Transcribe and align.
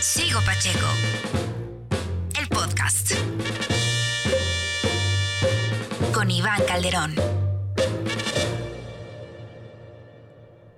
Sigo 0.00 0.38
Pacheco. 0.46 0.86
El 2.40 2.46
podcast. 2.46 3.14
Con 6.14 6.30
Iván 6.30 6.62
Calderón. 6.68 7.16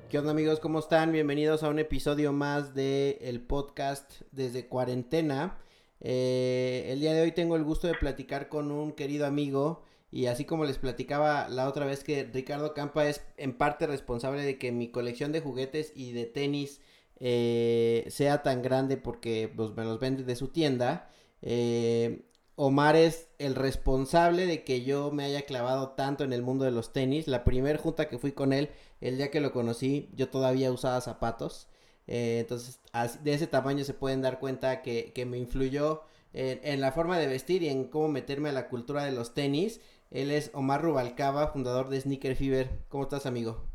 ¿Qué 0.08 0.18
onda 0.18 0.30
amigos? 0.30 0.58
¿Cómo 0.58 0.78
están? 0.78 1.12
Bienvenidos 1.12 1.62
a 1.62 1.68
un 1.68 1.78
episodio 1.78 2.32
más 2.32 2.74
de 2.74 3.18
el 3.20 3.42
podcast 3.42 4.22
desde 4.32 4.68
cuarentena. 4.68 5.58
Eh, 6.00 6.86
el 6.88 7.00
día 7.00 7.12
de 7.12 7.20
hoy 7.20 7.32
tengo 7.32 7.56
el 7.56 7.64
gusto 7.64 7.88
de 7.88 7.94
platicar 7.94 8.48
con 8.48 8.72
un 8.72 8.92
querido 8.92 9.26
amigo 9.26 9.84
y 10.10 10.26
así 10.26 10.46
como 10.46 10.64
les 10.64 10.78
platicaba 10.78 11.50
la 11.50 11.68
otra 11.68 11.84
vez 11.84 12.04
que 12.04 12.24
Ricardo 12.24 12.72
Campa 12.72 13.06
es 13.06 13.22
en 13.36 13.52
parte 13.52 13.86
responsable 13.86 14.42
de 14.42 14.56
que 14.56 14.72
mi 14.72 14.90
colección 14.90 15.30
de 15.30 15.42
juguetes 15.42 15.92
y 15.94 16.12
de 16.12 16.24
tenis 16.24 16.80
eh, 17.20 18.06
sea 18.08 18.42
tan 18.42 18.62
grande 18.62 18.96
porque 18.96 19.52
pues, 19.54 19.70
me 19.76 19.84
los 19.84 20.00
vende 20.00 20.24
de 20.24 20.36
su 20.36 20.48
tienda. 20.48 21.10
Eh, 21.42 22.26
Omar 22.56 22.96
es 22.96 23.28
el 23.38 23.54
responsable 23.54 24.46
de 24.46 24.64
que 24.64 24.82
yo 24.84 25.10
me 25.12 25.24
haya 25.24 25.42
clavado 25.42 25.90
tanto 25.90 26.24
en 26.24 26.32
el 26.32 26.42
mundo 26.42 26.64
de 26.64 26.70
los 26.70 26.92
tenis. 26.92 27.28
La 27.28 27.44
primera 27.44 27.78
junta 27.78 28.08
que 28.08 28.18
fui 28.18 28.32
con 28.32 28.52
él, 28.52 28.70
el 29.00 29.16
día 29.16 29.30
que 29.30 29.40
lo 29.40 29.52
conocí, 29.52 30.10
yo 30.14 30.28
todavía 30.28 30.72
usaba 30.72 31.00
zapatos. 31.00 31.68
Eh, 32.06 32.40
entonces, 32.40 32.80
de 33.22 33.34
ese 33.34 33.46
tamaño 33.46 33.84
se 33.84 33.94
pueden 33.94 34.22
dar 34.22 34.40
cuenta 34.40 34.82
que, 34.82 35.12
me 35.26 35.38
influyó 35.38 36.02
en, 36.32 36.60
en, 36.64 36.80
la 36.80 36.92
forma 36.92 37.18
de 37.18 37.28
vestir 37.28 37.62
y 37.62 37.68
en 37.68 37.84
cómo 37.84 38.08
meterme 38.08 38.50
a 38.50 38.52
la 38.52 38.68
cultura 38.68 39.04
de 39.04 39.12
los 39.12 39.34
tenis. 39.34 39.80
Él 40.10 40.30
es 40.30 40.50
Omar 40.54 40.82
Rubalcaba, 40.82 41.48
fundador 41.48 41.88
de 41.88 42.00
Sneaker 42.00 42.36
Fever. 42.36 42.84
¿Cómo 42.88 43.04
estás, 43.04 43.26
amigo? 43.26 43.69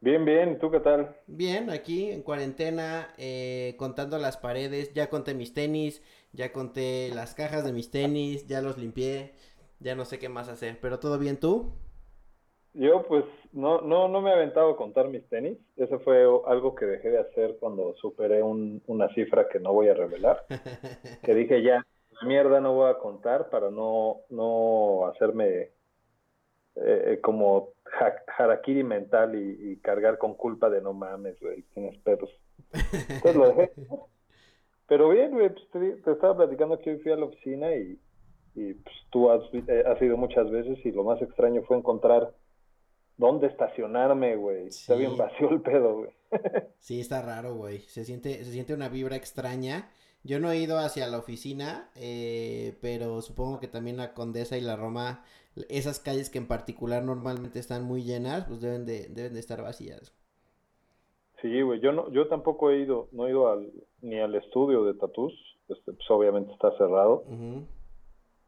Bien, 0.00 0.24
bien. 0.24 0.58
¿Tú 0.58 0.70
qué 0.70 0.80
tal? 0.80 1.16
Bien, 1.26 1.70
aquí 1.70 2.10
en 2.10 2.22
cuarentena, 2.22 3.08
eh, 3.18 3.74
contando 3.78 4.18
las 4.18 4.36
paredes. 4.36 4.92
Ya 4.92 5.08
conté 5.08 5.34
mis 5.34 5.54
tenis, 5.54 6.02
ya 6.32 6.52
conté 6.52 7.10
las 7.14 7.34
cajas 7.34 7.64
de 7.64 7.72
mis 7.72 7.90
tenis, 7.90 8.46
ya 8.46 8.60
los 8.60 8.78
limpié. 8.78 9.32
Ya 9.80 9.94
no 9.94 10.04
sé 10.04 10.18
qué 10.18 10.28
más 10.28 10.48
hacer. 10.48 10.78
¿Pero 10.80 10.98
todo 10.98 11.18
bien 11.18 11.38
tú? 11.38 11.72
Yo 12.74 13.04
pues 13.04 13.24
no, 13.52 13.80
no, 13.80 14.06
no 14.06 14.20
me 14.20 14.30
he 14.30 14.34
aventado 14.34 14.70
a 14.70 14.76
contar 14.76 15.08
mis 15.08 15.26
tenis. 15.28 15.56
Eso 15.76 15.98
fue 16.00 16.24
algo 16.46 16.74
que 16.74 16.84
dejé 16.84 17.10
de 17.10 17.20
hacer 17.20 17.56
cuando 17.58 17.94
superé 17.96 18.42
una 18.42 19.08
cifra 19.14 19.48
que 19.48 19.60
no 19.60 19.72
voy 19.72 19.88
a 19.88 19.94
revelar. 19.94 20.44
que 21.24 21.34
dije 21.34 21.62
ya, 21.62 21.86
mierda 22.22 22.60
no 22.60 22.74
voy 22.74 22.90
a 22.90 22.98
contar 22.98 23.48
para 23.48 23.70
no, 23.70 24.20
no 24.28 25.06
hacerme 25.06 25.70
eh, 26.76 27.12
eh, 27.12 27.20
como 27.20 27.70
harakiri 28.38 28.84
mental 28.84 29.34
y, 29.34 29.76
cargar 29.78 30.18
con 30.18 30.34
culpa 30.34 30.68
de 30.68 30.80
no 30.80 30.92
mames, 30.92 31.40
güey, 31.40 31.62
tienes 31.74 31.96
pedos. 31.98 32.30
Entonces 32.72 33.36
lo 33.36 33.48
dejé. 33.48 33.72
Pero 34.88 35.08
bien, 35.08 35.32
güey, 35.32 35.50
pues 35.50 35.70
te, 36.04 36.10
estaba 36.10 36.36
platicando 36.36 36.78
que 36.78 36.90
hoy 36.90 36.98
fui 36.98 37.12
a 37.12 37.16
la 37.16 37.24
oficina 37.24 37.74
y, 37.74 37.98
y 38.54 38.74
pues, 38.74 38.94
tú 39.10 39.30
has, 39.30 39.42
eh, 39.52 39.84
has, 39.86 40.00
ido 40.00 40.16
muchas 40.16 40.50
veces 40.50 40.78
y 40.84 40.92
lo 40.92 41.02
más 41.02 41.20
extraño 41.22 41.62
fue 41.62 41.76
encontrar 41.76 42.34
dónde 43.16 43.48
estacionarme, 43.48 44.36
güey. 44.36 44.68
Está 44.68 44.94
bien 44.94 45.16
vacío 45.16 45.50
el 45.50 45.60
pedo, 45.60 45.96
güey. 45.98 46.10
sí, 46.78 47.00
está 47.00 47.22
raro, 47.22 47.54
güey. 47.54 47.80
Se 47.80 48.04
siente, 48.04 48.44
se 48.44 48.52
siente 48.52 48.74
una 48.74 48.88
vibra 48.88 49.16
extraña. 49.16 49.90
Yo 50.22 50.40
no 50.40 50.50
he 50.50 50.58
ido 50.58 50.78
hacia 50.78 51.06
la 51.06 51.18
oficina, 51.18 51.90
eh, 51.94 52.76
pero 52.80 53.22
supongo 53.22 53.60
que 53.60 53.68
también 53.68 53.96
la 53.96 54.12
Condesa 54.12 54.58
y 54.58 54.60
la 54.60 54.76
Roma, 54.76 55.24
esas 55.68 56.00
calles 56.00 56.30
que 56.30 56.38
en 56.38 56.48
particular 56.48 57.02
normalmente 57.02 57.58
están 57.58 57.84
muy 57.84 58.02
llenas, 58.02 58.44
pues 58.44 58.60
deben 58.60 58.86
de, 58.86 59.08
deben 59.08 59.34
de 59.34 59.40
estar 59.40 59.62
vacías. 59.62 60.12
Sí, 61.42 61.60
güey, 61.62 61.80
yo 61.80 61.92
no, 61.92 62.10
yo 62.12 62.28
tampoco 62.28 62.70
he 62.70 62.80
ido, 62.80 63.08
no 63.12 63.26
he 63.26 63.30
ido 63.30 63.48
al, 63.48 63.70
ni 64.00 64.18
al 64.18 64.34
estudio 64.34 64.84
de 64.84 64.94
Tatus, 64.94 65.32
este, 65.68 65.92
pues 65.92 66.10
obviamente 66.10 66.52
está 66.52 66.76
cerrado, 66.78 67.24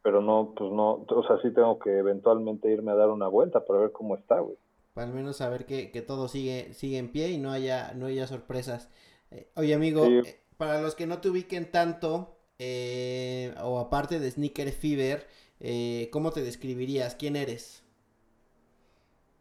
pero 0.03 0.23
no, 0.23 0.55
pues 0.57 0.73
no, 0.73 1.05
o 1.09 1.27
sea, 1.27 1.41
sí 1.43 1.53
tengo 1.53 1.79
que 1.79 1.99
eventualmente 1.99 2.71
irme 2.73 2.93
a 2.93 2.97
dar 2.97 3.11
una 3.11 3.29
vuelta 3.29 3.65
para 3.65 3.81
ver 3.81 3.93
cómo 3.93 4.17
está, 4.17 4.41
güey. 4.41 4.57
Al 4.95 5.13
menos 5.13 5.37
saber 5.37 5.65
que, 5.67 5.93
que 5.93 6.03
todo 6.03 6.29
sigue, 6.29 6.73
sigue 6.75 6.99
en 6.99 7.13
pie 7.13 7.31
y 7.31 7.39
no 7.39 7.53
haya, 7.53 7.93
no 7.95 8.07
haya 8.07 8.27
sorpresas. 8.27 8.91
Eh, 9.31 9.49
oye, 9.55 9.75
amigo, 9.75 10.05
eh, 10.07 10.41
para 10.57 10.81
los 10.81 10.95
que 10.95 11.07
no 11.07 11.19
te 11.19 11.29
ubiquen 11.29 11.71
tanto, 11.71 12.37
eh, 12.59 13.55
o 13.63 13.79
aparte 13.79 14.19
de 14.19 14.31
Sneaker 14.31 14.71
Fever, 14.73 15.27
eh, 15.61 16.09
¿cómo 16.13 16.31
te 16.31 16.43
describirías? 16.43 17.15
¿Quién 17.15 17.37
eres? 17.37 17.85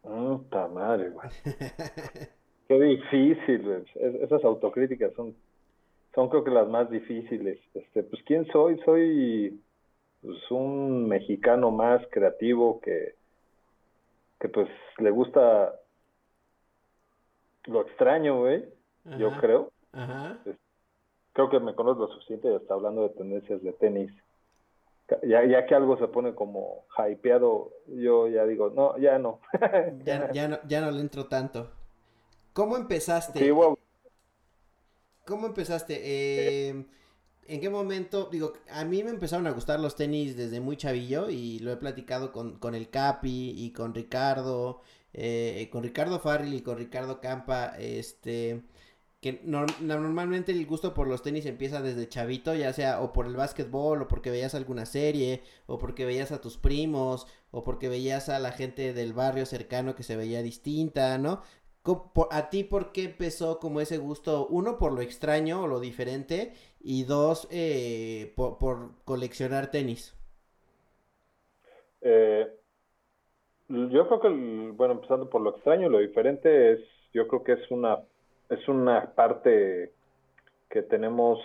Puta 0.02 0.68
madre, 0.68 1.10
güey. 1.10 1.28
Qué 2.68 2.80
difícil, 2.80 3.62
güey. 3.62 3.84
esas 4.22 4.44
autocríticas 4.44 5.12
son, 5.14 5.34
son 6.14 6.28
creo 6.28 6.44
que 6.44 6.50
las 6.50 6.68
más 6.68 6.90
difíciles. 6.90 7.58
Este, 7.74 8.02
pues, 8.02 8.22
¿quién 8.24 8.46
soy? 8.52 8.78
Soy 8.84 9.60
pues, 10.22 10.38
un 10.50 11.08
mexicano 11.08 11.70
más 11.70 12.02
creativo 12.10 12.80
que, 12.80 13.14
que 14.40 14.48
pues 14.48 14.68
le 14.98 15.10
gusta 15.10 15.74
lo 17.64 17.82
extraño, 17.82 18.40
güey. 18.40 18.64
Yo 19.18 19.30
creo. 19.40 19.70
Ajá. 19.92 20.38
Creo 21.32 21.48
que 21.48 21.60
me 21.60 21.74
conozco 21.74 22.06
lo 22.06 22.12
suficiente 22.12 22.54
está 22.54 22.74
hablando 22.74 23.02
de 23.02 23.10
tendencias 23.10 23.62
de 23.62 23.72
tenis. 23.72 24.12
Ya, 25.22 25.44
ya 25.44 25.66
que 25.66 25.74
algo 25.74 25.96
se 25.96 26.08
pone 26.08 26.34
como 26.34 26.84
hypeado, 26.98 27.72
yo 27.86 28.28
ya 28.28 28.44
digo, 28.44 28.70
no, 28.70 28.98
ya 28.98 29.18
no. 29.18 29.40
ya, 30.04 30.30
ya 30.32 30.48
no. 30.48 30.58
Ya 30.66 30.80
no 30.80 30.90
le 30.90 31.00
entro 31.00 31.26
tanto. 31.26 31.70
¿Cómo 32.52 32.76
empezaste? 32.76 33.54
¿Cómo 35.24 35.46
empezaste? 35.46 36.00
Eh, 36.02 36.84
¿En 37.46 37.60
qué 37.60 37.70
momento? 37.70 38.28
Digo, 38.30 38.52
a 38.70 38.84
mí 38.84 39.02
me 39.02 39.10
empezaron 39.10 39.46
a 39.46 39.52
gustar 39.52 39.80
los 39.80 39.96
tenis 39.96 40.36
desde 40.36 40.60
muy 40.60 40.76
chavillo 40.76 41.30
y 41.30 41.58
lo 41.60 41.72
he 41.72 41.76
platicado 41.76 42.32
con, 42.32 42.58
con 42.58 42.74
el 42.74 42.90
Capi 42.90 43.54
y 43.56 43.72
con 43.72 43.94
Ricardo, 43.94 44.82
eh, 45.14 45.68
con 45.72 45.82
Ricardo 45.82 46.18
Farril 46.18 46.52
y 46.52 46.62
con 46.62 46.76
Ricardo 46.76 47.20
Campa, 47.20 47.74
este 47.78 48.62
que 49.20 49.40
normalmente 49.42 50.52
el 50.52 50.64
gusto 50.66 50.94
por 50.94 51.08
los 51.08 51.22
tenis 51.22 51.44
empieza 51.46 51.82
desde 51.82 52.08
chavito, 52.08 52.54
ya 52.54 52.72
sea 52.72 53.00
o 53.02 53.12
por 53.12 53.26
el 53.26 53.34
básquetbol, 53.34 54.02
o 54.02 54.08
porque 54.08 54.30
veías 54.30 54.54
alguna 54.54 54.86
serie, 54.86 55.42
o 55.66 55.78
porque 55.78 56.04
veías 56.04 56.30
a 56.30 56.40
tus 56.40 56.56
primos, 56.56 57.26
o 57.50 57.64
porque 57.64 57.88
veías 57.88 58.28
a 58.28 58.38
la 58.38 58.52
gente 58.52 58.92
del 58.92 59.12
barrio 59.14 59.44
cercano 59.44 59.96
que 59.96 60.04
se 60.04 60.16
veía 60.16 60.42
distinta, 60.42 61.18
¿no? 61.18 61.42
¿A 62.30 62.50
ti 62.50 62.64
por 62.64 62.92
qué 62.92 63.04
empezó 63.04 63.58
como 63.58 63.80
ese 63.80 63.98
gusto? 63.98 64.46
Uno, 64.48 64.78
por 64.78 64.92
lo 64.92 65.00
extraño 65.00 65.62
o 65.62 65.66
lo 65.66 65.80
diferente, 65.80 66.52
y 66.80 67.04
dos, 67.04 67.48
eh, 67.50 68.32
por, 68.36 68.92
coleccionar 69.04 69.70
tenis. 69.70 70.14
Eh, 72.02 72.46
yo 73.68 74.06
creo 74.06 74.20
que, 74.20 74.28
bueno, 74.28 74.94
empezando 74.94 75.28
por 75.28 75.40
lo 75.40 75.56
extraño, 75.56 75.88
lo 75.88 75.98
diferente 75.98 76.72
es, 76.72 76.80
yo 77.12 77.26
creo 77.26 77.42
que 77.42 77.52
es 77.52 77.70
una 77.70 77.98
es 78.48 78.68
una 78.68 79.12
parte 79.14 79.92
que 80.70 80.82
tenemos 80.82 81.38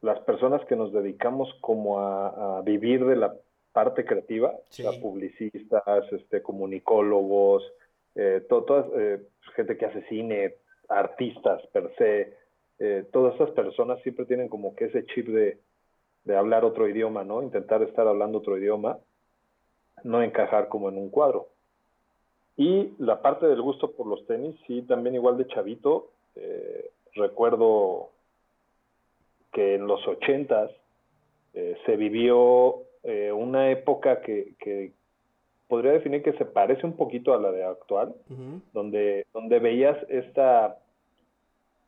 las 0.00 0.18
personas 0.20 0.64
que 0.66 0.76
nos 0.76 0.92
dedicamos 0.92 1.48
como 1.60 2.00
a, 2.00 2.60
vivir 2.62 3.04
de 3.04 3.16
la 3.16 3.34
parte 3.72 4.04
creativa, 4.04 4.52
publicistas, 5.00 6.12
este, 6.12 6.42
comunicólogos, 6.42 7.62
eh, 8.14 8.44
toda 8.48 8.86
eh, 8.96 9.22
gente 9.54 9.76
que 9.76 9.86
hace 9.86 10.02
cine, 10.08 10.56
artistas 10.88 11.62
per 11.72 11.94
se, 11.96 12.36
eh, 12.78 13.06
todas 13.12 13.34
esas 13.36 13.50
personas 13.52 14.02
siempre 14.02 14.26
tienen 14.26 14.48
como 14.48 14.74
que 14.74 14.86
ese 14.86 15.06
chip 15.06 15.28
de, 15.28 15.58
de 16.24 16.36
hablar 16.36 16.64
otro 16.64 16.88
idioma, 16.88 17.24
¿no? 17.24 17.42
Intentar 17.42 17.82
estar 17.82 18.06
hablando 18.06 18.38
otro 18.38 18.58
idioma, 18.58 18.98
no 20.04 20.22
encajar 20.22 20.68
como 20.68 20.88
en 20.88 20.98
un 20.98 21.10
cuadro. 21.10 21.51
Y 22.56 22.92
la 22.98 23.22
parte 23.22 23.46
del 23.46 23.62
gusto 23.62 23.92
por 23.92 24.06
los 24.06 24.26
tenis, 24.26 24.54
sí, 24.66 24.82
también 24.82 25.14
igual 25.14 25.38
de 25.38 25.46
chavito. 25.46 26.10
Eh, 26.36 26.90
recuerdo 27.14 28.10
que 29.52 29.74
en 29.76 29.86
los 29.86 30.06
ochentas 30.06 30.70
eh, 31.54 31.76
se 31.86 31.96
vivió 31.96 32.82
eh, 33.04 33.32
una 33.32 33.70
época 33.70 34.20
que, 34.20 34.54
que, 34.58 34.92
podría 35.68 35.92
definir 35.92 36.22
que 36.22 36.34
se 36.34 36.44
parece 36.44 36.84
un 36.84 36.96
poquito 36.96 37.32
a 37.32 37.40
la 37.40 37.50
de 37.50 37.64
actual, 37.64 38.14
donde, 38.74 39.26
donde 39.32 39.58
veías 39.58 39.96
esta 40.10 40.76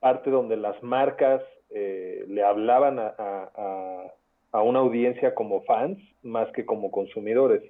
parte 0.00 0.30
donde 0.30 0.56
las 0.56 0.82
marcas 0.82 1.42
le 1.70 2.42
hablaban 2.42 2.98
a, 2.98 3.14
a, 3.18 4.12
a 4.52 4.62
una 4.62 4.78
audiencia 4.78 5.34
como 5.34 5.64
fans 5.64 5.98
más 6.22 6.50
que 6.52 6.64
como 6.64 6.90
consumidores. 6.90 7.62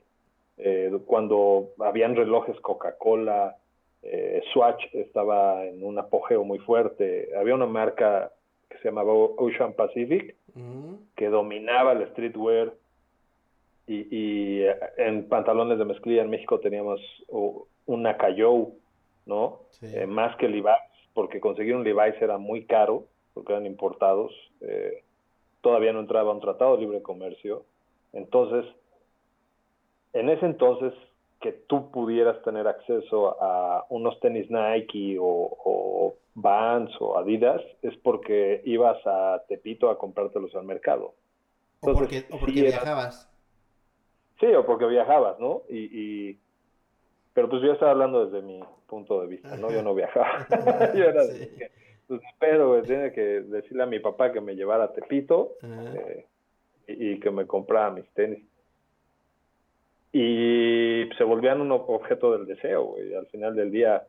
Eh, 0.56 0.90
cuando 1.06 1.70
habían 1.80 2.14
relojes 2.16 2.58
Coca-Cola, 2.60 3.56
eh, 4.02 4.42
Swatch 4.52 4.82
estaba 4.92 5.64
en 5.64 5.84
un 5.84 5.98
apogeo 5.98 6.44
muy 6.44 6.58
fuerte, 6.58 7.30
había 7.36 7.54
una 7.54 7.66
marca 7.66 8.30
que 8.68 8.78
se 8.78 8.88
llamaba 8.88 9.12
Ocean 9.12 9.72
Pacific 9.72 10.36
mm. 10.54 10.94
que 11.16 11.28
dominaba 11.28 11.92
el 11.92 12.08
streetwear 12.10 12.72
y, 13.86 14.06
y, 14.10 14.62
eh, 14.62 14.76
en 14.98 15.28
pantalones 15.28 15.78
de 15.78 15.84
mezclilla 15.84 16.22
en 16.22 16.30
México 16.30 16.60
teníamos 16.60 17.00
una 17.86 18.16
Cayo, 18.16 18.68
¿no? 19.26 19.60
más 20.08 20.36
que 20.36 20.48
Levi's, 20.48 20.74
porque 21.12 21.40
conseguir 21.40 21.76
un 21.76 21.84
Levi's 21.84 22.20
era 22.20 22.38
muy 22.38 22.64
caro 22.64 23.04
porque 23.34 23.52
eran 23.52 23.66
importados. 23.66 24.32
Eh, 24.60 25.02
todavía 25.60 25.92
no 25.92 26.00
entraba 26.00 26.32
un 26.32 26.40
tratado 26.40 26.76
de 26.76 26.82
libre 26.82 27.02
comercio. 27.02 27.64
Entonces, 28.12 28.64
en 30.14 30.30
ese 30.30 30.46
entonces, 30.46 30.94
que 31.40 31.52
tú 31.52 31.90
pudieras 31.90 32.42
tener 32.42 32.66
acceso 32.66 33.36
a 33.42 33.84
unos 33.90 34.18
tenis 34.20 34.50
Nike 34.50 35.18
o, 35.20 35.24
o 35.24 36.16
Vans 36.34 36.90
o 37.00 37.18
Adidas, 37.18 37.60
es 37.82 37.96
porque 37.98 38.62
ibas 38.64 38.98
a 39.06 39.42
Tepito 39.48 39.90
a 39.90 39.98
comprártelos 39.98 40.54
al 40.54 40.64
mercado. 40.64 41.14
o 41.80 41.92
porque, 41.92 42.24
viajabas. 42.46 43.30
Sí, 44.40 44.46
o 44.46 44.64
porque 44.64 44.86
viajabas, 44.86 45.38
¿no? 45.38 45.62
Y, 45.68 46.38
Pero 47.34 47.48
pues 47.48 47.62
yo 47.62 47.72
estaba 47.72 47.92
hablando 47.92 48.26
desde 48.26 48.44
mi 48.44 48.60
punto 48.86 49.20
de 49.20 49.26
vista, 49.26 49.56
¿no? 49.56 49.70
Yo 49.70 49.82
no 49.82 49.94
viajaba. 49.94 50.46
yo 50.94 51.04
era 51.04 51.22
pues 52.06 52.20
espero, 52.32 52.82
tiene 52.82 53.12
que 53.12 53.40
decirle 53.40 53.82
a 53.82 53.86
mi 53.86 53.98
papá 53.98 54.32
que 54.32 54.40
me 54.40 54.54
llevara 54.54 54.84
a 54.84 54.92
Tepito 54.92 55.52
eh, 55.62 56.26
y, 56.86 57.18
que 57.18 57.30
me 57.30 57.46
comprara 57.46 57.90
mis 57.90 58.06
tenis. 58.10 58.44
Y 60.14 61.08
se 61.18 61.24
volvían 61.24 61.60
un 61.60 61.72
objeto 61.72 62.32
del 62.32 62.46
deseo, 62.46 62.84
güey. 62.84 63.14
Al 63.14 63.26
final 63.26 63.56
del 63.56 63.72
día, 63.72 64.06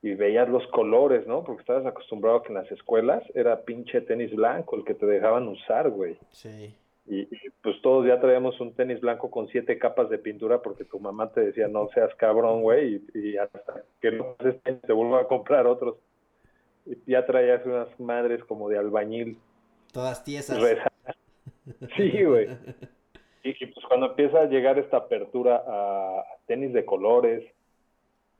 y 0.00 0.14
veías 0.14 0.48
los 0.48 0.64
colores, 0.68 1.26
¿no? 1.26 1.42
Porque 1.42 1.62
estabas 1.62 1.84
acostumbrado 1.86 2.38
a 2.38 2.42
que 2.44 2.50
en 2.50 2.54
las 2.54 2.70
escuelas 2.70 3.24
era 3.34 3.62
pinche 3.62 4.00
tenis 4.00 4.34
blanco 4.34 4.76
el 4.76 4.84
que 4.84 4.94
te 4.94 5.06
dejaban 5.06 5.48
usar, 5.48 5.90
güey. 5.90 6.16
Sí. 6.30 6.72
Y, 7.06 7.26
pues 7.62 7.82
todos 7.82 8.06
ya 8.06 8.20
traíamos 8.20 8.60
un 8.60 8.74
tenis 8.74 9.00
blanco 9.00 9.28
con 9.28 9.48
siete 9.48 9.76
capas 9.76 10.08
de 10.08 10.18
pintura 10.18 10.62
porque 10.62 10.84
tu 10.84 11.00
mamá 11.00 11.32
te 11.32 11.40
decía 11.40 11.66
no 11.66 11.88
seas 11.88 12.14
cabrón, 12.14 12.62
güey, 12.62 13.02
y, 13.12 13.36
hasta 13.36 13.82
que 14.00 14.12
no 14.12 14.36
te 14.38 14.92
vuelva 14.92 15.22
a 15.22 15.26
comprar 15.26 15.66
otros 15.66 15.96
ya 17.06 17.26
traías 17.26 17.64
unas 17.66 17.88
madres 17.98 18.44
como 18.44 18.68
de 18.68 18.78
albañil. 18.78 19.38
Todas 19.92 20.22
tiesas. 20.24 20.58
Sí, 21.96 22.24
güey. 22.24 22.48
Y, 23.42 23.66
pues 23.66 23.86
cuando 23.86 24.06
empieza 24.06 24.40
a 24.40 24.46
llegar 24.46 24.78
esta 24.78 24.98
apertura 24.98 25.62
a 25.66 26.24
tenis 26.46 26.72
de 26.72 26.84
colores, 26.84 27.44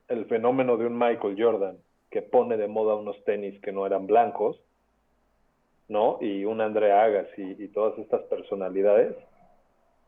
el 0.07 0.25
fenómeno 0.25 0.77
de 0.77 0.85
un 0.85 0.97
Michael 0.97 1.35
Jordan 1.37 1.77
que 2.09 2.21
pone 2.21 2.57
de 2.57 2.67
moda 2.67 2.95
unos 2.95 3.23
tenis 3.23 3.59
que 3.61 3.71
no 3.71 3.85
eran 3.85 4.05
blancos, 4.05 4.59
¿no? 5.87 6.17
Y 6.21 6.45
un 6.45 6.61
André 6.61 6.91
Agas 6.91 7.27
y, 7.37 7.67
todas 7.69 7.97
estas 7.99 8.21
personalidades, 8.23 9.15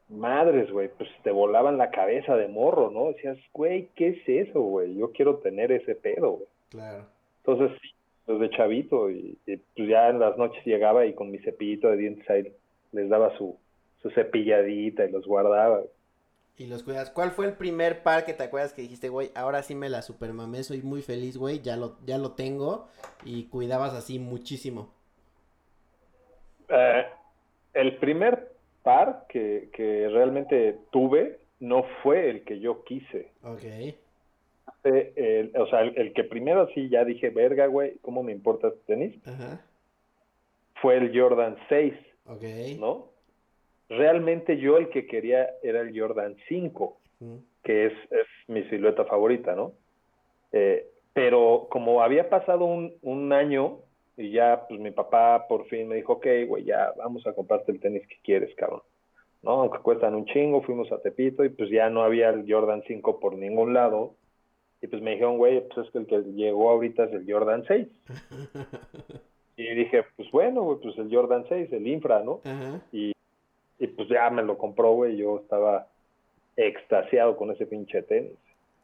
madres, 0.09 0.69
güey, 0.69 0.89
pues 0.89 1.09
te 1.23 1.31
volaban 1.31 1.77
la 1.77 1.91
cabeza 1.91 2.35
de 2.35 2.49
morro, 2.49 2.91
¿no? 2.91 3.07
Decías, 3.07 3.37
güey, 3.53 3.89
¿qué 3.95 4.09
es 4.09 4.47
eso, 4.47 4.61
güey? 4.61 4.95
Yo 4.95 5.11
quiero 5.11 5.37
tener 5.37 5.71
ese 5.71 5.95
pedo, 5.95 6.31
güey. 6.31 6.47
Claro. 6.69 7.05
Entonces, 7.45 7.79
desde 8.27 8.49
chavito 8.51 9.09
y, 9.09 9.37
pues 9.45 9.87
ya 9.87 10.09
en 10.09 10.19
las 10.19 10.37
noches 10.37 10.63
llegaba 10.65 11.05
y 11.05 11.13
con 11.13 11.31
mi 11.31 11.39
cepillito 11.39 11.89
de 11.89 11.97
dientes 11.97 12.29
ahí 12.29 12.51
les 12.91 13.09
daba 13.09 13.35
su, 13.37 13.57
su 14.03 14.11
cepilladita 14.11 15.05
y 15.05 15.11
los 15.11 15.25
guardaba. 15.25 15.81
Y 16.55 16.67
los 16.67 16.83
cuidas. 16.83 17.09
¿Cuál 17.09 17.31
fue 17.31 17.47
el 17.47 17.53
primer 17.53 18.03
par 18.03 18.25
que 18.25 18.33
te 18.33 18.43
acuerdas 18.43 18.73
que 18.73 18.83
dijiste, 18.83 19.09
güey, 19.09 19.31
ahora 19.33 19.63
sí 19.63 19.73
me 19.73 19.89
la 19.89 20.03
supermamé, 20.03 20.61
soy 20.61 20.83
muy 20.83 21.01
feliz, 21.01 21.35
güey, 21.37 21.61
ya 21.61 21.75
lo, 21.75 21.97
ya 22.05 22.19
lo 22.19 22.33
tengo 22.33 22.87
y 23.25 23.45
cuidabas 23.45 23.93
así 23.93 24.19
muchísimo? 24.19 24.93
Eh, 26.69 27.05
el 27.73 27.97
primer 27.97 28.51
par 28.83 29.25
que, 29.29 29.69
que 29.73 30.07
realmente 30.09 30.77
tuve 30.91 31.39
no 31.59 31.85
fue 32.03 32.29
el 32.29 32.43
que 32.43 32.59
yo 32.59 32.83
quise. 32.83 33.31
Ok 33.41 33.95
el, 34.83 35.51
o 35.55 35.67
sea, 35.67 35.81
el, 35.81 36.13
que 36.13 36.23
primero 36.23 36.67
sí 36.73 36.89
ya 36.89 37.05
dije, 37.05 37.29
verga, 37.29 37.67
güey, 37.67 37.97
¿cómo 38.01 38.23
me 38.23 38.31
importa 38.31 38.67
este 38.67 38.81
tenis? 38.85 39.15
Fue 40.81 40.97
el 40.97 41.17
Jordan 41.17 41.57
6. 41.69 41.93
Ok. 42.25 42.43
¿No? 42.79 43.09
Realmente 43.97 44.57
yo 44.57 44.77
el 44.77 44.89
que 44.89 45.05
quería 45.05 45.49
era 45.61 45.81
el 45.81 45.97
Jordan 45.99 46.35
5, 46.47 46.97
que 47.63 47.87
es, 47.87 47.93
es, 48.11 48.27
mi 48.47 48.63
silueta 48.65 49.05
favorita, 49.05 49.55
¿no? 49.55 49.73
Eh, 50.51 50.87
pero 51.13 51.67
como 51.69 52.01
había 52.01 52.29
pasado 52.29 52.65
un, 52.65 52.93
un 53.01 53.31
año 53.33 53.79
y 54.17 54.31
ya, 54.31 54.65
pues 54.67 54.79
mi 54.79 54.91
papá 54.91 55.47
por 55.47 55.65
fin 55.67 55.87
me 55.87 55.95
dijo, 55.95 56.13
ok, 56.13 56.27
güey, 56.47 56.65
ya 56.65 56.93
vamos 56.97 57.25
a 57.25 57.33
comprarte 57.33 57.71
el 57.71 57.79
tenis 57.79 58.07
que 58.07 58.17
quieres, 58.23 58.53
cabrón. 58.55 58.81
¿no? 59.41 59.51
Aunque 59.51 59.79
cuestan 59.79 60.15
un 60.15 60.25
chingo, 60.25 60.61
fuimos 60.61 60.91
a 60.91 60.99
Tepito 60.99 61.43
y 61.43 61.49
pues 61.49 61.69
ya 61.69 61.89
no 61.89 62.03
había 62.03 62.29
el 62.29 62.45
Jordan 62.47 62.83
5 62.87 63.19
por 63.19 63.35
ningún 63.35 63.73
lado. 63.73 64.15
Y 64.81 64.87
pues 64.87 65.01
me 65.01 65.11
dijeron, 65.11 65.37
güey, 65.37 65.67
pues 65.67 65.85
es 65.85 65.91
que 65.91 65.99
el 65.99 66.07
que 66.07 66.19
llegó 66.33 66.69
ahorita 66.69 67.05
es 67.05 67.13
el 67.13 67.31
Jordan 67.31 67.63
6. 67.67 67.87
y 69.57 69.75
dije, 69.75 70.05
pues 70.15 70.29
bueno, 70.31 70.63
güey, 70.63 70.79
pues 70.81 70.97
el 70.97 71.13
Jordan 71.13 71.45
6, 71.47 71.71
el 71.71 71.87
infra, 71.87 72.23
¿no? 72.23 72.41
y, 72.91 73.12
y 73.79 73.87
pues 73.87 74.07
ya 74.09 74.29
me 74.29 74.43
lo 74.43 74.57
compró, 74.57 74.93
güey, 74.93 75.17
yo 75.17 75.39
estaba 75.39 75.87
extasiado 76.55 77.35
con 77.37 77.51
ese 77.51 77.65
pinche 77.65 78.01
tenis. 78.03 78.31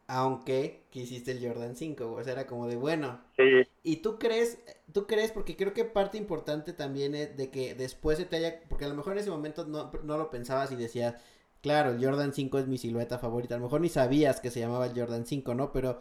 Aunque 0.08 0.80
quisiste 0.90 1.30
el 1.30 1.46
Jordan 1.46 1.76
5, 1.76 2.12
o 2.12 2.24
sea, 2.24 2.32
era 2.32 2.46
como 2.46 2.66
de 2.66 2.74
bueno. 2.74 3.20
Sí. 3.36 3.62
¿Y 3.84 3.96
tú 3.98 4.18
crees, 4.18 4.60
tú 4.92 5.06
crees, 5.06 5.30
porque 5.30 5.56
creo 5.56 5.72
que 5.72 5.84
parte 5.84 6.18
importante 6.18 6.72
también 6.72 7.14
es 7.14 7.36
de 7.36 7.50
que 7.50 7.74
después 7.76 8.18
se 8.18 8.24
te 8.24 8.36
haya, 8.36 8.60
porque 8.68 8.86
a 8.86 8.88
lo 8.88 8.94
mejor 8.94 9.12
en 9.12 9.20
ese 9.20 9.30
momento 9.30 9.64
no, 9.66 9.90
no 10.02 10.18
lo 10.18 10.30
pensabas 10.30 10.72
y 10.72 10.76
decías, 10.76 11.14
Claro, 11.62 11.90
el 11.90 12.04
Jordan 12.04 12.32
5 12.32 12.58
es 12.58 12.66
mi 12.68 12.78
silueta 12.78 13.18
favorita. 13.18 13.54
A 13.54 13.58
lo 13.58 13.64
mejor 13.64 13.80
ni 13.82 13.88
sabías 13.90 14.40
que 14.40 14.50
se 14.50 14.60
llamaba 14.60 14.86
el 14.86 14.98
Jordan 14.98 15.26
5, 15.26 15.54
¿no? 15.54 15.72
Pero 15.72 16.00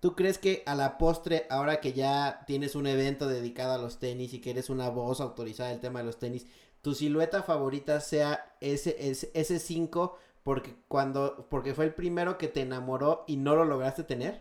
¿tú 0.00 0.14
crees 0.14 0.38
que 0.38 0.62
a 0.66 0.74
la 0.76 0.96
postre, 0.98 1.46
ahora 1.50 1.80
que 1.80 1.92
ya 1.92 2.44
tienes 2.46 2.76
un 2.76 2.86
evento 2.86 3.26
dedicado 3.28 3.72
a 3.74 3.78
los 3.78 3.98
tenis 3.98 4.32
y 4.34 4.40
que 4.40 4.50
eres 4.50 4.70
una 4.70 4.90
voz 4.90 5.20
autorizada 5.20 5.70
del 5.70 5.80
tema 5.80 6.00
de 6.00 6.06
los 6.06 6.18
tenis, 6.18 6.46
tu 6.82 6.94
silueta 6.94 7.42
favorita 7.42 8.00
sea 8.00 8.54
ese, 8.60 8.96
ese, 8.98 9.30
ese 9.34 9.58
5 9.58 10.18
porque 10.44 10.70
cuando 10.88 11.46
porque 11.48 11.74
fue 11.74 11.84
el 11.84 11.94
primero 11.94 12.36
que 12.36 12.48
te 12.48 12.60
enamoró 12.60 13.24
y 13.26 13.36
no 13.36 13.54
lo 13.54 13.64
lograste 13.64 14.02
tener? 14.02 14.40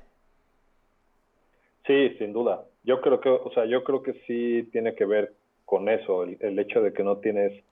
Sí, 1.85 2.09
sin 2.17 2.33
duda. 2.33 2.65
Yo 2.83 3.01
creo 3.01 3.21
que, 3.21 3.29
o 3.29 3.51
sea, 3.53 3.65
yo 3.65 3.83
creo 3.83 4.01
que 4.01 4.13
sí 4.25 4.67
tiene 4.71 4.95
que 4.95 5.05
ver 5.05 5.33
con 5.65 5.87
eso, 5.87 6.23
el 6.23 6.59
hecho 6.59 6.81
de 6.81 6.91
que 6.93 7.03
no 7.03 7.17
tienes 7.17 7.63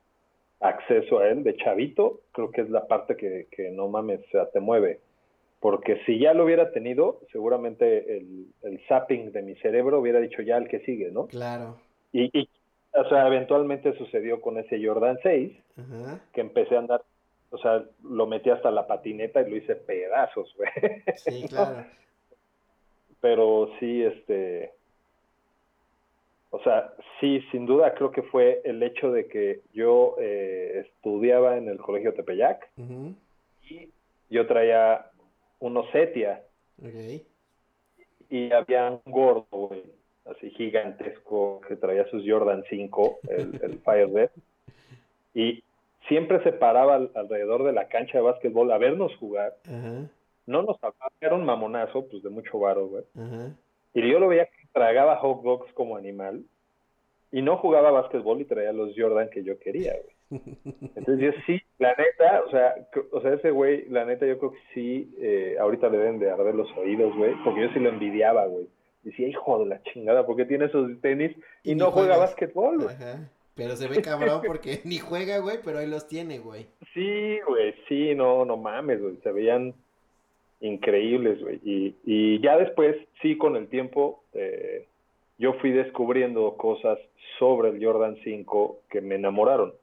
acceso 0.59 1.19
a 1.19 1.27
él 1.27 1.43
de 1.43 1.55
chavito, 1.57 2.21
creo 2.31 2.51
que 2.51 2.61
es 2.61 2.69
la 2.69 2.87
parte 2.87 3.15
que, 3.15 3.47
que 3.51 3.71
no 3.71 3.87
mames, 3.87 4.21
o 4.27 4.29
sea, 4.31 4.49
te 4.49 4.59
mueve. 4.59 4.99
Porque 5.59 6.01
si 6.05 6.19
ya 6.19 6.33
lo 6.33 6.45
hubiera 6.45 6.71
tenido, 6.71 7.19
seguramente 7.31 8.17
el, 8.17 8.47
el 8.63 8.79
zapping 8.87 9.31
de 9.31 9.41
mi 9.41 9.55
cerebro 9.55 9.99
hubiera 9.99 10.19
dicho 10.19 10.41
ya 10.41 10.57
el 10.57 10.69
que 10.69 10.79
sigue, 10.81 11.11
¿no? 11.11 11.27
Claro. 11.27 11.77
Y, 12.13 12.29
y 12.37 12.49
o 12.93 13.09
sea, 13.09 13.27
eventualmente 13.27 13.97
sucedió 13.97 14.41
con 14.41 14.57
ese 14.57 14.85
Jordan 14.85 15.19
6, 15.21 15.53
que 16.33 16.41
empecé 16.41 16.75
a 16.75 16.79
andar, 16.79 17.03
o 17.51 17.57
sea, 17.57 17.83
lo 18.03 18.27
metí 18.27 18.49
hasta 18.49 18.71
la 18.71 18.87
patineta 18.87 19.41
y 19.41 19.49
lo 19.49 19.57
hice 19.57 19.75
pedazos, 19.75 20.55
güey. 20.57 20.69
Sí, 21.15 21.47
claro. 21.49 21.85
Pero 23.21 23.69
sí, 23.79 24.03
este, 24.03 24.71
o 26.51 26.59
sea, 26.63 26.93
sí, 27.19 27.41
sin 27.51 27.65
duda 27.65 27.93
creo 27.93 28.11
que 28.11 28.23
fue 28.23 28.61
el 28.65 28.81
hecho 28.81 29.11
de 29.11 29.27
que 29.27 29.61
yo 29.73 30.15
eh, 30.19 30.85
estudiaba 30.85 31.57
en 31.57 31.67
el 31.67 31.77
Colegio 31.77 32.13
Tepeyac 32.13 32.69
y 33.69 33.89
yo 34.29 34.47
traía 34.47 35.05
unos 35.59 35.89
Setia. 35.91 36.43
Y 38.29 38.51
había 38.51 38.89
un 38.89 39.11
gordo, 39.11 39.45
güey, 39.51 39.83
así 40.25 40.49
gigantesco, 40.51 41.61
que 41.67 41.75
traía 41.75 42.07
sus 42.09 42.23
Jordan 42.25 42.63
5, 42.69 43.19
el, 43.29 43.59
el 43.63 43.79
Fire 43.79 44.31
Y 45.33 45.63
siempre 46.07 46.43
se 46.43 46.51
paraba 46.51 46.95
alrededor 47.13 47.63
de 47.63 47.73
la 47.73 47.87
cancha 47.87 48.17
de 48.17 48.23
básquetbol 48.23 48.71
a 48.71 48.77
vernos 48.77 49.15
jugar. 49.17 49.55
No 50.45 50.63
nos 50.63 50.77
hablaba, 50.83 51.11
era 51.21 51.35
un 51.35 51.45
mamonazo, 51.45 52.07
pues 52.07 52.23
de 52.23 52.29
mucho 52.29 52.59
varo, 52.59 52.87
güey. 52.87 53.03
Y 53.93 54.11
yo 54.11 54.19
lo 54.19 54.27
veía 54.27 54.47
tragaba 54.73 55.17
hot 55.17 55.41
dogs 55.43 55.71
como 55.73 55.97
animal 55.97 56.43
y 57.31 57.41
no 57.41 57.57
jugaba 57.57 57.91
básquetbol 57.91 58.41
y 58.41 58.45
traía 58.45 58.73
los 58.73 58.93
Jordan 58.97 59.29
que 59.29 59.43
yo 59.43 59.59
quería, 59.59 59.93
güey. 59.93 60.41
Entonces 60.95 61.19
yo 61.19 61.31
sí, 61.45 61.61
la 61.79 61.95
neta, 61.95 62.43
o 62.45 62.51
sea, 62.51 62.75
o 63.11 63.21
sea, 63.21 63.33
ese 63.33 63.51
güey, 63.51 63.85
la 63.89 64.05
neta 64.05 64.25
yo 64.27 64.37
creo 64.37 64.51
que 64.51 64.59
sí, 64.73 65.15
eh, 65.19 65.57
ahorita 65.59 65.89
le 65.89 65.97
deben 65.97 66.19
de 66.19 66.29
arder 66.29 66.53
los 66.53 66.71
oídos, 66.77 67.15
güey, 67.15 67.33
porque 67.43 67.61
yo 67.61 67.69
sí 67.73 67.79
lo 67.79 67.89
envidiaba, 67.89 68.45
güey. 68.45 68.67
Decía, 69.03 69.27
hijo 69.27 69.59
de 69.59 69.65
la 69.67 69.81
chingada, 69.83 70.25
¿por 70.25 70.35
qué 70.35 70.45
tiene 70.45 70.65
esos 70.65 70.89
tenis 71.01 71.35
y, 71.63 71.75
no 71.75 71.91
juega 71.91 72.17
básquetbol? 72.17 72.87
Pero 73.55 73.75
se 73.75 73.87
ve 73.87 74.01
cabrón 74.01 74.41
porque 74.45 74.79
ni 74.85 74.97
juega, 74.97 75.39
güey, 75.39 75.57
pero 75.63 75.79
ahí 75.79 75.87
los 75.87 76.07
tiene, 76.07 76.39
güey. 76.39 76.67
Sí, 76.93 77.39
güey, 77.47 77.73
sí, 77.87 78.15
no, 78.15 78.45
no 78.45 78.57
mames, 78.57 79.01
güey, 79.01 79.17
se 79.23 79.31
veían 79.31 79.73
increíbles, 80.61 81.41
güey. 81.41 81.59
Y, 81.63 81.95
y 82.05 82.41
ya 82.41 82.57
después, 82.57 82.95
sí, 83.21 83.37
con 83.37 83.55
el 83.55 83.67
tiempo, 83.67 84.23
eh, 84.33 84.87
yo 85.37 85.53
fui 85.53 85.71
descubriendo 85.71 86.55
cosas 86.57 86.99
sobre 87.37 87.69
el 87.69 87.83
Jordan 87.83 88.17
5 88.23 88.81
que 88.89 89.01
me 89.01 89.15
enamoraron. 89.15 89.73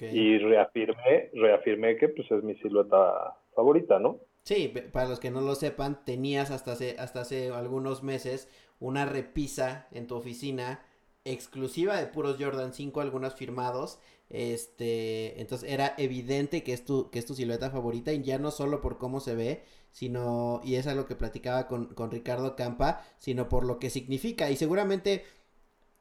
Y 0.00 0.38
reafirmé, 0.38 1.30
reafirmé 1.34 1.96
que 1.96 2.08
pues 2.08 2.30
es 2.30 2.44
mi 2.44 2.54
silueta 2.56 3.36
favorita, 3.54 3.98
¿no? 3.98 4.18
Sí, 4.44 4.72
para 4.92 5.08
los 5.08 5.20
que 5.20 5.30
no 5.30 5.40
lo 5.40 5.54
sepan, 5.54 6.04
tenías 6.04 6.50
hasta 6.50 6.72
hace, 6.72 6.96
hasta 6.98 7.20
hace 7.20 7.50
algunos 7.50 8.02
meses 8.02 8.48
una 8.80 9.04
repisa 9.04 9.86
en 9.92 10.08
tu 10.08 10.16
oficina 10.16 10.84
exclusiva 11.24 11.96
de 11.96 12.06
puros 12.06 12.36
Jordan 12.38 12.72
5, 12.72 13.00
algunos 13.00 13.34
firmados. 13.34 13.98
Este, 14.28 15.40
entonces 15.40 15.70
era 15.70 15.94
evidente 15.98 16.62
que 16.62 16.72
es 16.72 16.84
tu, 16.84 17.10
que 17.10 17.18
es 17.18 17.26
tu 17.26 17.34
silueta 17.34 17.70
favorita 17.70 18.12
y 18.12 18.22
ya 18.22 18.38
no 18.38 18.50
solo 18.50 18.80
por 18.80 18.98
cómo 18.98 19.20
se 19.20 19.34
ve, 19.34 19.62
sino, 19.92 20.60
y 20.64 20.76
es 20.76 20.86
lo 20.86 21.06
que 21.06 21.14
platicaba 21.14 21.68
con, 21.68 21.94
con 21.94 22.10
Ricardo 22.10 22.56
Campa, 22.56 23.04
sino 23.18 23.48
por 23.48 23.64
lo 23.64 23.78
que 23.78 23.90
significa. 23.90 24.50
Y 24.50 24.56
seguramente, 24.56 25.24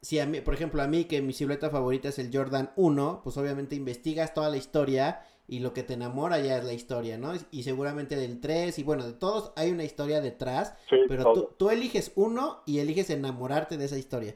si 0.02 0.20
a 0.20 0.26
mí, 0.26 0.42
por 0.42 0.54
ejemplo, 0.54 0.82
a 0.82 0.88
mí 0.88 1.06
que 1.06 1.22
mi 1.22 1.34
silueta 1.34 1.70
favorita 1.70 2.10
es 2.10 2.20
el 2.20 2.36
Jordan 2.36 2.72
1, 2.76 3.22
pues 3.24 3.38
obviamente 3.38 3.76
investigas 3.76 4.34
toda 4.34 4.50
la 4.50 4.58
historia 4.58 5.22
y 5.52 5.60
lo 5.60 5.74
que 5.74 5.84
te 5.84 5.96
enamora 5.96 6.40
ya 6.40 6.58
es 6.58 6.64
la 6.64 6.72
historia, 6.72 7.18
¿no? 7.18 7.34
Y 7.52 7.64
seguramente 7.64 8.16
del 8.16 8.40
3 8.40 8.80
y 8.80 8.84
bueno, 8.84 9.06
de 9.06 9.12
todos 9.12 9.52
hay 9.58 9.70
una 9.70 9.84
historia 9.84 10.22
detrás, 10.22 10.82
pero 11.10 11.34
tú, 11.34 11.50
tú, 11.60 11.70
eliges 11.70 12.14
uno 12.16 12.60
y 12.66 12.80
eliges 12.80 13.10
enamorarte 13.10 13.76
de 13.76 13.84
esa 13.84 13.98
historia. 13.98 14.34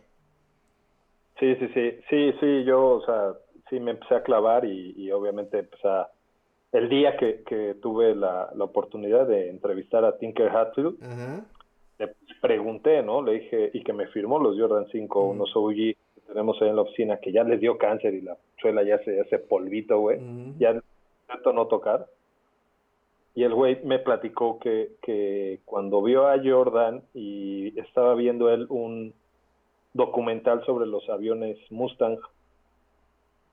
Sí, 1.39 1.55
sí, 1.55 1.69
sí, 1.73 1.91
sí, 2.09 2.33
sí, 2.41 2.63
yo, 2.65 2.97
o 2.97 3.05
sea, 3.05 3.31
sí 3.69 3.79
me 3.79 3.91
empecé 3.91 4.15
a 4.15 4.23
clavar 4.23 4.65
y, 4.65 4.93
y 4.97 5.09
obviamente 5.11 5.59
empecé 5.59 5.87
a, 5.87 6.09
el 6.73 6.89
día 6.89 7.15
que, 7.15 7.43
que 7.43 7.75
tuve 7.81 8.13
la, 8.13 8.49
la, 8.53 8.65
oportunidad 8.65 9.25
de 9.25 9.49
entrevistar 9.49 10.03
a 10.03 10.17
Tinker 10.17 10.49
Hatfield, 10.49 10.97
le 11.97 12.13
pregunté, 12.41 13.01
¿no? 13.03 13.21
Le 13.21 13.39
dije, 13.39 13.69
y 13.73 13.83
que 13.85 13.93
me 13.93 14.07
firmó 14.07 14.37
los 14.37 14.59
Jordan 14.59 14.87
5, 14.91 15.29
unos 15.29 15.55
OG 15.55 15.75
que 15.75 16.21
tenemos 16.27 16.61
ahí 16.61 16.67
en 16.67 16.75
la 16.75 16.81
oficina, 16.81 17.17
que 17.21 17.31
ya 17.31 17.45
les 17.45 17.61
dio 17.61 17.77
cáncer 17.77 18.13
y 18.13 18.21
la 18.21 18.35
suela 18.59 18.83
ya 18.83 18.97
se 19.05 19.21
hace 19.21 19.39
polvito, 19.39 19.99
güey, 19.99 20.19
ya 20.59 20.81
intento 21.27 21.53
no 21.53 21.67
tocar. 21.67 22.07
Y 23.33 23.43
el 23.43 23.53
güey 23.53 23.83
me 23.83 23.99
platicó 23.99 24.59
que, 24.59 24.91
que 25.01 25.59
cuando 25.65 26.01
vio 26.01 26.27
a 26.27 26.41
Jordan 26.41 27.03
y 27.13 27.77
estaba 27.79 28.15
viendo 28.15 28.49
él 28.49 28.65
un 28.69 29.13
documental 29.93 30.63
sobre 30.65 30.85
los 30.85 31.09
aviones 31.09 31.57
Mustang 31.69 32.17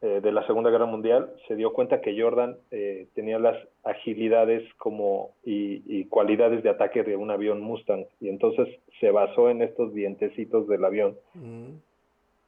eh, 0.02 0.20
de 0.20 0.32
la 0.32 0.44
Segunda 0.48 0.70
Guerra 0.70 0.86
Mundial, 0.86 1.32
se 1.46 1.54
dio 1.54 1.72
cuenta 1.72 2.00
que 2.00 2.20
Jordan 2.20 2.56
eh, 2.72 3.06
tenía 3.14 3.38
las 3.38 3.56
agilidades 3.84 4.62
como 4.74 5.30
y, 5.44 6.04
cualidades 6.06 6.64
de 6.64 6.70
ataque 6.70 7.04
de 7.04 7.14
un 7.14 7.30
avión 7.30 7.60
Mustang 7.60 8.06
y 8.20 8.28
entonces 8.28 8.68
se 8.98 9.12
basó 9.12 9.48
en 9.48 9.62
estos 9.62 9.94
dientecitos 9.94 10.66
del 10.66 10.84
avión. 10.84 11.16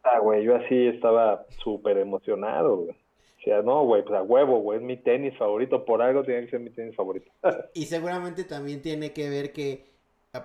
Ah, 0.03 0.19
güey, 0.19 0.43
yo 0.43 0.57
así 0.57 0.89
estaba 0.89 1.45
súper 1.63 1.99
emocionado, 1.99 2.77
güey. 2.77 2.97
O 3.45 3.51
sea, 3.51 3.61
no, 3.61 3.85
güey, 3.85 4.03
pues 4.03 4.19
a 4.19 4.23
huevo, 4.23 4.61
güey, 4.61 4.79
es 4.79 4.85
mi 4.85 4.97
tenis 4.97 5.37
favorito, 5.37 5.85
por 5.85 6.01
algo 6.01 6.23
tiene 6.23 6.47
que 6.47 6.53
ser 6.53 6.61
mi 6.61 6.71
tenis 6.71 6.97
favorito. 6.97 7.31
y 7.75 7.85
seguramente 7.85 8.45
también 8.45 8.81
tiene 8.81 9.13
que 9.13 9.29
ver 9.29 9.53
que 9.53 9.85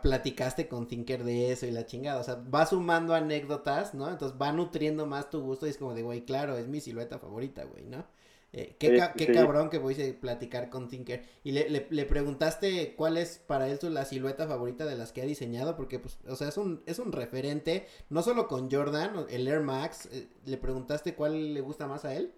platicaste 0.02 0.68
con 0.68 0.86
Tinker 0.86 1.24
de 1.24 1.52
eso 1.52 1.66
y 1.66 1.72
la 1.72 1.86
chingada. 1.86 2.20
O 2.20 2.24
sea, 2.24 2.36
va 2.54 2.66
sumando 2.66 3.14
anécdotas, 3.14 3.94
¿no? 3.94 4.10
Entonces 4.10 4.38
va 4.40 4.52
nutriendo 4.52 5.06
más 5.06 5.30
tu 5.30 5.42
gusto 5.42 5.66
y 5.66 5.70
es 5.70 5.78
como 5.78 5.96
de, 5.96 6.04
güey, 6.04 6.26
claro, 6.26 6.58
es 6.58 6.68
mi 6.68 6.82
silueta 6.82 7.20
favorita, 7.20 7.64
güey, 7.64 7.86
¿no? 7.86 8.06
Eh, 8.52 8.76
qué, 8.80 9.00
qué 9.16 9.32
cabrón 9.32 9.70
que 9.70 9.78
voy 9.78 9.94
a 9.94 10.20
platicar 10.20 10.70
con 10.70 10.90
Tinker. 10.90 11.24
Y 11.44 11.52
le, 11.52 11.70
le, 11.70 12.06
preguntaste 12.06 12.96
cuál 12.96 13.18
es 13.18 13.38
para 13.38 13.70
él 13.70 13.78
la 13.94 14.06
silueta 14.06 14.48
favorita 14.48 14.86
de 14.86 14.98
las 14.98 15.12
que 15.12 15.22
ha 15.22 15.26
diseñado, 15.26 15.78
porque, 15.78 16.00
pues, 16.00 16.20
o 16.28 16.36
sea, 16.36 16.50
es 16.50 16.58
un, 16.58 16.82
es 16.86 16.98
un 17.00 17.12
referente, 17.12 17.86
no 18.10 18.24
solo 18.24 18.48
con 18.48 18.70
Jordan, 18.70 19.28
el 19.30 19.48
Air 19.48 19.62
Max. 19.62 20.10
Eh, 20.12 20.28
¿Le 20.46 20.58
preguntaste 20.58 21.14
cuál 21.16 21.54
le 21.54 21.62
gusta 21.62 21.88
más 21.88 22.06
a 22.06 22.16
él? 22.16 22.34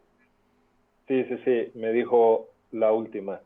Sí, 1.08 1.24
sí, 1.25 1.38
sí, 1.43 1.72
me 1.75 1.91
dijo 1.91 2.50
la 2.72 2.91
última. 2.91 3.41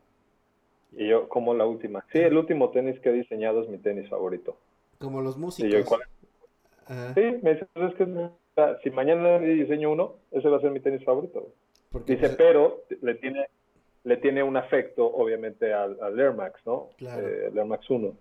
Y 0.94 1.08
yo, 1.08 1.28
como 1.28 1.54
la 1.54 1.66
última. 1.66 2.06
Sí, 2.12 2.20
el 2.20 2.38
último 2.38 2.70
tenis 2.70 3.00
que 3.00 3.10
he 3.10 3.14
diseñado 3.14 3.62
es 3.62 3.70
mi 3.70 3.78
tenis 3.78 4.10
favorito. 4.10 4.58
Como 5.00 5.22
los 5.22 5.38
músicos. 5.38 6.00
Sí, 7.16 7.40
me 7.42 7.54
dice, 7.54 7.68
es 7.76 7.96
que 7.96 8.30
si 8.84 8.92
mañana 8.92 9.40
diseño 9.40 9.92
uno, 9.92 10.16
ese 10.32 10.48
va 10.48 10.58
a 10.58 10.62
ser 10.62 10.72
mi 10.72 10.80
tenis 10.80 11.04
favorito. 11.04 11.48
Dice, 12.06 12.28
pues, 12.28 12.36
pero 12.36 12.84
le 13.02 13.16
tiene 13.16 13.48
le 14.06 14.18
tiene 14.18 14.44
un 14.44 14.56
afecto, 14.56 15.06
obviamente, 15.06 15.74
al, 15.74 15.98
Air 16.18 16.34
Max, 16.34 16.62
¿no? 16.66 16.90
Claro. 16.98 17.28
Eh, 17.28 17.48
el 17.48 17.58
Air 17.58 17.66
Max 17.66 17.90
1, 17.90 18.14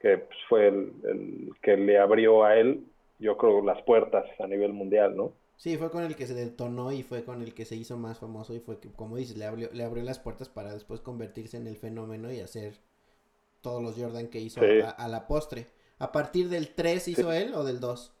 que 0.00 0.18
pues, 0.18 0.38
fue 0.48 0.68
el, 0.68 0.92
el, 1.04 1.50
que 1.62 1.76
le 1.76 1.98
abrió 1.98 2.42
a 2.44 2.56
él, 2.56 2.82
yo 3.18 3.36
creo, 3.36 3.62
las 3.62 3.80
puertas 3.82 4.24
a 4.40 4.46
nivel 4.46 4.72
mundial, 4.72 5.14
¿no? 5.14 5.32
Sí, 5.58 5.76
fue 5.76 5.90
con 5.90 6.04
el 6.04 6.14
que 6.14 6.28
se 6.28 6.34
detonó 6.34 6.92
y 6.92 7.02
fue 7.02 7.24
con 7.24 7.42
el 7.42 7.52
que 7.52 7.64
se 7.64 7.74
hizo 7.74 7.96
más 7.96 8.20
famoso 8.20 8.54
y 8.54 8.60
fue 8.60 8.78
que, 8.78 8.92
como 8.92 9.16
dices, 9.16 9.36
le 9.36 9.44
abrió, 9.44 9.68
le 9.72 9.82
abrió 9.82 10.04
las 10.04 10.20
puertas 10.20 10.48
para 10.48 10.72
después 10.72 11.00
convertirse 11.00 11.56
en 11.56 11.66
el 11.66 11.76
fenómeno 11.76 12.32
y 12.32 12.38
hacer 12.38 12.74
todos 13.60 13.82
los 13.82 13.96
Jordan 13.96 14.28
que 14.28 14.38
hizo 14.38 14.60
a, 14.60 15.08
la 15.08 15.26
postre. 15.26 15.66
¿A 15.98 16.12
partir 16.12 16.48
del 16.48 16.76
3 16.76 17.08
hizo 17.08 17.32
él 17.32 17.54
o 17.54 17.64
del 17.64 17.80
2? 17.80 18.12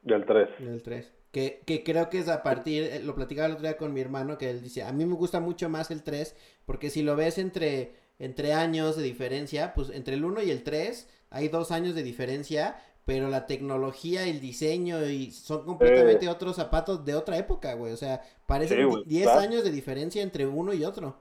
Del 0.00 0.24
3. 0.24 0.48
Del 0.58 0.82
3. 0.82 1.12
Que, 1.32 1.60
que 1.66 1.84
creo 1.84 2.08
que 2.08 2.18
es 2.20 2.28
a 2.30 2.42
partir, 2.42 2.84
eh, 2.84 3.02
lo 3.02 3.14
platicaba 3.14 3.46
el 3.46 3.52
otro 3.52 3.64
día 3.64 3.76
con 3.76 3.92
mi 3.92 4.00
hermano, 4.00 4.38
que 4.38 4.48
él 4.48 4.62
dice, 4.62 4.84
a 4.84 4.92
mí 4.92 5.04
me 5.04 5.14
gusta 5.14 5.38
mucho 5.38 5.68
más 5.68 5.90
el 5.90 6.02
3, 6.02 6.34
porque 6.64 6.88
si 6.88 7.02
lo 7.02 7.14
ves 7.14 7.36
entre, 7.36 7.92
entre 8.18 8.54
años 8.54 8.96
de 8.96 9.02
diferencia, 9.02 9.74
pues 9.74 9.90
entre 9.90 10.14
el 10.14 10.24
1 10.24 10.42
y 10.42 10.50
el 10.50 10.62
3 10.62 11.10
hay 11.28 11.48
dos 11.48 11.72
años 11.72 11.94
de 11.94 12.02
diferencia, 12.02 12.76
pero 13.04 13.28
la 13.28 13.46
tecnología, 13.46 14.26
el 14.28 14.40
diseño 14.40 15.04
y 15.06 15.30
son 15.32 15.64
completamente 15.64 16.28
otros 16.28 16.56
zapatos 16.56 17.04
de 17.04 17.14
otra 17.14 17.36
época, 17.36 17.74
güey. 17.74 17.92
O 17.92 17.96
sea, 17.96 18.20
parecen 18.46 18.88
10 19.06 19.28
años 19.28 19.64
de 19.64 19.72
diferencia 19.72 20.22
entre 20.22 20.46
uno 20.46 20.72
y 20.72 20.84
otro. 20.84 21.16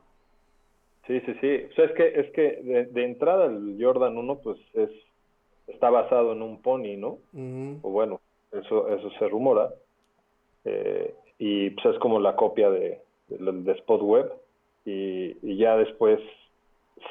Sí, 1.08 1.20
sí, 1.22 1.34
sí. 1.42 1.68
O 1.72 1.74
sea, 1.74 1.86
es 1.86 1.92
que, 1.94 2.20
es 2.20 2.32
que 2.32 2.88
de, 2.92 3.04
entrada 3.04 3.46
el 3.46 3.78
Jordan 3.80 4.18
1, 4.18 4.40
pues 4.40 4.60
es 4.74 4.90
está 5.68 5.90
basado 5.90 6.34
en 6.34 6.42
un 6.42 6.62
pony, 6.62 6.98
¿no? 6.98 7.18
O 7.82 7.90
bueno, 7.90 8.20
eso, 8.52 8.88
eso 8.90 9.10
se 9.18 9.28
rumora. 9.28 9.70
Eh, 10.66 11.16
y 11.40 11.72
pues 11.72 11.96
es 11.96 12.00
como 12.00 12.20
la 12.20 12.36
copia 12.36 12.70
de, 12.70 13.00
de, 13.30 13.72
Spot 13.72 14.02
Web. 14.02 14.32
Y, 14.86 15.38
y 15.42 15.58
ya 15.58 15.78
después 15.78 16.20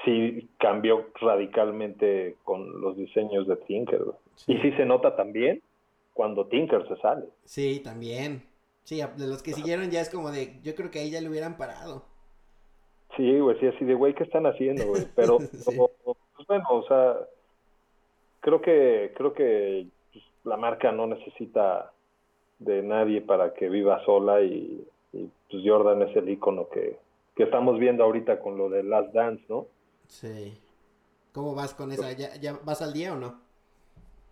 sí 0.04 0.48
cambió 0.58 1.06
radicalmente 1.20 2.36
con 2.44 2.80
los 2.80 2.96
diseños 2.96 3.46
de 3.48 3.56
Tinker. 3.56 4.02
Y 4.46 4.56
sí 4.58 4.72
se 4.72 4.84
nota 4.84 5.16
también 5.16 5.62
cuando 6.12 6.46
Tinker 6.46 6.86
se 6.88 6.96
sale. 7.00 7.26
Sí, 7.44 7.80
también. 7.80 8.42
Sí, 8.84 9.00
de 9.16 9.26
los 9.26 9.42
que 9.42 9.52
siguieron 9.52 9.90
ya 9.90 10.00
es 10.00 10.10
como 10.10 10.30
de, 10.30 10.60
yo 10.62 10.74
creo 10.74 10.90
que 10.90 11.00
ahí 11.00 11.10
ya 11.10 11.20
le 11.20 11.28
hubieran 11.28 11.56
parado. 11.56 12.04
Sí, 13.16 13.38
güey, 13.38 13.58
sí, 13.60 13.66
así 13.66 13.84
de, 13.84 13.94
güey, 13.94 14.14
¿qué 14.14 14.24
están 14.24 14.46
haciendo, 14.46 14.86
güey? 14.86 15.04
Pero, 15.16 15.38
pues, 15.38 16.46
bueno, 16.46 16.64
o 16.70 16.86
sea, 16.86 17.16
creo 18.40 18.60
que, 18.60 19.12
creo 19.16 19.32
que 19.32 19.86
pues, 20.12 20.24
la 20.44 20.56
marca 20.56 20.92
no 20.92 21.06
necesita 21.06 21.92
de 22.58 22.82
nadie 22.82 23.20
para 23.20 23.54
que 23.54 23.68
viva 23.68 24.04
sola 24.04 24.42
y, 24.42 24.86
pues 25.12 25.62
Jordan 25.64 26.02
es 26.02 26.16
el 26.16 26.28
icono 26.28 26.68
que, 26.68 26.96
que 27.34 27.42
estamos 27.42 27.78
viendo 27.78 28.04
ahorita 28.04 28.40
con 28.40 28.56
lo 28.56 28.68
de 28.68 28.82
Last 28.82 29.12
Dance, 29.12 29.44
¿no? 29.48 29.66
Sí. 30.06 30.56
¿Cómo 31.32 31.54
vas 31.54 31.74
con 31.74 31.92
esa? 31.92 32.12
¿Ya, 32.12 32.36
ya 32.36 32.58
vas 32.64 32.82
al 32.82 32.92
día 32.92 33.12
o 33.12 33.16
no? 33.16 33.49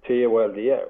Sí, 0.08 0.24
voy 0.24 0.44
al 0.44 0.54
día, 0.54 0.88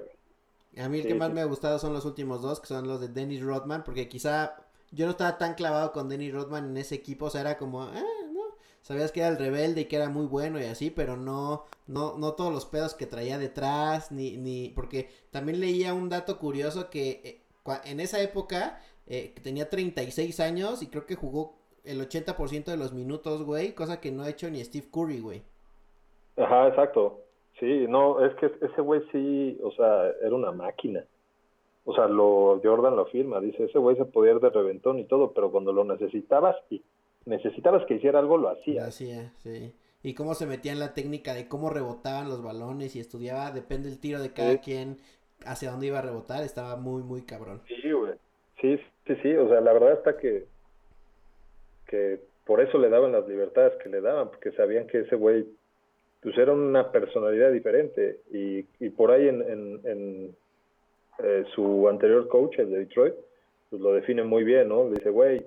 A 0.77 0.87
mí 0.87 0.99
el 0.99 1.07
que 1.07 1.13
más 1.13 1.33
me 1.33 1.41
ha 1.41 1.45
gustado 1.45 1.77
son 1.77 1.91
los 1.91 2.05
últimos 2.05 2.41
dos, 2.41 2.61
que 2.61 2.67
son 2.67 2.87
los 2.87 3.01
de 3.01 3.09
Dennis 3.09 3.41
Rodman, 3.41 3.83
porque 3.83 4.07
quizá 4.07 4.55
yo 4.91 5.05
no 5.05 5.11
estaba 5.11 5.37
tan 5.37 5.55
clavado 5.55 5.91
con 5.91 6.07
Dennis 6.07 6.33
Rodman 6.33 6.69
en 6.69 6.77
ese 6.77 6.95
equipo, 6.95 7.25
o 7.25 7.29
sea, 7.29 7.41
era 7.41 7.57
como, 7.57 7.83
ah, 7.83 8.01
no, 8.33 8.55
sabías 8.81 9.11
que 9.11 9.19
era 9.19 9.27
el 9.27 9.37
rebelde 9.37 9.81
y 9.81 9.85
que 9.85 9.97
era 9.97 10.07
muy 10.07 10.25
bueno 10.25 10.57
y 10.57 10.63
así, 10.63 10.89
pero 10.89 11.17
no, 11.17 11.65
no, 11.85 12.17
no 12.17 12.33
todos 12.33 12.53
los 12.53 12.65
pedos 12.65 12.95
que 12.95 13.07
traía 13.07 13.37
detrás, 13.37 14.09
ni, 14.13 14.37
ni, 14.37 14.69
porque 14.69 15.09
también 15.31 15.59
leía 15.59 15.93
un 15.93 16.07
dato 16.07 16.39
curioso 16.39 16.89
que 16.89 17.21
eh, 17.25 17.41
en 17.83 17.99
esa 17.99 18.21
época, 18.21 18.79
eh, 19.05 19.35
tenía 19.43 19.69
36 19.69 20.39
años 20.39 20.81
y 20.81 20.87
creo 20.87 21.05
que 21.05 21.15
jugó 21.15 21.55
el 21.83 21.99
80% 22.07 22.63
de 22.63 22.77
los 22.77 22.93
minutos, 22.93 23.43
güey, 23.43 23.73
cosa 23.73 23.99
que 23.99 24.11
no 24.11 24.23
ha 24.23 24.29
hecho 24.29 24.49
ni 24.49 24.63
Steve 24.63 24.87
Curry, 24.89 25.19
güey. 25.19 25.41
Ajá, 26.37 26.69
exacto. 26.69 27.25
Sí, 27.59 27.85
no, 27.87 28.25
es 28.25 28.33
que 28.35 28.51
ese 28.61 28.81
güey 28.81 29.01
sí, 29.11 29.59
o 29.61 29.71
sea, 29.71 30.11
era 30.21 30.33
una 30.33 30.51
máquina. 30.51 31.03
O 31.85 31.93
sea, 31.93 32.07
lo 32.07 32.59
Jordan 32.63 32.95
lo 32.95 33.05
firma, 33.07 33.41
dice, 33.41 33.65
ese 33.65 33.79
güey 33.79 33.97
se 33.97 34.05
podía 34.05 34.33
ir 34.33 34.39
de 34.39 34.49
reventón 34.49 34.99
y 34.99 35.05
todo, 35.05 35.33
pero 35.33 35.51
cuando 35.51 35.73
lo 35.73 35.83
necesitabas 35.83 36.55
y 36.69 36.83
necesitabas 37.25 37.85
que 37.85 37.95
hiciera 37.95 38.19
algo, 38.19 38.37
lo 38.37 38.49
hacía. 38.49 38.83
Lo 38.83 38.87
hacía, 38.87 39.33
sí. 39.37 39.73
Y 40.01 40.13
cómo 40.13 40.33
se 40.35 40.45
metía 40.45 40.71
en 40.71 40.79
la 40.79 40.93
técnica 40.93 41.33
de 41.33 41.47
cómo 41.47 41.69
rebotaban 41.69 42.29
los 42.29 42.41
balones 42.41 42.95
y 42.95 42.99
estudiaba, 42.99 43.51
depende 43.51 43.89
del 43.89 43.99
tiro 43.99 44.21
de 44.21 44.31
cada 44.31 44.59
quien, 44.61 44.97
hacia 45.45 45.71
dónde 45.71 45.87
iba 45.87 45.99
a 45.99 46.03
rebotar, 46.03 46.43
estaba 46.43 46.77
muy, 46.77 47.03
muy 47.03 47.23
cabrón. 47.23 47.61
Sí, 47.67 47.91
güey. 47.91 48.13
Sí, 48.61 48.77
sí, 49.05 49.15
sí, 49.21 49.35
o 49.35 49.49
sea, 49.49 49.59
la 49.59 49.73
verdad 49.73 49.93
está 49.93 50.17
que, 50.17 50.45
que 51.87 52.21
por 52.45 52.61
eso 52.61 52.77
le 52.77 52.89
daban 52.89 53.11
las 53.11 53.27
libertades 53.27 53.73
que 53.81 53.89
le 53.89 53.99
daban, 53.99 54.29
porque 54.29 54.51
sabían 54.53 54.87
que 54.87 54.99
ese 54.99 55.15
güey 55.15 55.45
pues 56.21 56.37
era 56.37 56.53
una 56.53 56.91
personalidad 56.91 57.51
diferente 57.51 58.19
y, 58.31 58.65
y 58.79 58.89
por 58.89 59.11
ahí 59.11 59.27
en, 59.27 59.41
en, 59.83 60.35
eh, 61.19 61.45
su 61.53 61.87
anterior 61.89 62.27
coach, 62.27 62.59
el 62.59 62.69
de 62.71 62.79
Detroit, 62.79 63.15
pues 63.69 63.81
lo 63.81 63.93
define 63.93 64.23
muy 64.23 64.43
bien, 64.43 64.69
¿no? 64.69 64.85
Le 64.85 64.95
dice, 64.95 65.09
güey, 65.09 65.45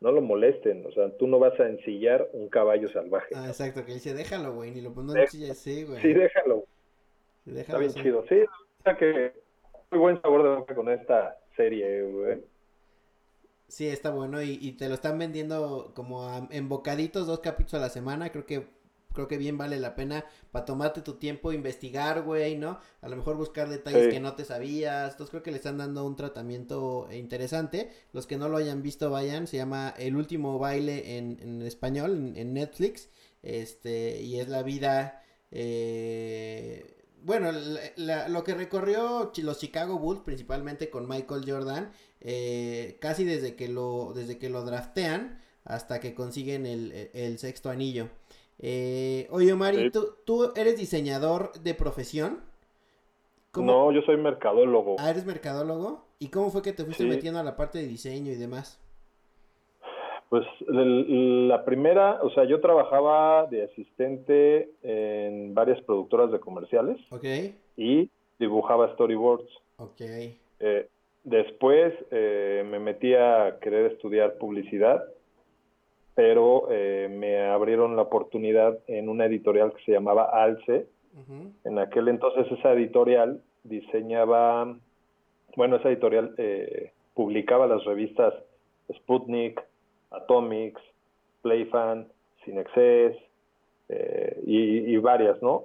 no 0.00 0.12
lo 0.12 0.20
molesten, 0.20 0.84
o 0.86 0.92
sea, 0.92 1.10
tú 1.16 1.26
no 1.26 1.38
vas 1.38 1.58
a 1.58 1.68
ensillar 1.68 2.28
un 2.32 2.48
caballo 2.48 2.88
salvaje. 2.90 3.34
Ah, 3.34 3.48
exacto, 3.48 3.84
que 3.84 3.94
dice, 3.94 4.14
déjalo, 4.14 4.54
güey, 4.54 4.72
ni 4.72 4.80
lo 4.80 4.92
pongo 4.92 5.14
en 5.16 5.26
sí, 5.28 5.84
güey. 5.84 6.00
Sí, 6.00 6.12
déjalo. 6.12 6.64
Está 7.46 7.78
bien 7.78 7.92
chido, 7.92 8.24
sí, 8.28 8.42
sea 8.86 8.96
que 8.96 9.32
muy 9.90 10.00
buen 10.00 10.20
sabor 10.22 10.42
de 10.42 10.56
boca 10.56 10.74
con 10.74 10.88
esta 10.88 11.36
serie, 11.56 12.02
güey. 12.02 12.42
Sí, 13.68 13.88
está 13.88 14.10
bueno 14.10 14.42
y, 14.42 14.58
y 14.60 14.72
te 14.72 14.88
lo 14.88 14.94
están 14.94 15.18
vendiendo 15.18 15.92
como 15.94 16.28
en 16.50 16.68
bocaditos, 16.68 17.26
dos 17.26 17.40
capítulos 17.40 17.74
a 17.74 17.86
la 17.86 17.88
semana. 17.88 18.30
Creo 18.30 18.46
que 18.46 18.64
creo 19.16 19.26
que 19.26 19.38
bien 19.38 19.58
vale 19.58 19.80
la 19.80 19.96
pena 19.96 20.24
para 20.52 20.66
tomarte 20.66 21.00
tu 21.00 21.14
tiempo, 21.14 21.52
investigar, 21.52 22.22
güey, 22.22 22.56
¿no? 22.56 22.78
A 23.00 23.08
lo 23.08 23.16
mejor 23.16 23.36
buscar 23.36 23.68
detalles 23.68 24.08
que 24.08 24.20
no 24.20 24.34
te 24.34 24.44
sabías. 24.44 25.12
Entonces 25.12 25.30
creo 25.30 25.42
que 25.42 25.50
le 25.50 25.56
están 25.56 25.78
dando 25.78 26.04
un 26.04 26.14
tratamiento 26.14 27.08
interesante. 27.10 27.90
Los 28.12 28.26
que 28.26 28.36
no 28.36 28.48
lo 28.48 28.58
hayan 28.58 28.82
visto, 28.82 29.10
vayan. 29.10 29.46
Se 29.46 29.56
llama 29.56 29.94
El 29.98 30.16
último 30.16 30.58
baile 30.58 31.16
en, 31.16 31.38
en 31.40 31.62
español, 31.62 32.34
en, 32.36 32.52
Netflix. 32.52 33.08
Este, 33.42 34.20
y 34.20 34.38
es 34.38 34.48
la 34.48 34.62
vida. 34.62 35.22
Eh, 35.50 36.96
bueno, 37.22 37.50
lo 37.96 38.44
que 38.44 38.54
recorrió 38.54 39.32
los 39.34 39.58
Chicago 39.58 39.98
Bulls, 39.98 40.20
principalmente 40.20 40.90
con 40.90 41.08
Michael 41.08 41.50
Jordan, 41.50 41.90
eh, 42.20 42.98
casi 43.00 43.24
desde 43.24 43.56
que 43.56 43.68
lo, 43.68 44.12
desde 44.14 44.38
que 44.38 44.50
lo 44.50 44.64
draftean 44.64 45.40
hasta 45.64 46.00
que 46.00 46.14
consiguen 46.14 46.66
el, 46.66 47.10
el 47.12 47.38
sexto 47.38 47.70
anillo. 47.70 48.08
Eh, 48.58 49.26
oye, 49.30 49.54
Mari, 49.54 49.90
¿tú, 49.90 50.52
eres 50.56 50.76
diseñador 50.76 51.52
de 51.60 51.74
profesión? 51.74 52.40
No, 53.54 53.90
yo 53.90 54.02
soy 54.02 54.16
mercadólogo. 54.18 54.96
Ah, 54.98 55.10
¿eres 55.10 55.24
mercadólogo? 55.24 56.04
¿Y 56.18 56.28
cómo 56.28 56.50
fue 56.50 56.62
que 56.62 56.72
te 56.72 56.84
fuiste 56.84 57.04
metiendo 57.04 57.40
a 57.40 57.42
la 57.42 57.56
parte 57.56 57.78
de 57.78 57.86
diseño 57.86 58.32
y 58.32 58.36
demás? 58.36 58.80
Pues 60.28 60.44
la 60.68 61.64
primera, 61.64 62.20
o 62.22 62.30
sea, 62.30 62.44
yo 62.44 62.60
trabajaba 62.60 63.46
de 63.46 63.64
asistente 63.64 64.70
en 64.82 65.54
varias 65.54 65.80
productoras 65.82 66.32
de 66.32 66.40
comerciales. 66.40 66.98
Ok. 67.10 67.24
Y 67.76 68.10
dibujaba 68.38 68.92
storyboards. 68.94 69.48
Ok. 69.76 70.00
Eh, 70.60 70.88
después 71.24 71.94
eh, 72.10 72.64
me 72.68 72.78
metí 72.78 73.14
a 73.14 73.58
querer 73.60 73.92
estudiar 73.92 74.36
publicidad 74.38 75.04
pero 76.16 76.68
eh, 76.70 77.08
me 77.10 77.42
abrieron 77.42 77.94
la 77.94 78.02
oportunidad 78.02 78.78
en 78.86 79.10
una 79.10 79.26
editorial 79.26 79.74
que 79.74 79.84
se 79.84 79.92
llamaba 79.92 80.24
Alce. 80.32 80.88
En 81.64 81.78
aquel 81.78 82.08
entonces 82.08 82.50
esa 82.50 82.72
editorial 82.72 83.40
diseñaba, 83.64 84.76
bueno, 85.56 85.76
esa 85.76 85.88
editorial 85.88 86.34
eh, 86.36 86.92
publicaba 87.14 87.66
las 87.66 87.84
revistas 87.84 88.34
Sputnik, 88.94 89.62
Atomics, 90.10 90.80
Playfan, 91.42 92.06
Cinexcess 92.44 93.16
eh, 93.88 94.42
y, 94.46 94.94
y, 94.94 94.96
varias, 94.98 95.40
¿no? 95.42 95.64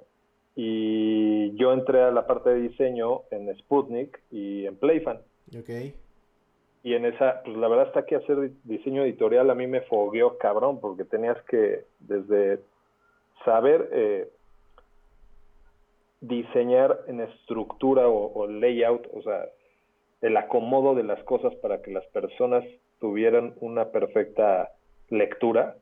Y 0.55 1.53
yo 1.55 1.73
entré 1.73 2.01
a 2.01 2.11
la 2.11 2.27
parte 2.27 2.51
de 2.51 2.69
diseño 2.69 3.21
en 3.31 3.53
Sputnik 3.57 4.21
y 4.31 4.65
en 4.65 4.75
Playfan. 4.77 5.19
Okay 5.59 5.93
y 6.83 6.95
en 6.95 7.05
esa, 7.05 7.41
pues 7.43 7.55
la 7.57 7.67
verdad 7.67 7.87
está 7.87 8.05
que 8.05 8.15
hacer 8.15 8.51
diseño 8.63 9.03
editorial 9.03 9.49
a 9.49 9.55
mí 9.55 9.67
me 9.67 9.81
fogueó 9.81 10.37
cabrón, 10.37 10.79
porque 10.79 11.05
tenías 11.05 11.39
que 11.43 11.85
desde 11.99 12.59
saber 13.45 13.89
eh, 13.91 14.29
diseñar 16.21 17.01
en 17.07 17.21
estructura 17.21 18.07
o, 18.07 18.47
layout, 18.47 19.07
o 19.13 19.21
sea, 19.21 19.45
el 20.21 20.37
acomodo 20.37 20.95
de 20.95 21.03
las 21.03 21.21
cosas 21.23 21.53
para 21.55 21.81
que 21.81 21.91
las 21.91 22.05
personas 22.07 22.63
tuvieran 22.99 23.53
una 23.59 23.85
perfecta 23.85 24.71
lectura, 25.09 25.75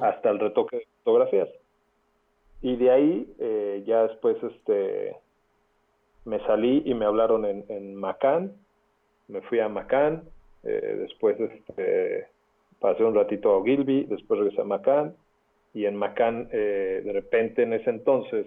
hasta 0.00 0.30
el 0.30 0.40
retoque 0.40 0.78
de 0.78 0.86
fotografías. 1.04 1.48
Y 2.60 2.76
de 2.76 2.90
ahí 2.90 3.34
eh, 3.38 3.84
ya 3.86 4.02
después 4.02 4.36
este 4.42 5.16
me 6.24 6.40
salí 6.40 6.82
y 6.84 6.92
me 6.94 7.04
hablaron 7.04 7.44
en, 7.44 7.64
en 7.68 7.94
Macán, 7.94 8.52
me 9.28 9.42
fui 9.42 9.60
a 9.60 9.68
Macán, 9.68 10.24
eh, 10.66 10.96
después 11.00 11.38
este, 11.38 12.26
pasé 12.80 13.04
un 13.04 13.14
ratito 13.14 13.56
a 13.56 13.64
Gilby, 13.64 14.04
después 14.04 14.40
regresé 14.40 14.62
a 14.62 14.64
Macán, 14.64 15.14
y 15.72 15.86
en 15.86 15.96
Macán, 15.96 16.48
eh, 16.52 17.02
de 17.04 17.12
repente 17.12 17.62
en 17.62 17.72
ese 17.72 17.90
entonces, 17.90 18.46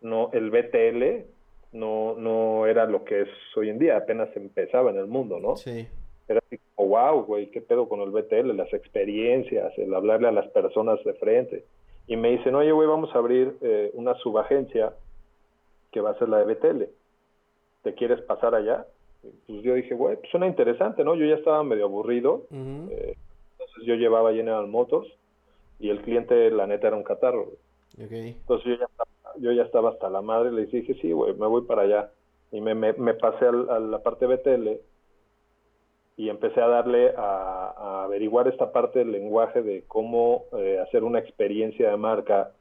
no 0.00 0.30
el 0.32 0.50
BTL 0.50 1.24
no, 1.72 2.14
no 2.16 2.66
era 2.66 2.86
lo 2.86 3.04
que 3.04 3.22
es 3.22 3.28
hoy 3.56 3.70
en 3.70 3.78
día, 3.78 3.96
apenas 3.96 4.34
empezaba 4.36 4.90
en 4.90 4.98
el 4.98 5.06
mundo, 5.06 5.40
¿no? 5.40 5.56
Sí. 5.56 5.86
Era 6.28 6.40
así 6.46 6.58
como, 6.74 6.88
wow, 6.90 7.24
güey, 7.24 7.50
qué 7.50 7.60
pedo 7.60 7.88
con 7.88 8.00
el 8.00 8.10
BTL, 8.10 8.56
las 8.56 8.72
experiencias, 8.72 9.76
el 9.78 9.94
hablarle 9.94 10.28
a 10.28 10.32
las 10.32 10.46
personas 10.48 11.02
de 11.04 11.14
frente. 11.14 11.64
Y 12.06 12.16
me 12.16 12.30
dicen, 12.30 12.54
oye, 12.54 12.72
güey, 12.72 12.88
vamos 12.88 13.14
a 13.14 13.18
abrir 13.18 13.56
eh, 13.60 13.90
una 13.94 14.14
subagencia 14.16 14.94
que 15.90 16.00
va 16.00 16.10
a 16.10 16.18
ser 16.18 16.28
la 16.28 16.38
de 16.38 16.54
BTL. 16.54 16.84
¿Te 17.82 17.94
quieres 17.94 18.20
pasar 18.22 18.54
allá? 18.54 18.86
Pues 19.46 19.62
yo 19.62 19.74
dije, 19.74 19.94
güey, 19.94 20.16
pues 20.16 20.30
suena 20.30 20.46
interesante, 20.46 21.04
¿no? 21.04 21.14
Yo 21.14 21.26
ya 21.26 21.36
estaba 21.36 21.62
medio 21.62 21.84
aburrido, 21.84 22.46
eh, 22.50 23.16
entonces 23.52 23.84
yo 23.84 23.94
llevaba 23.94 24.32
General 24.32 24.66
Motors 24.66 25.08
y 25.78 25.90
el 25.90 26.02
cliente, 26.02 26.50
la 26.50 26.66
neta, 26.66 26.88
era 26.88 26.96
un 26.96 27.04
catarro. 27.04 27.52
Entonces 27.96 28.66
yo 28.66 28.76
ya, 28.76 28.84
estaba, 28.84 29.10
yo 29.38 29.52
ya 29.52 29.62
estaba 29.62 29.90
hasta 29.90 30.10
la 30.10 30.22
madre, 30.22 30.52
le 30.52 30.66
dije, 30.66 30.94
sí, 31.00 31.12
güey, 31.12 31.34
me 31.34 31.46
voy 31.46 31.62
para 31.62 31.82
allá. 31.82 32.10
Y 32.50 32.60
me, 32.60 32.74
me, 32.74 33.14
pasé 33.14 33.46
a, 33.46 33.52
la 33.52 34.02
parte 34.02 34.26
BTL 34.26 34.68
y 36.16 36.30
empecé 36.30 36.60
a 36.60 36.68
darle 36.68 37.12
a, 37.16 38.04
averiguar 38.04 38.48
esta 38.48 38.72
parte 38.72 39.00
del 39.00 39.12
lenguaje 39.12 39.62
de 39.62 39.84
cómo 39.86 40.44
eh, 40.56 40.78
hacer 40.82 41.04
una 41.04 41.18
experiencia 41.18 41.90
de 41.90 41.96
marca 41.96 42.52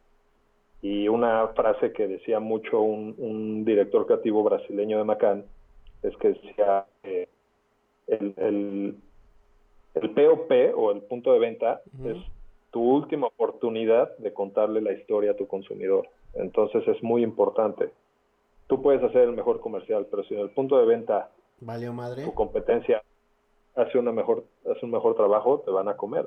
y 0.81 1.07
una 1.07 1.47
frase 1.49 1.93
que 1.93 2.07
decía 2.07 2.39
mucho 2.39 2.81
un, 2.81 3.15
un 3.17 3.65
director 3.65 4.05
creativo 4.05 4.43
brasileño 4.43 4.97
de 4.97 5.03
Macan, 5.05 5.45
es 6.03 6.15
que 6.17 6.33
sea 6.55 6.85
eh, 7.03 7.27
el, 8.07 8.33
el, 8.37 8.95
el, 9.95 10.09
POP 10.11 10.51
o 10.75 10.91
el 10.91 11.01
punto 11.01 11.33
de 11.33 11.39
venta 11.39 11.81
es 12.05 12.17
tu 12.71 12.81
última 12.81 13.27
oportunidad 13.27 14.15
de 14.17 14.33
contarle 14.33 14.81
la 14.81 14.93
historia 14.93 15.31
a 15.31 15.35
tu 15.35 15.47
consumidor. 15.47 16.07
Entonces 16.35 16.87
es 16.87 17.01
muy 17.01 17.23
importante. 17.23 17.89
Tú 18.67 18.81
puedes 18.81 19.03
hacer 19.03 19.21
el 19.23 19.33
mejor 19.33 19.59
comercial, 19.59 20.07
pero 20.09 20.23
si 20.23 20.35
en 20.35 20.41
el 20.41 20.49
punto 20.49 20.77
de 20.77 20.85
venta 20.85 21.31
madre. 21.61 22.23
tu 22.23 22.33
competencia 22.33 23.01
hace 23.75 23.97
una 23.97 24.11
mejor 24.11 24.43
hace 24.69 24.85
un 24.85 24.91
mejor 24.91 25.15
trabajo, 25.15 25.61
te 25.65 25.71
van 25.71 25.87
a 25.87 25.97
comer. 25.97 26.25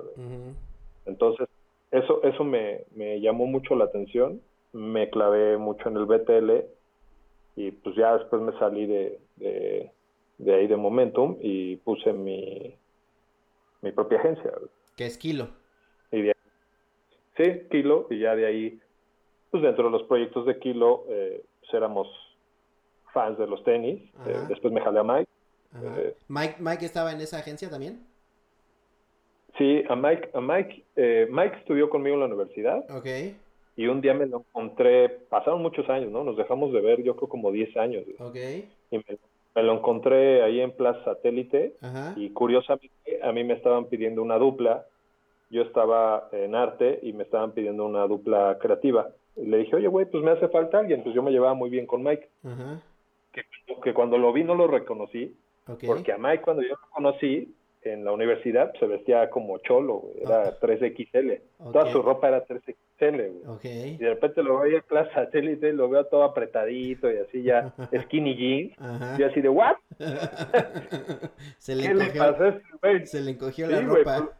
Entonces 1.06 1.48
eso 1.90 2.22
eso 2.24 2.44
me, 2.44 2.84
me 2.94 3.20
llamó 3.20 3.46
mucho 3.46 3.74
la 3.76 3.84
atención. 3.84 4.40
Me 4.72 5.10
clavé 5.10 5.58
mucho 5.58 5.88
en 5.88 5.96
el 5.96 6.06
BTL 6.06 6.79
y 7.56 7.70
pues 7.70 7.96
ya 7.96 8.16
después 8.16 8.42
me 8.42 8.58
salí 8.58 8.86
de, 8.86 9.20
de, 9.36 10.54
ahí 10.54 10.66
de 10.66 10.76
Momentum 10.76 11.36
y 11.40 11.76
puse 11.76 12.12
mi, 12.12 12.74
mi 13.82 13.92
propia 13.92 14.18
agencia. 14.18 14.52
¿Qué 14.96 15.06
es 15.06 15.18
Kilo? 15.18 15.48
Y 16.12 16.30
sí, 17.36 17.62
Kilo, 17.70 18.06
y 18.10 18.20
ya 18.20 18.34
de 18.34 18.46
ahí, 18.46 18.80
pues 19.50 19.62
dentro 19.62 19.84
de 19.84 19.90
los 19.90 20.02
proyectos 20.04 20.46
de 20.46 20.58
Kilo, 20.58 21.04
eh, 21.08 21.42
pues 21.60 21.74
éramos 21.74 22.08
fans 23.12 23.38
de 23.38 23.46
los 23.46 23.62
tenis, 23.64 24.02
eh, 24.26 24.44
después 24.48 24.72
me 24.72 24.80
jalé 24.80 25.00
a 25.00 25.04
Mike. 25.04 25.30
Eh, 25.82 26.14
Mike. 26.28 26.56
Mike 26.58 26.84
estaba 26.84 27.12
en 27.12 27.20
esa 27.20 27.38
agencia 27.38 27.68
también. 27.68 28.06
Sí, 29.58 29.82
a 29.88 29.96
Mike, 29.96 30.30
a 30.32 30.40
Mike, 30.40 30.84
Mike 31.30 31.56
estudió 31.58 31.90
conmigo 31.90 32.14
en 32.14 32.20
la 32.20 32.26
universidad. 32.26 32.90
Okay 32.90 33.36
y 33.76 33.86
un 33.86 34.00
día 34.00 34.14
me 34.14 34.26
lo 34.26 34.38
encontré, 34.38 35.08
pasaron 35.08 35.62
muchos 35.62 35.88
años, 35.88 36.10
¿no? 36.10 36.24
Nos 36.24 36.36
dejamos 36.36 36.72
de 36.72 36.80
ver, 36.80 37.02
yo 37.02 37.16
creo 37.16 37.28
como 37.28 37.50
10 37.50 37.76
años. 37.76 38.04
Ok. 38.18 38.36
Y 38.90 38.98
me, 38.98 39.62
lo 39.62 39.74
encontré 39.74 40.42
ahí 40.42 40.60
en 40.60 40.72
Plaza 40.72 41.02
Satélite 41.04 41.74
y 42.16 42.30
curiosamente 42.30 43.20
a 43.22 43.32
mí 43.32 43.44
me 43.44 43.54
estaban 43.54 43.86
pidiendo 43.86 44.22
una 44.22 44.38
dupla, 44.38 44.86
yo 45.50 45.62
estaba 45.62 46.28
en 46.32 46.54
arte 46.54 47.00
y 47.02 47.12
me 47.12 47.24
estaban 47.24 47.52
pidiendo 47.52 47.84
una 47.84 48.06
dupla 48.06 48.58
creativa. 48.60 49.10
Y 49.36 49.46
le 49.46 49.58
dije, 49.58 49.76
oye, 49.76 49.88
güey, 49.88 50.06
pues 50.06 50.22
me 50.22 50.30
hace 50.30 50.48
falta 50.48 50.78
alguien, 50.78 51.02
pues 51.02 51.14
yo 51.14 51.22
me 51.22 51.30
llevaba 51.30 51.54
muy 51.54 51.70
bien 51.70 51.86
con 51.86 52.02
Mike. 52.02 52.28
Que, 53.32 53.42
que, 53.82 53.94
cuando 53.94 54.18
lo 54.18 54.32
vi 54.32 54.44
no 54.44 54.54
lo 54.54 54.66
reconocí, 54.66 55.36
porque 55.86 56.12
a 56.12 56.18
Mike 56.18 56.42
cuando 56.42 56.62
yo 56.62 56.70
lo 56.70 56.90
conocí, 56.90 57.54
en 57.82 58.04
la 58.04 58.12
universidad 58.12 58.72
se 58.78 58.86
vestía 58.86 59.30
como 59.30 59.58
cholo, 59.58 60.04
era 60.20 60.58
3XL. 60.58 61.40
Toda 61.72 61.90
su 61.90 62.02
ropa 62.02 62.28
era 62.28 62.46
3XL, 62.46 62.74
Y 63.94 63.96
de 63.96 64.10
repente 64.10 64.42
lo 64.42 64.60
veo 64.60 64.76
en 64.76 64.82
Plaza 64.82 65.12
Satélite, 65.12 65.72
lo 65.72 65.88
veo 65.88 66.04
todo 66.06 66.24
apretadito 66.24 67.10
y 67.10 67.16
así 67.18 67.42
ya, 67.42 67.74
skinny 68.04 68.36
jeans. 68.36 69.18
Y 69.18 69.22
así 69.22 69.40
de, 69.40 69.48
¿what? 69.48 69.76
se 71.58 71.76
le 71.76 71.86
encogió, 71.86 72.36
Se 73.04 73.20
le 73.20 73.30
encogió 73.32 73.66
la 73.68 73.80
ropa. 73.80 74.18
Pues, 74.18 74.30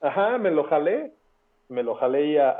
ajá, 0.00 0.38
me 0.38 0.50
lo 0.50 0.64
jalé. 0.64 1.12
Me 1.68 1.82
lo 1.82 1.94
jalé 1.94 2.40
a, 2.40 2.50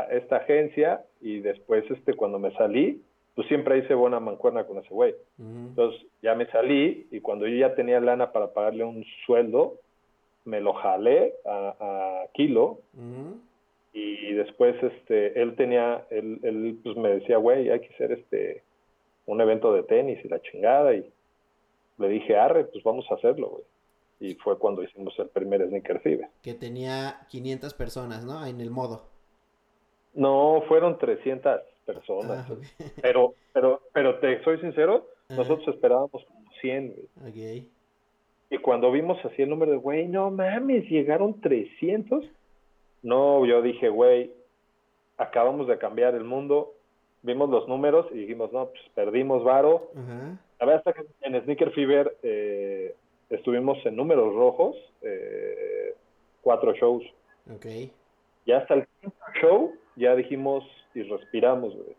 a 0.00 0.04
esta 0.10 0.36
agencia 0.36 1.04
y 1.20 1.40
después, 1.40 1.84
este, 1.90 2.14
cuando 2.14 2.38
me 2.38 2.52
salí, 2.56 3.02
pues 3.36 3.46
siempre 3.48 3.78
hice 3.78 3.94
buena 3.94 4.18
mancuerna 4.18 4.64
con 4.64 4.78
ese 4.78 4.88
güey. 4.88 5.14
Entonces 5.38 6.00
ya 6.22 6.34
me 6.34 6.46
salí 6.46 7.06
y 7.10 7.20
cuando 7.20 7.46
yo 7.46 7.54
ya 7.54 7.74
tenía 7.74 8.00
lana 8.00 8.32
para 8.32 8.54
pagarle 8.54 8.82
un 8.82 9.04
sueldo, 9.26 9.74
me 10.46 10.60
lo 10.60 10.72
jalé 10.72 11.34
a, 11.44 12.24
Kilo 12.32 12.80
y 13.98 14.32
después 14.34 14.76
este 14.82 15.40
él 15.40 15.56
tenía, 15.56 16.06
él, 16.10 16.38
él 16.42 16.78
pues 16.84 16.96
me 16.96 17.08
decía, 17.08 17.38
güey, 17.38 17.70
hay 17.70 17.80
que 17.80 17.94
hacer 17.94 18.12
este 18.12 18.62
un 19.24 19.40
evento 19.40 19.72
de 19.72 19.82
tenis 19.84 20.22
y 20.22 20.28
la 20.28 20.40
chingada 20.42 20.94
y 20.94 21.10
le 21.96 22.08
dije, 22.08 22.36
arre, 22.36 22.64
pues 22.64 22.84
vamos 22.84 23.06
a 23.10 23.14
hacerlo, 23.14 23.48
güey. 23.48 23.64
Y 24.20 24.34
fue 24.34 24.58
cuando 24.58 24.82
hicimos 24.82 25.18
el 25.18 25.28
primer 25.28 25.66
Sneaker 25.66 26.00
Fever. 26.00 26.28
Que 26.42 26.52
tenía 26.52 27.20
500 27.30 27.72
personas, 27.74 28.24
¿no? 28.24 28.44
En 28.44 28.60
el 28.60 28.70
modo. 28.70 29.06
No, 30.12 30.62
fueron 30.68 30.98
300 30.98 31.60
personas. 31.86 32.50
Ah, 32.50 32.54
pero, 33.02 33.34
pero, 33.54 33.80
pero 33.94 34.18
te 34.18 34.42
soy 34.44 34.60
sincero, 34.60 35.06
nosotros 35.30 35.66
esperábamos 35.68 36.22
como 36.26 36.50
100, 36.60 36.94
güey. 37.16 37.66
Y 38.50 38.58
cuando 38.58 38.92
vimos 38.92 39.18
así 39.24 39.42
el 39.42 39.48
número 39.48 39.72
de, 39.72 39.78
güey, 39.78 40.06
no 40.06 40.30
mames, 40.30 40.88
llegaron 40.88 41.40
300. 41.40 42.26
No, 43.06 43.46
yo 43.46 43.62
dije, 43.62 43.88
güey, 43.88 44.32
acabamos 45.16 45.68
de 45.68 45.78
cambiar 45.78 46.16
el 46.16 46.24
mundo, 46.24 46.74
vimos 47.22 47.48
los 47.48 47.68
números 47.68 48.06
y 48.10 48.18
dijimos, 48.18 48.52
no, 48.52 48.66
pues 48.66 48.82
perdimos 48.96 49.44
varo. 49.44 49.92
La 50.58 50.66
verdad 50.66 50.82
es 50.86 50.94
que 50.96 51.06
en 51.20 51.40
Sneaker 51.40 51.70
Fever 51.70 52.16
eh, 52.24 52.96
estuvimos 53.30 53.78
en 53.86 53.94
números 53.94 54.34
rojos, 54.34 54.74
eh, 55.02 55.94
cuatro 56.42 56.72
shows. 56.72 57.04
Ok. 57.54 57.66
Y 58.44 58.50
hasta 58.50 58.74
el 58.74 58.88
quinto 59.00 59.16
show 59.40 59.72
ya 59.94 60.16
dijimos 60.16 60.64
y 60.92 61.04
respiramos, 61.04 61.76
güey. 61.76 61.94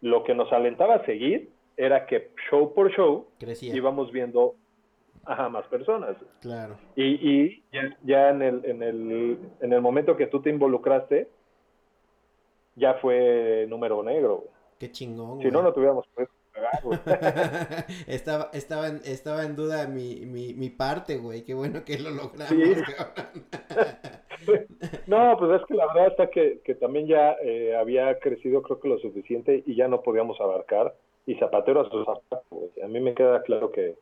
Lo 0.00 0.24
que 0.24 0.34
nos 0.34 0.50
alentaba 0.54 0.94
a 0.94 1.04
seguir 1.04 1.50
era 1.76 2.06
que 2.06 2.30
show 2.48 2.72
por 2.72 2.90
show 2.92 3.26
íbamos 3.60 4.10
viendo 4.10 4.54
a 5.24 5.48
más 5.48 5.66
personas. 5.66 6.16
Claro. 6.40 6.76
Y, 6.96 7.04
y 7.04 7.64
ya, 8.02 8.30
en, 8.30 8.42
el, 8.42 8.64
en, 8.64 8.82
el, 8.82 9.38
en 9.60 9.72
el 9.72 9.80
momento 9.80 10.16
que 10.16 10.26
tú 10.26 10.40
te 10.40 10.50
involucraste, 10.50 11.28
ya 12.76 12.94
fue 12.94 13.66
número 13.68 14.02
negro. 14.02 14.44
Qué 14.78 14.90
chingón. 14.90 15.42
Si 15.42 15.50
no, 15.50 15.62
no 15.62 15.72
tuviéramos 15.72 16.06
podido 16.08 16.30
pagar, 16.54 16.80
güey. 16.82 16.98
estaba, 18.06 18.50
estaba, 18.52 18.88
en, 18.88 19.00
estaba 19.04 19.44
en 19.44 19.56
duda 19.56 19.86
mi, 19.86 20.24
mi, 20.26 20.54
mi 20.54 20.70
parte, 20.70 21.18
güey. 21.18 21.44
Qué 21.44 21.54
bueno 21.54 21.84
que 21.84 21.98
lo 21.98 22.10
logramos. 22.10 22.48
Sí. 22.48 22.74
no, 25.06 25.36
pues 25.38 25.60
es 25.60 25.66
que 25.66 25.74
la 25.74 25.86
verdad 25.88 26.06
está 26.08 26.30
que, 26.30 26.60
que 26.64 26.74
también 26.74 27.06
ya 27.06 27.32
eh, 27.44 27.76
había 27.76 28.18
crecido 28.18 28.62
creo 28.62 28.80
que 28.80 28.88
lo 28.88 28.98
suficiente 28.98 29.62
y 29.66 29.74
ya 29.74 29.88
no 29.88 30.00
podíamos 30.00 30.40
abarcar. 30.40 30.94
Y 31.26 31.34
zapatero 31.34 31.82
a 31.82 31.90
sus 31.90 32.06
zapatos, 32.06 32.70
A 32.82 32.88
mí 32.88 32.98
me 32.98 33.14
queda 33.14 33.42
claro 33.42 33.70
que, 33.70 33.94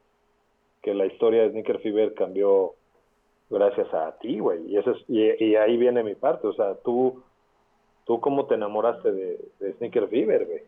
que 0.89 0.95
la 0.95 1.07
historia 1.07 1.43
de 1.43 1.51
Sneaker 1.51 1.81
Fever 1.81 2.15
cambió 2.15 2.75
gracias 3.51 3.93
a 3.93 4.17
ti, 4.21 4.39
güey. 4.39 4.73
Y, 4.73 4.79
eso 4.79 4.93
es, 4.93 5.05
y, 5.07 5.55
ahí 5.55 5.77
viene 5.77 6.03
mi 6.03 6.15
parte. 6.15 6.47
O 6.47 6.55
sea, 6.55 6.77
tú, 6.77 7.23
tú 8.07 8.21
cómo 8.21 8.47
te 8.47 8.55
enamoraste 8.55 9.13
de, 9.13 9.39
de 9.61 9.73
Sneaker 9.75 10.09
Fever, 10.09 10.47
güey. 10.47 10.63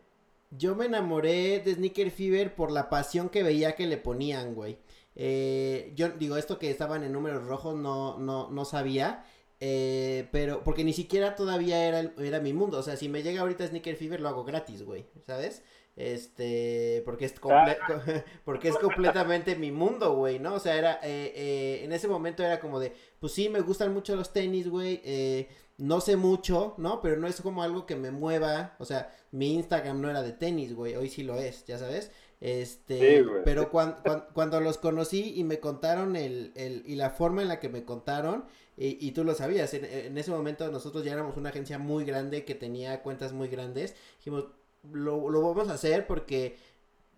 Yo 0.51 0.75
me 0.75 0.85
enamoré 0.85 1.59
de 1.59 1.73
Sneaker 1.73 2.11
Fever 2.11 2.53
por 2.53 2.71
la 2.71 2.89
pasión 2.89 3.29
que 3.29 3.41
veía 3.41 3.75
que 3.75 3.87
le 3.87 3.97
ponían, 3.97 4.53
güey. 4.53 4.77
Eh, 5.15 5.91
yo 5.95 6.09
digo, 6.09 6.37
esto 6.37 6.59
que 6.59 6.69
estaban 6.69 7.03
en 7.03 7.13
números 7.13 7.47
rojos 7.47 7.75
no, 7.75 8.19
no, 8.19 8.51
no 8.51 8.65
sabía. 8.65 9.25
Eh, 9.59 10.27
pero, 10.31 10.63
porque 10.63 10.83
ni 10.83 10.93
siquiera 10.93 11.35
todavía 11.35 11.87
era, 11.87 12.13
era 12.19 12.39
mi 12.41 12.53
mundo. 12.53 12.77
O 12.77 12.83
sea, 12.83 12.95
si 12.95 13.09
me 13.09 13.23
llega 13.23 13.41
ahorita 13.41 13.65
Sneaker 13.65 13.95
Fever, 13.95 14.19
lo 14.19 14.29
hago 14.29 14.43
gratis, 14.43 14.83
güey. 14.83 15.05
¿Sabes? 15.25 15.63
Este, 15.95 17.01
porque 17.05 17.25
es, 17.25 17.35
ah. 17.43 17.75
porque 18.45 18.69
es 18.69 18.77
completamente 18.77 19.55
mi 19.55 19.71
mundo, 19.71 20.15
güey, 20.15 20.39
¿no? 20.39 20.55
O 20.55 20.59
sea, 20.59 20.75
era, 20.77 20.99
eh, 21.03 21.33
eh, 21.35 21.81
en 21.83 21.91
ese 21.91 22.07
momento 22.07 22.43
era 22.43 22.59
como 22.59 22.79
de, 22.79 22.93
pues 23.19 23.33
sí, 23.33 23.49
me 23.49 23.59
gustan 23.59 23.93
mucho 23.93 24.15
los 24.15 24.31
tenis, 24.31 24.69
güey, 24.69 25.01
eh, 25.03 25.49
no 25.77 25.99
sé 25.99 26.15
mucho, 26.15 26.75
¿no? 26.77 27.01
Pero 27.01 27.17
no 27.17 27.27
es 27.27 27.41
como 27.41 27.61
algo 27.61 27.85
que 27.85 27.95
me 27.95 28.11
mueva, 28.11 28.75
o 28.79 28.85
sea, 28.85 29.13
mi 29.31 29.53
Instagram 29.53 29.99
no 29.99 30.09
era 30.09 30.21
de 30.21 30.31
tenis, 30.31 30.73
güey, 30.73 30.95
hoy 30.95 31.09
sí 31.09 31.23
lo 31.23 31.35
es, 31.35 31.65
ya 31.65 31.77
sabes. 31.77 32.11
Este, 32.39 33.23
pero 33.45 33.69
cuando, 33.69 34.01
cuando, 34.33 34.59
los 34.61 34.79
conocí 34.79 35.33
y 35.35 35.43
me 35.43 35.59
contaron 35.59 36.15
el, 36.15 36.51
el, 36.55 36.81
y 36.87 36.95
la 36.95 37.11
forma 37.11 37.43
en 37.43 37.47
la 37.49 37.59
que 37.59 37.69
me 37.69 37.85
contaron, 37.85 38.45
y, 38.77 38.97
y 39.05 39.11
tú 39.11 39.23
lo 39.23 39.35
sabías, 39.35 39.71
en, 39.75 39.85
en, 39.85 40.17
ese 40.17 40.31
momento 40.31 40.71
nosotros 40.71 41.03
ya 41.03 41.13
éramos 41.13 41.37
una 41.37 41.49
agencia 41.49 41.77
muy 41.77 42.03
grande 42.03 42.43
que 42.43 42.55
tenía 42.55 43.03
cuentas 43.03 43.31
muy 43.31 43.47
grandes, 43.47 43.95
dijimos, 44.17 44.45
lo, 44.91 45.29
lo 45.29 45.41
vamos 45.41 45.69
a 45.69 45.73
hacer 45.73 46.07
porque 46.07 46.57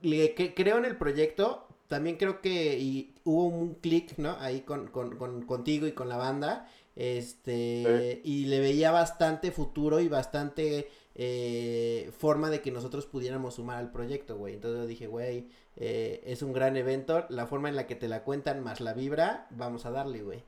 le, 0.01 0.33
que, 0.33 0.53
creo 0.53 0.77
en 0.77 0.85
el 0.85 0.97
proyecto. 0.97 1.67
También 1.87 2.17
creo 2.17 2.41
que 2.41 2.77
y 2.79 3.15
hubo 3.23 3.45
un 3.45 3.75
clic, 3.75 4.17
¿no? 4.17 4.37
Ahí 4.39 4.61
con, 4.61 4.87
con, 4.87 5.15
con, 5.17 5.45
contigo 5.45 5.87
y 5.87 5.91
con 5.91 6.09
la 6.09 6.17
banda. 6.17 6.67
Este, 6.95 8.21
y 8.23 8.45
le 8.45 8.59
veía 8.59 8.91
bastante 8.91 9.51
futuro 9.51 9.99
y 9.99 10.07
bastante 10.07 10.87
eh, 11.15 12.11
forma 12.17 12.49
de 12.49 12.61
que 12.61 12.71
nosotros 12.71 13.05
pudiéramos 13.05 13.55
sumar 13.55 13.77
al 13.77 13.91
proyecto, 13.91 14.37
güey. 14.37 14.55
Entonces 14.55 14.81
yo 14.81 14.87
dije, 14.87 15.07
güey, 15.07 15.47
eh, 15.75 16.21
es 16.25 16.41
un 16.41 16.53
gran 16.53 16.77
evento. 16.77 17.25
La 17.29 17.47
forma 17.47 17.69
en 17.69 17.75
la 17.75 17.87
que 17.87 17.95
te 17.95 18.07
la 18.07 18.23
cuentan 18.23 18.63
más 18.63 18.81
la 18.81 18.93
vibra, 18.93 19.47
vamos 19.51 19.85
a 19.85 19.91
darle, 19.91 20.21
güey. 20.21 20.43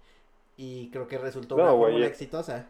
Y 0.58 0.90
creo 0.90 1.08
que 1.08 1.18
resultó 1.18 1.56
una 1.56 1.72
fórmula 1.72 2.08
exitosa. 2.08 2.70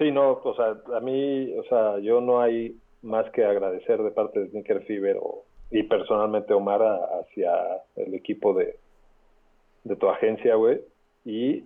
Sí, 0.00 0.10
no, 0.10 0.40
o 0.42 0.54
sea, 0.54 0.78
a 0.96 1.00
mí, 1.00 1.52
o 1.58 1.62
sea, 1.64 1.98
yo 1.98 2.22
no 2.22 2.40
hay 2.40 2.74
más 3.02 3.30
que 3.32 3.44
agradecer 3.44 4.02
de 4.02 4.10
parte 4.10 4.40
de 4.40 4.48
Sneaker 4.48 4.82
Fever 4.86 5.18
o, 5.20 5.44
y 5.70 5.82
personalmente 5.82 6.54
Omar 6.54 6.80
hacia 7.20 7.52
el 7.96 8.14
equipo 8.14 8.54
de, 8.54 8.76
de 9.84 9.96
tu 9.96 10.08
agencia, 10.08 10.54
güey. 10.54 10.80
Y, 11.26 11.64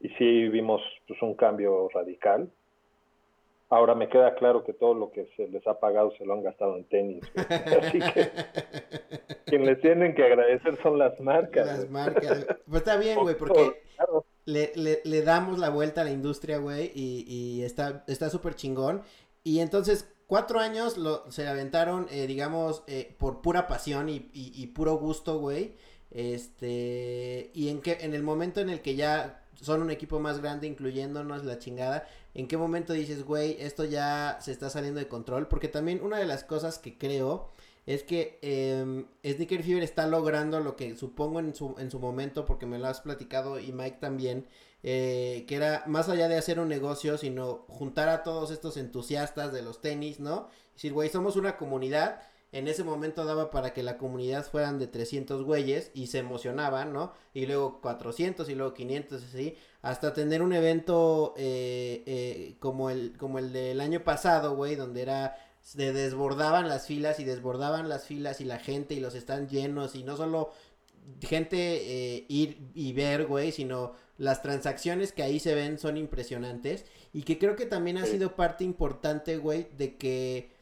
y 0.00 0.08
sí 0.16 0.48
vimos 0.48 0.80
pues, 1.06 1.20
un 1.20 1.34
cambio 1.34 1.90
radical. 1.92 2.48
Ahora 3.74 3.96
me 3.96 4.08
queda 4.08 4.36
claro 4.36 4.62
que 4.62 4.72
todo 4.72 4.94
lo 4.94 5.10
que 5.10 5.26
se 5.36 5.48
les 5.48 5.66
ha 5.66 5.80
pagado 5.80 6.12
se 6.16 6.24
lo 6.24 6.34
han 6.34 6.44
gastado 6.44 6.76
en 6.76 6.84
tenis. 6.84 7.24
Así 7.82 7.98
que 7.98 8.30
quien 9.46 9.66
les 9.66 9.80
tienen 9.80 10.14
que 10.14 10.22
agradecer 10.22 10.80
son 10.80 10.96
las 10.96 11.18
marcas. 11.18 11.66
Las 11.66 11.90
marcas. 11.90 12.46
Pues 12.68 12.82
está 12.82 12.96
bien, 12.96 13.18
güey, 13.18 13.36
porque 13.36 13.82
le, 14.44 14.70
le, 14.76 15.00
le, 15.02 15.22
damos 15.22 15.58
la 15.58 15.70
vuelta 15.70 16.02
a 16.02 16.04
la 16.04 16.12
industria, 16.12 16.58
güey, 16.58 16.92
y, 16.94 17.24
y 17.26 17.62
está 17.64 18.30
súper 18.30 18.54
chingón. 18.54 19.02
Y 19.42 19.58
entonces, 19.58 20.08
cuatro 20.28 20.60
años 20.60 20.96
lo, 20.96 21.28
se 21.32 21.48
aventaron, 21.48 22.06
eh, 22.12 22.28
digamos, 22.28 22.84
eh, 22.86 23.16
por 23.18 23.42
pura 23.42 23.66
pasión 23.66 24.08
y, 24.08 24.30
y, 24.32 24.52
y 24.54 24.68
puro 24.68 24.98
gusto, 24.98 25.40
güey. 25.40 25.74
Este, 26.12 27.50
y 27.54 27.70
en 27.70 27.80
que, 27.80 27.98
en 28.02 28.14
el 28.14 28.22
momento 28.22 28.60
en 28.60 28.70
el 28.70 28.82
que 28.82 28.94
ya 28.94 29.43
son 29.60 29.82
un 29.82 29.90
equipo 29.90 30.20
más 30.20 30.40
grande, 30.40 30.66
incluyéndonos 30.66 31.44
la 31.44 31.58
chingada, 31.58 32.06
¿en 32.34 32.48
qué 32.48 32.56
momento 32.56 32.92
dices, 32.92 33.24
güey, 33.24 33.56
esto 33.60 33.84
ya 33.84 34.38
se 34.40 34.52
está 34.52 34.70
saliendo 34.70 35.00
de 35.00 35.08
control? 35.08 35.48
Porque 35.48 35.68
también 35.68 36.02
una 36.02 36.18
de 36.18 36.26
las 36.26 36.44
cosas 36.44 36.78
que 36.78 36.98
creo 36.98 37.50
es 37.86 38.02
que 38.02 38.38
eh, 38.42 39.04
Sneaker 39.24 39.62
Fever 39.62 39.82
está 39.82 40.06
logrando 40.06 40.60
lo 40.60 40.76
que 40.76 40.96
supongo 40.96 41.40
en 41.40 41.54
su, 41.54 41.74
en 41.78 41.90
su 41.90 41.98
momento, 41.98 42.44
porque 42.44 42.66
me 42.66 42.78
lo 42.78 42.86
has 42.86 43.00
platicado 43.00 43.58
y 43.58 43.72
Mike 43.72 43.98
también, 44.00 44.46
eh, 44.82 45.44
que 45.46 45.56
era 45.56 45.84
más 45.86 46.08
allá 46.08 46.28
de 46.28 46.36
hacer 46.36 46.58
un 46.58 46.68
negocio, 46.68 47.18
sino 47.18 47.64
juntar 47.68 48.08
a 48.08 48.22
todos 48.22 48.50
estos 48.50 48.76
entusiastas 48.76 49.52
de 49.52 49.62
los 49.62 49.80
tenis, 49.80 50.18
¿no? 50.20 50.48
Decir, 50.74 50.92
güey, 50.92 51.08
somos 51.10 51.36
una 51.36 51.56
comunidad. 51.56 52.20
En 52.54 52.68
ese 52.68 52.84
momento 52.84 53.24
daba 53.24 53.50
para 53.50 53.72
que 53.72 53.82
la 53.82 53.98
comunidad 53.98 54.46
fueran 54.46 54.78
de 54.78 54.86
300 54.86 55.42
güeyes 55.42 55.90
y 55.92 56.06
se 56.06 56.18
emocionaban, 56.18 56.92
¿no? 56.92 57.12
Y 57.32 57.46
luego 57.46 57.80
400 57.80 58.48
y 58.48 58.54
luego 58.54 58.74
500 58.74 59.24
así, 59.24 59.56
hasta 59.82 60.14
tener 60.14 60.40
un 60.40 60.52
evento 60.52 61.34
eh, 61.36 62.04
eh, 62.06 62.54
como, 62.60 62.90
el, 62.90 63.18
como 63.18 63.40
el 63.40 63.52
del 63.52 63.80
año 63.80 64.04
pasado, 64.04 64.54
güey, 64.54 64.76
donde 64.76 65.02
era 65.02 65.36
se 65.62 65.92
desbordaban 65.92 66.68
las 66.68 66.86
filas 66.86 67.18
y 67.18 67.24
desbordaban 67.24 67.88
las 67.88 68.04
filas 68.04 68.40
y 68.40 68.44
la 68.44 68.60
gente 68.60 68.94
y 68.94 69.00
los 69.00 69.16
están 69.16 69.48
llenos 69.48 69.96
y 69.96 70.04
no 70.04 70.16
solo 70.16 70.52
gente 71.22 71.56
eh, 71.58 72.24
ir 72.28 72.70
y 72.72 72.92
ver, 72.92 73.26
güey, 73.26 73.50
sino 73.50 73.94
las 74.16 74.42
transacciones 74.42 75.10
que 75.10 75.24
ahí 75.24 75.40
se 75.40 75.56
ven 75.56 75.80
son 75.80 75.96
impresionantes 75.96 76.84
y 77.12 77.22
que 77.22 77.36
creo 77.36 77.56
que 77.56 77.66
también 77.66 77.98
ha 77.98 78.06
sido 78.06 78.36
parte 78.36 78.62
importante, 78.62 79.38
güey, 79.38 79.66
de 79.76 79.96
que 79.96 80.53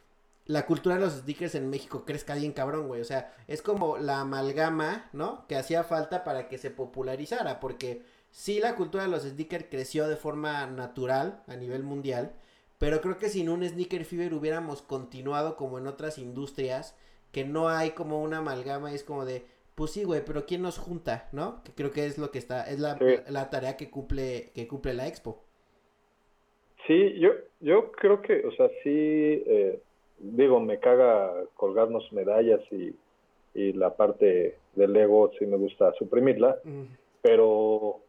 la 0.45 0.65
cultura 0.65 0.95
de 0.95 1.01
los 1.01 1.13
stickers 1.13 1.55
en 1.55 1.69
México 1.69 2.03
crezca 2.05 2.35
bien 2.35 2.51
cabrón, 2.51 2.87
güey. 2.87 3.01
O 3.01 3.05
sea, 3.05 3.33
es 3.47 3.61
como 3.61 3.97
la 3.97 4.21
amalgama, 4.21 5.09
¿no? 5.13 5.47
Que 5.47 5.55
hacía 5.55 5.83
falta 5.83 6.23
para 6.23 6.47
que 6.47 6.57
se 6.57 6.71
popularizara, 6.71 7.59
porque 7.59 8.01
sí 8.29 8.59
la 8.59 8.75
cultura 8.75 9.03
de 9.03 9.09
los 9.09 9.23
stickers 9.23 9.67
creció 9.69 10.07
de 10.07 10.17
forma 10.17 10.65
natural 10.67 11.43
a 11.47 11.55
nivel 11.55 11.83
mundial, 11.83 12.33
pero 12.77 12.99
creo 12.99 13.17
que 13.17 13.29
sin 13.29 13.47
un 13.49 13.63
Sneaker 13.63 14.03
Fever 14.03 14.33
hubiéramos 14.33 14.81
continuado 14.81 15.55
como 15.55 15.77
en 15.77 15.87
otras 15.87 16.17
industrias, 16.17 16.97
que 17.31 17.45
no 17.45 17.69
hay 17.69 17.91
como 17.91 18.21
una 18.21 18.39
amalgama 18.39 18.91
y 18.91 18.95
es 18.95 19.03
como 19.03 19.25
de, 19.25 19.45
pues 19.75 19.91
sí, 19.91 20.03
güey, 20.03 20.23
pero 20.25 20.45
¿quién 20.45 20.61
nos 20.61 20.77
junta, 20.77 21.29
no? 21.31 21.63
Que 21.63 21.71
creo 21.71 21.91
que 21.91 22.05
es 22.05 22.17
lo 22.17 22.31
que 22.31 22.39
está, 22.39 22.69
es 22.69 22.79
la, 22.79 22.97
la 23.29 23.49
tarea 23.49 23.77
que 23.77 23.89
cumple, 23.89 24.51
que 24.53 24.67
cumple 24.67 24.93
la 24.93 25.07
expo. 25.07 25.43
Sí, 26.85 27.17
yo, 27.19 27.31
yo 27.61 27.91
creo 27.93 28.21
que, 28.21 28.45
o 28.45 28.51
sea, 28.51 28.67
sí, 28.83 28.89
eh, 29.47 29.81
digo, 30.23 30.59
me 30.59 30.79
caga 30.79 31.31
colgarnos 31.55 32.11
medallas 32.13 32.61
y, 32.71 32.95
y 33.53 33.73
la 33.73 33.95
parte 33.95 34.57
del 34.75 34.95
ego 34.95 35.31
sí 35.37 35.45
me 35.45 35.57
gusta 35.57 35.93
suprimirla, 35.93 36.57
pero 37.21 37.99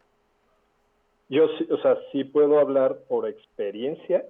yo 1.29 1.47
sí, 1.57 1.67
o 1.69 1.77
sea, 1.77 1.97
sí 2.11 2.23
puedo 2.23 2.59
hablar 2.59 2.97
por 3.07 3.27
experiencia 3.27 4.25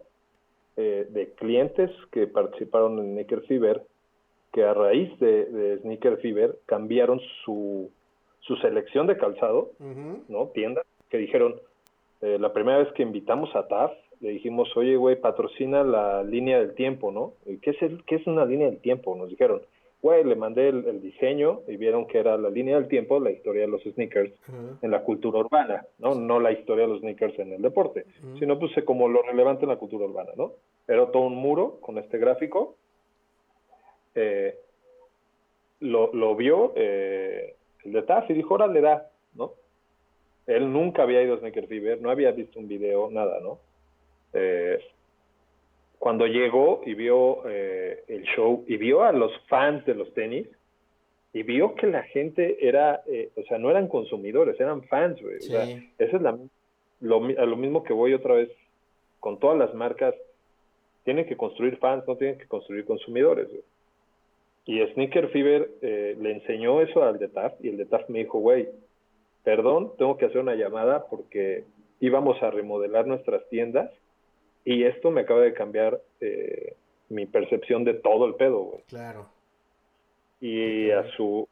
eh, 0.78 1.08
de 1.10 1.32
clientes 1.34 1.92
que 2.12 2.28
participaron 2.28 3.00
en 3.00 3.16
Nickel 3.16 3.44
Fever 3.44 3.84
que 4.52 4.64
a 4.64 4.74
raíz 4.74 5.18
de, 5.20 5.80
Sneaker 5.82 6.18
Fever 6.18 6.58
cambiaron 6.66 7.20
su, 7.44 7.92
su 8.40 8.56
selección 8.58 9.06
de 9.06 9.18
calzado, 9.18 9.72
¿no? 10.30 10.48
Tiendas, 10.54 10.86
que 11.10 11.18
dijeron, 11.18 11.56
eh, 12.22 12.38
la 12.40 12.54
primera 12.54 12.78
vez 12.78 12.92
que 12.94 13.04
invitamos 13.04 13.54
a 13.54 13.68
TAF, 13.68 13.92
le 14.26 14.32
dijimos, 14.32 14.76
oye, 14.76 14.96
güey, 14.96 15.18
patrocina 15.18 15.84
la 15.84 16.24
línea 16.24 16.58
del 16.58 16.74
tiempo, 16.74 17.12
¿no? 17.12 17.34
¿Qué 17.62 17.70
es, 17.70 17.82
el, 17.84 18.04
¿Qué 18.06 18.16
es 18.16 18.26
una 18.26 18.44
línea 18.44 18.68
del 18.68 18.80
tiempo? 18.80 19.16
Nos 19.16 19.30
dijeron, 19.30 19.62
güey, 20.02 20.24
le 20.24 20.36
mandé 20.36 20.70
el, 20.70 21.00
diseño 21.00 21.62
y 21.68 21.78
vieron 21.78 22.08
que 22.08 22.18
era 22.18 22.36
la 22.36 22.50
línea 22.50 22.76
del 22.76 22.88
tiempo, 22.88 23.20
la 23.20 23.30
historia 23.30 23.62
de 23.62 23.68
los 23.68 23.84
sneakers 23.84 24.34
en 24.82 24.90
la 24.90 25.04
cultura 25.04 25.38
urbana, 25.38 25.86
¿no? 26.00 26.16
No 26.16 26.40
la 26.40 26.52
historia 26.52 26.88
de 26.88 26.94
los 26.94 27.02
sneakers 27.02 27.38
en 27.38 27.54
el 27.54 27.62
deporte, 27.62 28.08
sino 28.40 28.58
pues 28.58 28.72
como 28.84 29.08
lo 29.08 29.22
relevante 29.22 29.66
en 29.66 29.70
la 29.70 29.78
cultura 29.78 30.06
urbana, 30.06 30.32
¿no? 30.36 30.54
Era 30.88 31.06
todo 31.12 31.22
un 31.22 31.36
muro 31.36 31.78
con 31.80 32.00
este 32.00 32.18
gráfico. 32.18 32.78
Eh, 34.16 34.56
lo, 35.82 36.12
lo, 36.16 36.36
vio 36.36 36.74
eh, 36.76 37.54
el 37.84 37.92
de 37.92 38.02
TAF 38.02 38.28
y 38.32 38.34
dijo, 38.34 38.56
ahora 38.56 38.74
le 38.74 38.82
da, 38.82 39.08
¿no? 39.36 39.54
Él 40.48 40.74
nunca 40.74 41.04
había 41.04 41.22
ido 41.22 41.36
a 41.36 41.38
Sneaker 41.38 41.68
Fever, 41.68 42.02
no 42.02 42.10
había 42.10 42.32
visto 42.32 42.60
un 42.60 42.68
video, 42.68 43.12
nada, 43.12 43.40
¿no? 43.40 43.60
Eh, 44.36 44.80
cuando 45.98 46.28
llegó 46.28 46.82
y 46.86 46.94
vio 46.94 47.48
eh, 47.50 48.04
el 48.08 48.24
show 48.24 48.64
y 48.68 48.78
vio 48.78 49.04
a 49.04 49.12
los 49.12 49.32
fans 49.48 49.86
de 49.86 49.96
los 49.96 50.14
tenis 50.14 50.48
y 51.34 51.44
vio 51.44 51.74
que 51.76 51.88
la 51.88 52.04
gente 52.04 52.68
era, 52.68 53.02
eh, 53.08 53.30
o 53.36 53.44
sea, 53.44 53.58
no 53.58 53.72
eran 53.72 53.88
consumidores, 53.88 54.60
eran 54.60 54.84
fans, 54.84 55.22
güey. 55.22 55.38
O 55.38 55.42
sea, 55.42 55.64
eso 55.98 56.16
es 56.16 56.22
la, 56.22 56.38
lo, 57.02 57.18
a 57.18 57.46
lo 57.46 57.58
mismo 57.58 57.84
que 57.84 57.94
voy 57.94 58.14
otra 58.14 58.36
vez 58.36 58.50
con 59.20 59.40
todas 59.40 59.58
las 59.58 59.74
marcas. 59.74 60.14
Tienen 61.04 61.26
que 61.26 61.36
construir 61.36 61.78
fans, 61.78 62.04
no 62.08 62.16
tienen 62.16 62.38
que 62.38 62.48
construir 62.48 62.86
consumidores, 62.86 63.50
güey. 63.50 63.64
Y 64.68 64.86
Sneaker 64.94 65.30
Fever 65.30 65.70
eh, 65.82 66.16
le 66.20 66.32
enseñó 66.32 66.82
eso 66.82 67.04
al 67.04 67.20
de 67.20 67.28
TAF 67.28 67.54
y 67.64 67.70
el 67.70 67.78
de 67.78 67.86
TAF 67.86 68.10
me 68.10 68.20
dijo, 68.20 68.40
güey, 68.40 68.70
perdón, 69.44 69.92
tengo 69.98 70.18
que 70.18 70.26
hacer 70.26 70.40
una 70.40 70.56
llamada 70.56 71.06
porque 71.08 71.64
íbamos 72.00 72.42
a 72.42 72.50
remodelar 72.50 73.06
nuestras 73.06 73.48
tiendas 73.50 73.92
y 74.66 74.84
esto 74.84 75.12
me 75.12 75.22
acaba 75.22 75.42
de 75.42 75.54
cambiar 75.54 76.02
eh, 76.20 76.76
mi 77.10 77.28
percepción 77.28 77.84
de 77.84 77.94
todo 77.94 78.26
el 78.26 78.36
pedo, 78.36 78.60
güey. 78.60 78.84
Claro. 78.88 79.28
Y 80.42 80.90
a 80.92 81.10
su 81.16 81.48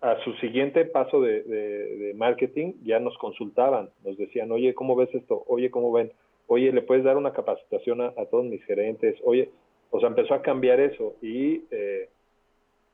a 0.00 0.16
su 0.22 0.32
siguiente 0.34 0.84
paso 0.84 1.20
de, 1.20 1.42
de, 1.42 2.14
marketing 2.14 2.74
ya 2.84 3.00
nos 3.00 3.18
consultaban, 3.18 3.90
nos 4.04 4.16
decían, 4.16 4.52
oye, 4.52 4.72
¿cómo 4.72 4.94
ves 4.94 5.12
esto? 5.12 5.42
Oye, 5.48 5.72
¿cómo 5.72 5.90
ven? 5.90 6.12
Oye, 6.46 6.72
¿le 6.72 6.82
puedes 6.82 7.02
dar 7.02 7.16
una 7.16 7.32
capacitación 7.32 8.00
a, 8.02 8.12
todos 8.30 8.44
mis 8.44 8.64
gerentes? 8.64 9.16
Oye, 9.24 9.50
o 9.90 9.98
sea, 9.98 10.08
empezó 10.08 10.34
a 10.34 10.42
cambiar 10.42 10.78
eso 10.78 11.16
y 11.20 11.64
eh, 11.72 12.08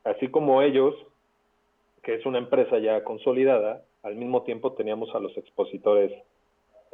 así 0.04 0.28
como 0.28 0.62
ellos, 0.62 0.94
que 2.02 2.14
es 2.14 2.24
una 2.24 2.38
empresa 2.38 2.78
ya 2.78 3.04
consolidada, 3.04 3.82
al 4.02 4.16
mismo 4.16 4.42
tiempo 4.42 4.72
teníamos 4.72 5.14
a 5.14 5.18
los 5.18 5.36
expositores 5.36 6.10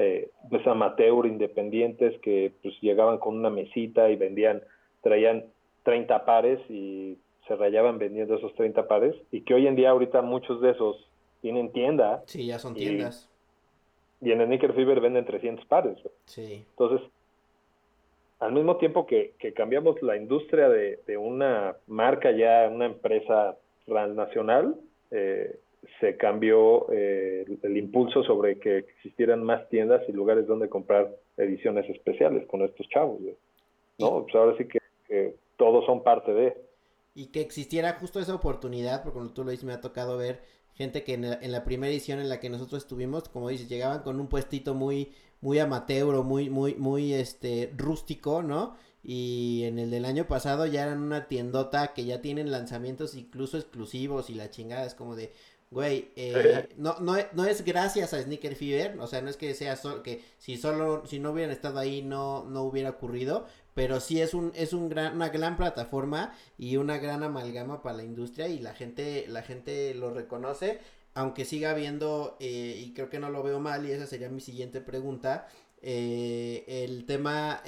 eh, 0.01 0.31
pues 0.49 0.67
amateur 0.67 1.27
independientes 1.27 2.19
que 2.23 2.55
pues 2.63 2.75
llegaban 2.81 3.19
con 3.19 3.37
una 3.37 3.51
mesita 3.51 4.09
y 4.09 4.17
vendían, 4.17 4.63
traían 5.03 5.45
30 5.83 6.25
pares 6.25 6.59
y 6.71 7.19
se 7.47 7.55
rayaban 7.55 7.99
vendiendo 7.99 8.37
esos 8.37 8.55
30 8.55 8.89
pares 8.89 9.15
y 9.31 9.43
que 9.43 9.53
hoy 9.53 9.67
en 9.67 9.77
día 9.77 9.91
ahorita 9.91 10.23
muchos 10.23 10.63
de 10.63 10.71
esos 10.71 11.07
tienen 11.43 11.71
tienda. 11.73 12.23
Sí, 12.25 12.47
ya 12.47 12.59
son 12.59 12.73
tiendas. 12.73 13.29
Y 14.23 14.33
en 14.33 14.41
el 14.41 14.47
Sneaker 14.47 14.73
Fever 14.73 15.01
venden 15.01 15.27
300 15.27 15.67
pares. 15.67 15.99
Sí. 16.25 16.65
Entonces, 16.71 17.07
al 18.39 18.53
mismo 18.53 18.79
tiempo 18.79 19.07
que, 19.07 19.35
que 19.39 19.53
cambiamos 19.53 20.01
la 20.01 20.17
industria 20.17 20.71
de, 20.71 20.99
de, 21.07 21.19
una 21.19 21.77
marca 21.87 22.31
ya, 22.31 22.71
una 22.73 22.87
empresa 22.87 23.59
transnacional, 23.85 24.77
eh, 25.11 25.59
se 26.01 26.17
cambió 26.17 26.91
eh, 26.93 27.45
el, 27.63 27.77
impulso 27.77 28.23
sobre 28.23 28.59
que 28.59 28.79
existieran 28.79 29.43
más 29.43 29.69
tiendas 29.69 30.03
y 30.09 30.13
lugares 30.13 30.47
donde 30.47 30.69
comprar 30.69 31.11
ediciones 31.37 31.89
especiales 31.89 32.47
con 32.47 32.63
estos 32.63 32.89
chavos. 32.89 33.21
¿no? 33.99 34.23
Pues 34.23 34.35
ahora 34.35 34.57
sí 34.57 34.67
que, 34.67 34.81
todos 35.57 35.85
son 35.85 36.03
parte 36.03 36.33
de. 36.33 36.57
Y 37.15 37.27
que 37.27 37.41
existiera 37.41 37.93
justo 37.95 38.21
esa 38.21 38.35
oportunidad, 38.35 39.03
porque 39.03 39.19
como 39.19 39.33
tú 39.33 39.45
lo 39.45 39.51
dices, 39.51 39.67
me 39.67 39.75
ha 39.75 39.81
tocado 39.81 40.17
ver 40.17 40.41
gente 40.75 41.05
que 41.05 41.15
en 41.15 41.53
la, 41.53 41.65
primera 41.65 41.93
edición 41.93 42.21
en 42.21 42.31
la 42.31 42.41
que 42.41 42.49
nosotros 42.49 42.83
estuvimos, 42.83 43.29
como 43.29 43.51
dices, 43.51 43.69
llegaban 43.69 44.03
con 44.03 44.19
un 44.19 44.29
puestito 44.29 44.75
muy, 44.75 45.13
muy 45.43 45.59
amateur 45.59 46.15
o 46.15 46.23
muy, 46.23 46.49
muy, 46.49 46.75
muy, 46.77 47.13
este, 47.13 47.71
rústico, 47.77 48.43
¿no? 48.43 48.77
Y 49.03 49.65
en 49.65 49.79
el 49.79 49.91
del 49.91 50.07
año 50.07 50.27
pasado 50.27 50.65
ya 50.67 50.85
eran 50.85 51.03
una 51.03 51.27
tiendota 51.27 51.93
que 51.93 52.05
ya 52.05 52.23
tienen 52.23 52.51
lanzamientos 52.51 53.15
incluso 53.15 53.59
exclusivos 53.59 54.31
y 54.31 54.35
la 54.35 54.51
chingada 54.51 54.87
es 54.87 54.95
como 54.95 55.17
de, 55.17 55.33
Güey, 55.73 56.11
eh, 56.17 56.69
no, 56.79 56.97
no, 56.99 57.15
no, 57.33 57.45
es 57.45 57.65
gracias 57.65 58.13
a 58.13 58.21
Sneaker 58.21 58.57
Fever, 58.57 58.99
o 58.99 59.07
sea, 59.07 59.23
no 59.23 59.31
es 59.31 59.37
que 59.37 59.55
sea 59.55 59.77
solo, 59.77 60.03
que 60.03 60.21
si 60.37 60.57
solo, 60.57 61.07
si 61.07 61.21
no 61.21 61.31
hubieran 61.31 61.53
estado 61.53 61.79
ahí 61.79 62.03
no, 62.03 62.45
no 62.45 62.63
hubiera 62.65 62.91
ocurrido, 62.91 63.47
pero 63.73 64.01
sí 64.01 64.21
es 64.21 64.35
un, 64.35 64.51
es 64.57 64.73
un 64.73 64.89
gran, 64.89 65.15
una 65.15 65.29
gran 65.29 65.57
plataforma 65.57 66.35
y 66.59 66.77
una 66.77 66.99
gran 66.99 67.23
amalgama 67.23 67.83
para 67.83 67.99
la 67.99 68.03
industria 68.03 68.49
y 68.49 68.59
la 68.59 68.75
gente, 68.75 69.27
la 69.29 69.43
gente 69.43 69.95
lo 69.95 70.11
reconoce, 70.11 70.81
aunque 71.15 71.45
siga 71.45 71.71
habiendo, 71.71 72.37
eh, 72.41 72.83
y 72.85 72.93
creo 72.93 73.09
que 73.09 73.21
no 73.21 73.31
lo 73.31 73.45
veo 73.45 73.61
mal, 73.61 73.87
y 73.87 73.93
esa 73.93 74.09
sería 74.09 74.29
mi 74.29 74.41
siguiente 74.41 74.81
pregunta, 74.81 75.47
eh, 75.83 76.65
el 76.67 77.07
tema 77.07 77.63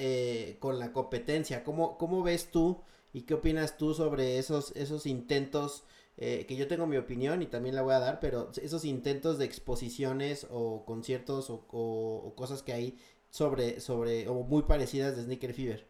con 0.59 0.81
la 0.81 0.93
competencia, 0.93 1.63
¿cómo, 1.63 1.99
¿cómo 1.99 2.25
ves 2.25 2.51
tú 2.51 2.83
y 3.13 3.23
qué 3.23 3.35
opinas 3.35 3.77
tú 3.77 3.95
sobre 3.95 4.39
esos, 4.39 4.73
esos 4.75 5.07
intentos 5.07 5.85
eh, 6.19 6.45
que 6.47 6.57
yo 6.57 6.69
tengo 6.69 6.87
mi 6.87 6.99
opinión 6.99 7.41
y 7.41 7.47
también 7.47 7.75
la 7.75 7.83
voy 7.83 7.95
a 7.95 7.99
dar, 7.99 8.21
pero 8.21 8.51
esos 8.63 8.85
intentos 8.85 9.39
de 9.39 9.47
exposiciones 9.47 10.47
o 10.51 10.85
conciertos 10.85 11.49
o, 11.51 12.35
cosas 12.37 12.63
que 12.63 12.73
hay 12.73 12.99
sobre, 13.31 13.81
sobre, 13.81 14.29
o 14.29 14.35
muy 14.35 14.63
parecidas 14.63 15.17
de 15.17 15.23
Sneaker 15.23 15.55
Fever. 15.55 15.85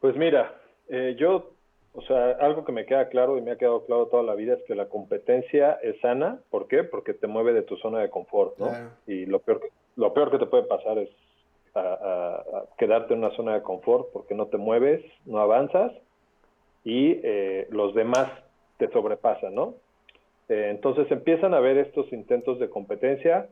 Pues 0.00 0.16
mira, 0.16 0.60
eh, 0.88 1.14
yo, 1.16 1.52
o 1.94 2.02
sea, 2.02 2.32
algo 2.40 2.64
que 2.64 2.72
me 2.72 2.86
queda 2.86 3.08
claro 3.08 3.38
y 3.38 3.42
me 3.42 3.52
ha 3.52 3.56
quedado 3.56 3.84
claro 3.86 4.08
toda 4.08 4.24
la 4.24 4.34
vida 4.34 4.54
es 4.54 4.62
que 4.64 4.74
la 4.74 4.88
competencia 4.88 5.78
es 5.82 5.98
sana. 6.00 6.40
¿Por 6.50 6.66
qué? 6.66 6.82
Porque 6.82 7.14
te 7.14 7.28
mueve 7.28 7.52
de 7.52 7.62
tu 7.62 7.76
zona 7.76 8.00
de 8.00 8.10
confort, 8.10 8.58
¿no? 8.58 8.72
Y 9.06 9.26
lo 9.26 9.38
peor, 9.38 9.60
lo 9.94 10.12
peor 10.12 10.32
que 10.32 10.38
te 10.38 10.46
puede 10.46 10.64
pasar 10.64 10.98
es 10.98 11.08
quedarte 12.78 13.14
en 13.14 13.20
una 13.20 13.36
zona 13.36 13.54
de 13.54 13.62
confort 13.62 14.08
porque 14.12 14.34
no 14.34 14.46
te 14.46 14.56
mueves, 14.56 15.04
no 15.24 15.38
avanzas 15.38 15.92
y 16.86 17.18
eh, 17.24 17.66
los 17.70 17.94
demás 17.94 18.30
te 18.78 18.88
sobrepasan, 18.92 19.52
¿no? 19.56 19.74
Eh, 20.48 20.68
entonces 20.70 21.10
empiezan 21.10 21.52
a 21.52 21.58
ver 21.58 21.78
estos 21.78 22.10
intentos 22.12 22.60
de 22.60 22.70
competencia 22.70 23.48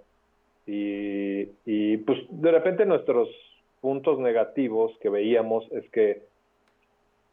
y, 0.69 1.49
y, 1.67 1.97
pues 1.99 2.21
de 2.31 2.53
repente 2.53 2.87
nuestros 2.87 3.29
puntos 3.81 4.21
negativos 4.21 4.97
que 5.01 5.09
veíamos 5.09 5.65
es 5.73 5.91
que 5.91 6.23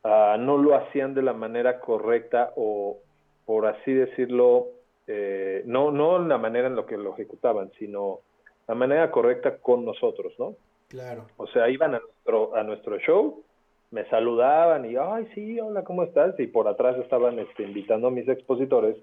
ah, 0.04 0.38
no 0.40 0.58
lo 0.58 0.76
hacían 0.76 1.14
de 1.14 1.22
la 1.22 1.34
manera 1.34 1.80
correcta 1.80 2.52
o 2.56 2.98
por 3.46 3.68
así 3.68 3.94
decirlo, 3.94 4.70
eh, 5.06 5.62
no, 5.66 5.92
no 5.92 6.18
la 6.18 6.40
manera 6.40 6.68
en 6.68 6.76
la 6.76 6.86
que 6.88 6.98
lo 6.98 7.14
ejecutaban, 7.14 7.72
sino 7.78 8.22
la 8.68 8.74
manera 8.74 9.12
correcta 9.12 9.58
con 9.58 9.86
nosotros, 9.86 10.34
¿no? 10.40 10.56
Claro. 10.88 11.28
O 11.38 11.46
sea, 11.46 11.70
iban 11.70 11.94
a 11.94 12.00
nuestro, 12.00 12.56
a 12.56 12.64
nuestro 12.64 12.98
show 12.98 13.44
me 13.91 14.06
saludaban 14.06 14.89
y, 14.89 14.95
ay, 14.95 15.27
sí, 15.36 15.60
hola, 15.60 15.84
¿cómo 15.84 16.04
estás? 16.04 16.39
Y 16.39 16.47
por 16.47 16.67
atrás 16.67 16.97
estaban 16.97 17.38
este, 17.39 17.63
invitando 17.63 18.08
a 18.08 18.12
mis 18.12 18.27
expositores, 18.27 18.95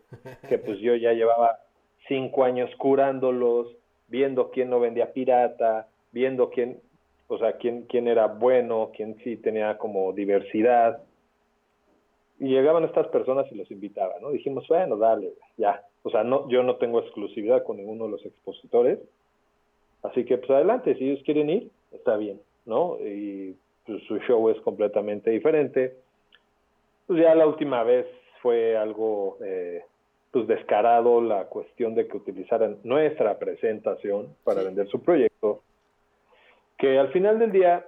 que 0.48 0.58
pues 0.58 0.78
yo 0.78 0.94
ya 0.96 1.12
llevaba 1.12 1.60
cinco 2.08 2.44
años 2.44 2.70
curándolos, 2.76 3.68
viendo 4.08 4.50
quién 4.50 4.70
no 4.70 4.80
vendía 4.80 5.12
pirata, 5.12 5.88
viendo 6.10 6.48
quién, 6.48 6.80
o 7.28 7.38
sea, 7.38 7.58
quién, 7.58 7.82
quién 7.82 8.08
era 8.08 8.26
bueno, 8.26 8.90
quién 8.96 9.16
sí 9.22 9.36
tenía 9.36 9.76
como 9.76 10.12
diversidad. 10.14 11.02
Y 12.40 12.48
llegaban 12.48 12.84
estas 12.84 13.08
personas 13.08 13.46
y 13.52 13.56
los 13.56 13.70
invitaban, 13.70 14.22
¿no? 14.22 14.30
Dijimos, 14.30 14.66
bueno, 14.68 14.96
dale, 14.96 15.34
ya. 15.58 15.82
O 16.02 16.10
sea, 16.10 16.24
no, 16.24 16.48
yo 16.48 16.62
no 16.62 16.76
tengo 16.76 17.00
exclusividad 17.00 17.62
con 17.64 17.76
ninguno 17.76 18.06
de 18.06 18.12
los 18.12 18.24
expositores. 18.24 19.00
Así 20.02 20.24
que, 20.24 20.38
pues 20.38 20.50
adelante, 20.50 20.94
si 20.94 21.10
ellos 21.10 21.24
quieren 21.24 21.50
ir, 21.50 21.70
está 21.92 22.16
bien, 22.16 22.40
¿no? 22.64 22.96
Y 23.00 23.56
su 24.06 24.18
show 24.20 24.50
es 24.50 24.60
completamente 24.60 25.30
diferente. 25.30 25.96
Pues 27.06 27.20
ya 27.20 27.34
la 27.34 27.46
última 27.46 27.82
vez 27.82 28.06
fue 28.42 28.76
algo 28.76 29.38
eh, 29.42 29.82
pues 30.30 30.46
descarado 30.46 31.20
la 31.20 31.44
cuestión 31.46 31.94
de 31.94 32.06
que 32.06 32.16
utilizaran 32.16 32.78
nuestra 32.84 33.38
presentación 33.38 34.34
para 34.44 34.62
vender 34.62 34.88
su 34.88 35.02
proyecto, 35.02 35.62
que 36.76 36.98
al 36.98 37.10
final 37.12 37.38
del 37.38 37.52
día 37.52 37.86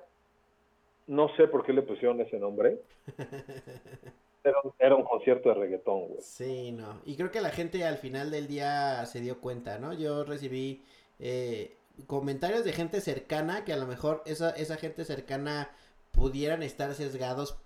no 1.07 1.29
sé 1.37 1.49
por 1.49 1.65
qué 1.65 1.73
le 1.73 1.83
pusieron 1.83 2.21
ese 2.21 2.39
nombre. 2.39 2.79
Era, 4.79 4.97
un 4.97 5.05
concierto 5.05 5.51
de 5.51 5.55
reggaetón, 5.55 6.07
güey. 6.07 6.21
Sí, 6.23 6.73
no. 6.73 7.03
Y 7.05 7.17
creo 7.17 7.31
que 7.31 7.43
la 7.43 7.51
gente 7.51 7.85
al 7.85 7.99
final 7.99 8.31
del 8.31 8.47
día 8.47 9.05
se 9.05 9.21
dio 9.21 9.39
cuenta, 9.39 9.79
¿no? 9.79 9.93
Yo 9.93 10.25
recibí 10.25 10.83
eh, 11.19 11.77
comentarios 12.07 12.65
de 12.65 12.73
gente 12.73 13.03
cercana 13.03 13.67
que 13.67 13.75
a 13.75 13.77
lo 13.77 13.87
mejor 13.87 14.23
esa, 14.25 14.51
esa 14.51 14.77
gente 14.77 15.05
cercana 15.05 15.71
pudieran 16.11 16.63
estar 16.63 16.95
sesgados 16.95 17.57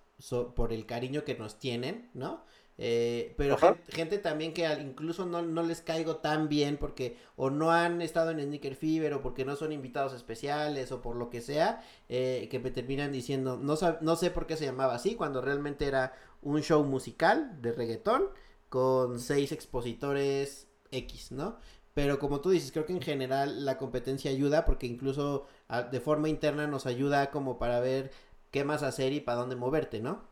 por 0.54 0.72
el 0.72 0.86
cariño 0.86 1.24
que 1.24 1.34
nos 1.34 1.58
tienen, 1.58 2.10
¿no? 2.14 2.44
Eh, 2.76 3.34
pero 3.36 3.56
gente, 3.88 4.18
también 4.18 4.52
que 4.52 4.66
incluso 4.80 5.26
no, 5.26 5.42
no, 5.42 5.62
les 5.62 5.80
caigo 5.80 6.16
tan 6.16 6.48
bien 6.48 6.76
porque 6.76 7.16
o 7.36 7.48
no 7.48 7.70
han 7.70 8.02
estado 8.02 8.32
en 8.32 8.40
Sneaker 8.40 8.74
Fever 8.74 9.14
o 9.14 9.22
porque 9.22 9.44
no 9.44 9.54
son 9.54 9.70
invitados 9.70 10.12
especiales 10.12 10.90
o 10.90 11.00
por 11.00 11.14
lo 11.14 11.30
que 11.30 11.40
sea, 11.40 11.84
eh, 12.08 12.48
que 12.50 12.58
me 12.58 12.72
terminan 12.72 13.12
diciendo, 13.12 13.56
no, 13.62 13.76
no 14.00 14.16
sé 14.16 14.30
por 14.30 14.46
qué 14.46 14.56
se 14.56 14.64
llamaba 14.64 14.94
así, 14.94 15.14
cuando 15.14 15.40
realmente 15.40 15.86
era 15.86 16.14
un 16.42 16.62
show 16.62 16.82
musical 16.84 17.62
de 17.62 17.72
reggaetón 17.72 18.24
con 18.68 19.20
seis 19.20 19.52
expositores 19.52 20.66
X, 20.90 21.30
¿no? 21.30 21.58
Pero 21.94 22.18
como 22.18 22.40
tú 22.40 22.50
dices, 22.50 22.72
creo 22.72 22.86
que 22.86 22.92
en 22.92 23.00
general 23.00 23.64
la 23.64 23.78
competencia 23.78 24.32
ayuda 24.32 24.64
porque 24.64 24.86
incluso 24.86 25.46
ah, 25.68 25.82
de 25.82 26.00
forma 26.00 26.28
interna 26.28 26.66
nos 26.66 26.86
ayuda 26.86 27.30
como 27.30 27.56
para 27.56 27.78
ver 27.78 28.10
qué 28.54 28.62
más 28.62 28.84
hacer 28.84 29.12
y 29.12 29.20
para 29.20 29.38
dónde 29.38 29.56
moverte, 29.56 30.00
¿no? 30.00 30.22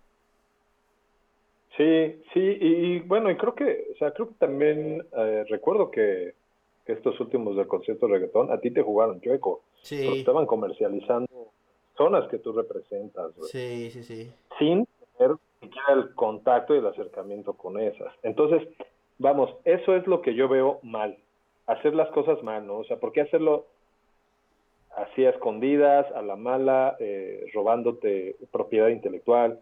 Sí, 1.76 2.22
sí, 2.32 2.40
y, 2.60 3.00
bueno, 3.00 3.32
y 3.32 3.36
creo 3.36 3.56
que, 3.56 3.88
o 3.92 3.98
sea, 3.98 4.12
creo 4.12 4.28
que 4.28 4.34
también 4.34 5.04
eh, 5.16 5.44
recuerdo 5.48 5.90
que, 5.90 6.34
estos 6.86 7.18
últimos 7.20 7.56
del 7.56 7.66
concierto 7.66 8.06
de 8.06 8.14
reggaetón 8.14 8.52
a 8.52 8.60
ti 8.60 8.70
te 8.70 8.82
jugaron 8.82 9.20
chueco. 9.20 9.62
Sí. 9.82 10.18
estaban 10.18 10.46
comercializando 10.46 11.48
zonas 11.96 12.28
que 12.28 12.38
tú 12.38 12.52
representas. 12.52 13.32
Sí, 13.50 13.90
sí, 13.90 14.02
sí. 14.02 14.32
Sin 14.58 14.86
tener 15.16 15.36
siquiera 15.60 15.92
el 15.94 16.14
contacto 16.14 16.74
y 16.74 16.78
el 16.78 16.86
acercamiento 16.86 17.54
con 17.54 17.80
esas. 17.80 18.12
Entonces, 18.22 18.68
vamos, 19.18 19.50
eso 19.64 19.96
es 19.96 20.06
lo 20.06 20.22
que 20.22 20.34
yo 20.34 20.48
veo 20.48 20.80
mal. 20.82 21.16
Hacer 21.66 21.94
las 21.94 22.10
cosas 22.10 22.42
mal, 22.42 22.66
¿no? 22.66 22.78
O 22.78 22.84
sea, 22.84 22.98
¿por 22.98 23.12
qué 23.12 23.22
hacerlo 23.22 23.66
así 24.96 25.24
a 25.24 25.30
escondidas, 25.30 26.06
a 26.12 26.22
la 26.22 26.36
mala, 26.36 26.96
eh, 27.00 27.46
robándote 27.52 28.36
propiedad 28.50 28.88
intelectual? 28.88 29.60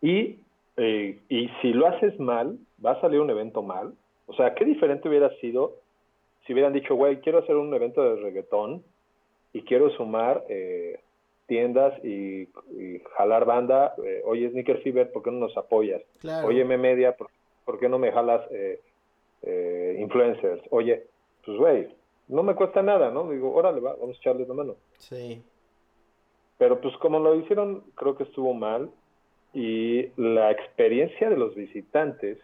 Y 0.00 0.38
eh, 0.78 1.18
y 1.28 1.48
si 1.60 1.72
lo 1.72 1.88
haces 1.88 2.18
mal, 2.20 2.56
va 2.84 2.92
a 2.92 3.00
salir 3.00 3.20
un 3.20 3.30
evento 3.30 3.62
mal. 3.62 3.92
O 4.26 4.34
sea, 4.34 4.54
qué 4.54 4.64
diferente 4.64 5.08
hubiera 5.08 5.28
sido 5.40 5.74
si 6.46 6.54
hubieran 6.54 6.72
dicho, 6.72 6.94
güey, 6.94 7.20
quiero 7.20 7.40
hacer 7.40 7.56
un 7.56 7.74
evento 7.74 8.02
de 8.02 8.22
reggaetón 8.22 8.82
y 9.52 9.62
quiero 9.62 9.90
sumar 9.90 10.44
eh, 10.48 10.98
tiendas 11.46 11.92
y, 12.04 12.48
jalar 13.16 13.44
banda. 13.44 13.94
Eh, 14.02 14.22
oye, 14.24 14.48
Sneaker 14.50 14.80
Fever, 14.82 15.10
¿por 15.12 15.22
qué 15.22 15.30
no 15.30 15.40
nos 15.40 15.56
apoyas? 15.56 16.00
Oye, 16.44 16.62
M 16.62 16.78
Media, 16.78 17.16
¿por, 17.16 17.78
qué 17.78 17.88
no 17.88 17.98
me 17.98 18.12
jalas 18.12 18.42
influencers? 19.98 20.62
Oye, 20.70 21.02
pues 21.44 21.58
güey, 21.58 21.88
no 22.28 22.42
me 22.42 22.54
cuesta 22.54 22.82
nada, 22.82 23.10
¿no? 23.10 23.30
Digo, 23.30 23.54
órale, 23.54 23.80
va, 23.80 23.94
vamos 23.94 24.16
a 24.16 24.18
echarles 24.18 24.48
la 24.48 24.54
mano. 24.54 24.76
Sí. 24.98 25.42
Pero 26.58 26.80
pues 26.80 26.96
como 26.98 27.18
lo 27.18 27.34
hicieron, 27.34 27.84
creo 27.94 28.16
que 28.16 28.24
estuvo 28.24 28.52
mal 28.54 28.90
y 29.54 30.08
la 30.16 30.50
experiencia 30.50 31.30
de 31.30 31.36
los 31.36 31.54
visitantes, 31.54 32.38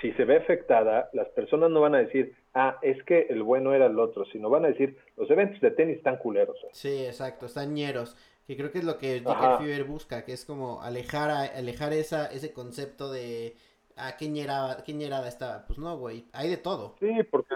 si 0.00 0.12
se 0.12 0.24
ve 0.24 0.36
afectada, 0.36 1.08
las 1.12 1.28
personas 1.28 1.70
no 1.70 1.80
van 1.80 1.94
a 1.94 1.98
decir, 1.98 2.34
ah, 2.54 2.78
es 2.82 3.02
que 3.04 3.26
el 3.30 3.42
bueno 3.42 3.72
era 3.72 3.86
el 3.86 3.98
otro, 3.98 4.24
sino 4.26 4.50
van 4.50 4.64
a 4.64 4.68
decir, 4.68 4.98
los 5.16 5.30
eventos 5.30 5.60
de 5.60 5.70
tenis 5.70 5.96
están 5.96 6.18
culeros. 6.18 6.56
Sí, 6.72 7.06
exacto, 7.06 7.46
están 7.46 7.72
ñeros, 7.72 8.16
que 8.46 8.56
creo 8.56 8.70
que 8.70 8.78
es 8.78 8.84
lo 8.84 8.98
que 8.98 9.22
Fever 9.58 9.84
busca, 9.84 10.24
que 10.24 10.32
es 10.32 10.44
como 10.44 10.82
alejar, 10.82 11.30
alejar 11.30 11.92
esa, 11.94 12.26
ese 12.26 12.52
concepto 12.52 13.10
de, 13.10 13.56
ah, 13.96 14.16
¿qué 14.18 14.28
ñerada, 14.28 14.82
qué 14.84 14.92
ñerada 14.92 15.28
estaba? 15.28 15.64
Pues 15.66 15.78
no, 15.78 15.96
güey, 15.96 16.26
hay 16.32 16.50
de 16.50 16.58
todo. 16.58 16.96
Sí, 17.00 17.10
porque, 17.30 17.54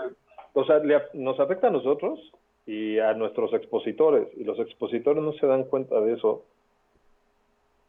o 0.52 0.64
sea, 0.64 0.80
nos 1.14 1.38
afecta 1.40 1.68
a 1.68 1.70
nosotros 1.70 2.18
y 2.66 2.98
a 2.98 3.14
nuestros 3.14 3.52
expositores, 3.52 4.28
y 4.36 4.44
los 4.44 4.58
expositores 4.58 5.22
no 5.22 5.32
se 5.34 5.46
dan 5.46 5.64
cuenta 5.64 6.00
de 6.00 6.14
eso 6.14 6.44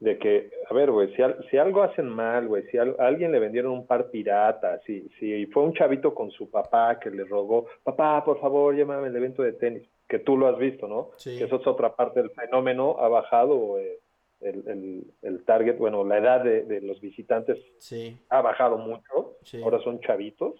de 0.02 0.18
que, 0.18 0.50
a 0.68 0.74
ver, 0.74 0.90
güey, 0.90 1.16
si, 1.16 1.22
si, 1.52 1.58
algo 1.58 1.84
hacen 1.84 2.10
mal, 2.10 2.48
güey, 2.48 2.64
si 2.72 2.78
a, 2.80 2.82
alguien 2.98 3.32
le 3.32 3.40
vendieron 3.40 3.72
un 3.72 3.86
par 3.86 4.10
pirata, 4.10 4.80
si, 4.80 5.08
si 5.20 5.46
fue 5.48 5.62
un 5.62 5.74
chavito 5.74 6.16
con 6.16 6.32
su 6.32 6.50
papá 6.50 7.00
que 7.00 7.12
le 7.12 7.24
rogó, 7.24 7.68
papá, 7.84 8.24
por 8.26 8.42
favor, 8.42 8.76
llévame 8.76 9.08
al 9.08 9.16
evento 9.16 9.44
de 9.44 9.54
tenis, 9.54 9.84
que 10.10 10.18
tú 10.18 10.38
lo 10.38 10.48
has 10.48 10.58
visto, 10.58 10.88
¿no? 10.88 11.12
Sí. 11.18 11.38
Que 11.38 11.44
eso 11.44 11.58
es 11.58 11.68
otra 11.68 11.96
parte 11.96 12.20
del 12.20 12.32
fenómeno, 12.32 12.96
ha 13.00 13.10
bajado 13.10 13.78
eh, 13.78 14.00
el, 14.42 14.68
el, 14.68 15.04
el, 15.22 15.46
target, 15.46 15.78
bueno, 15.78 16.04
la 16.04 16.18
edad 16.18 16.44
de, 16.44 16.64
de 16.64 16.82
los 16.82 17.00
visitantes 17.00 17.60
sí. 17.78 18.18
ha 18.30 18.42
bajado 18.42 18.80
mucho, 18.80 19.36
ahora 19.64 19.80
son 19.84 20.00
chavitos, 20.00 20.56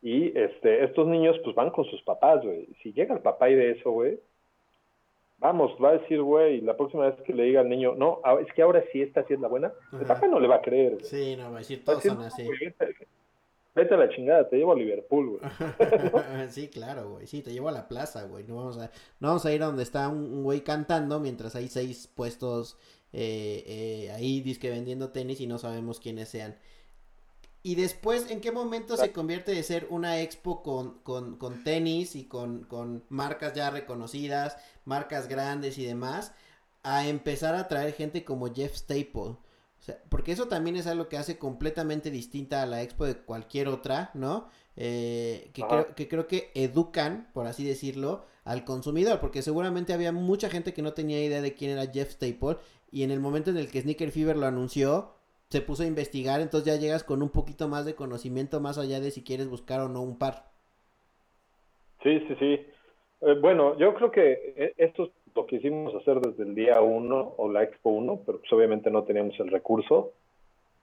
y 0.00 0.36
este, 0.38 0.84
estos 0.84 1.06
niños 1.06 1.36
pues 1.44 1.56
van 1.56 1.70
con 1.70 1.84
sus 1.86 2.02
papás, 2.02 2.42
güey, 2.42 2.68
si 2.82 2.92
llega 2.92 3.14
el 3.14 3.20
papá 3.20 3.50
y 3.50 3.54
de 3.54 3.72
eso, 3.72 3.90
güey, 3.90 4.18
vamos, 5.38 5.72
va 5.82 5.90
a 5.90 5.98
decir, 5.98 6.20
güey, 6.22 6.60
la 6.60 6.76
próxima 6.76 7.08
vez 7.08 7.20
que 7.22 7.32
le 7.32 7.44
diga 7.44 7.60
al 7.60 7.68
niño, 7.68 7.94
no, 7.96 8.20
es 8.40 8.52
que 8.54 8.62
ahora 8.62 8.84
sí 8.92 9.02
esta 9.02 9.24
sí 9.26 9.34
es 9.34 9.40
la 9.40 9.48
buena, 9.48 9.72
el 9.92 10.06
papá 10.06 10.26
no 10.28 10.38
le 10.38 10.48
va 10.48 10.56
a 10.56 10.62
creer. 10.62 11.04
Sí, 11.04 11.36
no, 11.36 11.50
va 11.50 11.56
a 11.56 11.58
decir, 11.60 11.84
todos 11.84 12.02
son 12.02 12.20
así. 12.22 12.48
vete, 13.74 13.94
a 13.94 13.96
la 13.96 14.08
chingada, 14.08 14.48
te 14.48 14.56
llevo 14.56 14.72
a 14.72 14.76
Liverpool, 14.76 15.38
güey. 15.38 15.40
sí, 16.48 16.68
claro, 16.68 17.10
güey, 17.10 17.26
sí, 17.26 17.42
te 17.42 17.52
llevo 17.52 17.68
a 17.68 17.72
la 17.72 17.88
plaza, 17.88 18.24
güey, 18.26 18.44
no 18.44 18.56
vamos 18.56 18.78
a, 18.78 18.90
no 19.20 19.28
vamos 19.28 19.46
a 19.46 19.52
ir 19.52 19.62
a 19.62 19.66
donde 19.66 19.82
está 19.82 20.08
un 20.08 20.44
güey 20.44 20.60
cantando 20.60 21.18
mientras 21.20 21.56
hay 21.56 21.68
seis 21.68 22.06
puestos 22.06 22.78
eh, 23.12 23.64
eh, 23.66 24.10
ahí 24.12 24.40
disque 24.42 24.68
vendiendo 24.68 25.10
tenis 25.10 25.40
y 25.40 25.46
no 25.46 25.58
sabemos 25.58 26.00
quiénes 26.00 26.28
sean. 26.28 26.56
Y 27.68 27.74
después, 27.74 28.30
¿en 28.30 28.40
qué 28.40 28.50
momento 28.50 28.96
se 28.96 29.12
convierte 29.12 29.52
de 29.52 29.62
ser 29.62 29.88
una 29.90 30.22
expo 30.22 30.62
con, 30.62 31.00
con, 31.00 31.64
tenis 31.64 32.16
y 32.16 32.24
con, 32.24 32.64
con, 32.64 33.04
marcas 33.10 33.52
ya 33.52 33.68
reconocidas, 33.68 34.56
marcas 34.86 35.28
grandes 35.28 35.76
y 35.76 35.84
demás, 35.84 36.32
a 36.82 37.06
empezar 37.06 37.54
a 37.54 37.68
traer 37.68 37.92
gente 37.92 38.24
como 38.24 38.54
Jeff 38.54 38.74
Staple? 38.74 39.20
O 39.20 39.38
sea, 39.80 40.02
porque 40.08 40.32
eso 40.32 40.48
también 40.48 40.76
es 40.76 40.86
algo 40.86 41.10
que 41.10 41.18
hace 41.18 41.36
completamente 41.36 42.10
distinta 42.10 42.62
a 42.62 42.66
la 42.66 42.80
expo 42.80 43.04
de 43.04 43.18
cualquier 43.18 43.68
otra, 43.68 44.12
¿no? 44.14 44.48
Eh, 44.74 45.50
que, 45.52 45.60
creo, 45.60 45.94
que 45.94 46.08
creo 46.08 46.26
que 46.26 46.50
educan, 46.54 47.28
por 47.34 47.46
así 47.46 47.64
decirlo, 47.64 48.24
al 48.44 48.64
consumidor, 48.64 49.20
porque 49.20 49.42
seguramente 49.42 49.92
había 49.92 50.12
mucha 50.12 50.48
gente 50.48 50.72
que 50.72 50.80
no 50.80 50.94
tenía 50.94 51.22
idea 51.22 51.42
de 51.42 51.52
quién 51.52 51.72
era 51.72 51.92
Jeff 51.92 52.12
Staple 52.12 52.56
y 52.90 53.02
en 53.02 53.10
el 53.10 53.20
momento 53.20 53.50
en 53.50 53.58
el 53.58 53.70
que 53.70 53.82
Sneaker 53.82 54.10
Fever 54.10 54.38
lo 54.38 54.46
anunció, 54.46 55.17
se 55.48 55.62
puso 55.62 55.82
a 55.82 55.86
investigar, 55.86 56.40
entonces 56.40 56.74
ya 56.74 56.80
llegas 56.80 57.04
con 57.04 57.22
un 57.22 57.30
poquito 57.30 57.68
más 57.68 57.86
de 57.86 57.94
conocimiento 57.94 58.60
más 58.60 58.78
allá 58.78 59.00
de 59.00 59.10
si 59.10 59.24
quieres 59.24 59.48
buscar 59.48 59.80
o 59.80 59.88
no 59.88 60.02
un 60.02 60.18
par. 60.18 60.44
Sí, 62.02 62.20
sí, 62.28 62.36
sí. 62.38 62.66
Eh, 63.22 63.34
bueno, 63.40 63.76
yo 63.78 63.94
creo 63.94 64.10
que 64.10 64.54
eh, 64.56 64.74
esto 64.76 65.04
es 65.04 65.10
lo 65.34 65.46
que 65.46 65.56
hicimos 65.56 65.94
hacer 65.94 66.20
desde 66.20 66.42
el 66.42 66.54
día 66.54 66.80
1 66.80 67.34
o 67.36 67.50
la 67.50 67.62
Expo 67.62 67.90
1, 67.90 68.20
pero 68.26 68.38
pues 68.38 68.52
obviamente 68.52 68.90
no 68.90 69.04
teníamos 69.04 69.38
el 69.40 69.48
recurso 69.48 70.12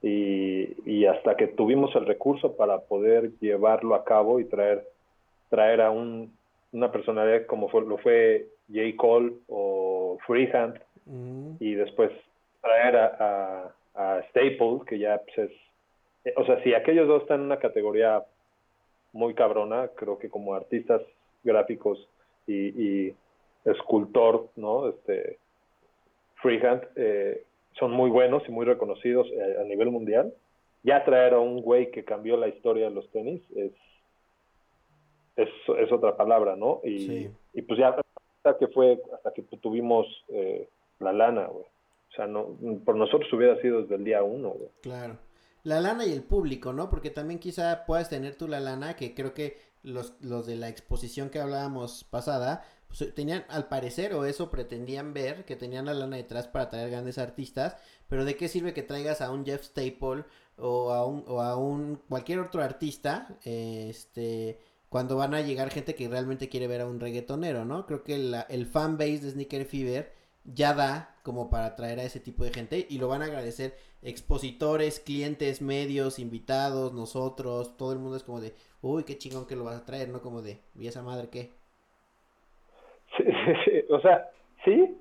y, 0.02 0.68
y, 0.84 1.06
hasta 1.06 1.36
que 1.36 1.46
tuvimos 1.46 1.94
el 1.96 2.04
recurso 2.04 2.56
para 2.56 2.80
poder 2.80 3.30
llevarlo 3.40 3.94
a 3.94 4.04
cabo 4.04 4.40
y 4.40 4.44
traer, 4.44 4.86
traer 5.48 5.80
a 5.80 5.90
un, 5.90 6.36
una 6.72 6.92
personalidad 6.92 7.46
como 7.46 7.68
fue, 7.68 7.82
lo 7.82 7.96
fue 7.98 8.46
J. 8.68 8.96
Cole 8.96 9.32
o 9.48 10.18
Freehand 10.26 10.78
mm. 11.06 11.52
y 11.60 11.74
después 11.74 12.10
traer 12.60 12.96
a 12.96 13.72
a 13.85 13.85
Staples, 14.28 14.84
que 14.86 14.98
ya 14.98 15.22
pues, 15.24 15.50
es, 15.50 15.56
eh, 16.26 16.34
o 16.36 16.44
sea, 16.44 16.62
si 16.62 16.74
aquellos 16.74 17.06
dos 17.08 17.22
están 17.22 17.40
en 17.40 17.46
una 17.46 17.58
categoría 17.58 18.24
muy 19.12 19.34
cabrona, 19.34 19.88
creo 19.94 20.18
que 20.18 20.28
como 20.28 20.54
artistas 20.54 21.00
gráficos 21.42 22.08
y, 22.46 23.14
escultor, 23.64 24.48
¿no? 24.54 24.88
Este, 24.88 25.38
freehand, 26.36 26.82
eh, 26.96 27.42
son 27.72 27.90
muy 27.92 28.10
buenos 28.10 28.42
y 28.48 28.52
muy 28.52 28.64
reconocidos 28.64 29.26
eh, 29.32 29.56
a, 29.60 29.64
nivel 29.64 29.90
mundial. 29.90 30.32
Ya 30.84 31.04
traer 31.04 31.34
a 31.34 31.40
un 31.40 31.62
güey 31.62 31.90
que 31.90 32.04
cambió 32.04 32.36
la 32.36 32.48
historia 32.48 32.88
de 32.88 32.94
los 32.94 33.10
tenis 33.10 33.42
es, 33.56 33.72
es, 35.36 35.92
otra 35.92 36.16
palabra, 36.16 36.54
¿no? 36.54 36.80
Y, 36.84 37.28
y 37.52 37.62
pues 37.62 37.78
ya 37.80 37.96
hasta 38.36 38.58
que 38.58 38.68
fue, 38.68 39.00
hasta 39.12 39.32
que 39.32 39.42
tuvimos 39.42 40.06
la 41.00 41.12
lana, 41.12 41.46
güey. 41.46 41.66
O 42.10 42.14
sea, 42.16 42.26
no, 42.26 42.56
por 42.84 42.96
nosotros 42.96 43.30
hubiera 43.32 43.60
sido 43.60 43.82
desde 43.82 43.96
el 43.96 44.04
día 44.04 44.22
uno, 44.22 44.54
Claro. 44.82 45.18
La 45.64 45.80
lana 45.80 46.06
y 46.06 46.12
el 46.12 46.22
público, 46.22 46.72
¿no? 46.72 46.88
Porque 46.88 47.10
también 47.10 47.40
quizá 47.40 47.84
puedas 47.86 48.08
tener 48.08 48.36
tú 48.36 48.46
la 48.46 48.60
lana, 48.60 48.94
que 48.94 49.14
creo 49.14 49.34
que 49.34 49.58
los, 49.82 50.14
los 50.20 50.46
de 50.46 50.54
la 50.54 50.68
exposición 50.68 51.28
que 51.28 51.40
hablábamos 51.40 52.04
pasada, 52.04 52.64
pues, 52.86 53.12
tenían, 53.14 53.44
al 53.48 53.66
parecer, 53.68 54.14
o 54.14 54.24
eso 54.24 54.50
pretendían 54.50 55.12
ver, 55.12 55.44
que 55.44 55.56
tenían 55.56 55.86
la 55.86 55.94
lana 55.94 56.16
detrás 56.16 56.46
para 56.46 56.70
traer 56.70 56.90
grandes 56.90 57.18
artistas, 57.18 57.76
pero 58.08 58.24
¿de 58.24 58.36
qué 58.36 58.48
sirve 58.48 58.74
que 58.74 58.82
traigas 58.82 59.20
a 59.20 59.32
un 59.32 59.44
Jeff 59.44 59.64
Staple 59.64 60.24
o 60.56 60.92
a 60.92 61.04
un, 61.04 61.24
o 61.26 61.42
a 61.42 61.56
un 61.56 62.00
cualquier 62.08 62.38
otro 62.38 62.62
artista, 62.62 63.36
este, 63.44 64.60
cuando 64.88 65.16
van 65.16 65.34
a 65.34 65.40
llegar 65.40 65.70
gente 65.70 65.94
que 65.94 66.08
realmente 66.08 66.48
quiere 66.48 66.68
ver 66.68 66.80
a 66.80 66.86
un 66.86 67.00
reggaetonero, 67.00 67.64
¿no? 67.64 67.86
Creo 67.86 68.02
que 68.04 68.14
el 68.48 68.66
fan 68.66 68.96
base 68.96 69.18
de 69.18 69.30
Sneaker 69.32 69.66
Fever 69.66 70.15
ya 70.54 70.74
da 70.74 71.16
como 71.22 71.50
para 71.50 71.66
atraer 71.66 71.98
a 71.98 72.04
ese 72.04 72.20
tipo 72.20 72.44
de 72.44 72.50
gente 72.52 72.86
y 72.88 72.98
lo 72.98 73.08
van 73.08 73.22
a 73.22 73.26
agradecer 73.26 73.74
expositores, 74.02 75.00
clientes, 75.00 75.60
medios, 75.60 76.18
invitados, 76.18 76.92
nosotros, 76.92 77.76
todo 77.76 77.92
el 77.92 77.98
mundo 77.98 78.16
es 78.16 78.22
como 78.22 78.40
de, 78.40 78.54
uy, 78.82 79.04
qué 79.04 79.18
chingón 79.18 79.46
que 79.46 79.56
lo 79.56 79.64
vas 79.64 79.76
a 79.76 79.84
traer, 79.84 80.08
¿no? 80.08 80.20
Como 80.20 80.42
de, 80.42 80.60
¿y 80.78 80.86
esa 80.86 81.02
madre 81.02 81.28
qué? 81.30 81.50
Sí, 83.16 83.24
o 83.90 84.00
sea, 84.00 84.30
sí, 84.64 84.96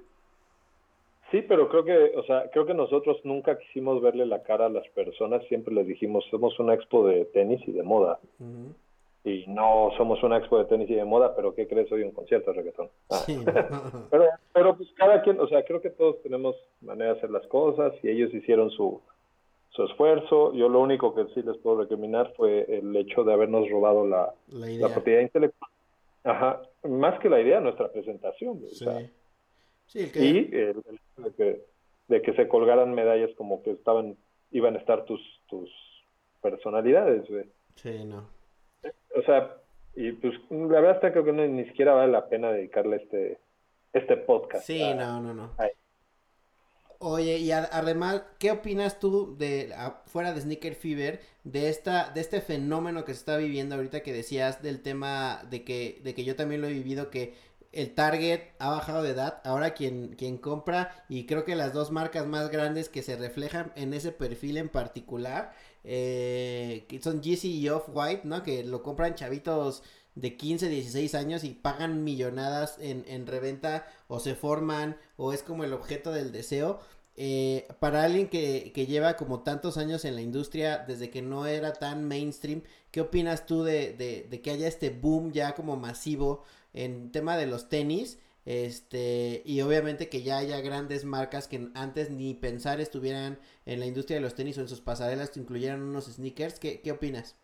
Sí, 1.32 1.42
pero 1.42 1.68
creo 1.70 1.84
que, 1.84 2.18
o 2.18 2.24
sea, 2.24 2.50
creo 2.52 2.66
que 2.66 2.74
nosotros 2.74 3.18
nunca 3.24 3.58
quisimos 3.58 4.02
verle 4.02 4.26
la 4.26 4.44
cara 4.44 4.68
a 4.68 4.70
las 4.70 4.88
personas, 4.90 5.44
siempre 5.48 5.74
les 5.74 5.88
dijimos, 5.88 6.24
somos 6.30 6.58
una 6.60 6.76
expo 6.76 7.08
de 7.08 7.26
tenis 7.26 7.62
y 7.68 7.72
de 7.72 7.84
moda. 7.84 8.20
Y 9.24 9.44
no 9.48 9.90
somos 9.98 10.22
una 10.22 10.38
expo 10.38 10.60
de 10.60 10.66
tenis 10.66 10.90
y 10.90 10.94
de 10.94 11.04
moda, 11.04 11.36
pero 11.36 11.56
¿qué 11.56 11.68
crees? 11.68 11.92
Hoy 11.92 12.04
un 12.04 12.12
concierto 12.12 12.52
de 12.52 12.58
reggaetón. 12.58 12.90
Ah. 13.10 13.24
Sí. 13.26 13.38
pero, 14.12 14.26
pero 14.56 14.78
pues 14.78 14.88
cada 14.96 15.22
quien, 15.22 15.38
o 15.42 15.50
sea, 15.50 15.66
creo 15.66 15.82
que 15.82 15.90
todos 15.90 16.22
tenemos 16.24 16.56
manera 16.80 17.12
de 17.12 17.18
hacer 17.18 17.30
las 17.30 17.46
cosas 17.48 17.94
y 18.02 18.08
ellos 18.08 18.34
hicieron 18.34 18.72
su, 18.72 19.02
su 19.72 19.84
esfuerzo. 19.84 20.54
Yo 20.54 20.70
lo 20.70 20.80
único 20.80 21.14
que 21.14 21.26
sí 21.34 21.42
les 21.42 21.58
puedo 21.58 21.82
recriminar 21.82 22.32
fue 22.38 22.66
el 22.70 22.96
hecho 22.96 23.26
de 23.26 23.34
habernos 23.34 23.70
robado 23.70 24.08
la, 24.08 24.34
la, 24.48 24.88
propiedad 24.88 25.20
intelectual. 25.20 25.70
Ajá, 26.24 26.62
más 26.84 27.20
que 27.20 27.30
la 27.30 27.42
idea, 27.42 27.60
nuestra 27.60 27.92
presentación. 27.92 28.62
Sí. 28.72 28.86
sí 29.88 30.12
Y 30.16 30.56
el, 30.56 30.82
de, 31.18 31.32
que, 31.36 31.62
de 32.08 32.22
que 32.22 32.34
se 32.36 32.48
colgaran 32.48 32.96
medallas 32.96 33.32
como 33.36 33.62
que 33.62 33.72
estaban, 33.72 34.16
iban 34.52 34.78
a 34.78 34.80
estar 34.80 35.04
tus, 35.04 35.20
tus 35.50 35.70
personalidades. 36.42 37.26
Sí, 37.76 38.06
no. 38.06 38.26
O 39.18 39.22
sea, 39.24 39.58
y 39.98 40.14
pues 40.14 40.34
la 40.50 40.80
verdad 40.80 40.96
está 40.96 41.12
creo 41.12 41.26
que 41.26 41.34
ni 41.34 41.66
siquiera 41.66 41.94
vale 41.94 42.14
la 42.14 42.30
pena 42.30 42.54
dedicarle 42.54 42.96
este, 42.96 43.38
este 43.96 44.18
podcast. 44.18 44.66
Sí, 44.66 44.94
no, 44.94 45.22
no, 45.22 45.34
no. 45.34 45.56
Oye, 47.00 47.38
y 47.40 47.52
además, 47.52 48.24
¿qué 48.40 48.52
opinas 48.52 49.00
tú 49.00 49.36
de 49.38 49.74
fuera 50.06 50.34
de 50.34 50.42
Sneaker 50.42 50.76
Fever 50.76 51.22
de 51.44 51.70
esta 51.70 52.10
de 52.10 52.22
este 52.22 52.42
fenómeno 52.42 53.06
que 53.06 53.14
se 53.14 53.20
está 53.20 53.38
viviendo 53.38 53.76
ahorita 53.76 54.02
que 54.02 54.14
decías 54.14 54.62
del 54.62 54.82
tema 54.82 55.44
de 55.50 55.64
que 55.64 56.02
de 56.04 56.14
que 56.14 56.24
yo 56.24 56.36
también 56.36 56.62
lo 56.62 56.68
he 56.68 56.74
vivido 56.74 57.10
que 57.10 57.36
el 57.74 57.94
target 57.94 58.54
ha 58.60 58.70
bajado 58.70 59.04
de 59.04 59.10
edad, 59.10 59.42
ahora 59.44 59.74
quien 59.74 60.16
quien 60.16 60.38
compra 60.38 61.06
y 61.10 61.26
creo 61.26 61.44
que 61.44 61.56
las 61.56 61.74
dos 61.74 61.92
marcas 61.92 62.26
más 62.26 62.50
grandes 62.50 62.88
que 62.88 63.04
se 63.04 63.18
reflejan 63.18 63.74
en 63.76 63.94
ese 63.94 64.14
perfil 64.14 64.58
en 64.58 64.70
particular 64.70 65.52
eh, 65.84 66.86
que 66.90 67.00
son 67.02 67.22
Yeezy 67.22 67.60
y 67.60 67.70
Off-White, 67.70 68.22
¿no? 68.24 68.42
Que 68.42 68.64
lo 68.64 68.82
compran 68.82 69.14
chavitos 69.14 69.84
de 70.16 70.38
15, 70.38 70.70
16 70.70 71.16
años 71.16 71.44
y 71.44 71.50
pagan 71.52 72.04
millonadas 72.04 72.78
en, 72.80 73.06
en 73.08 73.28
reventa 73.28 73.86
o 74.08 74.20
se 74.20 74.36
forman 74.36 74.98
o 75.18 75.34
es 75.34 75.44
como 75.44 75.64
el 75.64 75.74
objeto 75.74 76.12
del 76.12 76.32
deseo. 76.32 76.80
Eh, 77.18 77.68
para 77.80 78.04
alguien 78.04 78.28
que, 78.28 78.74
que, 78.74 78.88
lleva 78.88 79.16
como 79.16 79.42
tantos 79.42 79.78
años 79.78 80.04
en 80.04 80.16
la 80.16 80.22
industria 80.22 80.80
desde 80.86 81.10
que 81.10 81.22
no 81.22 81.46
era 81.46 81.72
tan 81.74 82.06
mainstream, 82.08 82.64
¿qué 82.92 83.02
opinas 83.02 83.46
tú 83.46 83.64
de, 83.64 83.94
de, 83.94 84.28
de 84.30 84.42
que 84.42 84.52
haya 84.52 84.68
este 84.68 84.90
boom 84.90 85.32
ya 85.32 85.56
como 85.56 85.78
masivo 85.78 86.44
en 86.74 87.12
tema 87.12 87.38
de 87.38 87.48
los 87.48 87.70
tenis? 87.70 88.20
Este, 88.46 89.42
y 89.46 89.62
obviamente 89.62 90.10
que 90.10 90.24
ya 90.24 90.38
haya 90.38 90.60
grandes 90.62 91.04
marcas 91.04 91.48
que 91.48 91.70
antes 91.74 92.12
ni 92.12 92.34
pensar 92.36 92.80
estuvieran 92.80 93.40
en 93.66 93.80
la 93.80 93.88
industria 93.88 94.18
de 94.18 94.22
los 94.22 94.36
tenis 94.36 94.58
o 94.58 94.62
en 94.62 94.68
sus 94.68 94.82
pasarelas 94.82 95.36
incluyeran 95.38 95.82
unos 95.82 96.06
sneakers. 96.06 96.60
¿Qué, 96.60 96.82
qué 96.82 96.92
opinas? 96.92 97.36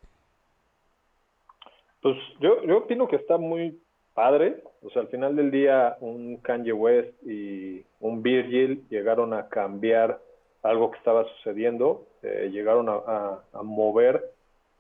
Pues 2.02 2.18
yo, 2.40 2.64
yo 2.64 2.80
opino 2.80 3.08
que 3.08 3.16
está 3.16 3.38
muy 3.38 3.80
padre. 4.14 4.64
O 4.82 4.90
sea, 4.90 5.04
al 5.04 5.08
final 5.10 5.36
del 5.36 5.52
día, 5.52 5.98
un 6.00 6.38
Kanye 6.38 6.74
West 6.74 7.14
y 7.24 7.84
un 8.00 8.22
Virgil 8.24 8.84
llegaron 8.90 9.34
a 9.34 9.48
cambiar 9.48 10.20
algo 10.64 10.92
que 10.92 10.98
estaba 10.98 11.26
sucediendo, 11.26 12.06
eh, 12.22 12.50
llegaron 12.52 12.88
a, 12.90 13.42
a, 13.52 13.64
mover 13.64 14.24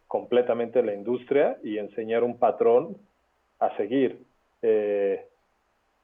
completamente 0.07 0.83
la 0.83 0.93
industria 0.93 1.57
y 1.63 1.79
enseñar 1.79 2.23
un 2.23 2.37
patrón 2.37 2.97
a 3.59 3.75
seguir. 3.77 4.19
Eh, 4.61 5.25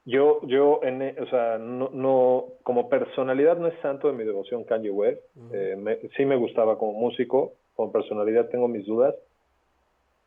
yo, 0.06 0.40
yo, 0.48 0.80
en, 0.84 1.20
o 1.20 1.26
sea, 1.28 1.58
no, 1.58 1.90
no, 1.94 2.46
como 2.64 2.90
personalidad 2.90 3.58
no 3.58 3.68
es 3.68 3.78
santo 3.82 4.08
de 4.08 4.14
mi 4.14 4.24
devoción 4.24 4.64
Kanye 4.64 4.90
West. 4.90 5.22
Eh, 5.52 6.10
sí 6.16 6.26
me 6.26 6.38
gustaba 6.38 6.78
como 6.78 6.94
músico, 6.94 7.54
como 7.76 7.92
personalidad 7.92 8.50
tengo 8.50 8.68
mis 8.68 8.86
dudas, 8.86 9.14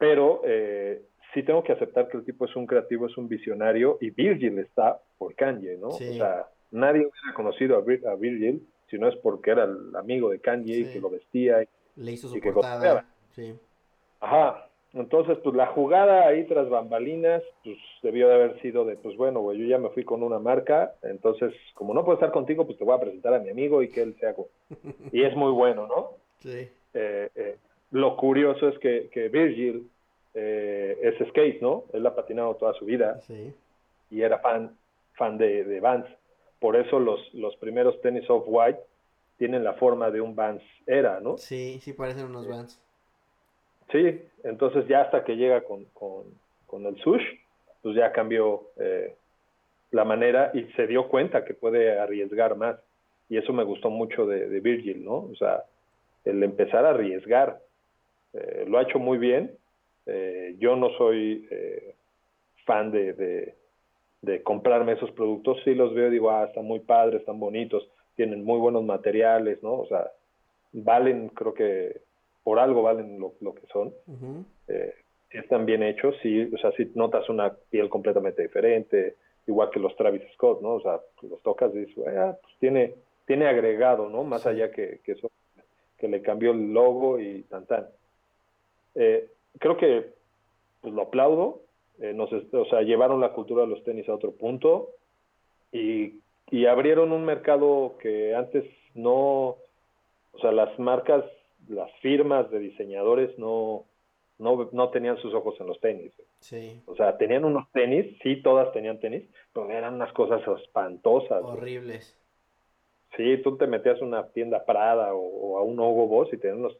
pero 0.01 0.41
eh, 0.47 1.03
sí 1.35 1.43
tengo 1.43 1.63
que 1.63 1.73
aceptar 1.73 2.09
que 2.09 2.17
el 2.17 2.25
tipo 2.25 2.47
es 2.47 2.57
un 2.57 2.67
creativo, 2.67 3.07
es 3.07 3.19
un 3.19 3.29
visionario 3.29 3.99
y 4.01 4.09
Virgil 4.09 4.59
está 4.59 4.99
por 5.19 5.35
Kanye, 5.35 5.77
¿no? 5.77 5.89
O 5.89 5.93
sea, 5.93 6.47
nadie 6.71 7.01
hubiera 7.01 7.35
conocido 7.37 7.77
a, 7.77 8.17
Virgil 8.17 8.67
si 8.89 8.99
no 8.99 9.09
es 9.09 9.17
porque 9.17 9.51
era 9.51 9.65
el 9.65 9.95
amigo 9.95 10.31
de 10.31 10.41
Kanye 10.41 10.79
y 10.79 10.85
que 10.87 11.01
lo 11.01 11.11
vestía 11.11 11.63
y, 11.63 11.69
Le 11.97 12.13
hizo 12.13 12.29
su 12.29 12.41
portada. 12.41 13.05
Sí. 13.37 13.55
Ajá, 14.21 14.71
entonces, 14.95 15.37
pues 15.45 15.55
la 15.55 15.67
jugada 15.67 16.27
ahí 16.27 16.47
tras 16.47 16.71
bambalinas, 16.71 17.43
pues 17.63 17.77
debió 18.03 18.27
de 18.29 18.35
haber 18.35 18.63
sido 18.63 18.87
de, 18.87 18.97
pues 18.97 19.19
bueno, 19.19 19.41
güey, 19.41 19.59
yo 19.59 19.67
ya 19.67 19.77
me 19.77 19.91
fui 19.91 20.05
con 20.05 20.23
una 20.23 20.39
marca, 20.39 20.95
entonces, 21.03 21.53
como 21.75 21.93
no 21.93 22.05
puedo 22.07 22.15
estar 22.15 22.33
contigo, 22.33 22.65
pues 22.65 22.79
te 22.79 22.85
voy 22.85 22.97
a 22.97 23.01
presentar 23.01 23.35
a 23.35 23.39
mi 23.39 23.51
amigo 23.51 23.83
y 23.83 23.91
que 23.91 24.01
él 24.01 24.17
sea. 24.19 24.35
Y 25.13 25.25
es 25.25 25.37
muy 25.37 25.53
bueno, 25.53 25.87
¿no? 25.87 26.13
Sí. 26.39 26.69
Eh, 26.95 27.29
eh, 27.35 27.57
lo 27.91 28.17
curioso 28.17 28.69
es 28.69 28.79
que, 28.79 29.09
que 29.13 29.29
Virgil 29.29 29.89
eh, 30.35 30.99
es 31.03 31.29
skate, 31.29 31.61
¿no? 31.61 31.85
Él 31.93 32.07
ha 32.07 32.15
patinado 32.15 32.55
toda 32.57 32.75
su 32.75 32.85
vida. 32.85 33.21
Sí. 33.23 33.53
Y 34.11 34.23
era 34.23 34.39
fan, 34.39 34.77
fan 35.15 35.39
de, 35.39 35.65
de 35.65 35.81
Vans. 35.81 36.07
Por 36.59 36.77
eso 36.77 37.01
los, 37.01 37.33
los 37.35 37.57
primeros 37.57 38.01
tenis 38.01 38.29
off-white 38.29 38.81
tienen 39.39 39.65
la 39.65 39.73
forma 39.75 40.11
de 40.11 40.21
un 40.21 40.37
Vans 40.37 40.63
era, 40.87 41.21
¿no? 41.21 41.39
Sí, 41.39 41.81
sí 41.81 41.93
parecen 41.93 42.27
unos 42.27 42.47
Vans. 42.47 42.81
Sí, 43.91 44.23
entonces 44.45 44.87
ya 44.87 45.03
hasta 45.03 45.25
que 45.25 45.37
llega 45.37 45.63
con, 45.63 45.85
con, 45.95 46.87
el 46.87 46.97
sush, 47.03 47.25
pues 47.83 47.97
ya 47.97 48.13
cambió 48.13 48.69
eh, 48.77 49.17
la 49.91 50.05
manera 50.05 50.53
y 50.55 50.65
se 50.77 50.87
dio 50.87 51.09
cuenta 51.09 51.45
que 51.45 51.55
puede 51.55 51.99
arriesgar 51.99 52.57
más. 52.57 52.77
Y 53.29 53.37
eso 53.37 53.53
me 53.53 53.65
gustó 53.65 53.91
mucho 53.91 54.27
de, 54.27 54.61
Virgil, 54.61 55.05
¿no? 55.05 55.15
O 55.15 55.35
sea, 55.37 55.65
el 56.25 56.43
empezar 56.43 56.85
a 56.85 56.91
arriesgar. 56.91 57.61
Eh, 58.33 58.65
lo 58.67 58.79
ha 58.79 58.83
hecho 58.83 58.99
muy 58.99 59.19
bien. 59.19 59.57
Eh, 60.07 60.57
yo 60.59 60.77
no 60.77 60.91
soy 60.91 61.49
fan 62.65 62.91
de, 62.91 63.55
de, 64.23 64.43
comprarme 64.43 64.93
esos 64.93 65.11
productos. 65.13 65.59
Sí 65.65 65.75
los 65.75 65.95
veo 65.95 66.09
y 66.09 66.13
digo, 66.13 66.31
ah, 66.31 66.45
están 66.45 66.65
muy 66.65 66.81
padres, 66.81 67.21
están 67.21 67.41
bonitos, 67.41 67.89
tienen 68.17 68.45
muy 68.45 68.59
buenos 68.59 68.85
materiales, 68.85 69.63
¿no? 69.63 69.75
O 69.75 69.87
sea, 69.87 70.11
valen, 70.73 71.29
creo 71.31 71.55
que 71.55 72.01
por 72.43 72.59
algo 72.59 72.83
valen 72.83 73.19
lo, 73.19 73.35
lo 73.41 73.55
que 73.55 73.67
son. 73.73 73.93
Eh, 74.69 74.95
están 75.31 75.67
bien 75.67 75.83
hechos, 75.83 76.17
sí, 76.23 76.51
o 76.53 76.59
sea, 76.59 76.73
si 76.73 76.91
notas 76.95 77.29
una 77.29 77.55
piel 77.71 77.89
completamente 77.89 78.43
diferente, 78.43 79.17
igual 79.47 79.71
que 79.71 79.81
los 79.81 79.95
Travis 79.97 80.23
Scott, 80.35 80.61
¿no? 80.61 80.75
O 80.75 80.81
sea, 80.81 81.01
los 81.23 81.41
tocas 81.43 81.73
y 81.75 81.81
dices, 81.81 82.05
ah, 82.09 82.37
pues 82.43 82.55
tiene, 82.59 82.95
tiene 83.27 83.47
agregado, 83.47 84.09
¿no? 84.09 84.25
Más 84.25 84.47
allá 84.47 84.71
que, 84.71 85.01
que 85.05 85.13
eso, 85.13 85.31
que 85.99 86.09
le 86.09 86.23
cambió 86.23 86.53
el 86.53 86.73
logo 86.73 87.21
y 87.21 87.43
tan 87.43 87.67
tan. 87.67 87.87
Eh, 88.95 89.29
creo 89.59 89.77
que 89.77 90.13
pues, 90.81 90.95
lo 90.95 91.03
aplaudo, 91.03 91.63
eh, 92.01 92.13
nos, 92.13 92.33
o 92.33 92.65
sea, 92.67 92.83
llevaron 92.83 93.21
la 93.21 93.33
cultura 93.33 93.63
de 93.63 93.69
los 93.69 93.85
tenis 93.85 94.09
a 94.09 94.15
otro 94.15 94.33
punto 94.33 94.91
y, 95.73 96.21
y 96.51 96.67
abrieron 96.67 97.13
un 97.13 97.25
mercado 97.25 97.97
que 98.01 98.35
antes 98.35 98.65
no, 98.95 99.57
o 100.33 100.39
sea, 100.41 100.53
las 100.53 100.79
marcas 100.79 101.25
las 101.69 101.91
firmas 102.01 102.51
de 102.51 102.59
diseñadores 102.59 103.39
no, 103.39 103.85
no, 104.39 104.69
no 104.73 104.89
tenían 104.91 105.19
sus 105.19 105.35
ojos 105.35 105.55
en 105.61 105.67
los 105.67 105.81
tenis. 105.81 106.13
Sí. 106.41 106.83
O 106.87 106.97
sea, 106.97 107.17
tenían 107.17 107.45
unos 107.45 107.71
tenis, 107.73 108.17
sí, 108.23 108.43
todas 108.43 108.73
tenían 108.73 108.99
tenis, 108.99 109.25
pero 109.53 109.71
eran 109.71 109.95
unas 109.95 110.13
cosas 110.13 110.43
espantosas. 110.63 111.43
Horribles. 111.43 112.19
Sí, 113.17 113.39
tú 113.43 113.57
te 113.57 113.67
metías 113.67 114.01
a 114.01 114.05
una 114.05 114.29
tienda 114.29 114.65
Prada 114.65 115.15
o, 115.15 115.59
a 115.59 115.63
un 115.63 115.79
Hugo 115.79 116.07
Boss 116.07 116.33
y 116.33 116.39
tenían 116.39 116.61
unos 116.61 116.77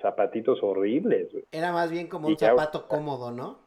zapatitos 0.00 0.62
horribles. 0.62 1.28
Era 1.50 1.72
más 1.72 1.90
bien 1.90 2.08
como 2.08 2.28
un 2.28 2.38
zapato 2.38 2.88
cómodo, 2.88 3.30
¿no? 3.30 3.60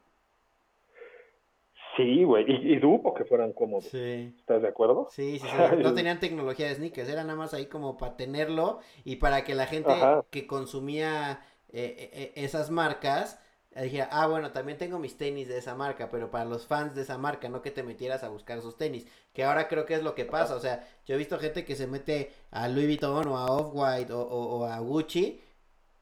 Sí, 1.96 2.24
güey, 2.26 2.46
y, 2.48 2.74
y, 2.74 2.80
dupo 2.80 3.14
que 3.14 3.24
fueran 3.24 3.54
cómodos. 3.54 3.86
Sí. 3.86 4.34
¿Estás 4.38 4.62
de 4.62 4.68
acuerdo? 4.68 5.08
Sí, 5.12 5.40
sí, 5.40 5.48
sí. 5.48 5.76
No 5.82 5.94
tenían 5.94 6.20
tecnología 6.20 6.68
de 6.68 6.76
sneakers, 6.76 7.08
era 7.08 7.24
nada 7.24 7.38
más 7.38 7.54
ahí 7.54 7.68
como 7.68 7.98
para 7.98 8.18
tenerlo 8.18 8.80
y 9.06 9.18
para 9.18 9.44
que 9.44 9.56
la 9.56 9.66
gente 9.66 9.94
que 10.30 10.46
consumía 10.46 11.40
eh, 11.70 11.96
eh, 11.98 12.10
eh, 12.14 12.32
esas 12.36 12.70
marcas 12.70 13.40
dijera, 13.82 14.08
ah, 14.12 14.28
bueno, 14.28 14.52
también 14.52 14.78
tengo 14.78 15.00
mis 15.00 15.18
tenis 15.18 15.50
de 15.50 15.58
esa 15.58 15.76
marca, 15.76 16.10
pero 16.10 16.32
para 16.32 16.46
los 16.46 16.66
fans 16.66 16.96
de 16.96 17.02
esa 17.02 17.18
marca, 17.18 17.50
no 17.50 17.62
que 17.62 17.72
te 17.72 17.84
metieras 17.84 18.24
a 18.24 18.30
buscar 18.30 18.62
sus 18.62 18.78
tenis, 18.78 19.06
que 19.34 19.44
ahora 19.44 19.68
creo 19.68 19.86
que 19.86 19.96
es 19.96 20.04
lo 20.04 20.16
que 20.16 20.24
pasa, 20.24 20.56
o 20.56 20.62
sea, 20.62 20.88
yo 21.06 21.16
he 21.16 21.18
visto 21.18 21.38
gente 21.40 21.66
que 21.66 21.76
se 21.76 21.86
mete 21.86 22.32
a 22.52 22.70
Louis 22.70 22.88
Vuitton 22.88 23.28
o 23.28 23.38
a 23.38 23.52
Off-White 23.52 24.14
o, 24.14 24.22
o, 24.22 24.60
o 24.60 24.66
a 24.66 24.80
Gucci 24.80 25.42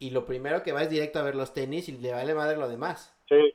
y 0.04 0.10
lo 0.10 0.26
primero 0.26 0.64
que 0.64 0.74
va 0.74 0.84
es 0.84 0.89
directo 0.89 1.20
a 1.20 1.24
ver 1.24 1.34
los 1.34 1.54
tenis 1.54 1.88
y 1.88 1.93
le 1.93 2.12
vale 2.12 2.36
madre 2.36 2.58
lo 2.58 2.68
demás. 2.68 3.16
Sí, 3.30 3.54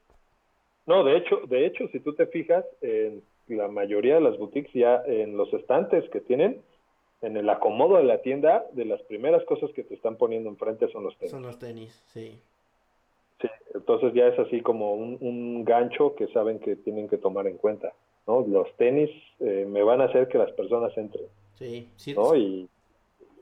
no, 0.87 1.05
de 1.05 1.19
hecho, 1.19 1.43
de 1.47 1.67
hecho, 1.67 1.87
si 1.89 2.01
tú 2.01 2.15
te 2.15 2.27
fijas, 2.27 2.65
en 2.81 3.23
la 3.49 3.69
mayoría 3.69 4.15
de 4.15 4.23
las 4.23 4.39
boutiques 4.39 4.73
ya 4.73 5.03
en 5.05 5.37
los 5.37 5.53
estantes 5.53 6.09
que 6.09 6.23
tienen, 6.23 6.63
en 7.21 7.37
el 7.37 7.51
acomodo 7.51 7.99
de 7.99 8.05
la 8.05 8.23
tienda, 8.23 8.65
de 8.73 8.87
las 8.87 9.03
primeras 9.03 9.45
cosas 9.45 9.71
que 9.73 9.85
te 9.85 9.95
están 9.95 10.17
poniendo 10.17 10.49
enfrente 10.49 10.91
son 10.91 11.05
los 11.05 11.19
tenis. 11.19 11.33
Son 11.33 11.43
los 11.43 11.59
tenis, 11.59 12.03
sí. 12.07 12.39
Sí, 13.43 13.49
entonces 13.75 14.15
ya 14.15 14.29
es 14.29 14.39
así 14.39 14.63
como 14.63 14.95
un, 14.95 15.65
gancho 15.67 16.15
que 16.15 16.29
saben 16.29 16.61
que 16.61 16.77
tienen 16.77 17.11
que 17.11 17.19
tomar 17.19 17.47
en 17.47 17.59
cuenta, 17.59 17.93
¿no? 18.27 18.41
Los 18.49 18.75
tenis 18.77 19.11
eh, 19.41 19.67
me 19.69 19.83
van 19.83 20.01
a 20.01 20.05
hacer 20.05 20.29
que 20.29 20.39
las 20.39 20.51
personas 20.53 20.97
entren. 20.97 21.27
Sí, 21.57 21.91
sí. 21.97 22.15
¿no? 22.15 22.35
Y, 22.35 22.67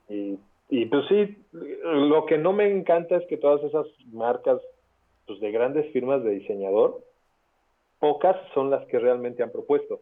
y, 0.08 0.38
y, 0.68 0.86
pues 0.86 1.06
sí, 1.08 1.36
lo 1.52 2.26
que 2.26 2.38
no 2.38 2.52
me 2.52 2.70
encanta 2.70 3.16
es 3.16 3.26
que 3.26 3.36
todas 3.36 3.62
esas 3.62 3.86
marcas 4.12 4.60
pues, 5.26 5.40
de 5.40 5.50
grandes 5.50 5.92
firmas 5.92 6.22
de 6.24 6.30
diseñador, 6.30 7.02
pocas 7.98 8.36
son 8.54 8.70
las 8.70 8.84
que 8.86 8.98
realmente 8.98 9.42
han 9.42 9.50
propuesto. 9.50 10.00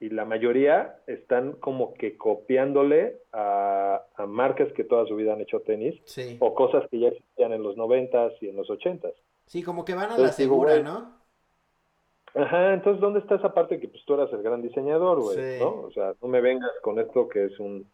Y 0.00 0.10
la 0.10 0.24
mayoría 0.24 0.96
están 1.06 1.52
como 1.52 1.94
que 1.94 2.16
copiándole 2.16 3.16
a, 3.32 4.02
a 4.16 4.26
marcas 4.26 4.72
que 4.72 4.84
toda 4.84 5.06
su 5.06 5.16
vida 5.16 5.32
han 5.32 5.40
hecho 5.40 5.60
tenis 5.60 6.00
Sí. 6.04 6.36
o 6.40 6.54
cosas 6.54 6.86
que 6.90 6.98
ya 6.98 7.08
existían 7.08 7.52
en 7.52 7.62
los 7.62 7.76
noventas 7.76 8.32
y 8.42 8.48
en 8.48 8.56
los 8.56 8.68
ochentas. 8.70 9.12
Sí, 9.46 9.62
como 9.62 9.84
que 9.84 9.94
van 9.94 10.06
a 10.06 10.08
la 10.08 10.14
Entonces 10.14 10.36
segura, 10.36 10.78
¿no? 10.80 11.14
Ajá, 12.34 12.74
entonces, 12.74 13.00
¿dónde 13.00 13.20
está 13.20 13.36
esa 13.36 13.54
parte 13.54 13.78
que 13.78 13.88
pues 13.88 14.04
tú 14.04 14.14
eras 14.14 14.32
el 14.32 14.42
gran 14.42 14.60
diseñador, 14.60 15.20
güey? 15.22 15.36
Sí. 15.36 15.60
¿No? 15.60 15.82
O 15.82 15.90
sea, 15.92 16.14
no 16.20 16.28
me 16.28 16.40
vengas 16.40 16.72
con 16.82 16.98
esto 16.98 17.28
que 17.28 17.44
es 17.44 17.58
un... 17.60 17.88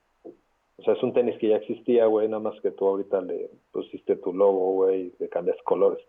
O 0.81 0.83
sea, 0.83 0.95
es 0.95 1.03
un 1.03 1.13
tenis 1.13 1.39
que 1.39 1.49
ya 1.49 1.57
existía, 1.57 2.07
güey, 2.07 2.27
nada 2.29 2.41
más 2.43 2.59
que 2.63 2.71
tú 2.71 2.87
ahorita 2.89 3.21
le 3.21 3.51
pusiste 3.71 4.17
tu 4.17 4.33
logo, 4.33 4.73
güey, 4.73 5.01
y 5.01 5.15
le 5.19 5.29
cambias 5.29 5.59
colores. 5.65 6.03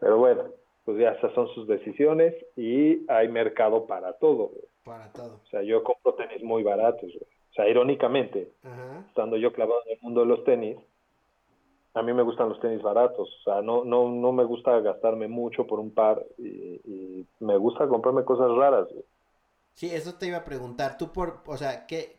Pero 0.00 0.18
bueno, 0.18 0.42
pues 0.84 0.98
ya 0.98 1.10
esas 1.10 1.32
son 1.34 1.48
sus 1.54 1.68
decisiones 1.68 2.34
y 2.56 3.04
hay 3.10 3.28
mercado 3.28 3.86
para 3.86 4.12
todo, 4.14 4.48
güey. 4.48 4.64
Para 4.84 5.12
todo. 5.12 5.40
O 5.44 5.46
sea, 5.50 5.62
yo 5.62 5.84
compro 5.84 6.14
tenis 6.14 6.42
muy 6.42 6.62
baratos, 6.62 7.10
güey. 7.10 7.30
O 7.50 7.54
sea, 7.54 7.68
irónicamente, 7.68 8.50
Ajá. 8.64 9.04
estando 9.08 9.36
yo 9.36 9.52
clavado 9.52 9.80
en 9.86 9.92
el 9.92 9.98
mundo 10.02 10.20
de 10.20 10.26
los 10.26 10.44
tenis, 10.44 10.76
a 11.94 12.02
mí 12.02 12.12
me 12.12 12.22
gustan 12.22 12.48
los 12.48 12.60
tenis 12.60 12.82
baratos, 12.82 13.28
o 13.28 13.42
sea, 13.44 13.62
no, 13.62 13.84
no, 13.84 14.08
no 14.08 14.32
me 14.32 14.44
gusta 14.44 14.78
gastarme 14.80 15.26
mucho 15.26 15.66
por 15.66 15.80
un 15.80 15.90
par 15.92 16.24
y, 16.38 16.80
y 16.84 17.26
me 17.40 17.56
gusta 17.56 17.88
comprarme 17.88 18.24
cosas 18.24 18.50
raras. 18.52 18.88
güey. 18.90 19.04
Sí, 19.74 19.88
eso 19.94 20.14
te 20.14 20.26
iba 20.26 20.38
a 20.38 20.44
preguntar. 20.44 20.98
Tú 20.98 21.12
por, 21.12 21.40
o 21.46 21.56
sea, 21.56 21.86
¿qué, 21.86 22.17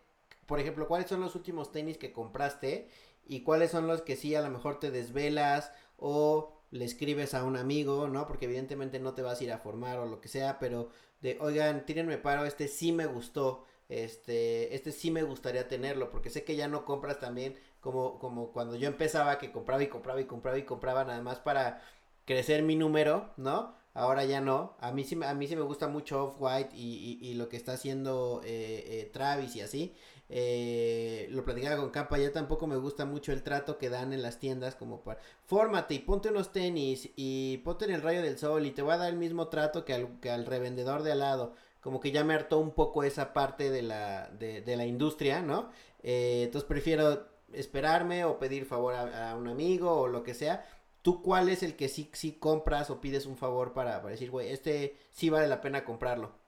por 0.50 0.60
ejemplo, 0.60 0.90
cuáles 0.90 1.10
son 1.10 1.22
los 1.22 1.36
últimos 1.36 1.72
tenis 1.72 1.98
que 2.00 2.14
compraste 2.14 2.90
y 3.28 3.42
cuáles 3.44 3.72
son 3.72 3.88
los 3.88 4.02
que 4.04 4.18
sí 4.18 4.36
a 4.36 4.42
lo 4.42 4.50
mejor 4.52 4.80
te 4.80 4.92
desvelas 4.92 5.72
o 5.98 6.54
le 6.72 6.86
escribes 6.86 7.34
a 7.34 7.46
un 7.46 7.58
amigo, 7.58 8.10
¿no? 8.10 8.28
Porque 8.28 8.46
evidentemente 8.46 9.00
no 9.00 9.14
te 9.14 9.22
vas 9.24 9.42
a 9.42 9.44
ir 9.46 9.52
a 9.54 9.60
formar 9.60 10.00
o 10.00 10.06
lo 10.08 10.22
que 10.22 10.28
sea, 10.30 10.60
pero 10.60 10.90
de, 11.22 11.38
oigan, 11.42 11.86
tírenme 11.86 12.18
paro, 12.18 12.46
este 12.46 12.68
sí 12.68 12.92
me 12.92 13.06
gustó, 13.08 13.66
este, 13.90 14.76
este 14.76 14.92
sí 14.92 15.12
me 15.12 15.24
gustaría 15.24 15.68
tenerlo, 15.68 16.12
porque 16.12 16.30
sé 16.30 16.44
que 16.44 16.56
ya 16.56 16.68
no 16.68 16.86
compras 16.86 17.20
también 17.20 17.56
como, 17.82 18.20
como 18.20 18.52
cuando 18.52 18.76
yo 18.76 18.88
empezaba 18.88 19.38
que 19.40 19.52
compraba 19.52 19.84
y 19.84 19.88
compraba 19.88 20.22
y 20.22 20.26
compraba 20.26 20.58
y 20.58 20.64
compraba 20.66 21.04
nada 21.06 21.22
más 21.22 21.40
para 21.40 21.82
crecer 22.26 22.64
mi 22.64 22.76
número, 22.76 23.32
¿no? 23.38 23.76
Ahora 23.94 24.24
ya 24.26 24.40
no. 24.42 24.76
A 24.80 24.92
mí 24.92 25.04
sí, 25.04 25.18
a 25.24 25.34
mí 25.34 25.48
sí 25.48 25.56
me 25.56 25.64
gusta 25.64 25.88
mucho 25.88 26.24
Off-White 26.26 26.76
y, 26.76 27.20
y- 27.22 27.28
y 27.30 27.34
lo 27.34 27.50
que 27.50 27.58
está 27.58 27.74
haciendo 27.74 28.42
eh, 28.46 29.02
eh, 29.02 29.10
Travis 29.12 29.56
y 29.56 29.62
así. 29.62 29.96
Eh, 30.32 31.28
lo 31.32 31.44
platicaba 31.44 31.78
con 31.78 31.90
Campa, 31.90 32.20
ya 32.20 32.32
tampoco 32.32 32.68
me 32.68 32.78
gusta 32.78 33.06
mucho 33.06 33.32
el 33.32 33.42
trato 33.42 33.80
que 33.80 33.90
dan 33.90 34.14
en 34.14 34.22
las 34.22 34.38
tiendas 34.40 34.76
como 34.76 35.02
para... 35.02 35.20
Fórmate 35.46 35.96
y 35.96 36.00
ponte 36.00 36.30
unos 36.30 36.52
tenis 36.52 37.10
y 37.16 37.58
ponte 37.60 37.86
en 37.86 37.92
el 37.92 38.02
rayo 38.04 38.22
del 38.22 38.38
sol 38.38 38.66
y 38.66 38.72
te 38.72 38.84
va 38.84 38.94
a 38.94 38.98
dar 38.98 39.10
el 39.10 39.18
mismo 39.18 39.48
trato 39.48 39.86
que 39.86 39.94
al, 39.94 40.20
que 40.20 40.30
al 40.30 40.46
revendedor 40.46 41.04
de 41.04 41.14
al 41.14 41.20
lado. 41.20 41.54
Como 41.82 42.00
que 42.00 42.12
ya 42.12 42.24
me 42.24 42.34
hartó 42.34 42.60
un 42.60 42.72
poco 42.72 43.04
esa 43.04 43.34
parte 43.34 43.72
de 43.72 43.82
la, 43.82 44.30
de, 44.30 44.62
de 44.62 44.76
la 44.76 44.86
industria, 44.86 45.42
¿no? 45.42 45.72
Eh, 46.04 46.44
entonces 46.44 46.68
prefiero 46.68 47.26
esperarme 47.54 48.26
o 48.26 48.38
pedir 48.38 48.66
favor 48.66 48.94
a, 48.94 49.32
a 49.32 49.36
un 49.36 49.48
amigo 49.48 49.92
o 50.02 50.08
lo 50.08 50.22
que 50.24 50.34
sea. 50.34 50.66
¿Tú 51.02 51.22
cuál 51.24 51.50
es 51.50 51.64
el 51.64 51.76
que 51.76 51.88
sí, 51.90 52.10
sí 52.14 52.34
compras 52.34 52.90
o 52.90 53.00
pides 53.02 53.26
un 53.26 53.38
favor 53.38 53.74
para, 53.74 54.02
para 54.02 54.12
decir, 54.12 54.30
güey, 54.30 54.50
este 54.50 54.98
sí 55.12 55.30
vale 55.30 55.48
la 55.48 55.62
pena 55.62 55.86
comprarlo? 55.86 56.39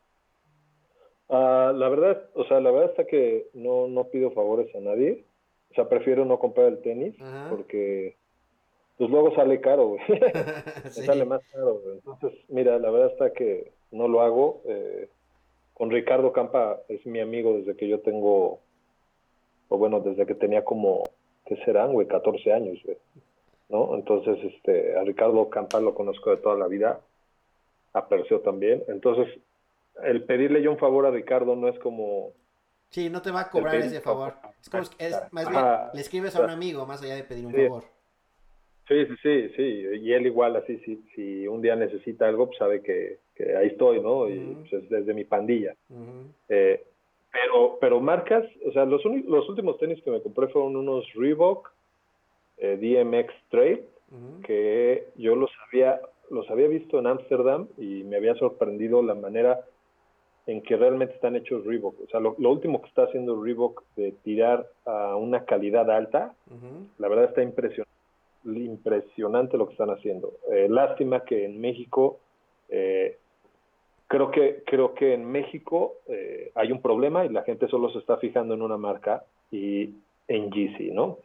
Ah, 1.32 1.72
la 1.74 1.88
verdad, 1.88 2.24
o 2.34 2.44
sea, 2.44 2.60
la 2.60 2.72
verdad 2.72 2.90
está 2.90 3.06
que 3.06 3.48
no, 3.54 3.88
no 3.88 4.10
pido 4.10 4.32
favores 4.32 4.74
a 4.76 4.80
nadie. 4.82 5.24
O 5.72 5.74
sea, 5.74 5.88
prefiero 5.88 6.26
no 6.26 6.38
comprar 6.40 6.68
el 6.68 6.82
tenis 6.82 7.16
Ajá. 7.22 7.48
porque 7.50 8.18
pues 8.98 9.10
luego 9.10 9.34
sale 9.34 9.62
caro, 9.62 9.88
güey. 9.88 10.02
Sí. 10.92 11.04
sale 11.04 11.24
más 11.26 11.42
caro, 11.52 11.80
güey. 11.80 11.96
Entonces, 11.96 12.34
mira, 12.50 12.78
la 12.78 12.92
verdad 12.92 13.12
está 13.14 13.32
que 13.32 13.72
no 13.92 14.10
lo 14.10 14.22
hago. 14.22 14.62
Eh, 14.66 15.08
con 15.74 15.90
Ricardo 15.90 16.34
Campa 16.34 16.82
es 16.90 17.06
mi 17.06 17.22
amigo 17.22 17.54
desde 17.58 17.76
que 17.78 17.88
yo 17.88 18.02
tengo, 18.02 18.60
o 19.70 19.78
bueno, 19.78 20.02
desde 20.02 20.26
que 20.26 20.36
tenía 20.36 20.66
como, 20.66 21.04
¿qué 21.46 21.56
serán, 21.64 21.94
güey? 21.94 22.08
14 22.08 22.52
años, 22.52 22.78
güey. 22.84 22.98
¿No? 23.70 23.96
Entonces, 23.96 24.38
este, 24.44 24.98
a 24.98 25.04
Ricardo 25.06 25.50
Campa 25.50 25.80
lo 25.80 25.96
conozco 25.96 26.30
de 26.30 26.38
toda 26.38 26.58
la 26.58 26.68
vida. 26.68 27.00
A 27.94 28.08
Percio 28.10 28.42
también. 28.42 28.84
Entonces, 28.90 29.28
el 30.04 30.24
pedirle 30.24 30.62
yo 30.62 30.72
un 30.72 30.78
favor 30.78 31.06
a 31.06 31.12
Ricardo 31.12 31.56
no 31.56 31.68
es 31.68 31.78
como, 31.80 32.34
Sí, 32.90 33.10
no 33.10 33.22
te 33.22 33.32
va 33.32 33.42
a 33.42 33.50
cobrar 33.50 33.76
ese 33.76 34.02
favor. 34.02 34.34
Es 34.62 34.70
como, 34.70 34.84
es 35.00 35.16
más 35.32 35.48
bien, 35.50 35.64
Ajá. 35.64 35.92
le 35.94 36.02
escribes 36.02 36.36
a 36.36 36.44
un 36.44 36.50
amigo 36.50 36.86
más 36.86 37.02
allá 37.02 37.16
de 37.16 37.24
pedir 37.24 37.46
un 37.46 37.54
Sí. 37.54 37.62
favor. 37.64 37.84
Sí, 38.88 39.06
sí, 39.06 39.16
sí, 39.24 39.50
sí, 39.56 39.64
y 40.02 40.12
él 40.12 40.26
igual 40.26 40.58
así, 40.58 40.78
si, 40.80 40.98
si 41.16 41.48
un 41.48 41.62
día 41.62 41.78
necesita 41.78 42.28
algo, 42.28 42.48
pues 42.48 42.58
sabe 42.58 42.82
que, 42.82 43.20
que 43.36 43.56
ahí 43.56 43.68
estoy, 43.68 44.02
¿no? 44.02 44.28
Y 44.28 44.58
pues, 44.70 44.84
es 44.84 44.90
desde 44.90 45.14
mi 45.14 45.24
pandilla. 45.24 45.76
Eh, 46.50 46.84
pero, 47.32 47.78
pero 47.80 48.02
marcas, 48.02 48.44
o 48.66 48.72
sea, 48.74 48.84
los, 48.84 49.02
los 49.06 49.48
últimos 49.48 49.78
tenis 49.78 50.04
que 50.04 50.12
me 50.12 50.22
compré 50.22 50.50
fueron 50.50 50.76
unos 50.76 51.06
Reebok 51.14 51.72
eh, 52.58 52.76
DMX 52.78 53.34
Ujú. 54.12 54.42
que 54.42 55.08
yo 55.16 55.38
los 55.38 55.52
había, 55.68 56.02
los 56.30 56.50
había 56.50 56.68
visto 56.68 57.00
en 57.00 57.08
Ámsterdam 57.08 57.70
y 57.78 58.04
me 58.04 58.18
había 58.18 58.36
sorprendido 58.36 59.02
la 59.02 59.16
manera 59.16 59.62
en 60.48 60.62
que 60.62 60.76
realmente 60.76 61.16
están 61.16 61.36
hechos 61.36 61.66
Reebok. 61.66 62.02
O 62.02 62.08
sea, 62.08 62.20
lo, 62.20 62.36
lo 62.38 62.50
último 62.50 62.82
que 62.82 62.88
está 62.88 63.04
haciendo 63.04 63.42
Reebok 63.42 63.84
de 63.96 64.12
tirar 64.24 64.68
a 64.86 65.16
una 65.16 65.46
calidad 65.46 65.90
alta, 65.90 66.34
la 66.98 67.08
verdad 67.08 67.26
está 67.26 67.44
impresionante, 67.44 67.92
impresionante 68.46 69.58
lo 69.58 69.68
que 69.68 69.74
están 69.74 69.92
haciendo. 69.92 70.34
Eh, 70.52 70.68
lástima 70.70 71.24
que 71.24 71.46
en 71.46 71.62
México, 71.62 72.20
eh, 72.70 73.18
creo 74.08 74.32
que 74.32 74.64
creo 74.66 74.94
que 74.94 75.14
en 75.14 75.26
México 75.26 75.96
eh, 76.08 76.52
hay 76.56 76.72
un 76.72 76.82
problema 76.82 77.26
y 77.26 77.30
la 77.30 77.44
gente 77.44 77.68
solo 77.68 77.90
se 77.92 78.00
está 78.00 78.18
fijando 78.18 78.54
en 78.54 78.62
una 78.62 78.78
marca 78.78 79.24
y 79.52 79.94
en 80.28 80.52
Yeezy, 80.52 80.92
¿no? 80.92 81.20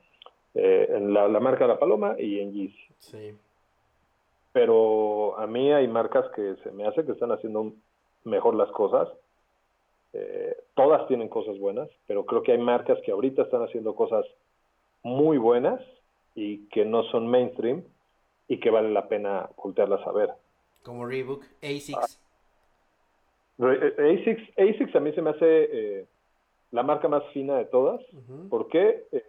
Eh, 0.55 0.89
en 0.91 1.13
la, 1.13 1.29
la 1.29 1.41
marca 1.41 1.67
La 1.67 1.79
Paloma 1.79 2.17
y 2.19 2.41
en 2.41 2.53
Yeezy. 2.53 2.87
Sí. 2.99 3.35
Pero 4.53 5.39
a 5.39 5.47
mí 5.47 5.71
hay 5.73 5.87
marcas 5.87 6.27
que 6.35 6.57
se 6.63 6.71
me 6.71 6.87
hace 6.87 7.05
que 7.05 7.13
están 7.13 7.31
haciendo 7.31 7.73
mejor 8.27 8.55
las 8.55 8.71
cosas. 8.71 9.09
Eh, 10.13 10.57
todas 10.75 11.07
tienen 11.09 11.29
cosas 11.29 11.59
buenas, 11.59 11.89
pero 12.07 12.25
creo 12.27 12.43
que 12.43 12.53
hay 12.53 12.59
marcas 12.59 12.99
que 13.05 13.13
ahorita 13.13 13.43
están 13.43 13.63
haciendo 13.63 13.95
cosas 13.95 14.25
muy 15.03 15.39
buenas 15.39 15.81
y 16.35 16.67
que 16.69 16.85
no 16.85 17.03
son 17.05 17.27
mainstream 17.27 17.85
y 18.49 18.59
que 18.61 18.71
vale 18.71 18.91
la 18.91 19.09
pena 19.09 19.49
voltearlas 19.57 20.07
a 20.07 20.13
ver. 20.13 20.31
Como 20.83 21.07
Reebok, 21.07 21.45
Asics. 21.63 22.21
Re- 23.59 23.95
eh, 23.99 24.21
Asics, 24.21 24.59
Asics 24.59 24.95
a 24.95 25.01
mí 25.01 25.13
se 25.13 25.23
me 25.23 25.31
hace 25.31 25.41
eh, 25.73 26.07
la 26.73 26.83
marca 26.83 27.09
más 27.09 27.25
fina 27.33 27.57
de 27.59 27.65
todas. 27.67 28.01
¿Por 28.51 28.69
qué? 28.69 29.07
Eh, 29.13 29.25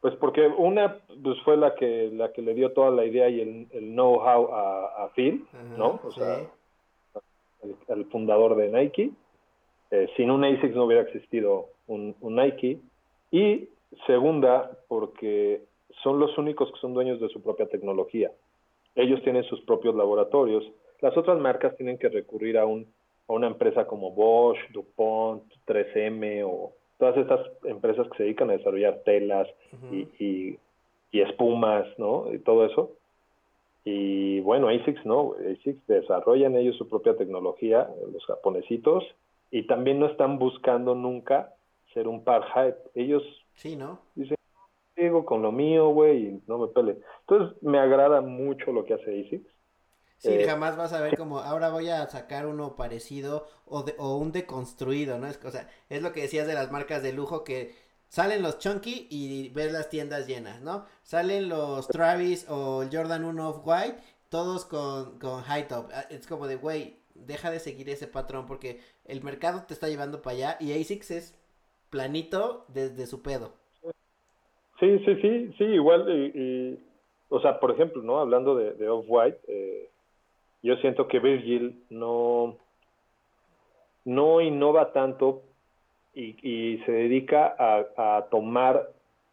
pues 0.00 0.14
porque 0.16 0.46
una 0.46 1.00
pues 1.22 1.40
fue 1.42 1.56
la 1.56 1.74
que 1.74 2.10
la 2.12 2.32
que 2.32 2.42
le 2.42 2.54
dio 2.54 2.72
toda 2.72 2.90
la 2.90 3.04
idea 3.04 3.28
y 3.28 3.40
el, 3.40 3.68
el 3.72 3.92
know-how 3.92 4.52
a, 4.54 5.04
a 5.04 5.08
Phil, 5.10 5.46
¿no? 5.76 6.00
O 6.04 6.12
sí. 6.12 6.20
sea, 6.20 6.46
el, 7.62 7.76
el 7.88 8.04
fundador 8.06 8.56
de 8.56 8.68
Nike. 8.68 9.10
Eh, 9.90 10.08
sin 10.16 10.30
un 10.30 10.44
ASICS 10.44 10.74
no 10.74 10.84
hubiera 10.84 11.02
existido 11.02 11.66
un, 11.86 12.14
un 12.20 12.36
Nike. 12.36 12.78
Y 13.30 13.68
segunda, 14.06 14.70
porque 14.88 15.62
son 16.02 16.18
los 16.18 16.36
únicos 16.38 16.70
que 16.72 16.80
son 16.80 16.94
dueños 16.94 17.20
de 17.20 17.28
su 17.28 17.42
propia 17.42 17.66
tecnología. 17.66 18.30
Ellos 18.94 19.22
tienen 19.22 19.44
sus 19.44 19.60
propios 19.62 19.94
laboratorios. 19.94 20.64
Las 21.00 21.16
otras 21.16 21.38
marcas 21.38 21.76
tienen 21.76 21.98
que 21.98 22.08
recurrir 22.08 22.58
a, 22.58 22.66
un, 22.66 22.86
a 23.28 23.32
una 23.32 23.46
empresa 23.46 23.86
como 23.86 24.10
Bosch, 24.12 24.58
DuPont, 24.72 25.44
3M 25.66 26.44
o 26.44 26.72
todas 26.98 27.16
estas 27.16 27.40
empresas 27.64 28.08
que 28.08 28.16
se 28.16 28.22
dedican 28.24 28.50
a 28.50 28.54
desarrollar 28.54 29.02
telas 29.04 29.46
y, 29.92 30.08
y, 30.18 30.58
y 31.12 31.20
espumas, 31.20 31.86
¿no? 31.96 32.32
Y 32.32 32.40
todo 32.40 32.66
eso. 32.66 32.90
Y 33.84 34.40
bueno, 34.40 34.68
ASICS 34.68 35.04
no, 35.06 35.34
ASICS 35.34 35.86
desarrollan 35.86 36.56
ellos 36.56 36.76
su 36.76 36.88
propia 36.88 37.16
tecnología, 37.16 37.88
los 38.12 38.24
japonesitos, 38.26 39.04
y 39.50 39.66
también 39.66 39.98
no 39.98 40.06
están 40.06 40.38
buscando 40.38 40.94
nunca 40.94 41.54
ser 41.94 42.08
un 42.08 42.24
par 42.24 42.44
hype. 42.54 42.78
Ellos 42.94 43.22
Sí, 43.54 43.76
¿no? 43.76 44.00
dicen, 44.14 44.36
sigo 44.96 45.24
con 45.26 45.42
lo 45.42 45.52
mío, 45.52 45.90
güey, 45.90 46.26
y 46.28 46.42
no 46.48 46.58
me 46.58 46.68
pele. 46.68 46.98
Entonces 47.22 47.62
me 47.62 47.78
agrada 47.78 48.20
mucho 48.22 48.72
lo 48.72 48.84
que 48.86 48.94
hace 48.94 49.20
ASICS. 49.26 49.48
Sí, 50.18 50.40
Eh, 50.40 50.42
jamás 50.42 50.76
vas 50.76 50.92
a 50.92 51.00
ver 51.00 51.14
como 51.16 51.38
ahora 51.40 51.70
voy 51.70 51.88
a 51.90 52.06
sacar 52.08 52.46
uno 52.46 52.74
parecido 52.76 53.46
o, 53.66 53.84
de, 53.84 53.94
o 53.98 54.16
un 54.18 54.32
deconstruido, 54.32 55.16
¿no? 55.18 55.28
Es, 55.28 55.38
o 55.44 55.50
sea, 55.52 55.68
es 55.88 56.02
lo 56.02 56.12
que 56.12 56.22
decías 56.22 56.46
de 56.48 56.54
las 56.54 56.72
marcas 56.72 57.02
de 57.04 57.12
lujo 57.12 57.44
que 57.44 57.74
salen 58.08 58.42
los 58.42 58.58
Chunky 58.58 59.06
y 59.10 59.50
ves 59.50 59.72
las 59.72 59.90
tiendas 59.90 60.26
llenas, 60.26 60.60
¿no? 60.62 60.86
Salen 61.02 61.48
los 61.48 61.86
Travis 61.88 62.48
o 62.48 62.82
el 62.82 62.90
Jordan 62.90 63.24
1 63.24 63.48
Off-White, 63.48 63.98
todos 64.30 64.64
con, 64.64 65.18
con 65.18 65.42
high 65.42 65.68
top. 65.68 65.90
Ah, 65.94 66.04
Es 66.10 66.26
como 66.26 66.46
de, 66.46 66.56
güey, 66.56 66.96
deja 67.14 67.50
de 67.50 67.60
seguir 67.60 67.88
ese 67.90 68.06
patrón 68.06 68.46
porque 68.46 68.80
el 69.04 69.22
mercado 69.22 69.64
te 69.66 69.74
está 69.74 69.88
llevando 69.88 70.22
para 70.22 70.36
allá 70.36 70.56
y 70.60 70.72
ASICS 70.72 71.10
es 71.10 71.38
planito 71.90 72.64
desde 72.68 73.06
su 73.06 73.22
pedo. 73.22 73.52
Sí, 74.80 74.98
sí, 75.04 75.16
sí, 75.20 75.54
sí, 75.58 75.64
igual, 75.64 76.08
y, 76.08 76.78
o 77.28 77.40
sea, 77.40 77.58
por 77.58 77.72
ejemplo, 77.72 78.02
¿no? 78.02 78.20
Hablando 78.20 78.54
de, 78.54 78.88
Off-White, 78.88 79.38
eh, 79.48 79.90
yo 80.62 80.76
siento 80.76 81.08
que 81.08 81.18
Virgil 81.18 81.82
no, 81.90 82.56
no 84.04 84.40
innova 84.40 84.92
tanto 84.92 85.42
y, 86.18 86.78
se 86.84 86.92
dedica 86.92 87.54
a, 87.58 88.26
tomar 88.30 88.90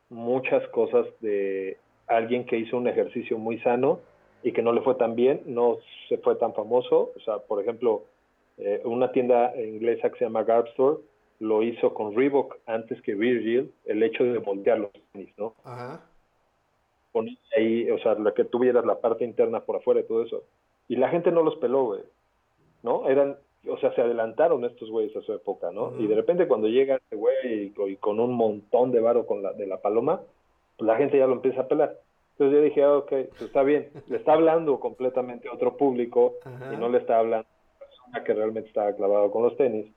muchas 0.10 0.68
cosas 0.70 1.08
de 1.20 1.78
alguien 2.08 2.46
que 2.46 2.58
hizo 2.58 2.78
un 2.78 2.88
ejercicio 2.88 3.38
muy 3.38 3.60
sano 3.60 4.00
y 4.44 4.52
que 4.52 4.62
no 4.62 4.72
le 4.72 4.82
fue 4.82 4.96
tan 4.96 5.16
bien, 5.16 5.42
no 5.46 5.78
se 6.08 6.18
fue 6.20 6.36
tan 6.36 6.54
famoso. 6.54 7.12
O 7.16 7.20
sea, 7.22 7.40
por 7.40 7.62
ejemplo, 7.62 8.04
eh, 8.58 8.82
una 8.86 9.12
tienda 9.12 9.54
inglesa 9.60 10.12
que 10.12 10.20
se 10.20 10.26
llama 10.26 10.44
Garb 10.44 10.68
Store 10.68 11.00
lo 11.40 11.64
hizo 11.64 11.94
con 11.94 12.16
Reebok 12.16 12.58
antes 12.68 13.02
que 13.02 13.16
Virgil, 13.16 13.72
el 13.86 14.04
hecho 14.04 14.24
de 14.24 14.38
voltear 14.38 14.80
los 14.80 14.92
tenis, 15.12 15.34
¿no? 15.38 15.56
Ajá. 15.64 16.06
Poner 17.12 17.38
ahí, 17.58 17.90
o 17.90 17.98
sea, 18.00 18.14
la 18.16 18.34
que 18.34 18.46
tuvieras 18.46 18.86
la 18.86 19.00
parte 19.00 19.26
interna 19.26 19.62
por 19.62 19.78
afuera 19.78 20.02
y 20.02 20.04
todo 20.04 20.24
eso. 20.24 20.44
Y 20.88 20.98
la 20.98 21.10
gente 21.10 21.32
no 21.32 21.42
los 21.42 21.56
peló, 21.58 21.86
güey. 21.86 22.02
¿No? 22.84 23.10
Eran, 23.10 23.38
o 23.68 23.78
sea, 23.78 23.94
se 23.94 24.02
adelantaron 24.02 24.64
estos 24.66 24.90
güeyes 24.90 25.16
a 25.16 25.22
su 25.22 25.34
época, 25.34 25.72
¿no? 25.72 25.94
Y 26.00 26.08
de 26.08 26.16
repente 26.16 26.48
cuando 26.48 26.68
llega 26.68 26.96
este 26.96 27.16
güey 27.16 27.74
y, 27.76 27.96
con 27.98 28.20
un 28.20 28.34
montón 28.34 28.92
de 28.92 29.00
varo 29.00 29.26
con 29.26 29.42
la, 29.42 29.54
de 29.54 29.68
la 29.68 29.82
paloma, 29.82 30.22
pues 30.78 30.88
la 30.88 30.98
gente 30.98 31.18
ya 31.18 31.28
lo 31.28 31.34
empieza 31.34 31.62
a 31.62 31.68
pelar. 31.68 31.98
Entonces 32.34 32.58
yo 32.58 32.64
dije, 32.64 32.84
ah, 32.84 32.98
ok, 32.98 33.10
pues 33.10 33.42
está 33.42 33.64
bien. 33.64 33.90
Le 34.08 34.18
está 34.18 34.34
hablando 34.34 34.80
completamente 34.80 35.48
a 35.48 35.54
otro 35.54 35.78
público 35.78 36.36
y 36.74 36.76
no 36.76 36.90
le 36.90 36.98
está 36.98 37.20
hablando 37.20 37.48
a 37.48 37.74
una 37.78 37.86
persona 37.88 38.24
que 38.24 38.34
realmente 38.34 38.70
estaba 38.70 38.94
clavado 38.94 39.32
con 39.32 39.44
los 39.44 39.56
tenis. 39.56 39.88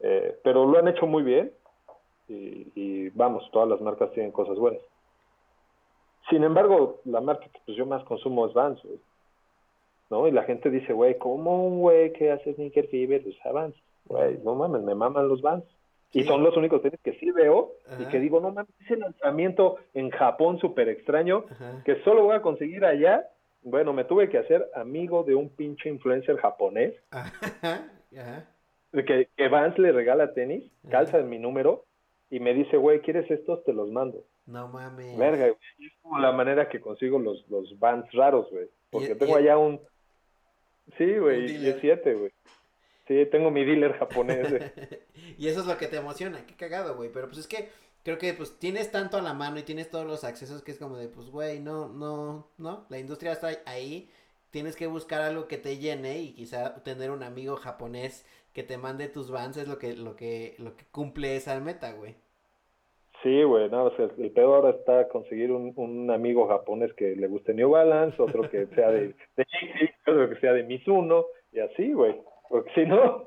Eh, 0.00 0.38
pero 0.42 0.64
lo 0.64 0.78
han 0.78 0.88
hecho 0.88 1.06
muy 1.06 1.22
bien 1.22 1.52
y, 2.28 3.10
vamos, 3.10 3.48
todas 3.52 3.68
las 3.68 3.80
marcas 3.80 4.10
tienen 4.12 4.32
cosas 4.32 4.58
buenas. 4.58 4.80
Sin 6.30 6.42
embargo, 6.42 7.00
la 7.04 7.20
marca 7.20 7.46
que 7.52 7.60
pues, 7.64 7.76
yo 7.76 7.86
más 7.86 8.02
consumo 8.04 8.46
es 8.46 8.54
Vans, 8.54 8.80
¿no? 10.10 10.26
Y 10.28 10.32
la 10.32 10.44
gente 10.44 10.70
dice, 10.70 10.92
güey, 10.92 11.18
¿cómo 11.18 11.66
un 11.66 11.80
güey 11.80 12.12
que 12.12 12.32
hace 12.32 12.54
sneaker 12.54 12.88
fever 12.88 13.22
usa 13.26 13.52
Vans? 13.52 13.74
Güey, 14.06 14.38
no 14.44 14.54
mames, 14.54 14.82
me 14.82 14.94
maman 14.94 15.28
los 15.28 15.42
Vans. 15.42 15.64
Y 16.12 16.24
son 16.24 16.42
los 16.42 16.56
únicos 16.56 16.80
tenis 16.80 17.00
que 17.02 17.18
sí 17.18 17.30
veo 17.30 17.72
y 17.98 18.06
que 18.06 18.18
digo, 18.18 18.40
no 18.40 18.50
mames, 18.50 18.70
ese 18.80 18.96
lanzamiento 18.96 19.76
en 19.92 20.10
Japón 20.10 20.58
súper 20.58 20.88
extraño 20.88 21.44
que 21.84 22.02
solo 22.04 22.24
voy 22.24 22.36
a 22.36 22.42
conseguir 22.42 22.84
allá. 22.84 23.28
Bueno, 23.62 23.92
me 23.92 24.04
tuve 24.04 24.30
que 24.30 24.38
hacer 24.38 24.66
amigo 24.74 25.24
de 25.24 25.34
un 25.34 25.50
pinche 25.50 25.88
influencer 25.88 26.36
japonés. 26.36 26.94
Ajá 27.10 27.84
que, 29.04 29.28
que 29.36 29.48
Vance 29.48 29.80
le 29.80 29.92
regala 29.92 30.32
tenis, 30.32 30.64
calza 30.90 31.18
en 31.18 31.28
mi 31.28 31.38
número 31.38 31.84
y 32.30 32.40
me 32.40 32.54
dice, 32.54 32.76
güey, 32.76 33.00
¿quieres 33.00 33.30
estos? 33.30 33.62
Te 33.64 33.72
los 33.72 33.90
mando. 33.90 34.24
No 34.46 34.68
mames. 34.68 35.16
Verga, 35.18 35.48
güey. 35.48 35.56
Es 35.78 35.92
como 36.02 36.18
la 36.18 36.32
manera 36.32 36.68
que 36.68 36.80
consigo 36.80 37.18
los, 37.18 37.48
los 37.48 37.78
Vans 37.78 38.10
raros, 38.12 38.48
güey. 38.50 38.68
Porque 38.90 39.14
tengo 39.14 39.36
allá 39.36 39.58
un... 39.58 39.80
Sí, 40.96 41.18
güey, 41.18 41.46
17, 41.46 42.14
güey. 42.14 42.32
Sí, 43.06 43.26
tengo 43.30 43.50
mi 43.50 43.64
dealer 43.64 43.92
japonés. 43.98 44.48
y 45.38 45.48
eso 45.48 45.60
es 45.60 45.66
lo 45.66 45.78
que 45.78 45.86
te 45.86 45.96
emociona, 45.96 46.44
qué 46.46 46.54
cagado, 46.54 46.96
güey. 46.96 47.10
Pero 47.12 47.28
pues 47.28 47.38
es 47.38 47.46
que 47.46 47.68
creo 48.02 48.18
que 48.18 48.34
pues 48.34 48.58
tienes 48.58 48.90
tanto 48.90 49.16
a 49.16 49.22
la 49.22 49.34
mano 49.34 49.58
y 49.58 49.62
tienes 49.62 49.90
todos 49.90 50.06
los 50.06 50.24
accesos 50.24 50.62
que 50.62 50.72
es 50.72 50.78
como 50.78 50.96
de, 50.96 51.08
pues, 51.08 51.28
güey, 51.30 51.60
no, 51.60 51.88
no, 51.88 52.48
no. 52.58 52.86
La 52.88 52.98
industria 52.98 53.32
está 53.32 53.50
ahí. 53.66 54.10
Tienes 54.50 54.76
que 54.76 54.86
buscar 54.86 55.20
algo 55.22 55.48
que 55.48 55.58
te 55.58 55.78
llene 55.78 56.18
y 56.20 56.32
quizá 56.32 56.82
tener 56.82 57.10
un 57.10 57.22
amigo 57.22 57.56
japonés 57.56 58.24
que 58.52 58.62
te 58.62 58.78
mande 58.78 59.08
tus 59.08 59.30
vans 59.30 59.56
es 59.56 59.68
lo 59.68 59.78
que, 59.78 59.94
lo 59.94 60.16
que, 60.16 60.54
lo 60.58 60.76
que 60.76 60.84
cumple 60.86 61.36
esa 61.36 61.58
meta, 61.60 61.92
güey. 61.92 62.16
Sí, 63.26 63.42
güey, 63.42 63.68
no, 63.68 63.86
o 63.86 63.96
sea, 63.96 64.08
el 64.18 64.30
peor 64.30 64.54
ahora 64.54 64.70
está 64.70 65.08
conseguir 65.08 65.50
un, 65.50 65.72
un, 65.74 66.12
amigo 66.12 66.46
japonés 66.46 66.92
que 66.92 67.16
le 67.16 67.26
guste 67.26 67.54
New 67.54 67.70
Balance, 67.70 68.22
otro 68.22 68.48
que 68.48 68.68
sea 68.68 68.92
de, 68.92 69.16
de 69.36 69.46
otro 70.06 70.30
que 70.30 70.36
sea 70.36 70.52
de 70.52 70.62
Mizuno, 70.62 71.26
y 71.50 71.58
así, 71.58 71.92
güey, 71.92 72.14
porque 72.48 72.70
si 72.76 72.86
no, 72.86 73.26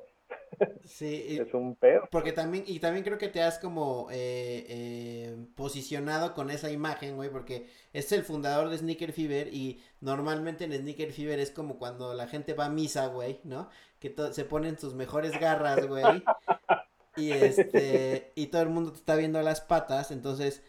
Sí, 0.86 1.38
es 1.39 1.54
un 1.54 1.76
pedo. 1.76 2.08
Porque 2.12 2.32
también, 2.32 2.64
y 2.66 2.80
también 2.80 3.04
creo 3.04 3.18
que 3.18 3.28
te 3.28 3.41
has 3.41 3.60
como 3.60 4.08
eh, 4.10 4.66
eh, 4.70 5.45
posicionado 5.56 6.34
con 6.34 6.50
esa 6.50 6.72
imagen, 6.72 7.16
güey, 7.16 7.30
porque 7.30 7.68
es 7.91 8.12
el 8.14 8.24
fundador 8.24 8.70
de 8.70 8.78
Sneaker 8.78 9.12
Fever 9.12 9.54
y 9.54 9.82
normalmente 10.00 10.64
en 10.64 10.74
Sneaker 10.74 11.12
Fever 11.12 11.39
es 11.39 11.52
como 11.52 11.78
cuando 11.78 12.14
la 12.14 12.28
gente 12.28 12.54
va 12.54 12.66
a 12.66 12.70
misa, 12.70 13.08
güey, 13.08 13.41
¿no? 13.43 13.70
Que 14.00 14.16
se 14.32 14.45
ponen 14.45 14.80
sus 14.80 14.93
mejores 14.93 15.38
garras, 15.39 15.86
güey. 15.86 16.04
y 17.20 17.32
este, 17.32 18.32
y 18.36 18.47
todo 18.47 18.61
el 18.61 18.70
mundo 18.70 18.91
te 18.91 18.99
está 18.99 19.15
viendo 19.15 19.41
las 19.41 19.61
patas, 19.61 20.11
entonces 20.11 20.61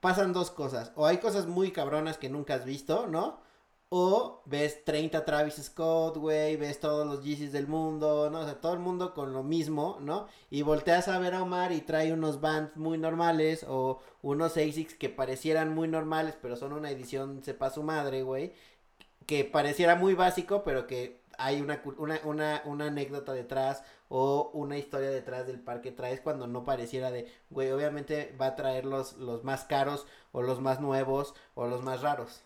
pasan 0.00 0.32
dos 0.32 0.50
cosas. 0.50 0.92
O 0.96 1.06
hay 1.06 1.18
cosas 1.18 1.46
muy 1.46 1.70
cabronas 1.72 2.18
que 2.18 2.28
nunca 2.28 2.54
has 2.54 2.64
visto, 2.64 3.06
¿no? 3.06 3.40
O 3.94 4.42
ves 4.46 4.84
30 4.84 5.24
Travis 5.24 5.56
Scott, 5.62 6.16
güey, 6.16 6.56
ves 6.56 6.80
todos 6.80 7.06
los 7.06 7.22
Yeezys 7.22 7.52
del 7.52 7.68
mundo, 7.68 8.30
¿no? 8.30 8.40
O 8.40 8.44
sea, 8.44 8.60
todo 8.60 8.72
el 8.72 8.78
mundo 8.80 9.12
con 9.14 9.32
lo 9.34 9.42
mismo, 9.42 9.98
¿no? 10.00 10.26
Y 10.50 10.62
volteas 10.62 11.08
a 11.08 11.18
ver 11.18 11.34
a 11.34 11.42
Omar 11.42 11.72
y 11.72 11.82
trae 11.82 12.12
unos 12.12 12.40
bands 12.40 12.76
muy 12.76 12.98
normales 12.98 13.66
o 13.68 14.00
unos 14.22 14.56
ASICs 14.56 14.94
que 14.94 15.10
parecieran 15.10 15.74
muy 15.74 15.88
normales, 15.88 16.36
pero 16.40 16.56
son 16.56 16.72
una 16.72 16.90
edición 16.90 17.42
sepa 17.44 17.70
su 17.70 17.82
madre, 17.82 18.22
güey. 18.22 18.54
Que 19.26 19.44
pareciera 19.44 19.94
muy 19.94 20.14
básico, 20.14 20.64
pero 20.64 20.86
que 20.86 21.20
hay 21.38 21.60
una, 21.60 21.82
una, 21.98 22.20
una, 22.24 22.62
una 22.64 22.86
anécdota 22.86 23.32
detrás 23.32 23.82
o 24.14 24.50
una 24.52 24.76
historia 24.76 25.08
detrás 25.08 25.46
del 25.46 25.58
par 25.58 25.80
que 25.80 25.90
traes 25.90 26.20
cuando 26.20 26.46
no 26.46 26.64
pareciera 26.64 27.10
de, 27.10 27.28
güey, 27.48 27.70
obviamente 27.70 28.34
va 28.38 28.48
a 28.48 28.56
traer 28.56 28.84
los, 28.84 29.16
los 29.16 29.42
más 29.42 29.64
caros 29.64 30.06
o 30.32 30.42
los 30.42 30.60
más 30.60 30.82
nuevos 30.82 31.34
o 31.54 31.66
los 31.66 31.82
más 31.82 32.02
raros. 32.02 32.44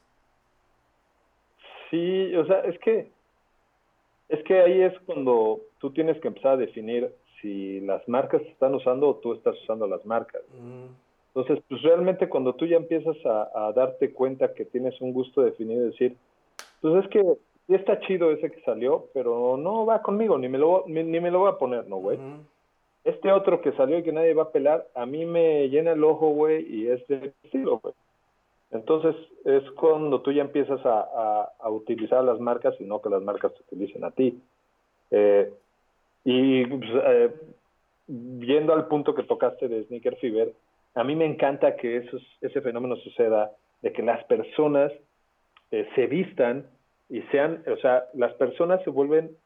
Sí, 1.90 2.36
o 2.36 2.46
sea, 2.46 2.60
es 2.60 2.78
que 2.78 3.10
es 4.28 4.44
que 4.44 4.60
ahí 4.60 4.80
es 4.80 4.96
cuando 5.06 5.60
tú 5.78 5.90
tienes 5.90 6.20
que 6.20 6.28
empezar 6.28 6.52
a 6.52 6.56
definir 6.56 7.12
si 7.42 7.80
las 7.80 8.06
marcas 8.08 8.42
están 8.42 8.76
usando 8.76 9.08
o 9.08 9.16
tú 9.16 9.34
estás 9.34 9.60
usando 9.62 9.88
las 9.88 10.06
marcas. 10.06 10.42
Mm. 10.52 10.86
Entonces, 11.34 11.64
pues 11.68 11.82
realmente 11.82 12.28
cuando 12.28 12.54
tú 12.54 12.66
ya 12.66 12.76
empiezas 12.76 13.16
a, 13.26 13.72
darte 13.74 14.12
cuenta 14.12 14.54
que 14.54 14.64
tienes 14.66 15.00
un 15.00 15.12
gusto 15.12 15.42
definido, 15.42 15.84
decir, 15.84 16.16
pues 16.80 17.04
es 17.04 17.10
que 17.10 17.22
sí 17.66 17.74
está 17.74 17.98
chido 18.00 18.30
ese 18.30 18.50
que 18.50 18.60
salió, 18.62 19.08
pero 19.12 19.56
no 19.56 19.86
va 19.86 20.02
conmigo, 20.02 20.38
ni 20.38 20.48
me 20.48 20.58
lo, 20.58 20.84
ni, 20.86 21.02
me 21.02 21.30
lo 21.30 21.40
voy 21.40 21.50
a 21.50 21.58
poner, 21.58 21.88
¿no, 21.88 21.96
güey? 21.96 22.18
Este 23.04 23.30
otro 23.30 23.60
que 23.60 23.72
salió 23.72 23.98
y 23.98 24.02
que 24.02 24.12
nadie 24.12 24.34
va 24.34 24.44
a 24.44 24.52
pelar, 24.52 24.86
a 24.94 25.06
mí 25.06 25.24
me 25.24 25.68
llena 25.68 25.92
el 25.92 26.02
ojo, 26.04 26.28
güey, 26.30 26.66
y 26.68 26.88
es 26.88 27.06
de 27.08 27.32
estilo, 27.44 27.78
güey. 27.78 27.94
Entonces 28.72 29.14
es 29.44 29.62
cuando 29.72 30.20
tú 30.20 30.32
ya 30.32 30.42
empiezas 30.42 30.80
a, 30.84 31.48
utilizar 31.70 32.24
las 32.24 32.40
marcas 32.40 32.74
y 32.80 32.84
no 32.84 33.00
que 33.00 33.10
las 33.10 33.22
marcas 33.22 33.54
te 33.54 33.62
utilicen 33.62 34.04
a 34.04 34.10
ti. 34.10 34.40
Eh, 35.10 35.52
y 36.24 36.66
pues, 36.66 36.90
eh, 37.04 37.30
viendo 38.08 38.72
al 38.72 38.86
punto 38.86 39.14
que 39.14 39.22
tocaste 39.22 39.68
de 39.68 39.84
Sneaker 39.84 40.16
Fever, 40.16 40.52
a 40.94 41.04
mí 41.04 41.14
me 41.14 41.26
encanta 41.26 41.76
que 41.76 41.98
eso, 41.98 42.18
ese 42.40 42.60
fenómeno 42.60 42.96
suceda, 42.96 43.52
de 43.82 43.92
que 43.92 44.02
las 44.02 44.24
personas 44.24 44.90
eh, 45.70 45.88
se 45.94 46.06
vistan 46.06 46.66
y 47.08 47.22
sean, 47.30 47.62
o 47.66 47.76
sea, 47.76 48.06
las 48.14 48.32
personas 48.34 48.82
se 48.84 48.90
vuelven 48.90 49.36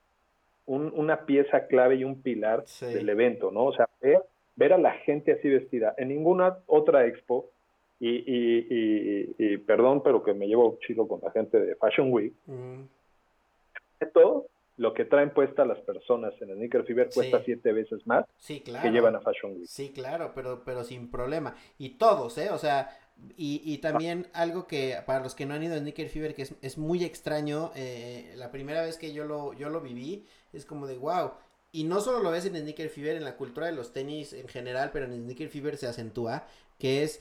una 0.67 1.27
pieza 1.27 1.67
clave 1.67 1.97
y 1.97 2.05
un 2.05 2.23
pilar 2.23 2.65
del 2.81 3.09
evento, 3.09 3.51
¿no? 3.51 3.65
O 3.65 3.73
sea, 3.75 3.89
ver, 4.01 4.23
ver 4.55 4.73
a 4.73 4.79
la 4.79 4.93
gente 4.93 5.33
así 5.33 5.49
vestida. 5.49 5.95
En 5.99 6.09
ninguna 6.09 6.59
otra 6.67 7.07
expo 7.07 7.51
y, 7.99 8.09
y, 8.09 9.35
y, 9.37 9.57
perdón, 9.59 10.03
pero 10.03 10.23
que 10.23 10.33
me 10.33 10.47
llevo 10.47 10.79
chido 10.87 11.09
con 11.09 11.21
la 11.23 11.31
gente 11.33 11.59
de 11.59 11.75
Fashion 11.75 12.13
Week. 12.13 12.33
Mm. 12.47 12.83
Todo 14.15 14.47
lo 14.77 14.95
que 14.95 15.05
traen 15.05 15.31
puesta 15.31 15.67
las 15.67 15.79
personas 15.81 16.33
en 16.41 16.51
el 16.51 16.57
Sneaker 16.57 16.85
Fever 16.85 17.11
cuesta 17.13 17.43
siete 17.45 17.73
veces 17.73 18.07
más 18.07 18.25
que 18.47 18.91
llevan 18.91 19.17
a 19.17 19.21
Fashion 19.21 19.53
Week. 19.53 19.67
Sí, 19.67 19.93
claro, 19.93 20.33
pero, 20.35 20.63
pero 20.65 20.85
sin 20.85 21.11
problema. 21.11 21.55
Y 21.77 21.99
todos, 21.99 22.39
¿eh? 22.39 22.49
O 22.51 22.57
sea, 22.57 22.89
y, 23.37 23.62
y 23.64 23.79
también 23.79 24.29
algo 24.33 24.66
que 24.66 25.03
para 25.07 25.21
los 25.21 25.35
que 25.35 25.47
no 25.47 25.55
han 25.55 25.62
ido 25.62 25.75
a 25.75 25.79
Sneaker 25.79 26.09
Fever, 26.09 26.35
que 26.35 26.43
es, 26.43 26.55
es 26.62 26.79
muy 26.79 27.05
extraño, 27.05 27.73
eh, 27.75 28.33
la 28.37 28.51
primera 28.51 28.83
vez 28.83 28.97
que 28.97 29.12
yo 29.12 29.25
lo, 29.25 29.53
yo 29.53 29.68
lo 29.68 29.81
viví, 29.81 30.27
es 30.53 30.64
como 30.64 30.87
de 30.87 30.99
wow. 30.99 31.33
Y 31.73 31.85
no 31.85 32.01
solo 32.01 32.21
lo 32.21 32.31
ves 32.31 32.47
en 32.47 32.57
Sneaker 32.57 32.89
Fever, 32.89 33.16
en 33.16 33.25
la 33.25 33.37
cultura 33.37 33.66
de 33.66 33.73
los 33.73 33.93
tenis 33.93 34.33
en 34.33 34.49
general, 34.49 34.91
pero 34.93 35.07
en 35.07 35.14
Sneaker 35.23 35.49
Fever 35.49 35.77
se 35.77 35.87
acentúa, 35.87 36.47
que 36.79 37.03
es 37.03 37.21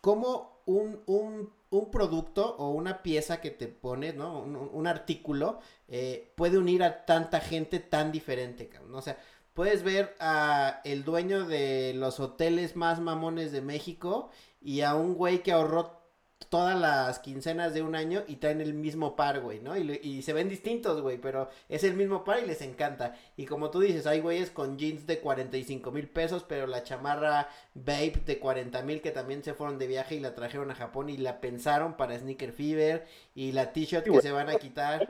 cómo 0.00 0.60
un, 0.66 1.00
un, 1.06 1.52
un, 1.70 1.90
producto 1.90 2.56
o 2.56 2.70
una 2.70 3.02
pieza 3.02 3.40
que 3.40 3.50
te 3.50 3.68
pones, 3.68 4.14
¿no? 4.14 4.40
Un, 4.40 4.86
artículo 4.86 5.58
eh, 5.88 6.32
puede 6.36 6.58
unir 6.58 6.82
a 6.82 7.04
tanta 7.04 7.40
gente 7.40 7.80
tan 7.80 8.12
diferente, 8.12 8.68
cabrón. 8.68 8.94
O 8.94 9.02
sea, 9.02 9.18
puedes 9.54 9.82
ver 9.82 10.14
a 10.20 10.80
el 10.84 11.04
dueño 11.04 11.44
de 11.44 11.92
los 11.94 12.20
hoteles 12.20 12.76
más 12.76 13.00
mamones 13.00 13.52
de 13.52 13.60
México 13.60 14.30
y 14.60 14.82
a 14.82 14.94
un 14.94 15.14
güey 15.14 15.42
que 15.42 15.52
ahorró 15.52 16.02
todas 16.48 16.78
las 16.78 17.18
quincenas 17.18 17.72
de 17.72 17.82
un 17.82 17.94
año 17.94 18.24
y 18.26 18.36
traen 18.36 18.60
el 18.60 18.74
mismo 18.74 19.16
par, 19.16 19.40
güey, 19.40 19.60
¿no? 19.60 19.76
Y, 19.76 20.00
y 20.02 20.22
se 20.22 20.32
ven 20.32 20.48
distintos, 20.48 21.00
güey, 21.00 21.18
pero 21.18 21.48
es 21.68 21.84
el 21.84 21.94
mismo 21.94 22.24
par 22.24 22.40
y 22.42 22.46
les 22.46 22.62
encanta. 22.62 23.14
Y 23.36 23.46
como 23.46 23.70
tú 23.70 23.80
dices, 23.80 24.06
hay 24.06 24.20
güeyes 24.20 24.50
con 24.50 24.76
jeans 24.76 25.06
de 25.06 25.20
45 25.20 25.90
mil 25.92 26.08
pesos, 26.08 26.44
pero 26.46 26.66
la 26.66 26.82
chamarra 26.82 27.48
Babe 27.74 28.22
de 28.26 28.38
40 28.38 28.82
mil 28.82 29.00
que 29.00 29.12
también 29.12 29.42
se 29.42 29.54
fueron 29.54 29.78
de 29.78 29.86
viaje 29.86 30.16
y 30.16 30.20
la 30.20 30.34
trajeron 30.34 30.70
a 30.70 30.74
Japón 30.74 31.08
y 31.10 31.16
la 31.16 31.40
pensaron 31.40 31.96
para 31.96 32.18
Sneaker 32.18 32.52
Fever 32.52 33.06
y 33.34 33.52
la 33.52 33.72
t-shirt 33.72 34.04
que 34.04 34.20
se 34.20 34.32
van 34.32 34.50
a 34.50 34.56
quitar. 34.56 35.06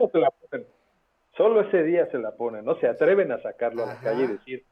Solo 1.35 1.61
ese 1.61 1.83
día 1.83 2.09
se 2.11 2.19
la 2.19 2.31
ponen, 2.31 2.63
no 2.63 2.79
se 2.79 2.87
atreven 2.87 3.31
a 3.31 3.41
sacarlo 3.41 3.83
a 3.83 3.87
la 3.87 3.99
calle 3.99 4.25
y 4.25 4.27
decir, 4.27 4.65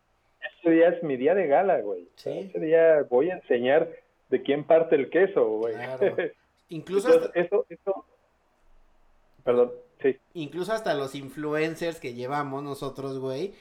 ese 0.60 0.70
día 0.70 0.90
es 0.90 1.04
mi 1.04 1.18
día 1.18 1.34
de 1.34 1.48
gala, 1.48 1.82
güey. 1.82 2.08
Ese 2.16 2.60
día 2.60 3.04
voy 3.10 3.32
a 3.32 3.36
enseñar 3.36 3.90
de 4.30 4.42
quién 4.44 4.64
parte 4.64 4.96
el 4.96 5.10
queso, 5.10 5.58
güey. 5.58 5.76
Incluso 6.70 7.10
hasta... 7.10 7.40
eso, 7.40 7.66
Perdón, 9.44 9.72
sí. 10.02 10.18
Incluso 10.34 10.72
hasta 10.72 10.94
los 10.94 11.16
influencers 11.16 12.00
que 12.00 12.14
llevamos 12.14 12.64
nosotros, 12.64 13.18
güey, 13.20 13.54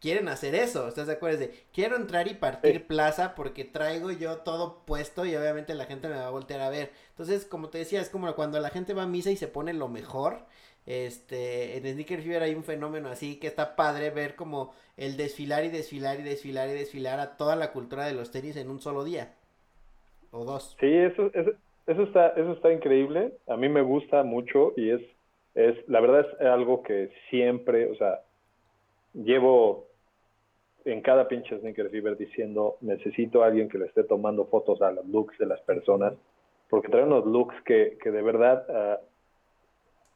quieren 0.00 0.28
hacer 0.28 0.54
eso, 0.54 0.88
¿estás 0.88 1.06
de 1.06 1.14
acuerdo? 1.14 1.38
De, 1.38 1.64
quiero 1.72 1.96
entrar 1.96 2.28
y 2.28 2.34
partir 2.34 2.86
plaza 2.86 3.34
porque 3.34 3.64
traigo 3.64 4.10
yo 4.10 4.38
todo 4.38 4.84
puesto 4.84 5.24
y 5.24 5.34
obviamente 5.36 5.74
la 5.74 5.86
gente 5.86 6.08
me 6.08 6.16
va 6.16 6.26
a 6.26 6.30
voltear 6.30 6.60
a 6.60 6.70
ver. 6.70 6.92
Entonces, 7.10 7.44
como 7.44 7.68
te 7.68 7.78
decía, 7.78 8.00
es 8.00 8.08
como 8.08 8.32
cuando 8.34 8.60
la 8.60 8.70
gente 8.70 8.94
va 8.94 9.04
a 9.04 9.06
misa 9.06 9.30
y 9.30 9.36
se 9.36 9.48
pone 9.48 9.72
lo 9.72 9.88
mejor. 9.88 10.46
Este, 10.88 11.76
en 11.76 11.82
Sneaker 11.82 12.22
Fever 12.22 12.42
hay 12.42 12.54
un 12.54 12.64
fenómeno 12.64 13.10
así 13.10 13.38
que 13.38 13.46
está 13.46 13.76
padre 13.76 14.08
ver 14.08 14.36
como 14.36 14.72
el 14.96 15.18
desfilar 15.18 15.62
y 15.66 15.68
desfilar 15.68 16.18
y 16.18 16.22
desfilar 16.22 16.70
y 16.70 16.72
desfilar 16.72 17.20
a 17.20 17.36
toda 17.36 17.56
la 17.56 17.72
cultura 17.72 18.06
de 18.06 18.14
los 18.14 18.30
tenis 18.30 18.56
en 18.56 18.70
un 18.70 18.80
solo 18.80 19.04
día. 19.04 19.34
O 20.30 20.46
dos. 20.46 20.78
Sí, 20.80 20.90
eso, 20.90 21.30
eso, 21.34 21.50
eso 21.86 22.02
está, 22.04 22.28
eso 22.28 22.52
está 22.52 22.72
increíble. 22.72 23.34
A 23.48 23.58
mí 23.58 23.68
me 23.68 23.82
gusta 23.82 24.22
mucho 24.22 24.72
y 24.78 24.88
es, 24.88 25.02
es, 25.54 25.76
la 25.88 26.00
verdad 26.00 26.20
es 26.20 26.46
algo 26.46 26.82
que 26.82 27.10
siempre, 27.28 27.90
o 27.90 27.94
sea, 27.96 28.20
llevo 29.12 29.88
en 30.86 31.02
cada 31.02 31.28
pinche 31.28 31.58
Sneaker 31.58 31.90
Fever 31.90 32.16
diciendo, 32.16 32.78
necesito 32.80 33.42
a 33.42 33.48
alguien 33.48 33.68
que 33.68 33.76
le 33.76 33.84
esté 33.84 34.04
tomando 34.04 34.46
fotos 34.46 34.80
a 34.80 34.90
los 34.90 35.06
looks 35.06 35.36
de 35.36 35.44
las 35.44 35.60
personas, 35.60 36.14
porque 36.70 36.88
trae 36.88 37.04
unos 37.04 37.26
looks 37.26 37.56
que, 37.66 37.98
que 38.02 38.10
de 38.10 38.22
verdad 38.22 38.64
uh, 38.70 39.07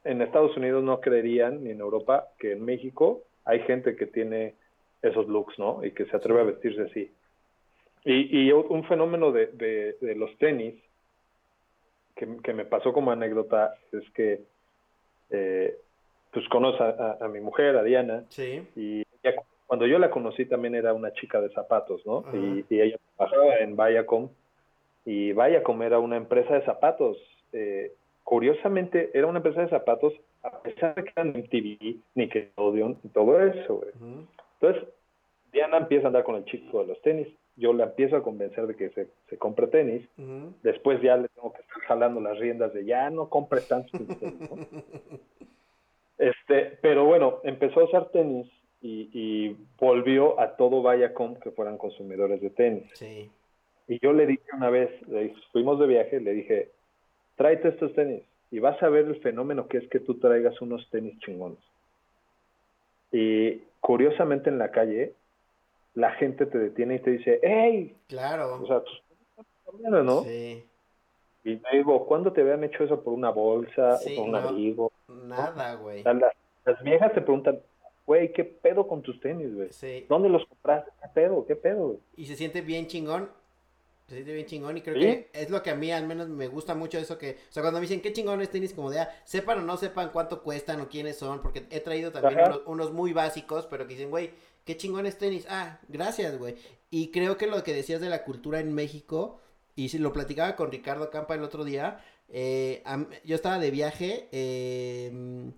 en 0.04 0.22
Estados 0.22 0.56
Unidos 0.56 0.82
no 0.82 1.00
creerían, 1.00 1.62
ni 1.64 1.70
en 1.70 1.80
Europa, 1.80 2.28
que 2.38 2.52
en 2.52 2.64
México 2.64 3.22
hay 3.44 3.60
gente 3.60 3.96
que 3.96 4.06
tiene 4.06 4.54
esos 5.02 5.26
looks, 5.28 5.58
¿no? 5.58 5.84
Y 5.84 5.92
que 5.92 6.04
se 6.06 6.16
atreve 6.16 6.40
a 6.40 6.44
vestirse 6.44 6.82
así. 6.82 7.10
Y, 8.04 8.46
y 8.46 8.52
un 8.52 8.84
fenómeno 8.84 9.30
de, 9.30 9.46
de, 9.48 9.96
de 10.00 10.14
los 10.14 10.36
tenis 10.38 10.74
que, 12.42 12.52
me 12.52 12.64
pasó 12.64 12.92
como 12.92 13.10
anécdota 13.10 13.74
es 13.92 14.08
que 14.10 14.40
eh, 15.30 15.76
pues 16.32 16.48
conozco 16.48 16.82
a, 16.84 17.28
mi 17.28 17.40
mujer, 17.40 17.76
a 17.76 17.82
Diana, 17.82 18.24
sí. 18.28 18.66
y 18.76 19.02
cuando 19.66 19.86
yo 19.86 19.98
la 19.98 20.10
conocí 20.10 20.44
también 20.46 20.74
era 20.74 20.92
una 20.92 21.12
chica 21.14 21.40
de 21.40 21.48
zapatos, 21.50 22.04
¿no? 22.04 22.24
Y, 22.34 22.64
ella 22.68 22.98
trabajaba 23.16 23.56
en 23.58 23.76
Viacom, 23.76 24.28
y 25.04 25.32
Viacom 25.32 25.82
era 25.82 25.98
una 25.98 26.16
empresa 26.16 26.54
de 26.54 26.64
zapatos. 26.64 27.16
Eh, 27.52 27.92
curiosamente, 28.24 29.10
era 29.14 29.26
una 29.26 29.38
empresa 29.38 29.62
de 29.62 29.68
zapatos, 29.68 30.12
a 30.42 30.62
pesar 30.62 30.94
de 30.94 31.04
que 31.04 31.12
eran 31.14 31.28
MTV, 31.30 31.96
Nickelodeon 32.14 32.98
y 33.02 33.08
todo 33.08 33.40
eso, 33.40 33.76
güey. 33.76 33.90
Entonces, 34.60 34.88
Diana 35.52 35.78
empieza 35.78 36.06
a 36.06 36.08
andar 36.08 36.24
con 36.24 36.36
el 36.36 36.44
chico 36.44 36.80
de 36.80 36.88
los 36.88 37.02
tenis, 37.02 37.28
yo 37.56 37.72
la 37.72 37.84
empiezo 37.84 38.16
a 38.16 38.22
convencer 38.22 38.66
de 38.66 38.74
que 38.74 38.90
se, 38.90 39.08
se 39.28 39.36
compre 39.36 39.66
tenis, 39.66 40.08
después 40.62 41.00
ya 41.02 41.16
le 41.16 41.28
tengo 41.28 41.52
que 41.52 41.60
estar 41.60 41.78
jalando 41.82 42.20
las 42.20 42.38
riendas 42.38 42.72
de 42.72 42.84
ya 42.84 43.10
no 43.10 43.28
compres 43.28 43.68
tantos 43.68 44.00
tenis, 44.18 44.18
Este, 46.18 46.78
pero 46.80 47.04
bueno, 47.04 47.40
empezó 47.42 47.80
a 47.80 47.84
usar 47.84 48.10
tenis 48.10 48.46
y, 48.80 49.10
y, 49.12 49.56
volvió 49.76 50.38
a 50.38 50.56
todo 50.56 50.80
Viacom 50.80 51.34
que 51.36 51.50
fueran 51.50 51.78
consumidores 51.78 52.40
de 52.40 52.50
tenis. 52.50 52.84
Sí. 52.94 53.28
Y 53.88 53.98
yo 54.00 54.12
le 54.12 54.26
dije 54.26 54.44
una 54.54 54.70
vez, 54.70 54.90
fuimos 55.50 55.80
de 55.80 55.86
viaje, 55.88 56.20
le 56.20 56.32
dije, 56.32 56.70
tráete 57.42 57.70
estos 57.70 57.92
tenis 57.94 58.22
y 58.52 58.60
vas 58.60 58.80
a 58.84 58.88
ver 58.88 59.06
el 59.06 59.20
fenómeno 59.20 59.66
que 59.66 59.78
es 59.78 59.88
que 59.88 59.98
tú 59.98 60.14
traigas 60.20 60.60
unos 60.62 60.88
tenis 60.90 61.18
chingones. 61.18 61.58
Y 63.10 63.62
curiosamente 63.80 64.48
en 64.48 64.58
la 64.58 64.70
calle, 64.70 65.14
la 65.94 66.12
gente 66.12 66.46
te 66.46 66.56
detiene 66.56 66.94
y 66.94 66.98
te 67.00 67.10
dice, 67.10 67.40
¡Ey! 67.42 67.96
Claro. 68.06 68.62
O 68.62 68.66
sea, 68.68 68.80
tú 68.84 69.76
¿no? 69.90 70.22
Sí. 70.22 70.64
Y 71.42 71.56
te 71.56 71.76
digo, 71.76 72.06
¿cuándo 72.06 72.32
te 72.32 72.42
habían 72.42 72.62
hecho 72.62 72.84
eso 72.84 73.02
por 73.02 73.12
una 73.12 73.30
bolsa 73.30 73.96
o 73.96 74.16
por 74.16 74.28
un 74.28 74.36
abrigo? 74.36 74.92
Nada, 75.08 75.74
güey. 75.74 76.04
Las, 76.04 76.80
viejas 76.84 77.12
te 77.12 77.22
preguntan, 77.22 77.58
güey, 78.06 78.32
¿qué 78.32 78.44
pedo 78.44 78.86
con 78.86 79.02
tus 79.02 79.18
tenis, 79.18 79.52
güey? 79.52 79.72
Sí. 79.72 80.06
¿Dónde 80.08 80.28
los 80.28 80.46
compraste? 80.46 80.92
¿Qué 81.02 81.08
pedo? 81.12 81.44
¿Qué 81.44 81.56
pedo? 81.56 81.96
Y 82.14 82.26
se 82.26 82.36
siente 82.36 82.60
bien 82.60 82.86
chingón. 82.86 83.28
Se 84.08 84.16
siente 84.16 84.32
bien 84.34 84.46
chingón 84.46 84.76
y 84.76 84.82
creo 84.82 84.94
que 84.94 85.30
es 85.32 85.48
lo 85.48 85.62
que 85.62 85.70
a 85.70 85.74
mí 85.74 85.90
al 85.90 86.06
menos 86.06 86.28
me 86.28 86.46
gusta 86.48 86.74
mucho 86.74 86.98
eso 86.98 87.16
que, 87.16 87.38
o 87.48 87.52
sea, 87.52 87.62
cuando 87.62 87.80
me 87.80 87.86
dicen 87.86 88.02
qué 88.02 88.12
chingón 88.12 88.42
es 88.42 88.50
tenis, 88.50 88.74
como 88.74 88.90
de, 88.90 89.00
ah, 89.00 89.10
sepan 89.24 89.60
o 89.60 89.62
no 89.62 89.76
sepan 89.76 90.10
cuánto 90.10 90.42
cuestan 90.42 90.80
o 90.80 90.88
quiénes 90.88 91.16
son, 91.16 91.40
porque 91.40 91.66
he 91.70 91.80
traído 91.80 92.12
también 92.12 92.40
unos, 92.40 92.60
unos, 92.66 92.92
muy 92.92 93.12
básicos, 93.12 93.66
pero 93.66 93.86
que 93.86 93.94
dicen, 93.94 94.10
güey, 94.10 94.30
qué 94.64 94.76
chingón 94.76 95.06
es 95.06 95.16
tenis. 95.16 95.46
Ah, 95.48 95.78
gracias, 95.88 96.38
güey. 96.38 96.56
Y 96.90 97.10
creo 97.10 97.38
que 97.38 97.46
lo 97.46 97.62
que 97.64 97.72
decías 97.72 98.00
de 98.00 98.10
la 98.10 98.24
cultura 98.24 98.60
en 98.60 98.74
México, 98.74 99.40
y 99.74 99.88
si 99.88 99.98
lo 99.98 100.12
platicaba 100.12 100.56
con 100.56 100.70
Ricardo 100.70 101.10
Campa 101.10 101.34
el 101.34 101.42
otro 101.42 101.64
día, 101.64 102.04
eh, 102.28 102.82
yo 103.24 103.34
estaba 103.34 103.58
de 103.58 103.70
viaje 103.70 104.28
em, 104.32 105.52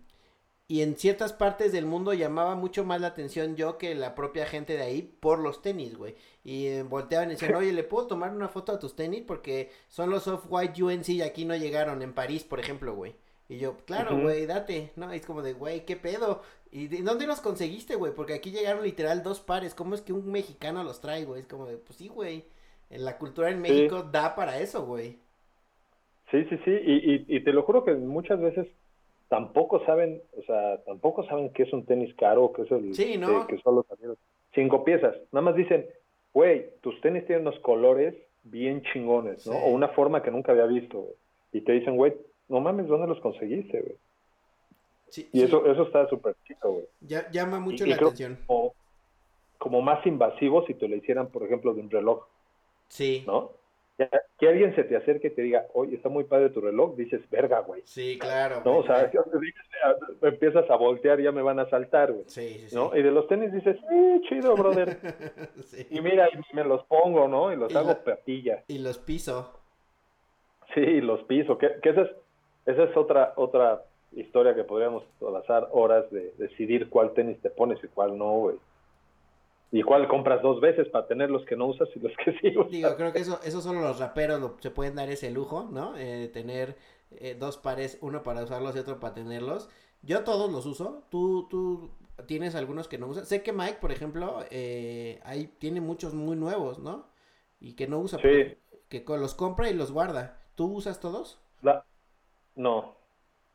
y 0.66 0.80
en 0.80 0.96
ciertas 0.96 1.34
partes 1.34 1.72
del 1.72 1.84
mundo 1.84 2.14
llamaba 2.14 2.54
mucho 2.54 2.84
más 2.84 3.00
la 3.00 3.08
atención 3.08 3.54
yo 3.54 3.76
que 3.76 3.94
la 3.94 4.14
propia 4.14 4.46
gente 4.46 4.76
de 4.76 4.82
ahí 4.82 5.02
por 5.02 5.38
los 5.38 5.60
tenis, 5.60 5.96
güey. 5.96 6.14
Y 6.42 6.66
eh, 6.66 6.82
volteaban 6.82 7.28
y 7.28 7.32
decían, 7.32 7.54
oye, 7.56 7.72
¿le 7.72 7.84
puedo 7.84 8.06
tomar 8.06 8.32
una 8.32 8.48
foto 8.48 8.72
a 8.72 8.78
tus 8.78 8.96
tenis? 8.96 9.22
Porque 9.26 9.70
son 9.88 10.08
los 10.10 10.26
Off-White 10.26 10.82
UNC 10.82 11.08
y 11.10 11.22
aquí 11.22 11.44
no 11.44 11.54
llegaron, 11.54 12.00
en 12.00 12.14
París, 12.14 12.44
por 12.44 12.60
ejemplo, 12.60 12.94
güey. 12.94 13.14
Y 13.46 13.58
yo, 13.58 13.76
claro, 13.84 14.18
güey, 14.18 14.46
date, 14.46 14.92
¿no? 14.96 15.12
Es 15.12 15.26
como 15.26 15.42
de, 15.42 15.52
güey, 15.52 15.84
¿qué 15.84 15.96
pedo? 15.96 16.40
¿Y 16.72 16.88
de 16.88 17.02
dónde 17.02 17.26
los 17.26 17.42
conseguiste, 17.42 17.94
güey? 17.94 18.14
Porque 18.14 18.32
aquí 18.32 18.50
llegaron 18.50 18.82
literal 18.82 19.22
dos 19.22 19.40
pares. 19.40 19.74
¿Cómo 19.74 19.94
es 19.94 20.00
que 20.00 20.14
un 20.14 20.32
mexicano 20.32 20.82
los 20.82 21.00
trae, 21.02 21.26
güey? 21.26 21.42
Es 21.42 21.46
como 21.46 21.66
de, 21.66 21.76
pues 21.76 21.98
sí, 21.98 22.08
güey. 22.08 22.44
En 22.88 23.04
la 23.04 23.18
cultura 23.18 23.50
en 23.50 23.60
México 23.60 24.02
da 24.02 24.34
para 24.34 24.58
eso, 24.58 24.86
güey. 24.86 25.18
Sí, 26.30 26.42
sí, 26.48 26.56
sí. 26.64 26.70
Y, 26.70 27.36
y, 27.36 27.44
te 27.44 27.52
lo 27.52 27.62
juro 27.64 27.84
que 27.84 27.92
muchas 27.92 28.40
veces 28.40 28.66
tampoco 29.34 29.84
saben, 29.84 30.22
o 30.38 30.42
sea, 30.42 30.78
tampoco 30.84 31.26
saben 31.26 31.50
que 31.52 31.64
es 31.64 31.72
un 31.72 31.84
tenis 31.84 32.14
caro, 32.14 32.52
que 32.52 32.62
es 32.62 32.70
el 32.70 32.94
sí, 32.94 33.18
¿no? 33.18 33.48
que, 33.48 33.58
solo 33.58 33.84
salieron 33.88 34.16
cinco 34.54 34.84
piezas. 34.84 35.16
Nada 35.32 35.42
más 35.42 35.56
dicen, 35.56 35.86
güey, 36.32 36.70
tus 36.82 37.00
tenis 37.00 37.26
tienen 37.26 37.44
unos 37.44 37.58
colores 37.60 38.14
bien 38.44 38.82
chingones, 38.92 39.44
¿no? 39.44 39.56
O 39.56 39.70
una 39.70 39.88
forma 39.88 40.22
que 40.22 40.30
nunca 40.30 40.52
había 40.52 40.66
visto, 40.66 41.00
güey. 41.00 41.14
Y 41.52 41.62
te 41.62 41.72
dicen, 41.72 41.96
güey, 41.96 42.14
no 42.48 42.60
mames, 42.60 42.86
¿dónde 42.86 43.08
los 43.08 43.18
conseguiste, 43.20 43.80
güey? 43.80 43.96
Sí, 45.08 45.28
y 45.32 45.42
eso 45.42 45.66
eso 45.66 45.82
está 45.82 46.08
súper 46.08 46.36
chido, 46.46 46.70
güey. 46.70 46.84
Ya, 47.00 47.28
llama 47.32 47.58
mucho 47.58 47.86
la 47.86 47.96
atención. 47.96 48.38
Como, 49.58 49.82
más 49.82 50.06
invasivo 50.06 50.64
si 50.66 50.74
te 50.74 50.86
lo 50.86 50.94
hicieran, 50.94 51.28
por 51.28 51.42
ejemplo, 51.42 51.74
de 51.74 51.80
un 51.80 51.90
reloj. 51.90 52.24
Sí. 52.86 53.24
¿No? 53.26 53.50
Que 53.96 54.48
alguien 54.48 54.74
se 54.74 54.84
te 54.84 54.96
acerque 54.96 55.28
y 55.28 55.30
te 55.30 55.42
diga, 55.42 55.66
oye, 55.72 55.96
está 55.96 56.08
muy 56.08 56.24
padre 56.24 56.50
tu 56.50 56.60
reloj, 56.60 56.96
dices, 56.96 57.20
verga, 57.30 57.60
güey. 57.60 57.82
Sí, 57.84 58.18
claro. 58.18 58.62
¿No? 58.64 58.78
O 58.78 58.86
sea, 58.86 59.10
empiezas 60.22 60.68
a 60.68 60.76
voltear, 60.76 61.20
ya 61.20 61.30
me 61.30 61.42
van 61.42 61.60
a 61.60 61.68
saltar, 61.70 62.12
güey. 62.12 62.24
Sí, 62.26 62.66
sí, 62.68 62.74
¿no? 62.74 62.94
Y 62.96 63.02
de 63.02 63.12
los 63.12 63.28
tenis 63.28 63.52
dices, 63.52 63.76
sí, 63.88 64.22
chido, 64.28 64.56
brother. 64.56 64.98
sí. 65.64 65.86
Y 65.90 66.00
mira, 66.00 66.28
y 66.28 66.56
me 66.56 66.64
los 66.64 66.84
pongo, 66.86 67.28
¿no? 67.28 67.52
Y 67.52 67.56
los 67.56 67.74
hago 67.76 67.96
la... 68.04 68.18
Y 68.66 68.78
los 68.78 68.98
piso. 68.98 69.60
Sí, 70.74 71.00
los 71.00 71.22
piso. 71.24 71.56
Que, 71.56 71.76
que 71.80 71.90
esa 71.90 72.02
es, 72.02 72.10
esa 72.66 72.84
es 72.84 72.96
otra, 72.96 73.34
otra 73.36 73.82
historia 74.12 74.54
que 74.54 74.64
podríamos 74.64 75.04
pasar 75.20 75.68
horas 75.72 76.10
de 76.10 76.32
decidir 76.38 76.88
cuál 76.88 77.12
tenis 77.12 77.40
te 77.40 77.50
pones 77.50 77.82
y 77.84 77.88
cuál 77.88 78.18
no, 78.18 78.32
güey. 78.38 78.56
Cuál 79.82 80.08
compras 80.08 80.42
dos 80.42 80.60
veces 80.60 80.88
para 80.88 81.06
tener 81.06 81.30
los 81.30 81.44
que 81.44 81.56
no 81.56 81.66
usas 81.66 81.88
y 81.94 81.98
los 81.98 82.12
que 82.24 82.38
sí 82.38 82.56
usas. 82.56 82.70
Digo, 82.70 82.96
creo 82.96 83.12
que 83.12 83.18
eso, 83.18 83.40
eso 83.42 83.60
solo 83.60 83.80
los 83.80 83.98
raperos 83.98 84.52
se 84.60 84.70
pueden 84.70 84.94
dar 84.94 85.08
ese 85.10 85.30
lujo, 85.30 85.68
¿no? 85.70 85.96
Eh, 85.96 86.28
tener 86.28 86.76
eh, 87.10 87.36
dos 87.38 87.56
pares, 87.56 87.98
uno 88.00 88.22
para 88.22 88.44
usarlos 88.44 88.76
y 88.76 88.78
otro 88.78 89.00
para 89.00 89.14
tenerlos. 89.14 89.68
Yo 90.02 90.22
todos 90.24 90.50
los 90.52 90.66
uso. 90.66 91.04
Tú, 91.10 91.48
tú 91.48 91.90
tienes 92.26 92.54
algunos 92.54 92.88
que 92.88 92.98
no 92.98 93.06
usas. 93.06 93.28
Sé 93.28 93.42
que 93.42 93.52
Mike, 93.52 93.78
por 93.80 93.92
ejemplo, 93.92 94.44
eh, 94.50 95.20
ahí 95.24 95.46
tiene 95.58 95.80
muchos 95.80 96.14
muy 96.14 96.36
nuevos, 96.36 96.78
¿no? 96.78 97.08
Y 97.60 97.74
que 97.74 97.86
no 97.86 97.98
usa. 97.98 98.18
Sí. 98.20 98.56
Que 98.88 99.04
los 99.06 99.34
compra 99.34 99.68
y 99.70 99.74
los 99.74 99.90
guarda. 99.92 100.40
¿Tú 100.54 100.72
usas 100.72 101.00
todos? 101.00 101.40
La... 101.62 101.84
No, 102.54 102.94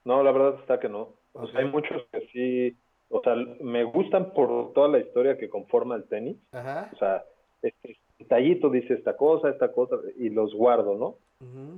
no, 0.03 0.23
la 0.23 0.31
verdad 0.31 0.59
está 0.59 0.79
que 0.79 0.89
no. 0.89 1.13
hay 1.55 1.65
muchos 1.65 2.01
que 2.11 2.27
sí, 2.33 2.77
o 3.09 3.21
sea, 3.21 3.35
me 3.35 3.83
gustan 3.83 4.33
por 4.33 4.73
toda 4.73 4.87
la 4.87 4.99
historia 4.99 5.37
que 5.37 5.49
conforma 5.49 5.95
el 5.95 6.03
tenis. 6.05 6.37
Ajá. 6.51 6.89
O 6.93 6.97
sea, 6.97 7.25
este 7.61 7.97
tallito 8.27 8.69
dice 8.69 8.93
esta 8.93 9.17
cosa, 9.17 9.49
esta 9.49 9.71
cosa, 9.71 9.97
y 10.17 10.29
los 10.29 10.53
guardo, 10.53 10.95
¿no? 10.95 11.15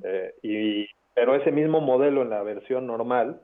eh, 0.03 0.33
y 0.41 0.87
Pero 1.13 1.35
ese 1.35 1.51
mismo 1.51 1.81
modelo 1.81 2.21
en 2.21 2.29
la 2.29 2.43
versión 2.43 2.87
normal, 2.87 3.41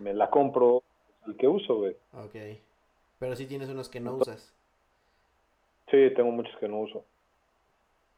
me 0.00 0.14
la 0.14 0.30
compro 0.30 0.82
el 1.26 1.36
que 1.36 1.46
uso, 1.46 1.76
güey. 1.76 1.96
Ok. 2.14 2.58
Pero 3.18 3.36
sí 3.36 3.46
tienes 3.46 3.68
unos 3.68 3.88
que 3.88 4.00
no 4.00 4.14
usas. 4.14 4.54
Sí, 5.90 6.10
tengo 6.14 6.30
muchos 6.30 6.56
que 6.58 6.68
no 6.68 6.80
uso. 6.80 7.04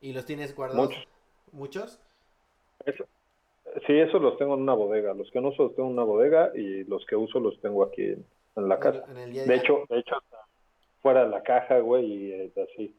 ¿Y 0.01 0.13
los 0.13 0.25
tienes 0.25 0.55
guardados? 0.55 0.89
Muchos. 0.89 1.09
¿Muchos? 1.53 2.01
sí, 3.87 3.99
esos 3.99 4.21
los 4.21 4.39
tengo 4.39 4.55
en 4.55 4.63
una 4.63 4.75
bodega. 4.75 5.15
Los 5.15 5.31
que 5.31 5.41
no 5.41 5.49
uso 5.49 5.65
los 5.65 5.75
tengo 5.75 5.89
en 5.89 5.95
una 5.95 6.05
bodega 6.05 6.53
y 6.55 6.85
los 6.85 7.05
que 7.07 7.17
uso 7.17 7.39
los 7.41 7.61
tengo 7.61 7.85
aquí 7.85 8.03
en, 8.03 8.25
la 8.57 8.79
casa. 8.79 9.05
de, 9.07 9.55
hecho, 9.55 9.85
de 9.89 9.99
hecho, 9.99 10.17
fuera 11.01 11.25
de 11.25 11.31
la 11.31 11.43
caja, 11.43 11.79
güey, 11.79 12.05
y 12.05 12.33
eh, 12.33 12.53
así. 12.73 12.97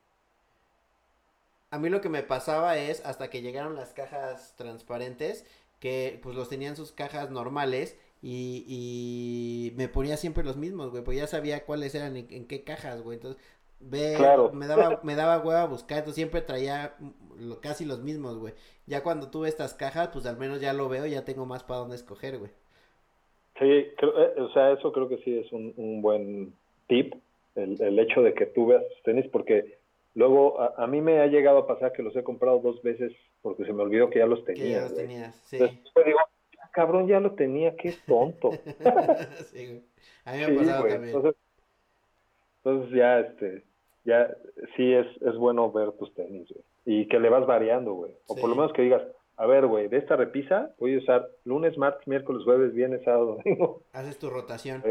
A 1.70 1.80
mí 1.80 1.90
lo 1.90 2.02
que 2.02 2.10
me 2.10 2.24
pasaba 2.24 2.78
es, 2.78 3.06
hasta 3.06 3.30
que 3.30 3.42
llegaron 3.42 3.76
las 3.76 3.94
cajas 3.94 4.56
transparentes, 4.58 5.46
que 5.80 6.20
pues 6.22 6.36
los 6.36 6.50
tenían 6.50 6.76
sus 6.76 6.92
cajas 6.92 7.32
normales 7.32 7.98
y, 8.22 8.66
y 8.68 9.76
me 9.78 9.88
ponía 9.88 10.18
siempre 10.18 10.44
los 10.44 10.58
mismos, 10.58 10.92
güey, 10.92 11.04
pues 11.04 11.18
ya 11.18 11.28
sabía 11.28 11.66
cuáles 11.66 11.96
eran 11.96 12.18
en, 12.18 12.48
qué 12.48 12.64
cajas, 12.64 13.02
güey. 13.02 13.18
Entonces, 13.18 13.42
ve, 13.80 14.18
me 14.54 14.68
daba, 14.68 15.00
me 15.04 15.16
daba 15.16 15.40
hueva 15.40 15.66
buscar, 15.66 16.00
entonces 16.00 16.16
siempre 16.16 16.42
traía 16.42 16.96
casi 17.62 17.86
los 17.86 18.02
mismos, 18.02 18.38
güey. 18.38 18.54
Ya 18.86 19.04
cuando 19.04 19.30
tuve 19.30 19.50
estas 19.50 19.74
cajas, 19.74 20.10
pues 20.10 20.26
al 20.26 20.38
menos 20.38 20.60
ya 20.62 20.74
lo 20.74 20.90
veo, 20.90 21.06
ya 21.06 21.26
tengo 21.26 21.46
más 21.46 21.64
para 21.64 21.80
dónde 21.80 21.96
escoger, 21.96 22.38
güey. 22.38 22.52
Sí, 23.62 23.88
creo, 23.98 24.22
eh, 24.22 24.42
o 24.42 24.50
sea, 24.50 24.72
eso 24.72 24.92
creo 24.92 25.08
que 25.08 25.20
sí 25.20 25.38
es 25.38 25.52
un, 25.54 25.74
un 25.78 26.02
buen 26.02 26.54
tip, 26.88 27.14
el, 27.56 27.82
el 27.82 28.00
hecho 28.00 28.22
de 28.22 28.34
que 28.34 28.48
tú 28.48 28.68
veas 28.68 28.84
tenis, 29.06 29.28
porque 29.32 29.80
Luego, 30.14 30.60
a, 30.60 30.88
mí 30.88 31.00
me 31.00 31.20
ha 31.22 31.28
llegado 31.28 31.60
a 31.60 31.68
pasar 31.68 31.94
que 31.94 32.04
los 32.04 32.16
he 32.16 32.24
comprado 32.24 32.60
dos 32.60 32.82
veces 32.82 33.14
porque 33.42 33.64
se 33.64 33.72
me 33.72 33.84
olvidó 33.84 34.10
que 34.10 34.20
ya 34.20 34.26
los 34.26 34.44
tenía. 34.44 34.64
Que 34.64 34.72
ya 34.72 34.82
los 34.82 34.96
tenías, 34.96 35.36
sí. 35.46 35.56
Entonces, 35.56 36.06
digo, 36.06 36.20
ah, 36.60 36.70
cabrón, 36.74 37.08
ya 37.08 37.22
lo 37.22 37.32
tenía, 37.36 37.76
qué 37.78 37.94
tonto. 38.06 38.52
sí, 39.54 39.82
A 40.26 40.34
mí 40.34 40.38
me 40.40 40.44
ha 40.44 40.56
pasado 40.58 40.88
también. 40.88 41.16
Entonces, 42.64 42.94
ya, 42.94 43.20
este, 43.22 43.64
ya, 44.04 44.36
sí 44.76 44.94
es, 44.94 45.08
es 45.22 45.36
bueno 45.38 45.72
ver 45.72 45.94
tus 45.94 46.14
tenis, 46.14 46.50
güey. 46.50 46.64
Y 46.84 47.08
que 47.08 47.20
le 47.20 47.30
vas 47.30 47.46
variando, 47.48 47.94
güey. 47.94 48.12
O 48.28 48.36
por 48.36 48.50
lo 48.50 48.56
menos 48.56 48.74
que 48.74 48.82
digas, 48.82 49.04
a 49.42 49.48
ver, 49.48 49.66
güey, 49.66 49.88
de 49.88 49.98
esta 49.98 50.16
repisa 50.16 50.72
voy 50.80 50.94
a 50.94 51.00
usar 51.00 51.32
lunes, 51.46 51.76
martes, 51.76 52.08
miércoles, 52.08 52.44
jueves, 52.44 52.76
viernes, 52.76 53.04
sábado, 53.04 53.38
domingo. 53.44 53.82
Haces 53.92 54.20
tu 54.20 54.30
rotación. 54.30 54.84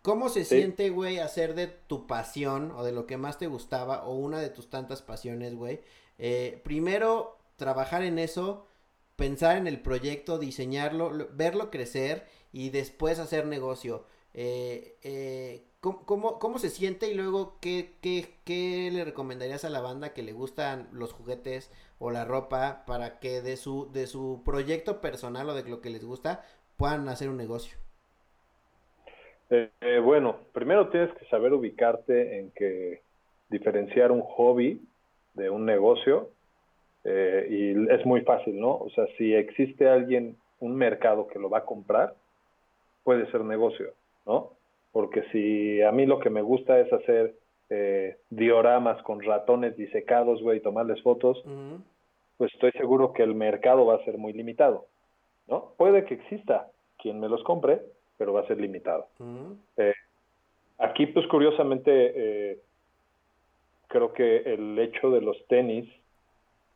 ¿Cómo 0.00 0.30
se 0.30 0.44
siente, 0.46 0.88
güey, 0.88 1.18
hacer 1.18 1.54
de 1.54 1.66
tu 1.66 2.06
pasión 2.06 2.72
o 2.72 2.82
de 2.82 2.92
lo 2.92 3.04
que 3.06 3.18
más 3.18 3.36
te 3.36 3.46
gustaba 3.46 4.04
o 4.06 4.14
una 4.14 4.40
de 4.40 4.48
tus 4.48 4.70
tantas 4.70 5.02
pasiones, 5.02 5.54
güey? 5.54 5.80
Eh, 6.18 6.62
primero, 6.64 7.36
trabajar 7.56 8.02
en 8.04 8.18
eso, 8.18 8.66
pensar 9.16 9.58
en 9.58 9.66
el 9.66 9.80
proyecto, 9.80 10.38
diseñarlo, 10.38 11.12
verlo 11.34 11.70
crecer 11.70 12.24
y 12.52 12.70
después 12.70 13.18
hacer 13.18 13.44
negocio. 13.44 14.06
Eh, 14.32 14.96
eh, 15.02 15.62
¿cómo, 15.92 16.38
cómo, 16.38 16.58
se 16.58 16.70
siente 16.70 17.10
y 17.10 17.14
luego 17.14 17.58
¿qué, 17.60 17.90
qué, 18.00 18.24
qué 18.44 18.90
le 18.90 19.04
recomendarías 19.04 19.64
a 19.64 19.70
la 19.70 19.82
banda 19.82 20.14
que 20.14 20.22
le 20.22 20.32
gustan 20.32 20.88
los 20.92 21.12
juguetes 21.12 21.70
o 21.98 22.10
la 22.10 22.24
ropa 22.24 22.84
para 22.86 23.20
que 23.20 23.42
de 23.42 23.56
su, 23.56 23.92
de 23.92 24.06
su 24.06 24.42
proyecto 24.44 25.00
personal 25.00 25.50
o 25.50 25.54
de 25.54 25.68
lo 25.68 25.80
que 25.80 25.90
les 25.90 26.04
gusta 26.04 26.42
puedan 26.78 27.08
hacer 27.08 27.28
un 27.28 27.36
negocio? 27.36 27.76
Eh, 29.50 30.00
bueno, 30.02 30.38
primero 30.52 30.88
tienes 30.88 31.12
que 31.18 31.26
saber 31.26 31.52
ubicarte 31.52 32.38
en 32.38 32.50
que 32.52 33.02
diferenciar 33.50 34.10
un 34.10 34.22
hobby 34.22 34.80
de 35.34 35.50
un 35.50 35.66
negocio 35.66 36.30
eh, 37.04 37.46
y 37.50 37.92
es 37.92 38.04
muy 38.06 38.22
fácil, 38.22 38.58
¿no? 38.58 38.76
O 38.76 38.90
sea, 38.90 39.06
si 39.18 39.34
existe 39.34 39.86
alguien, 39.86 40.36
un 40.60 40.74
mercado 40.76 41.26
que 41.28 41.38
lo 41.38 41.50
va 41.50 41.58
a 41.58 41.64
comprar, 41.64 42.14
puede 43.02 43.30
ser 43.30 43.42
negocio, 43.42 43.92
¿no? 44.24 44.53
Porque 44.94 45.24
si 45.32 45.82
a 45.82 45.90
mí 45.90 46.06
lo 46.06 46.20
que 46.20 46.30
me 46.30 46.40
gusta 46.40 46.78
es 46.78 46.90
hacer 46.92 47.34
eh, 47.68 48.16
dioramas 48.30 49.02
con 49.02 49.20
ratones 49.20 49.76
disecados, 49.76 50.40
güey, 50.40 50.58
y 50.58 50.62
tomarles 50.62 51.02
fotos, 51.02 51.42
pues 52.36 52.54
estoy 52.54 52.70
seguro 52.78 53.12
que 53.12 53.24
el 53.24 53.34
mercado 53.34 53.86
va 53.86 53.96
a 53.96 54.04
ser 54.04 54.18
muy 54.18 54.32
limitado, 54.32 54.86
¿no? 55.48 55.72
Puede 55.76 56.04
que 56.04 56.14
exista 56.14 56.68
quien 56.98 57.18
me 57.18 57.28
los 57.28 57.42
compre, 57.42 57.82
pero 58.18 58.32
va 58.32 58.42
a 58.42 58.46
ser 58.46 58.60
limitado. 58.60 59.08
Eh, 59.78 59.94
aquí, 60.78 61.06
pues 61.06 61.26
curiosamente, 61.26 61.90
eh, 62.52 62.58
creo 63.88 64.12
que 64.12 64.42
el 64.44 64.78
hecho 64.78 65.10
de 65.10 65.22
los 65.22 65.44
tenis, 65.48 65.90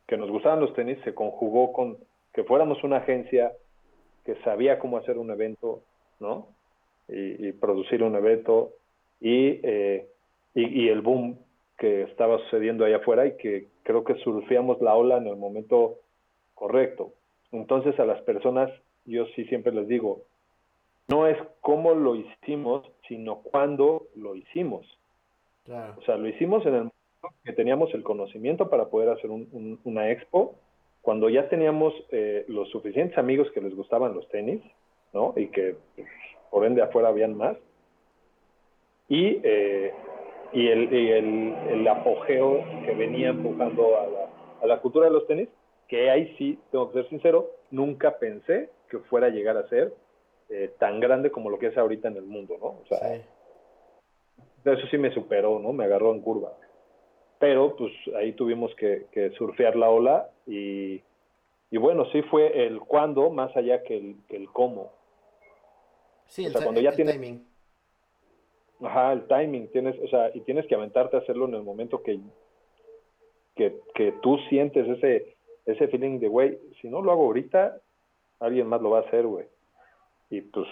que 0.07 0.17
nos 0.17 0.29
gustaban 0.29 0.59
los 0.59 0.73
tenis, 0.73 0.97
se 1.05 1.15
conjugó 1.15 1.71
con 1.71 1.97
que 2.33 2.43
fuéramos 2.43 2.83
una 2.83 2.97
agencia 2.97 3.53
que 4.25 4.35
sabía 4.43 4.77
cómo 4.77 4.97
hacer 4.97 5.17
un 5.17 5.31
evento, 5.31 5.83
¿no? 6.19 6.58
Y, 7.11 7.51
producir 7.53 8.03
un 8.03 8.15
evento 8.15 8.73
eh, 9.21 10.07
y, 10.53 10.83
y, 10.83 10.89
el 10.89 11.01
boom 11.01 11.39
que 11.77 12.03
estaba 12.03 12.37
sucediendo 12.39 12.85
allá 12.85 12.97
afuera 12.97 13.25
y 13.25 13.35
que 13.37 13.67
creo 13.83 14.03
que 14.03 14.15
surfeamos 14.15 14.79
la 14.81 14.95
ola 14.95 15.17
en 15.17 15.27
el 15.27 15.35
momento 15.35 15.95
correcto. 16.53 17.13
Entonces 17.51 17.99
a 17.99 18.05
las 18.05 18.21
personas, 18.21 18.69
yo 19.05 19.25
sí 19.35 19.45
siempre 19.45 19.73
les 19.73 19.87
digo, 19.87 20.21
no 21.07 21.25
es 21.25 21.37
cómo 21.61 21.95
lo 21.95 22.15
hicimos, 22.15 22.85
sino 23.07 23.37
cuándo 23.41 24.03
lo 24.15 24.35
hicimos. 24.35 24.85
O 25.97 26.01
sea, 26.03 26.17
lo 26.17 26.27
hicimos 26.27 26.65
en 26.65 26.73
el 26.73 26.79
momento 26.81 27.41
que 27.43 27.53
teníamos 27.53 27.93
el 27.93 28.03
conocimiento 28.03 28.69
para 28.69 28.85
poder 28.85 29.09
hacer 29.09 29.29
una 29.29 30.11
expo, 30.11 30.55
cuando 31.01 31.29
ya 31.29 31.47
teníamos 31.49 31.93
eh, 32.11 32.45
los 32.47 32.69
suficientes 32.69 33.17
amigos 33.17 33.51
que 33.51 33.61
les 33.61 33.75
gustaban 33.75 34.13
los 34.13 34.27
tenis, 34.29 34.61
¿no? 35.13 35.33
Y 35.35 35.47
que 35.47 35.75
por 36.49 36.65
ende 36.65 36.81
afuera 36.81 37.09
habían 37.09 37.35
más. 37.35 37.57
Y, 39.07 39.39
eh, 39.43 39.93
y, 40.53 40.67
el, 40.67 40.93
el, 40.93 41.55
el, 41.69 41.87
apogeo 41.87 42.63
que 42.85 42.93
venía 42.93 43.29
empujando 43.29 43.97
a 43.97 44.07
la, 44.07 44.29
a 44.61 44.67
la 44.67 44.79
cultura 44.79 45.07
de 45.07 45.13
los 45.13 45.25
tenis, 45.27 45.49
que 45.87 46.09
ahí 46.11 46.35
sí, 46.37 46.59
tengo 46.71 46.91
que 46.91 47.01
ser 47.01 47.09
sincero, 47.09 47.49
nunca 47.71 48.19
pensé 48.19 48.69
que 48.89 48.99
fuera 48.99 49.27
a 49.27 49.31
llegar 49.31 49.57
a 49.57 49.67
ser 49.69 49.93
eh, 50.49 50.73
tan 50.79 50.99
grande 50.99 51.31
como 51.31 51.49
lo 51.49 51.59
que 51.59 51.67
es 51.67 51.77
ahorita 51.77 52.07
en 52.07 52.17
el 52.17 52.25
mundo, 52.25 52.57
¿no? 52.59 52.67
O 52.67 52.83
sea, 52.87 53.15
eso 54.65 54.87
sí 54.89 54.97
me 54.97 55.13
superó, 55.13 55.59
¿no? 55.59 55.73
Me 55.73 55.85
agarró 55.85 56.11
en 56.11 56.21
curva. 56.21 56.53
Pero 57.37 57.75
pues 57.75 57.93
ahí 58.17 58.33
tuvimos 58.33 58.73
que, 58.75 59.31
surfear 59.37 59.75
la 59.75 59.89
ola 59.89 60.29
y, 60.45 61.01
y, 61.71 61.77
bueno, 61.77 62.05
sí 62.11 62.21
fue 62.23 62.65
el 62.65 62.79
cuándo 62.79 63.29
más 63.29 63.55
allá 63.55 63.83
que 63.83 63.97
el, 63.97 64.15
que 64.27 64.37
el 64.37 64.49
cómo. 64.49 64.91
Sí, 66.29 66.45
el, 66.45 66.53
cuando 66.53 66.79
ya 66.79 66.93
timing. 66.93 67.45
Ajá, 68.81 69.11
el 69.11 69.27
timing, 69.27 69.67
tienes, 69.71 69.95
o 70.01 70.07
sea, 70.07 70.31
y 70.33 70.39
tienes 70.41 70.65
que 70.65 70.75
aventarte 70.75 71.17
a 71.17 71.19
hacerlo 71.19 71.47
en 71.47 71.55
el 71.55 71.63
momento 71.63 72.01
que, 72.01 72.17
que, 73.55 73.75
que 73.93 74.13
tú 74.21 74.37
sientes 74.49 74.87
ese, 74.87 75.35
ese 75.65 75.87
feeling 75.89 76.19
de, 76.19 76.29
güey, 76.29 76.57
si 76.81 76.87
no 76.87 77.01
lo 77.01 77.11
hago 77.11 77.25
ahorita, 77.25 77.77
alguien 78.39 78.67
más 78.67 78.81
lo 78.81 78.91
va 78.91 78.99
a 78.99 79.01
hacer, 79.01 79.27
güey 79.27 79.45
y 80.29 80.41
pues 80.41 80.67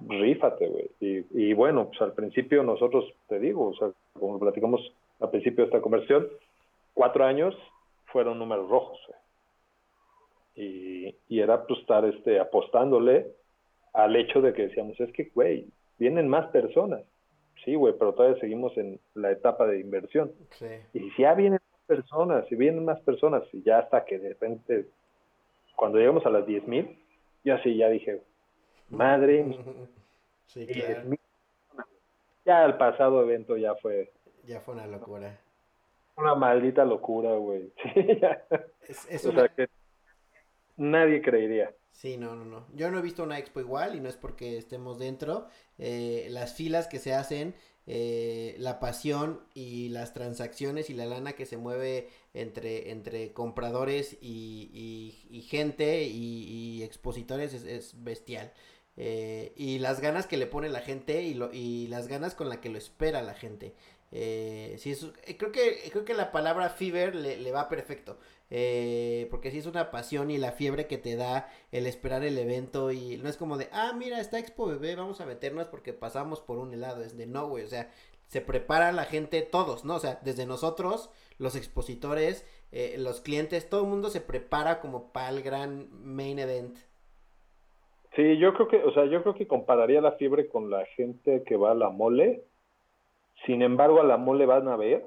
rífate, 0.00 0.68
güey. 0.68 0.90
Y, 1.00 1.48
y, 1.50 1.54
bueno, 1.54 1.88
pues 1.88 2.00
al 2.02 2.12
principio 2.12 2.62
nosotros, 2.62 3.04
te 3.28 3.38
digo, 3.38 3.68
o 3.68 3.74
sea, 3.74 3.90
como 4.18 4.38
platicamos 4.38 4.80
al 5.20 5.30
principio 5.30 5.64
de 5.64 5.68
esta 5.68 5.80
conversión, 5.80 6.28
cuatro 6.94 7.24
años 7.24 7.56
fueron 8.06 8.38
números 8.38 8.68
rojos, 8.68 8.98
güey. 9.06 9.18
Y, 10.54 11.14
y 11.28 11.40
era 11.40 11.64
pues 11.66 11.80
estar 11.80 12.04
este, 12.04 12.40
apostándole 12.40 13.32
al 13.92 14.16
hecho 14.16 14.40
de 14.40 14.52
que 14.52 14.68
decíamos, 14.68 14.98
es 15.00 15.12
que, 15.12 15.30
güey, 15.34 15.66
vienen 15.98 16.28
más 16.28 16.46
personas. 16.48 17.02
Sí, 17.64 17.74
güey, 17.74 17.94
pero 17.98 18.14
todavía 18.14 18.40
seguimos 18.40 18.76
en 18.78 19.00
la 19.14 19.32
etapa 19.32 19.66
de 19.66 19.80
inversión. 19.80 20.32
Sí. 20.50 20.66
Y 20.94 21.10
si 21.10 21.22
ya 21.22 21.34
vienen 21.34 21.60
más 21.72 21.86
personas, 21.86 22.46
si 22.48 22.54
vienen 22.54 22.84
más 22.84 23.00
personas, 23.00 23.42
y 23.52 23.62
ya 23.62 23.80
hasta 23.80 24.04
que 24.04 24.18
de 24.18 24.28
repente, 24.30 24.86
cuando 25.76 25.98
llegamos 25.98 26.24
a 26.24 26.30
las 26.30 26.46
diez 26.46 26.66
mil, 26.66 26.98
ya 27.44 27.60
sí, 27.62 27.76
ya 27.76 27.88
dije, 27.88 28.22
madre. 28.90 29.44
sí, 30.46 30.66
claro. 30.66 31.10
Ya 32.44 32.64
el 32.64 32.76
pasado 32.76 33.22
evento 33.22 33.56
ya 33.56 33.74
fue. 33.74 34.10
Ya 34.44 34.60
fue 34.60 34.74
una 34.74 34.86
locura. 34.86 35.38
Una 36.16 36.34
maldita 36.34 36.84
locura, 36.84 37.34
güey. 37.34 37.72
Es, 38.88 39.26
o 39.26 39.32
sea 39.32 39.48
que 39.48 39.68
nadie 40.78 41.20
creería. 41.20 41.70
Sí, 41.92 42.16
no, 42.16 42.36
no, 42.36 42.44
no. 42.44 42.66
Yo 42.74 42.90
no 42.90 42.98
he 42.98 43.02
visto 43.02 43.24
una 43.24 43.38
expo 43.38 43.60
igual 43.60 43.96
y 43.96 44.00
no 44.00 44.08
es 44.08 44.16
porque 44.16 44.56
estemos 44.56 44.98
dentro. 44.98 45.48
Eh, 45.78 46.28
las 46.30 46.54
filas 46.54 46.86
que 46.86 47.00
se 47.00 47.12
hacen, 47.12 47.56
eh, 47.86 48.54
la 48.58 48.78
pasión 48.78 49.40
y 49.54 49.88
las 49.88 50.12
transacciones 50.12 50.90
y 50.90 50.94
la 50.94 51.06
lana 51.06 51.32
que 51.32 51.46
se 51.46 51.56
mueve 51.56 52.08
entre, 52.34 52.92
entre 52.92 53.32
compradores 53.32 54.16
y, 54.20 55.18
y, 55.30 55.42
gente 55.42 56.04
y, 56.04 56.82
expositores 56.84 57.52
es, 57.52 57.64
es 57.64 58.04
bestial. 58.04 58.52
Eh, 59.00 59.52
y 59.56 59.78
las 59.78 60.00
ganas 60.00 60.26
que 60.26 60.36
le 60.36 60.46
pone 60.46 60.68
la 60.68 60.80
gente 60.80 61.22
y, 61.22 61.34
lo, 61.34 61.52
y 61.52 61.86
las 61.86 62.08
ganas 62.08 62.34
con 62.34 62.48
la 62.48 62.60
que 62.60 62.68
lo 62.68 62.78
espera 62.78 63.22
la 63.22 63.34
gente. 63.34 63.74
Eh, 64.10 64.76
sí, 64.78 64.96
eh, 65.26 65.36
creo, 65.36 65.52
que, 65.52 65.88
creo 65.92 66.04
que 66.04 66.14
la 66.14 66.32
palabra 66.32 66.70
fever 66.70 67.14
le, 67.14 67.52
va 67.52 67.68
perfecto. 67.68 68.18
Eh, 68.50 69.28
porque 69.30 69.50
sí 69.50 69.58
es 69.58 69.66
una 69.66 69.90
pasión 69.90 70.30
y 70.30 70.38
la 70.38 70.52
fiebre 70.52 70.86
que 70.86 70.96
te 70.96 71.16
da 71.16 71.48
el 71.70 71.86
esperar 71.86 72.24
el 72.24 72.38
evento 72.38 72.92
y 72.92 73.18
no 73.18 73.28
es 73.28 73.36
como 73.36 73.58
de, 73.58 73.68
ah, 73.72 73.92
mira, 73.96 74.20
está 74.20 74.38
Expo 74.38 74.66
Bebé, 74.66 74.96
vamos 74.96 75.20
a 75.20 75.26
meternos 75.26 75.68
porque 75.68 75.92
pasamos 75.92 76.40
por 76.40 76.58
un 76.58 76.72
helado. 76.72 77.02
Es 77.02 77.16
de 77.16 77.26
no, 77.26 77.46
güey, 77.46 77.64
o 77.64 77.68
sea, 77.68 77.90
se 78.26 78.40
prepara 78.40 78.92
la 78.92 79.04
gente, 79.04 79.42
todos, 79.42 79.84
¿no? 79.84 79.96
O 79.96 79.98
sea, 79.98 80.18
desde 80.22 80.46
nosotros, 80.46 81.10
los 81.38 81.56
expositores, 81.56 82.46
eh, 82.72 82.96
los 82.98 83.20
clientes, 83.20 83.68
todo 83.68 83.82
el 83.82 83.88
mundo 83.88 84.08
se 84.08 84.20
prepara 84.20 84.80
como 84.80 85.12
para 85.12 85.30
el 85.30 85.42
gran 85.42 85.88
main 86.02 86.38
event. 86.38 86.76
Sí, 88.16 88.38
yo 88.38 88.54
creo 88.54 88.68
que, 88.68 88.82
o 88.82 88.92
sea, 88.92 89.04
yo 89.04 89.22
creo 89.22 89.34
que 89.34 89.46
compararía 89.46 90.00
la 90.00 90.12
fiebre 90.12 90.48
con 90.48 90.70
la 90.70 90.84
gente 90.96 91.42
que 91.44 91.56
va 91.56 91.72
a 91.72 91.74
la 91.74 91.90
mole. 91.90 92.44
Sin 93.46 93.62
embargo, 93.62 94.00
a 94.00 94.04
la 94.04 94.16
mole 94.16 94.44
van 94.44 94.68
a 94.68 94.76
ver 94.76 95.04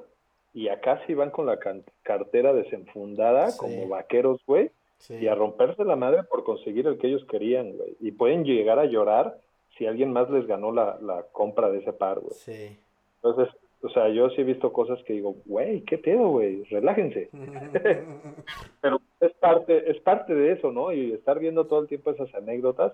y 0.53 0.67
acá 0.67 1.01
sí 1.07 1.13
van 1.13 1.31
con 1.31 1.45
la 1.45 1.59
cartera 2.03 2.53
desenfundada 2.53 3.55
como 3.57 3.87
vaqueros, 3.87 4.41
güey, 4.45 4.71
y 5.09 5.27
a 5.27 5.35
romperse 5.35 5.83
la 5.83 5.95
madre 5.95 6.23
por 6.23 6.43
conseguir 6.43 6.87
el 6.87 6.97
que 6.97 7.07
ellos 7.07 7.25
querían, 7.25 7.75
güey. 7.77 7.95
Y 7.99 8.11
pueden 8.11 8.43
llegar 8.43 8.77
a 8.79 8.85
llorar 8.85 9.37
si 9.77 9.85
alguien 9.85 10.11
más 10.11 10.29
les 10.29 10.45
ganó 10.45 10.71
la, 10.71 10.97
la 11.01 11.23
compra 11.31 11.69
de 11.69 11.79
ese 11.79 11.93
par, 11.93 12.19
güey. 12.19 12.33
Sí. 12.33 12.77
Entonces, 13.23 13.49
o 13.81 13.89
sea, 13.89 14.09
yo 14.09 14.29
sí 14.29 14.41
he 14.41 14.43
visto 14.43 14.71
cosas 14.71 15.01
que 15.03 15.13
digo, 15.13 15.35
güey, 15.45 15.81
¿qué 15.81 15.97
pedo, 15.97 16.27
güey? 16.29 16.63
Relájense. 16.65 17.29
Pero 18.81 19.01
es 19.19 19.31
parte, 19.33 19.89
es 19.89 19.99
parte 20.01 20.35
de 20.35 20.51
eso, 20.51 20.71
¿no? 20.71 20.91
Y 20.91 21.13
estar 21.13 21.39
viendo 21.39 21.65
todo 21.65 21.79
el 21.79 21.87
tiempo 21.87 22.11
esas 22.11 22.33
anécdotas 22.35 22.93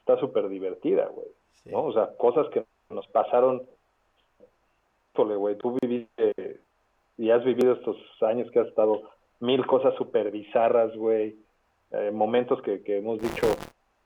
está 0.00 0.18
súper 0.18 0.48
divertida, 0.48 1.06
güey. 1.06 1.28
¿No? 1.66 1.84
O 1.84 1.92
sea, 1.92 2.16
cosas 2.16 2.48
que 2.50 2.64
nos 2.90 3.06
pasaron. 3.08 3.62
güey, 5.14 5.56
tú 5.56 5.76
viviste 5.80 6.60
y 7.18 7.30
has 7.30 7.44
vivido 7.44 7.74
estos 7.74 7.96
años 8.22 8.50
que 8.50 8.60
has 8.60 8.68
estado 8.68 9.02
mil 9.40 9.66
cosas 9.66 9.94
súper 9.96 10.30
bizarras, 10.30 10.94
güey. 10.96 11.36
Eh, 11.92 12.10
momentos 12.10 12.60
que, 12.62 12.82
que 12.82 12.98
hemos 12.98 13.20
dicho, 13.20 13.46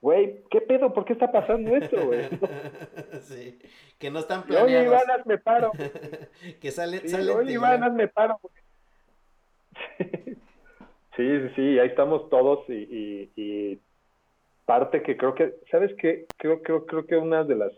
güey, 0.01 0.43
¿qué 0.51 0.61
pedo? 0.61 0.93
¿Por 0.93 1.05
qué 1.05 1.13
está 1.13 1.31
pasando 1.31 1.75
esto, 1.75 2.05
güey? 2.05 2.27
sí, 3.21 3.59
que 3.97 4.11
no 4.11 4.19
están 4.19 4.43
planeados. 4.43 4.69
Oye, 4.69 4.83
Iván, 4.83 5.23
me 5.25 5.37
paro. 5.37 5.71
que 6.61 6.71
sale, 6.71 6.99
sí, 6.99 7.15
Oye, 7.29 7.53
Iván, 7.53 7.95
me 7.95 8.07
paro. 8.07 8.39
sí, 9.97 10.35
sí, 11.17 11.49
sí, 11.55 11.79
ahí 11.79 11.87
estamos 11.87 12.29
todos 12.29 12.69
y, 12.69 13.31
y, 13.35 13.79
parte 14.65 15.01
que 15.01 15.17
creo 15.17 15.33
que, 15.33 15.55
¿sabes 15.69 15.91
qué? 15.97 16.27
Creo, 16.37 16.61
creo, 16.61 16.85
creo 16.85 17.05
que 17.05 17.17
una 17.17 17.43
de 17.43 17.55
las, 17.55 17.71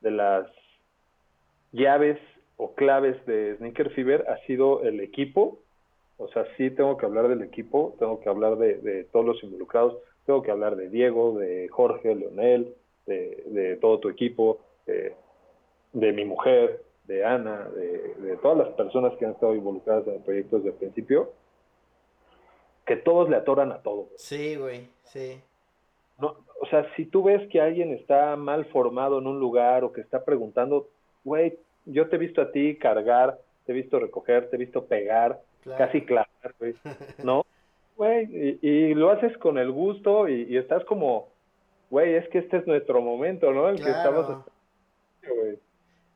de 0.00 0.10
las 0.12 0.46
llaves 1.72 2.18
o 2.60 2.74
claves 2.74 3.24
de 3.26 3.56
Sneaker 3.56 3.90
Fever 3.90 4.26
ha 4.28 4.36
sido 4.46 4.82
el 4.82 5.00
equipo. 5.00 5.58
O 6.18 6.28
sea, 6.28 6.44
sí 6.56 6.70
tengo 6.70 6.96
que 6.96 7.06
hablar 7.06 7.28
del 7.28 7.42
equipo, 7.42 7.94
tengo 7.98 8.20
que 8.20 8.28
hablar 8.28 8.56
de, 8.56 8.76
de 8.76 9.04
todos 9.04 9.24
los 9.24 9.42
involucrados 9.42 9.96
tengo 10.30 10.42
que 10.42 10.52
hablar 10.52 10.76
de 10.76 10.88
Diego, 10.88 11.36
de 11.38 11.68
Jorge, 11.68 12.14
Leonel, 12.14 12.74
de, 13.06 13.78
todo 13.80 13.98
tu 13.98 14.08
equipo, 14.08 14.60
de, 14.86 16.12
mi 16.12 16.24
mujer, 16.24 16.84
de 17.08 17.24
Ana, 17.24 17.68
de, 17.70 18.36
todas 18.40 18.58
las 18.58 18.68
personas 18.76 19.12
que 19.18 19.24
han 19.24 19.32
estado 19.32 19.56
involucradas 19.56 20.06
en 20.06 20.14
el 20.14 20.20
proyecto 20.20 20.58
desde 20.58 20.70
el 20.70 20.76
principio, 20.76 21.32
que 22.86 22.94
todos 22.96 23.28
le 23.28 23.36
atoran 23.36 23.72
a 23.72 23.82
todo. 23.82 24.06
Sí, 24.14 24.54
güey, 24.54 24.88
sí. 25.02 25.40
No, 26.18 26.36
o 26.60 26.66
sea, 26.66 26.86
si 26.94 27.06
tú 27.06 27.24
ves 27.24 27.48
que 27.48 27.60
alguien 27.60 27.90
está 27.92 28.36
mal 28.36 28.66
formado 28.66 29.18
en 29.18 29.26
un 29.26 29.40
lugar 29.40 29.82
o 29.82 29.92
que 29.92 30.00
está 30.00 30.24
preguntando, 30.24 30.88
güey, 31.24 31.58
yo 31.86 32.08
te 32.08 32.16
he 32.16 32.18
visto 32.18 32.40
a 32.42 32.52
ti 32.52 32.76
cargar, 32.76 33.38
te 33.64 33.72
he 33.72 33.74
visto 33.74 33.98
recoger, 33.98 34.48
te 34.50 34.56
he 34.56 34.58
visto 34.58 34.84
pegar, 34.84 35.40
casi 35.76 36.02
clavar, 36.02 36.54
güey, 36.58 36.74
¿no? 37.22 37.44
güey, 37.96 38.58
y, 38.62 38.94
lo 38.94 39.10
haces 39.10 39.36
con 39.38 39.58
el 39.58 39.70
gusto 39.70 40.28
y, 40.28 40.56
estás 40.56 40.84
como, 40.84 41.28
güey, 41.90 42.14
es 42.14 42.28
que 42.28 42.38
este 42.38 42.58
es 42.58 42.66
nuestro 42.66 43.00
momento, 43.00 43.52
¿no? 43.52 43.68
El 43.68 43.76
que 43.76 43.90
estamos... 43.90 44.44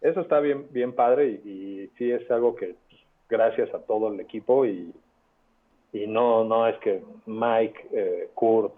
Eso 0.00 0.20
está 0.20 0.38
bien, 0.40 0.66
bien 0.70 0.92
padre 0.92 1.28
y, 1.28 1.90
sí 1.96 2.10
es 2.10 2.30
algo 2.30 2.54
que 2.54 2.74
gracias 3.28 3.72
a 3.74 3.78
todo 3.78 4.12
el 4.12 4.20
equipo 4.20 4.66
y, 4.66 4.92
y 5.92 6.06
no, 6.06 6.44
no 6.44 6.68
es 6.68 6.76
que 6.78 7.02
Mike, 7.26 7.88
eh, 7.92 8.28
Kurt 8.34 8.74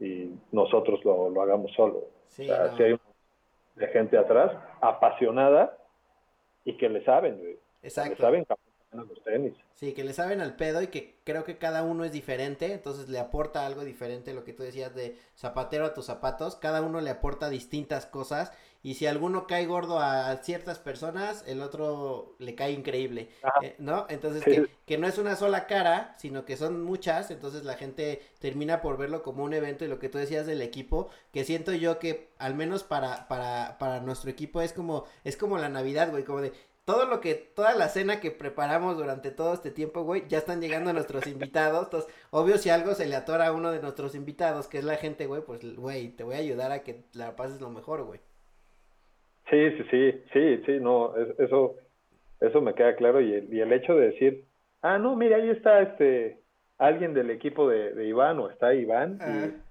y 0.00 0.30
nosotros 0.52 1.04
lo, 1.04 1.30
lo 1.30 1.42
hagamos 1.42 1.72
solo. 1.72 2.04
Sí, 2.28 2.42
o 2.42 2.76
sea, 2.76 2.86
hay 2.86 2.92
de 3.78 3.88
gente 3.88 4.18
atrás 4.18 4.52
apasionada 4.80 5.76
y 6.64 6.76
que 6.76 6.88
le 6.88 7.04
saben, 7.04 7.38
güey. 7.38 7.58
Exacto. 7.82 8.10
Le 8.10 8.16
saben 8.16 8.46
los 8.92 9.22
tenis. 9.22 9.54
Sí, 9.74 9.92
que 9.92 10.02
le 10.02 10.12
saben 10.12 10.40
al 10.40 10.56
pedo 10.56 10.82
y 10.82 10.88
que 10.88 11.18
creo 11.24 11.44
que 11.44 11.58
cada 11.58 11.82
uno 11.82 12.04
es 12.04 12.12
diferente, 12.12 12.72
entonces 12.72 13.08
le 13.08 13.18
aporta 13.18 13.66
algo 13.66 13.84
diferente 13.84 14.34
lo 14.34 14.44
que 14.44 14.52
tú 14.52 14.62
decías 14.62 14.94
de 14.94 15.16
zapatero 15.36 15.84
a 15.84 15.94
tus 15.94 16.06
zapatos, 16.06 16.56
cada 16.56 16.82
uno 16.82 17.00
le 17.00 17.10
aporta 17.10 17.48
distintas 17.48 18.06
cosas 18.06 18.50
y 18.82 18.94
si 18.94 19.06
alguno 19.06 19.46
cae 19.46 19.66
gordo 19.66 19.98
a 19.98 20.34
ciertas 20.36 20.78
personas, 20.78 21.44
el 21.46 21.62
otro 21.62 22.36
le 22.38 22.54
cae 22.54 22.72
increíble, 22.72 23.28
eh, 23.62 23.74
¿no? 23.78 24.06
Entonces 24.08 24.44
que, 24.44 24.68
que, 24.86 24.98
no 24.98 25.08
es 25.08 25.18
una 25.18 25.34
sola 25.34 25.66
cara, 25.66 26.14
sino 26.18 26.44
que 26.44 26.56
son 26.56 26.82
muchas, 26.84 27.30
entonces 27.30 27.64
la 27.64 27.74
gente 27.74 28.22
termina 28.38 28.80
por 28.80 28.96
verlo 28.96 29.22
como 29.22 29.42
un 29.42 29.52
evento 29.52 29.84
y 29.84 29.88
lo 29.88 29.98
que 29.98 30.08
tú 30.08 30.18
decías 30.18 30.46
del 30.46 30.62
equipo, 30.62 31.08
que 31.32 31.44
siento 31.44 31.72
yo 31.72 31.98
que 31.98 32.30
al 32.38 32.54
menos 32.54 32.84
para, 32.84 33.26
para, 33.26 33.78
para 33.78 34.00
nuestro 34.00 34.30
equipo 34.30 34.60
es 34.60 34.72
como, 34.72 35.04
es 35.24 35.36
como 35.36 35.58
la 35.58 35.68
Navidad, 35.68 36.10
güey, 36.10 36.24
como 36.24 36.40
de 36.40 36.52
todo 36.88 37.04
lo 37.04 37.20
que, 37.20 37.34
toda 37.34 37.74
la 37.74 37.88
cena 37.88 38.18
que 38.18 38.30
preparamos 38.30 38.96
durante 38.96 39.30
todo 39.30 39.52
este 39.52 39.70
tiempo, 39.70 40.04
güey, 40.04 40.22
ya 40.26 40.38
están 40.38 40.62
llegando 40.62 40.90
nuestros 40.94 41.26
invitados. 41.26 41.84
Entonces, 41.84 42.10
obvio, 42.30 42.56
si 42.56 42.70
algo 42.70 42.94
se 42.94 43.06
le 43.06 43.14
atora 43.14 43.48
a 43.48 43.52
uno 43.52 43.70
de 43.72 43.82
nuestros 43.82 44.14
invitados, 44.14 44.68
que 44.68 44.78
es 44.78 44.84
la 44.84 44.96
gente, 44.96 45.26
güey, 45.26 45.42
pues, 45.42 45.76
güey, 45.76 46.08
te 46.08 46.24
voy 46.24 46.36
a 46.36 46.38
ayudar 46.38 46.72
a 46.72 46.82
que 46.82 47.02
la 47.12 47.36
pases 47.36 47.60
lo 47.60 47.68
mejor, 47.68 48.04
güey. 48.04 48.20
Sí, 49.50 49.70
sí, 49.72 49.84
sí, 49.90 50.22
sí, 50.32 50.62
sí, 50.64 50.80
no, 50.80 51.14
eso, 51.38 51.76
eso 52.40 52.62
me 52.62 52.72
queda 52.72 52.96
claro. 52.96 53.20
Y 53.20 53.34
el, 53.34 53.52
y 53.52 53.60
el 53.60 53.70
hecho 53.70 53.94
de 53.94 54.06
decir, 54.06 54.44
ah, 54.80 54.96
no, 54.96 55.14
mira, 55.14 55.36
ahí 55.36 55.50
está 55.50 55.82
este, 55.82 56.38
alguien 56.78 57.12
del 57.12 57.30
equipo 57.30 57.68
de, 57.68 58.02
Iván, 58.06 58.38
o 58.38 58.48
está 58.48 58.72
Iván, 58.72 59.18
y 59.20 59.67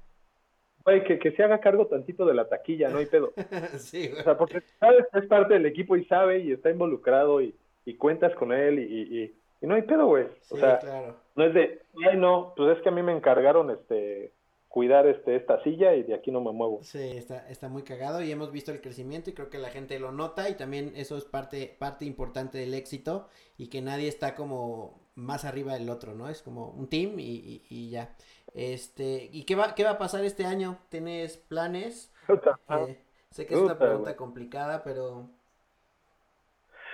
que, 1.20 1.32
se 1.32 1.44
haga 1.44 1.60
cargo 1.60 1.88
tantito 1.88 2.26
de 2.26 2.34
la 2.34 2.48
taquilla, 2.48 2.90
no 2.90 3.00
hay 3.00 3.06
pedo. 3.06 3.34
sí, 3.78 4.10
O 4.20 4.24
sea, 4.24 4.38
porque 4.38 4.62
sabes, 4.80 5.06
es 5.14 5.26
parte 5.26 5.56
del 5.56 5.66
equipo 5.66 5.96
y 5.96 6.06
sabe 6.06 6.40
y 6.40 6.52
está 6.52 6.70
involucrado 6.70 7.42
y, 7.42 7.54
cuentas 7.98 8.36
con 8.36 8.52
él 8.52 8.80
y, 8.80 9.34
no 9.62 9.76
hay 9.76 9.82
pedo, 9.84 10.08
güey. 10.08 10.26
o 10.50 10.58
sea, 10.58 10.80
no 11.36 11.44
es 11.44 11.54
de, 11.54 11.82
ay, 12.06 12.18
no, 12.18 12.54
pues 12.56 12.78
es 12.78 12.84
que 12.84 12.90
a 12.90 12.92
mí 12.92 13.02
me 13.02 13.16
encargaron 13.16 13.72
este 13.72 14.32
cuidar 14.78 15.08
este 15.08 15.36
esta 15.36 15.64
silla 15.64 15.96
y 15.96 16.04
de 16.04 16.14
aquí 16.14 16.30
no 16.30 16.40
me 16.40 16.52
muevo. 16.52 16.82
Sí, 16.84 17.00
está, 17.00 17.50
está 17.50 17.68
muy 17.68 17.82
cagado 17.82 18.22
y 18.22 18.32
hemos 18.32 18.52
visto 18.52 18.72
el 18.72 18.80
crecimiento 18.80 19.30
y 19.30 19.34
creo 19.34 19.50
que 19.50 19.58
la 19.58 19.70
gente 19.70 20.00
lo 20.00 20.12
nota 20.12 20.50
y 20.50 20.54
también 20.56 20.94
eso 20.96 21.18
es 21.18 21.26
parte, 21.26 21.76
parte 21.80 22.06
importante 22.06 22.60
del 22.60 22.76
éxito 22.76 23.28
y 23.58 23.70
que 23.70 23.82
nadie 23.82 24.08
está 24.08 24.36
como 24.36 25.00
más 25.16 25.46
arriba 25.46 25.74
del 25.74 25.90
otro, 25.90 26.14
¿no? 26.14 26.30
Es 26.30 26.44
como 26.44 26.70
un 26.70 26.88
team 26.90 27.20
y, 27.20 27.64
y 27.70 27.90
ya. 27.90 28.14
Este, 28.54 29.30
¿y 29.32 29.44
qué 29.46 29.56
va, 29.56 29.76
qué 29.76 29.84
va 29.84 29.92
a 29.92 29.98
pasar 29.98 30.24
este 30.24 30.46
año? 30.46 30.80
¿Tienes 30.90 31.38
planes? 31.38 32.14
Eh, 32.30 32.98
sé 33.32 33.46
que 33.46 33.54
es 33.54 33.60
una 33.60 33.78
pregunta 33.78 34.16
complicada, 34.16 34.84
pero... 34.84 35.30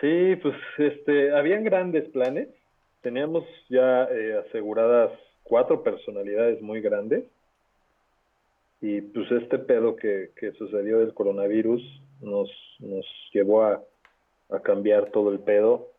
Sí, 0.02 0.36
pues 0.38 0.56
este, 0.78 1.36
habían 1.36 1.64
grandes 1.64 2.10
planes. 2.10 2.50
Teníamos 3.02 3.46
ya 3.70 4.04
eh, 4.06 4.44
aseguradas 4.48 5.12
cuatro 5.44 5.84
personalidades 5.84 6.62
muy 6.62 6.82
grandes. 6.82 7.26
Y 8.82 9.02
pues 9.02 9.32
este 9.32 9.60
pedo 9.60 9.96
que, 9.96 10.32
que 10.36 10.52
sucedió 10.54 11.00
del 11.00 11.14
coronavirus 11.14 11.82
nos, 12.20 12.50
nos 12.80 13.06
llevó 13.32 13.64
a, 13.64 13.82
a 14.50 14.60
cambiar 14.60 15.12
todo 15.12 15.32
el 15.32 15.40
pedo. 15.40 15.90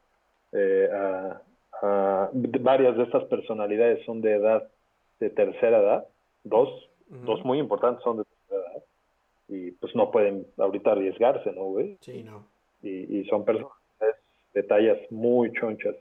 Eh, 0.52 0.88
a, 0.92 1.40
a, 1.82 2.30
varias 2.32 2.96
de 2.96 3.04
estas 3.04 3.24
personalidades 3.24 4.04
son 4.04 4.20
de 4.20 4.34
edad 4.34 4.68
de 5.24 5.30
tercera 5.30 5.78
edad, 5.78 6.06
dos, 6.44 6.68
dos 7.08 7.42
muy 7.44 7.58
importantes 7.58 8.04
son 8.04 8.18
de 8.18 8.24
tercera 8.24 8.60
edad, 8.60 8.82
y 9.48 9.70
pues 9.72 9.94
no 9.94 10.10
pueden 10.10 10.46
ahorita 10.58 10.92
arriesgarse, 10.92 11.50
¿no, 11.52 11.64
güey? 11.64 11.96
Sí, 12.00 12.22
no. 12.22 12.46
Y, 12.82 13.20
y 13.20 13.24
son 13.30 13.44
personas 13.44 13.72
de 14.52 14.62
tallas 14.62 14.98
muy 15.10 15.50
chonchas, 15.52 15.96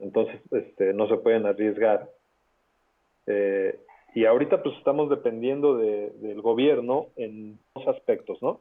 entonces 0.00 0.40
este, 0.50 0.92
no 0.92 1.06
se 1.08 1.18
pueden 1.18 1.46
arriesgar. 1.46 2.10
Eh, 3.26 3.78
y 4.14 4.24
ahorita 4.24 4.62
pues 4.62 4.76
estamos 4.78 5.08
dependiendo 5.08 5.76
de, 5.76 6.10
del 6.16 6.40
gobierno 6.40 7.06
en 7.16 7.58
dos 7.74 7.86
aspectos, 7.86 8.42
¿no? 8.42 8.60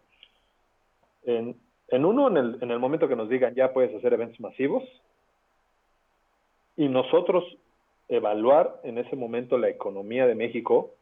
En, 1.23 1.55
en 1.87 2.05
uno, 2.05 2.27
en 2.27 2.37
el, 2.37 2.57
en 2.61 2.69
el 2.69 2.79
momento 2.79 3.07
que 3.07 3.15
nos 3.15 3.29
digan 3.29 3.55
ya 3.55 3.73
puedes 3.73 3.95
hacer 3.95 4.13
eventos 4.13 4.39
masivos, 4.39 4.83
y 6.75 6.87
nosotros 6.87 7.43
evaluar 8.09 8.79
en 8.83 8.97
ese 8.97 9.15
momento 9.15 9.57
la 9.57 9.69
economía 9.69 10.27
de 10.27 10.35
México 10.35 10.93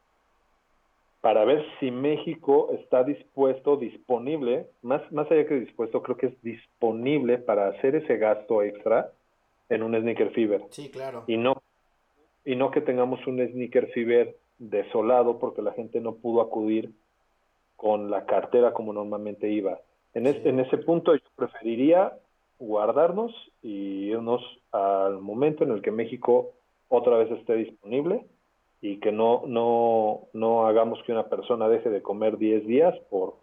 para 1.22 1.44
ver 1.44 1.66
si 1.80 1.90
México 1.90 2.70
está 2.72 3.04
dispuesto, 3.04 3.78
disponible, 3.78 4.68
más, 4.84 5.02
más 5.12 5.30
allá 5.32 5.48
que 5.48 5.60
dispuesto, 5.60 6.04
creo 6.04 6.18
que 6.18 6.28
es 6.28 6.42
disponible 6.44 7.40
para 7.40 7.68
hacer 7.70 7.96
ese 7.96 8.18
gasto 8.18 8.62
extra 8.62 9.12
en 9.70 9.82
un 9.82 10.00
sneaker 10.00 10.32
fever. 10.34 10.62
Sí, 10.70 10.92
claro. 10.92 11.24
Y 11.26 11.38
no, 11.38 11.64
y 12.46 12.56
no 12.56 12.70
que 12.70 12.82
tengamos 12.82 13.26
un 13.26 13.40
sneaker 13.40 13.88
fever 13.88 14.38
desolado 14.60 15.40
porque 15.40 15.64
la 15.64 15.74
gente 15.74 16.00
no 16.00 16.14
pudo 16.14 16.42
acudir 16.42 16.92
con 17.76 18.12
la 18.12 18.26
cartera 18.26 18.74
como 18.74 18.94
normalmente 18.94 19.50
iba. 19.50 19.80
En, 20.14 20.28
en 20.28 20.60
ese 20.60 20.78
punto 20.78 21.16
yo 21.16 21.22
preferiría 21.36 22.14
guardarnos 22.60 23.34
y 23.64 24.12
irnos 24.12 24.44
al 24.72 25.20
momento 25.22 25.64
en 25.64 25.72
el 25.72 25.82
que 25.82 25.92
México 25.92 26.52
otra 26.90 27.18
vez 27.18 27.32
esté 27.32 27.56
disponible 27.56 28.26
y 28.82 29.00
que 29.00 29.12
no, 29.12 29.44
no, 29.48 30.28
no 30.34 30.68
hagamos 30.68 31.00
que 31.06 31.12
una 31.12 31.28
persona 31.28 31.68
deje 31.68 31.90
de 31.90 32.02
comer 32.02 32.38
10 32.38 32.68
días 32.68 32.96
por, 33.10 33.36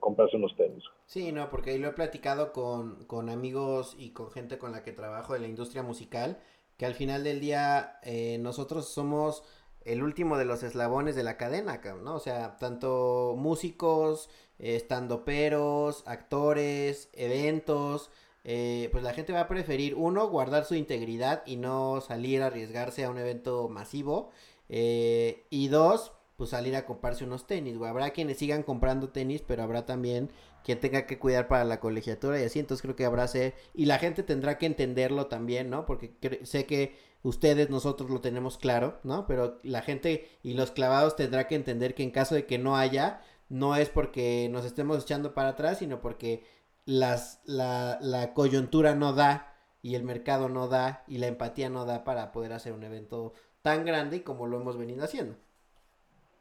comprarse 0.00 0.36
unos 0.36 0.56
tenis. 0.56 0.82
Sí, 1.06 1.32
no, 1.32 1.50
porque 1.50 1.70
ahí 1.70 1.78
lo 1.78 1.88
he 1.88 1.92
platicado 1.92 2.52
con, 2.52 3.04
con, 3.04 3.28
amigos 3.28 3.94
y 3.98 4.10
con 4.10 4.30
gente 4.30 4.58
con 4.58 4.72
la 4.72 4.82
que 4.82 4.92
trabajo 4.92 5.34
de 5.34 5.40
la 5.40 5.48
industria 5.48 5.82
musical, 5.82 6.38
que 6.76 6.86
al 6.86 6.94
final 6.94 7.24
del 7.24 7.40
día 7.40 7.98
eh, 8.02 8.38
nosotros 8.40 8.88
somos 8.88 9.44
el 9.84 10.02
último 10.02 10.38
de 10.38 10.44
los 10.44 10.62
eslabones 10.62 11.14
de 11.14 11.22
la 11.22 11.36
cadena, 11.36 11.80
¿no? 12.02 12.14
O 12.14 12.20
sea, 12.20 12.56
tanto 12.58 13.34
músicos, 13.36 14.28
estando 14.58 15.24
peros 15.24 16.02
actores, 16.06 17.10
eventos, 17.14 18.10
eh, 18.50 18.88
pues 18.92 19.04
la 19.04 19.12
gente 19.12 19.34
va 19.34 19.40
a 19.40 19.46
preferir, 19.46 19.94
uno, 19.94 20.26
guardar 20.30 20.64
su 20.64 20.74
integridad 20.74 21.42
y 21.44 21.56
no 21.56 22.00
salir 22.00 22.42
a 22.42 22.46
arriesgarse 22.46 23.04
a 23.04 23.10
un 23.10 23.18
evento 23.18 23.68
masivo. 23.68 24.30
Eh, 24.70 25.44
y 25.50 25.68
dos, 25.68 26.12
pues 26.38 26.48
salir 26.48 26.74
a 26.74 26.86
comprarse 26.86 27.24
unos 27.24 27.46
tenis, 27.46 27.76
Habrá 27.82 28.08
quienes 28.12 28.38
sigan 28.38 28.62
comprando 28.62 29.10
tenis, 29.10 29.42
pero 29.46 29.62
habrá 29.62 29.84
también 29.84 30.30
quien 30.64 30.80
tenga 30.80 31.04
que 31.04 31.18
cuidar 31.18 31.46
para 31.46 31.66
la 31.66 31.78
colegiatura 31.78 32.40
y 32.40 32.44
así. 32.44 32.58
Entonces 32.58 32.80
creo 32.80 32.96
que 32.96 33.04
habrá 33.04 33.28
ser, 33.28 33.52
y 33.74 33.84
la 33.84 33.98
gente 33.98 34.22
tendrá 34.22 34.56
que 34.56 34.64
entenderlo 34.64 35.26
también, 35.26 35.68
¿no? 35.68 35.84
Porque 35.84 36.14
sé 36.44 36.64
que 36.64 36.96
ustedes, 37.22 37.68
nosotros 37.68 38.08
lo 38.08 38.22
tenemos 38.22 38.56
claro, 38.56 38.98
¿no? 39.04 39.26
Pero 39.26 39.58
la 39.62 39.82
gente 39.82 40.26
y 40.42 40.54
los 40.54 40.70
clavados 40.70 41.16
tendrá 41.16 41.48
que 41.48 41.54
entender 41.54 41.94
que 41.94 42.02
en 42.02 42.12
caso 42.12 42.34
de 42.34 42.46
que 42.46 42.56
no 42.56 42.78
haya, 42.78 43.20
no 43.50 43.76
es 43.76 43.90
porque 43.90 44.48
nos 44.50 44.64
estemos 44.64 45.02
echando 45.02 45.34
para 45.34 45.50
atrás, 45.50 45.80
sino 45.80 46.00
porque 46.00 46.44
las, 46.88 47.42
la, 47.44 47.98
la 48.00 48.32
coyuntura 48.32 48.94
no 48.94 49.12
da 49.12 49.54
y 49.82 49.94
el 49.94 50.04
mercado 50.04 50.48
no 50.48 50.68
da 50.68 51.04
y 51.06 51.18
la 51.18 51.26
empatía 51.26 51.68
no 51.68 51.84
da 51.84 52.02
para 52.02 52.32
poder 52.32 52.54
hacer 52.54 52.72
un 52.72 52.82
evento 52.82 53.34
tan 53.60 53.84
grande 53.84 54.22
como 54.22 54.46
lo 54.46 54.58
hemos 54.58 54.78
venido 54.78 55.04
haciendo. 55.04 55.34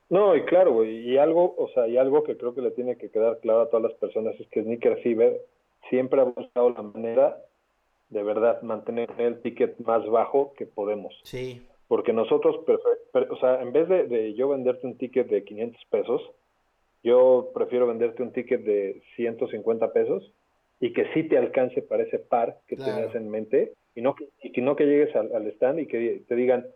No, 0.09 0.37
y 0.37 0.45
claro, 0.45 0.71
güey, 0.71 0.99
y 0.99 1.17
algo, 1.17 1.53
o 1.57 1.67
sea, 1.73 1.89
y 1.89 1.97
algo 1.97 2.23
que 2.23 2.37
creo 2.37 2.55
que 2.55 2.61
le 2.61 2.71
tiene 2.71 2.97
que 2.97 3.11
quedar 3.11 3.39
claro 3.39 3.59
a 3.59 3.69
todas 3.69 3.91
las 3.91 3.99
personas 3.99 4.39
es 4.39 4.47
que 4.47 4.63
Sneaker 4.63 5.01
Fever 5.01 5.41
siempre 5.89 6.21
ha 6.21 6.23
buscado 6.23 6.69
la 6.69 6.81
manera 6.81 7.43
de 8.07 8.23
verdad 8.23 8.61
mantener 8.61 9.11
el 9.17 9.41
ticket 9.41 9.77
más 9.79 10.07
bajo 10.07 10.53
que 10.53 10.65
podemos. 10.65 11.13
Sí. 11.23 11.61
Porque 11.89 12.13
nosotros, 12.13 12.55
o 12.65 13.37
sea, 13.41 13.61
en 13.61 13.73
vez 13.73 13.89
de, 13.89 14.05
de, 14.05 14.33
yo 14.33 14.47
venderte 14.47 14.87
un 14.87 14.97
ticket 14.97 15.27
de 15.27 15.43
500 15.43 15.85
pesos, 15.89 16.21
yo 17.03 17.51
prefiero 17.53 17.85
venderte 17.85 18.23
un 18.23 18.31
ticket 18.31 18.63
de 18.63 19.03
150 19.17 19.91
pesos 19.91 20.31
y 20.79 20.93
que 20.93 21.11
sí 21.13 21.23
te 21.23 21.37
alcance 21.37 21.81
para 21.81 22.03
ese 22.03 22.19
par 22.19 22.57
que 22.67 22.75
tenías 22.75 23.13
en 23.15 23.29
mente 23.29 23.73
y 23.95 24.01
no, 24.01 24.15
y 24.41 24.51
que 24.51 24.61
no 24.61 24.75
que 24.75 24.85
llegues 24.85 25.15
al, 25.15 25.33
al 25.33 25.47
stand 25.47 25.79
y 25.79 25.87
que 25.87 26.21
te 26.27 26.35
digan, 26.35 26.67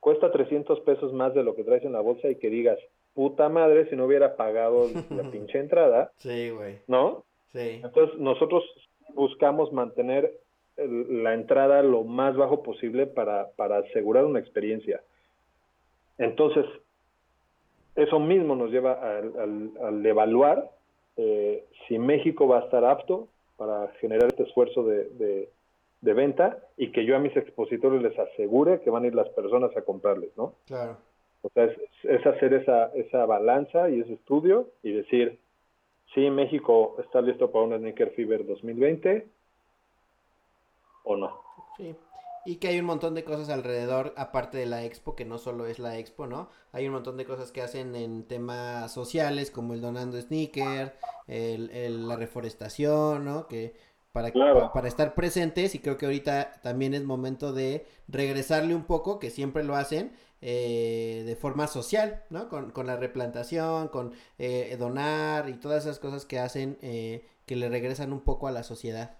cuesta 0.00 0.32
300 0.32 0.80
pesos 0.80 1.12
más 1.12 1.34
de 1.34 1.44
lo 1.44 1.54
que 1.54 1.64
traes 1.64 1.84
en 1.84 1.92
la 1.92 2.00
bolsa 2.00 2.28
y 2.28 2.36
que 2.36 2.48
digas, 2.48 2.78
puta 3.14 3.48
madre, 3.48 3.88
si 3.90 3.96
no 3.96 4.06
hubiera 4.06 4.36
pagado 4.36 4.88
la 5.10 5.30
pinche 5.30 5.58
entrada. 5.58 6.12
Sí, 6.16 6.50
güey. 6.50 6.78
¿No? 6.86 7.24
Sí. 7.52 7.80
Entonces 7.82 8.18
nosotros 8.18 8.64
buscamos 9.14 9.72
mantener 9.72 10.32
la 10.76 11.34
entrada 11.34 11.82
lo 11.82 12.04
más 12.04 12.36
bajo 12.36 12.62
posible 12.62 13.06
para, 13.06 13.48
para 13.56 13.78
asegurar 13.78 14.24
una 14.24 14.38
experiencia. 14.38 15.02
Entonces, 16.16 16.64
eso 17.96 18.18
mismo 18.18 18.56
nos 18.56 18.70
lleva 18.70 19.18
al, 19.18 19.72
al, 19.82 20.06
evaluar 20.06 20.70
eh, 21.22 21.64
si 21.86 21.98
México 21.98 22.48
va 22.48 22.60
a 22.60 22.64
estar 22.64 22.84
apto 22.84 23.28
para 23.56 23.88
generar 24.00 24.28
este 24.28 24.44
esfuerzo 24.44 24.84
de, 24.84 25.48
de 26.00 26.14
venta 26.14 26.58
y 26.76 26.92
que 26.92 27.04
yo 27.04 27.16
a 27.16 27.20
mis 27.20 27.36
expositores 27.36 28.02
les 28.02 28.18
asegure 28.18 28.80
que 28.80 28.90
van 28.90 29.04
a 29.04 29.06
ir 29.08 29.14
las 29.14 29.28
personas 29.30 29.76
a 29.76 29.82
comprarles, 29.82 30.36
¿no? 30.36 30.54
Claro. 30.66 30.96
O 31.42 31.48
sea, 31.50 31.64
es, 31.64 32.26
hacer 32.26 32.54
esa, 32.54 32.86
esa 32.94 33.24
balanza 33.26 33.88
y 33.90 34.00
ese 34.00 34.14
estudio 34.14 34.68
y 34.82 34.92
decir, 34.92 35.38
sí, 36.14 36.30
México 36.30 36.96
está 36.98 37.20
listo 37.20 37.50
para 37.50 37.64
un 37.64 37.78
Sneaker 37.78 38.10
Fever 38.10 38.46
2020 38.46 39.26
o 41.04 41.16
no. 41.16 41.40
Sí. 41.76 41.94
Y 42.46 42.56
que 42.56 42.68
hay 42.68 42.80
un 42.80 42.86
montón 42.86 43.14
de 43.14 43.24
cosas 43.24 43.50
alrededor, 43.50 44.14
aparte 44.16 44.56
de 44.58 44.66
la 44.66 44.84
expo, 44.84 45.14
que 45.14 45.24
no 45.24 45.38
solo 45.38 45.66
es 45.66 45.78
la 45.78 45.98
expo, 45.98 46.26
¿no? 46.26 46.48
Hay 46.72 46.86
un 46.86 46.94
montón 46.94 47.16
de 47.16 47.26
cosas 47.26 47.52
que 47.52 47.60
hacen 47.60 47.94
en 47.94 48.24
temas 48.24 48.92
sociales, 48.92 49.50
como 49.50 49.74
el 49.74 49.80
donando 49.80 50.20
sneaker, 50.20 50.96
el, 51.26 52.08
la 52.08 52.16
reforestación, 52.16 53.24
¿no? 53.24 53.46
Que 53.46 53.74
para, 54.12 54.32
para, 54.72 54.88
estar 54.88 55.14
presentes 55.14 55.74
y 55.74 55.78
creo 55.78 55.96
que 55.96 56.06
ahorita 56.06 56.60
también 56.62 56.94
es 56.94 57.04
momento 57.04 57.52
de 57.52 57.86
regresarle 58.08 58.74
un 58.74 58.84
poco, 58.84 59.18
que 59.18 59.30
siempre 59.30 59.62
lo 59.62 59.76
hacen, 59.76 60.12
eh, 60.42 61.22
de 61.26 61.36
forma 61.36 61.66
social, 61.66 62.24
¿no? 62.30 62.48
Con, 62.48 62.70
con 62.70 62.86
la 62.86 62.96
replantación, 62.96 63.88
con 63.88 64.14
eh, 64.38 64.74
donar 64.78 65.50
y 65.50 65.54
todas 65.54 65.84
esas 65.84 65.98
cosas 65.98 66.24
que 66.24 66.38
hacen 66.38 66.78
eh, 66.80 67.26
que 67.44 67.56
le 67.56 67.68
regresan 67.68 68.12
un 68.12 68.20
poco 68.20 68.48
a 68.48 68.52
la 68.52 68.62
sociedad. 68.62 69.18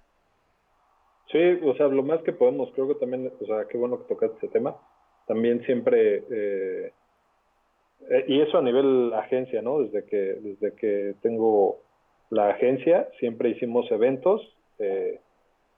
Sí, 1.33 1.61
o 1.65 1.75
sea, 1.77 1.89
lo 1.89 2.03
más 2.03 2.23
que 2.23 2.33
podemos, 2.33 2.71
creo 2.73 2.89
que 2.89 2.95
también, 2.95 3.33
o 3.41 3.47
sea, 3.47 3.67
qué 3.67 3.79
bueno 3.79 3.99
que 3.99 4.15
tocaste 4.15 4.37
ese 4.39 4.49
tema, 4.49 4.77
también 5.27 5.65
siempre, 5.65 6.25
y 8.27 8.41
eso 8.41 8.59
a 8.59 8.63
nivel 8.63 9.13
agencia, 9.15 9.63
¿no? 9.63 9.81
Desde 9.81 10.05
que, 10.07 10.17
desde 10.17 10.75
que 10.75 11.15
tengo 11.23 11.79
la 12.31 12.49
agencia, 12.51 13.09
siempre 13.21 13.51
hicimos 13.51 13.91
eventos 13.93 14.43
este, 14.81 15.21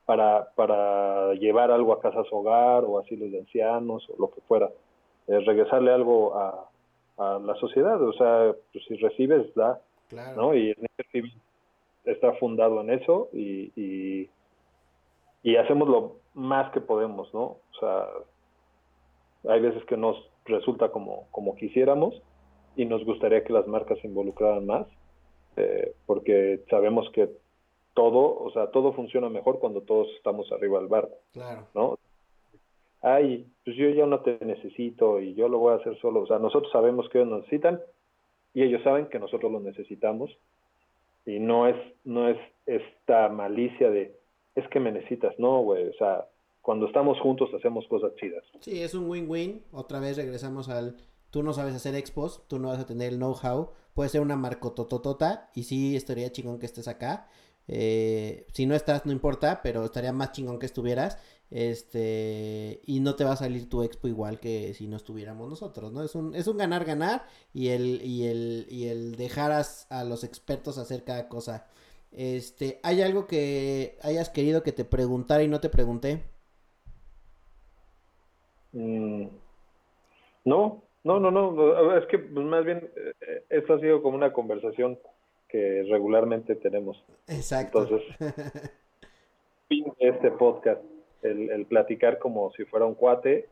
para, 0.05 0.51
para 0.55 1.35
llevar 1.35 1.71
algo 1.71 1.93
a 1.93 2.01
casas 2.01 2.27
hogar 2.31 2.85
o 2.85 2.99
asilos 2.99 3.31
de 3.31 3.41
ancianos 3.41 4.09
o 4.11 4.21
lo 4.21 4.31
que 4.31 4.41
fuera. 4.43 4.71
regresarle 5.27 5.93
algo 5.93 6.37
a, 6.37 6.69
a, 7.19 7.39
la 7.39 7.55
sociedad, 7.57 8.01
o 8.03 8.13
sea, 8.13 8.55
pues 8.73 8.85
si 8.87 8.97
recibes, 8.97 9.55
da, 9.55 9.81
¿no? 10.37 10.55
Y 10.55 10.75
está 12.05 12.33
fundado 12.35 12.81
en 12.81 12.91
eso 12.91 13.29
y, 13.33 13.73
y, 13.77 14.29
y 15.43 15.57
hacemos 15.57 15.89
lo 15.89 16.17
más 16.35 16.73
que 16.73 16.81
podemos, 16.81 17.33
¿no? 17.35 17.43
O 17.43 17.81
sea, 17.81 18.07
hay 19.49 19.61
veces 19.61 19.85
que 19.85 19.97
nos 19.97 20.17
resulta 20.45 20.91
como, 20.91 21.27
como 21.31 21.55
quisiéramos 21.57 22.21
y 22.77 22.85
nos 22.85 23.05
gustaría 23.05 23.45
que 23.45 23.53
las 23.53 23.67
marcas 23.67 23.99
se 24.01 24.07
involucraran 24.07 24.67
más, 24.67 24.87
eh, 25.57 25.95
porque 26.07 26.65
sabemos 26.71 27.11
que 27.11 27.31
todo, 27.95 28.39
o 28.39 28.51
sea, 28.53 28.71
todo 28.71 28.93
funciona 28.93 29.29
mejor 29.29 29.59
cuando 29.59 29.83
todos 29.83 30.09
estamos 30.17 30.51
arriba 30.53 30.79
del 30.79 30.89
barco. 30.89 31.17
Claro. 31.33 31.67
¿No? 31.75 31.99
Ay, 33.03 33.47
pues 33.65 33.77
yo 33.77 33.91
ya 33.91 34.07
no 34.07 34.21
te 34.21 34.39
necesito 34.45 35.21
y 35.21 35.35
yo 35.35 35.49
lo 35.49 35.59
voy 35.59 35.73
a 35.73 35.77
hacer 35.77 35.99
solo. 35.99 36.21
O 36.21 36.27
sea, 36.27 36.39
nosotros 36.39 36.71
sabemos 36.73 37.09
que 37.09 37.19
ellos 37.19 37.37
necesitan 37.37 37.81
y 38.55 38.63
ellos 38.63 38.83
saben 38.83 39.07
que 39.07 39.19
nosotros 39.19 39.51
lo 39.51 39.61
necesitamos 39.61 40.31
y 41.27 41.39
no 41.39 41.67
es 41.67 41.77
no 42.05 42.29
es 42.29 42.39
esta 42.67 43.29
malicia 43.29 43.91
de 43.91 44.15
es 44.55 44.69
que 44.69 44.81
me 44.81 44.93
necesitas, 44.93 45.39
no, 45.39 45.63
güey, 45.63 45.89
o 45.89 45.95
sea, 45.95 46.29
cuando 46.61 46.87
estamos 46.87 47.19
juntos 47.21 47.51
hacemos 47.55 47.87
cosas 47.89 48.15
chidas. 48.17 48.45
Sí, 48.61 48.83
es 48.83 48.95
un 48.95 49.09
win-win. 49.09 49.65
Otra 49.73 49.99
vez 49.99 50.17
regresamos 50.17 50.69
al 50.69 50.97
tú 51.31 51.43
no 51.43 51.53
sabes 51.53 51.75
hacer 51.75 51.95
expos, 51.95 52.47
tú 52.47 52.59
no 52.59 52.69
vas 52.69 52.79
a 52.79 52.87
tener 52.87 53.13
el 53.13 53.19
know-how, 53.19 53.71
puede 53.95 54.11
ser 54.11 54.21
una 54.21 54.37
marcotototota 54.37 55.51
y 55.55 55.63
sí 55.63 55.97
estaría 55.97 56.31
chingón 56.31 56.59
que 56.59 56.67
estés 56.67 56.89
acá 56.89 57.29
eh, 57.69 58.47
si 58.53 58.67
no 58.67 58.75
estás, 58.75 59.07
no 59.07 59.13
importa, 59.13 59.61
pero 59.63 59.85
estaría 59.85 60.13
más 60.13 60.33
chingón 60.33 60.59
que 60.59 60.67
estuvieras. 60.67 61.19
Este, 61.51 62.81
y 62.87 63.01
no 63.01 63.15
te 63.15 63.25
va 63.25 63.33
a 63.33 63.37
salir 63.37 63.69
tu 63.69 63.83
expo 63.83 64.09
igual 64.09 64.41
que 64.41 64.73
si 64.73 64.87
no 64.87 64.97
estuviéramos 64.97 65.51
nosotros, 65.51 65.93
¿no? 65.93 66.03
Es 66.03 66.15
un, 66.15 66.35
es 66.35 66.47
un 66.47 66.57
ganar, 66.57 66.87
ganar 66.87 67.27
y 67.53 67.69
el, 67.69 68.01
y 68.03 68.25
el, 68.25 68.67
y 68.71 68.87
el 68.89 69.17
dejar 69.17 69.53
a, 69.53 70.05
los 70.05 70.25
expertos 70.25 70.79
hacer 70.79 71.05
cada 71.05 71.29
cosa. 71.29 71.67
Este, 72.13 72.79
¿hay 72.83 73.01
algo 73.01 73.27
que 73.27 73.97
hayas 74.03 74.29
querido 74.29 74.63
que 74.63 74.73
te 74.73 74.85
preguntara 74.85 75.43
y 75.43 75.49
no 75.49 75.61
te 75.61 75.71
pregunté? 75.71 76.23
Mm, 78.73 79.27
no, 80.45 80.83
no, 81.05 81.21
no, 81.21 81.31
no. 81.31 81.97
Es 81.97 82.07
que 82.07 82.19
pues, 82.19 82.45
más 82.47 82.65
bien 82.65 82.91
eh, 82.97 83.45
esto 83.49 83.75
ha 83.75 83.81
sido 83.81 84.03
como 84.03 84.17
una 84.17 84.33
conversación 84.33 84.99
que 85.49 85.85
regularmente 85.89 86.55
tenemos. 86.57 87.03
Exacto. 87.29 87.83
Entonces, 87.83 88.17
fin 89.69 89.85
de 89.99 90.09
este 90.09 90.31
podcast, 90.33 90.83
el, 91.23 91.67
platicar 91.67 92.19
como 92.19 92.51
si 92.53 92.65
fuera 92.65 92.87
un 92.87 92.95
cuate 92.95 93.49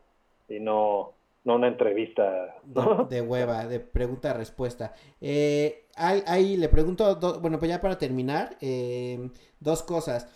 y 0.49 0.61
no, 0.61 1.13
no 1.45 1.57
una 1.57 1.69
entrevista 1.69 2.57
de, 2.65 3.21
hueva, 3.23 3.67
de 3.67 3.81
pregunta-respuesta. 3.81 4.95
Eh, 5.21 5.80
ahí, 5.97 6.57
le 6.57 6.69
pregunto, 6.69 7.41
bueno, 7.41 7.59
pues 7.59 7.69
ya 7.71 7.81
para 7.81 7.99
terminar, 7.99 8.57
eh, 8.61 9.31
dos 9.61 9.83
cosas. 9.83 10.27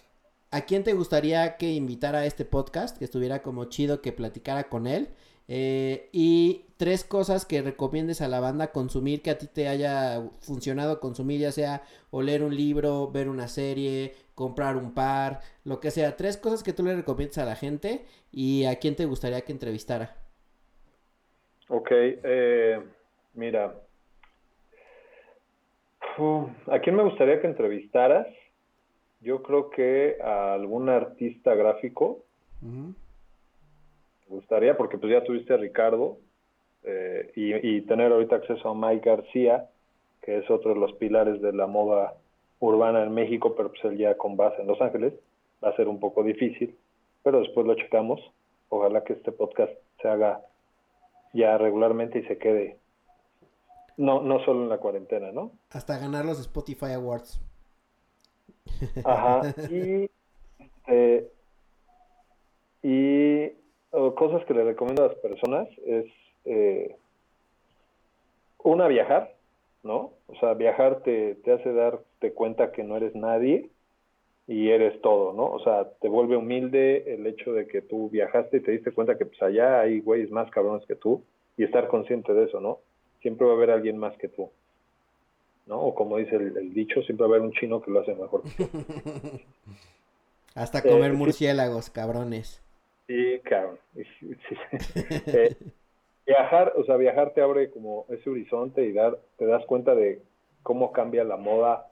¿A 0.50 0.62
quién 0.62 0.84
te 0.84 0.92
gustaría 0.92 1.56
que 1.56 1.72
invitara 1.72 2.20
a 2.20 2.26
este 2.26 2.44
podcast? 2.44 2.96
Que 2.96 3.04
estuviera 3.04 3.42
como 3.42 3.64
chido 3.66 4.00
que 4.00 4.12
platicara 4.12 4.68
con 4.68 4.86
él. 4.86 5.08
Eh, 5.46 6.08
y 6.12 6.64
tres 6.78 7.04
cosas 7.04 7.44
que 7.44 7.60
recomiendes 7.60 8.20
a 8.20 8.28
la 8.28 8.40
banda 8.40 8.72
consumir 8.72 9.20
que 9.20 9.30
a 9.30 9.38
ti 9.38 9.46
te 9.46 9.68
haya 9.68 10.22
funcionado 10.40 11.00
consumir, 11.00 11.40
ya 11.40 11.52
sea 11.52 11.82
o 12.10 12.22
leer 12.22 12.42
un 12.42 12.56
libro, 12.56 13.10
ver 13.10 13.28
una 13.28 13.48
serie, 13.48 14.14
comprar 14.34 14.76
un 14.76 14.94
par, 14.94 15.40
lo 15.64 15.80
que 15.80 15.90
sea. 15.90 16.16
Tres 16.16 16.36
cosas 16.36 16.62
que 16.62 16.72
tú 16.72 16.82
le 16.82 16.96
recomiendas 16.96 17.38
a 17.38 17.44
la 17.44 17.56
gente 17.56 18.04
y 18.32 18.64
a 18.64 18.76
quién 18.76 18.96
te 18.96 19.04
gustaría 19.04 19.42
que 19.42 19.52
entrevistara. 19.52 20.16
Ok, 21.68 21.88
eh, 21.90 22.80
mira. 23.34 23.74
¿A 26.16 26.78
quién 26.80 26.96
me 26.96 27.02
gustaría 27.02 27.40
que 27.40 27.46
entrevistaras? 27.46 28.26
Yo 29.20 29.42
creo 29.42 29.70
que 29.70 30.16
a 30.22 30.54
algún 30.54 30.88
artista 30.88 31.54
gráfico 31.54 32.24
gustaría, 34.34 34.76
porque 34.76 34.98
pues 34.98 35.12
ya 35.12 35.24
tuviste 35.24 35.54
a 35.54 35.56
Ricardo 35.56 36.18
eh, 36.82 37.30
y, 37.34 37.80
tener 37.82 38.12
ahorita 38.12 38.36
acceso 38.36 38.68
a 38.68 38.74
Mike 38.74 39.08
García, 39.08 39.68
que 40.22 40.38
es 40.38 40.50
otro 40.50 40.74
de 40.74 40.80
los 40.80 40.92
pilares 40.94 41.40
de 41.40 41.52
la 41.52 41.66
moda 41.66 42.14
urbana 42.60 43.02
en 43.02 43.14
México, 43.14 43.54
pero 43.56 43.70
pues 43.70 43.84
él 43.84 43.98
ya 43.98 44.16
con 44.16 44.36
base 44.36 44.60
en 44.60 44.68
Los 44.68 44.80
Ángeles, 44.80 45.14
va 45.62 45.70
a 45.70 45.76
ser 45.76 45.88
un 45.88 46.00
poco 46.00 46.22
difícil, 46.22 46.74
pero 47.22 47.40
después 47.40 47.66
lo 47.66 47.74
checamos. 47.74 48.20
Ojalá 48.68 49.04
que 49.04 49.12
este 49.14 49.32
podcast 49.32 49.72
se 50.00 50.08
haga 50.08 50.40
ya 51.32 51.58
regularmente 51.58 52.18
y 52.18 52.24
se 52.24 52.38
quede 52.38 52.76
no, 53.96 54.22
no 54.22 54.44
solo 54.44 54.62
en 54.62 54.68
la 54.68 54.78
cuarentena, 54.78 55.32
¿no? 55.32 55.52
Hasta 55.70 55.98
ganar 55.98 56.24
los 56.24 56.40
Spotify 56.40 56.92
Awards. 56.92 57.40
Ajá. 59.04 59.54
Y, 59.70 60.10
este, 60.86 61.30
y 62.82 63.52
cosas 63.90 64.44
que 64.44 64.54
le 64.54 64.64
recomiendo 64.64 65.04
a 65.04 65.08
las 65.08 65.16
personas 65.16 65.68
es 65.86 66.06
eh, 66.44 66.96
una 68.62 68.88
viajar, 68.88 69.34
¿no? 69.82 70.12
O 70.26 70.34
sea, 70.40 70.54
viajar 70.54 71.02
te, 71.02 71.36
te 71.36 71.52
hace 71.52 71.72
darte 71.72 72.32
cuenta 72.32 72.72
que 72.72 72.82
no 72.82 72.96
eres 72.96 73.14
nadie 73.14 73.70
y 74.46 74.70
eres 74.70 75.00
todo, 75.00 75.32
¿no? 75.32 75.46
O 75.46 75.60
sea, 75.60 75.90
te 76.00 76.08
vuelve 76.08 76.36
humilde 76.36 77.14
el 77.14 77.26
hecho 77.26 77.52
de 77.52 77.66
que 77.66 77.80
tú 77.80 78.10
viajaste 78.10 78.58
y 78.58 78.60
te 78.60 78.72
diste 78.72 78.92
cuenta 78.92 79.16
que 79.16 79.26
pues 79.26 79.40
allá 79.42 79.80
hay 79.80 80.00
güeyes 80.00 80.30
más 80.30 80.50
cabrones 80.50 80.86
que 80.86 80.96
tú 80.96 81.22
y 81.56 81.64
estar 81.64 81.88
consciente 81.88 82.34
de 82.34 82.44
eso, 82.44 82.60
¿no? 82.60 82.80
Siempre 83.24 83.46
va 83.46 83.54
a 83.54 83.56
haber 83.56 83.70
alguien 83.70 83.96
más 83.96 84.14
que 84.18 84.28
tú, 84.28 84.50
¿no? 85.64 85.80
O 85.80 85.94
como 85.94 86.18
dice 86.18 86.36
el, 86.36 86.74
dicho, 86.74 87.00
siempre 87.04 87.26
va 87.26 87.32
a 87.32 87.38
haber 87.38 87.48
un 87.48 87.54
chino 87.54 87.80
que 87.80 87.90
lo 87.90 88.00
hace 88.00 88.14
mejor 88.14 88.42
Hasta 90.54 90.82
comer 90.82 91.12
eh, 91.12 91.14
murciélagos, 91.14 91.88
cabrones. 91.88 92.62
Sí, 93.06 93.40
cabrón. 93.44 93.78
Eh, 95.26 95.56
viajar, 96.26 96.74
o 96.76 96.84
sea, 96.84 96.96
viajar 96.96 97.32
te 97.32 97.40
abre 97.40 97.70
como 97.70 98.04
ese 98.10 98.28
horizonte 98.28 98.84
y 98.84 98.92
dar, 98.92 99.18
te 99.38 99.46
das 99.46 99.64
cuenta 99.64 99.94
de 99.94 100.20
cómo 100.62 100.92
cambia 100.92 101.24
la 101.24 101.38
moda 101.38 101.88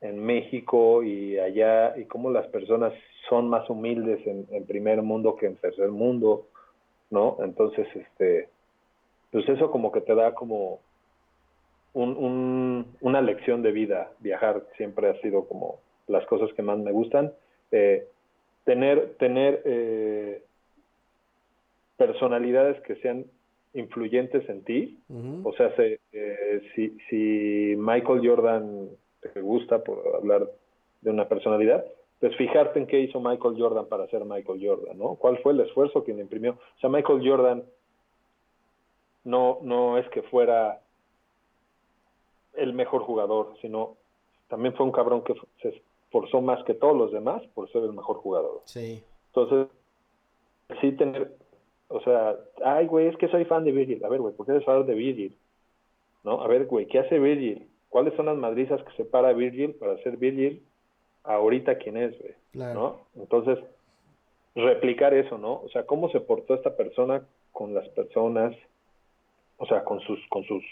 en 0.00 0.24
México 0.24 1.02
y 1.02 1.38
allá 1.38 1.94
y 1.98 2.06
cómo 2.06 2.30
las 2.30 2.46
personas 2.48 2.94
son 3.28 3.48
más 3.48 3.68
humildes 3.68 4.26
en, 4.26 4.66
primer 4.66 5.02
mundo 5.02 5.36
que 5.36 5.46
en 5.46 5.56
tercer 5.56 5.90
mundo, 5.90 6.46
¿no? 7.10 7.36
Entonces, 7.42 7.86
este, 7.94 8.48
pues 9.32 9.48
eso 9.48 9.70
como 9.70 9.90
que 9.90 10.02
te 10.02 10.14
da 10.14 10.34
como 10.34 10.80
un, 11.94 12.86
una 13.00 13.20
lección 13.20 13.62
de 13.62 13.72
vida. 13.72 14.12
Viajar 14.20 14.62
siempre 14.76 15.08
ha 15.08 15.20
sido 15.20 15.46
como 15.46 15.80
las 16.06 16.24
cosas 16.26 16.52
que 16.54 16.62
más 16.62 16.78
me 16.78 16.92
gustan. 16.92 17.32
Eh, 17.70 18.06
tener, 18.64 19.14
tener 19.18 19.62
eh, 19.64 20.42
personalidades 21.96 22.80
que 22.82 22.96
sean 22.96 23.24
influyentes 23.74 24.46
en 24.48 24.62
ti. 24.64 24.98
O 25.44 25.52
sea, 25.54 25.72
eh, 25.78 26.60
si, 26.74 26.90
si 27.08 27.74
Michael 27.76 28.26
Jordan 28.26 28.88
te 29.32 29.40
gusta, 29.40 29.82
por 29.82 30.02
hablar 30.14 30.46
de 31.00 31.10
una 31.10 31.26
personalidad, 31.26 31.84
pues 32.20 32.36
fijarte 32.36 32.78
en 32.78 32.86
qué 32.86 33.00
hizo 33.00 33.18
Michael 33.18 33.56
Jordan 33.58 33.86
para 33.86 34.06
ser 34.08 34.24
Michael 34.24 34.60
Jordan, 34.64 34.98
¿no? 34.98 35.14
¿Cuál 35.16 35.38
fue 35.38 35.54
el 35.54 35.60
esfuerzo 35.60 36.04
que 36.04 36.12
le 36.12 36.20
imprimió? 36.20 36.52
O 36.52 36.80
sea, 36.80 36.90
Michael 36.90 37.26
Jordan 37.26 37.64
no, 39.24 39.58
no 39.62 39.98
es 39.98 40.08
que 40.10 40.22
fuera 40.22 40.80
el 42.54 42.72
mejor 42.72 43.02
jugador, 43.02 43.54
sino 43.60 43.96
también 44.48 44.74
fue 44.74 44.86
un 44.86 44.92
cabrón 44.92 45.22
que 45.22 45.34
se 45.62 45.82
esforzó 46.04 46.40
más 46.40 46.62
que 46.64 46.74
todos 46.74 46.96
los 46.96 47.12
demás 47.12 47.42
por 47.54 47.70
ser 47.70 47.84
el 47.84 47.92
mejor 47.92 48.16
jugador. 48.16 48.60
Sí. 48.64 49.02
Entonces, 49.28 49.68
sí 50.80 50.92
tener, 50.92 51.32
o 51.88 52.00
sea, 52.00 52.36
ay, 52.64 52.86
güey, 52.86 53.06
es 53.06 53.16
que 53.16 53.28
soy 53.28 53.44
fan 53.44 53.64
de 53.64 53.72
Virgil. 53.72 54.04
A 54.04 54.08
ver, 54.08 54.20
güey, 54.20 54.34
¿por 54.34 54.46
qué 54.46 54.52
eres 54.52 54.64
fan 54.64 54.84
de 54.86 54.94
Virgil? 54.94 55.36
¿No? 56.24 56.42
A 56.42 56.48
ver, 56.48 56.66
güey, 56.66 56.86
¿qué 56.86 56.98
hace 56.98 57.18
Virgil? 57.18 57.66
¿Cuáles 57.88 58.14
son 58.14 58.26
las 58.26 58.36
madrizas 58.36 58.82
que 58.82 58.92
separa 58.92 59.28
a 59.28 59.32
Virgil 59.32 59.74
para 59.74 59.96
ser 60.02 60.16
Virgil 60.16 60.62
ahorita 61.24 61.78
quién 61.78 61.96
es, 61.96 62.14
güey? 62.18 62.74
¿No? 62.74 63.00
Entonces, 63.16 63.58
replicar 64.54 65.14
eso, 65.14 65.38
¿no? 65.38 65.62
O 65.62 65.68
sea, 65.70 65.86
cómo 65.86 66.10
se 66.10 66.20
portó 66.20 66.54
esta 66.54 66.76
persona 66.76 67.26
con 67.52 67.74
las 67.74 67.88
personas, 67.90 68.54
o 69.58 69.66
sea, 69.66 69.84
con 69.84 70.00
sus, 70.00 70.18
con 70.28 70.44
sus 70.44 70.64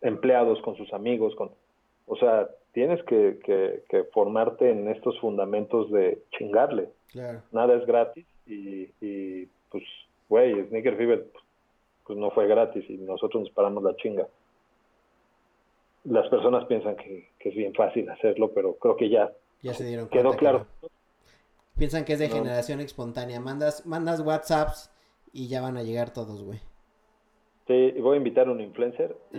empleados, 0.00 0.60
con 0.62 0.76
sus 0.76 0.92
amigos, 0.92 1.34
con, 1.36 1.50
o 2.06 2.16
sea, 2.16 2.48
tienes 2.72 3.02
que, 3.04 3.38
que, 3.44 4.04
formarte 4.12 4.70
en 4.70 4.88
estos 4.88 5.18
fundamentos 5.20 5.90
de 5.90 6.22
chingarle. 6.36 6.90
Nada 7.52 7.74
es 7.74 7.86
gratis 7.86 8.26
y, 8.46 8.90
y 9.00 9.48
pues, 9.70 9.84
güey, 10.28 10.66
Sneaker 10.68 10.96
Fever 10.96 11.26
pues 12.08 12.18
no 12.18 12.30
fue 12.30 12.48
gratis 12.48 12.84
y 12.88 12.96
nosotros 12.96 13.42
nos 13.44 13.52
paramos 13.52 13.82
la 13.82 13.94
chinga. 13.96 14.26
Las 16.04 16.26
personas 16.28 16.64
piensan 16.64 16.96
que, 16.96 17.28
es 17.38 17.54
bien 17.54 17.74
fácil 17.74 18.08
hacerlo, 18.08 18.50
pero 18.54 18.74
creo 18.76 18.96
que 18.96 19.10
ya, 19.10 19.30
ya 19.60 19.74
se 19.74 19.84
dieron 19.84 20.08
quedó 20.08 20.32
claro. 20.32 20.66
Piensan 21.76 22.04
que 22.04 22.14
es 22.14 22.18
de 22.18 22.30
generación 22.30 22.80
espontánea. 22.80 23.40
Mandas, 23.40 23.84
mandas 23.86 24.20
WhatsApps 24.20 24.90
y 25.32 25.48
ya 25.48 25.60
van 25.60 25.76
a 25.76 25.82
llegar 25.82 26.12
todos, 26.12 26.42
güey. 26.42 26.60
Sí, 27.68 27.92
voy 28.00 28.14
a 28.14 28.16
invitar 28.16 28.48
a 28.48 28.50
un 28.50 28.62
influencer 28.62 29.14
y 29.30 29.38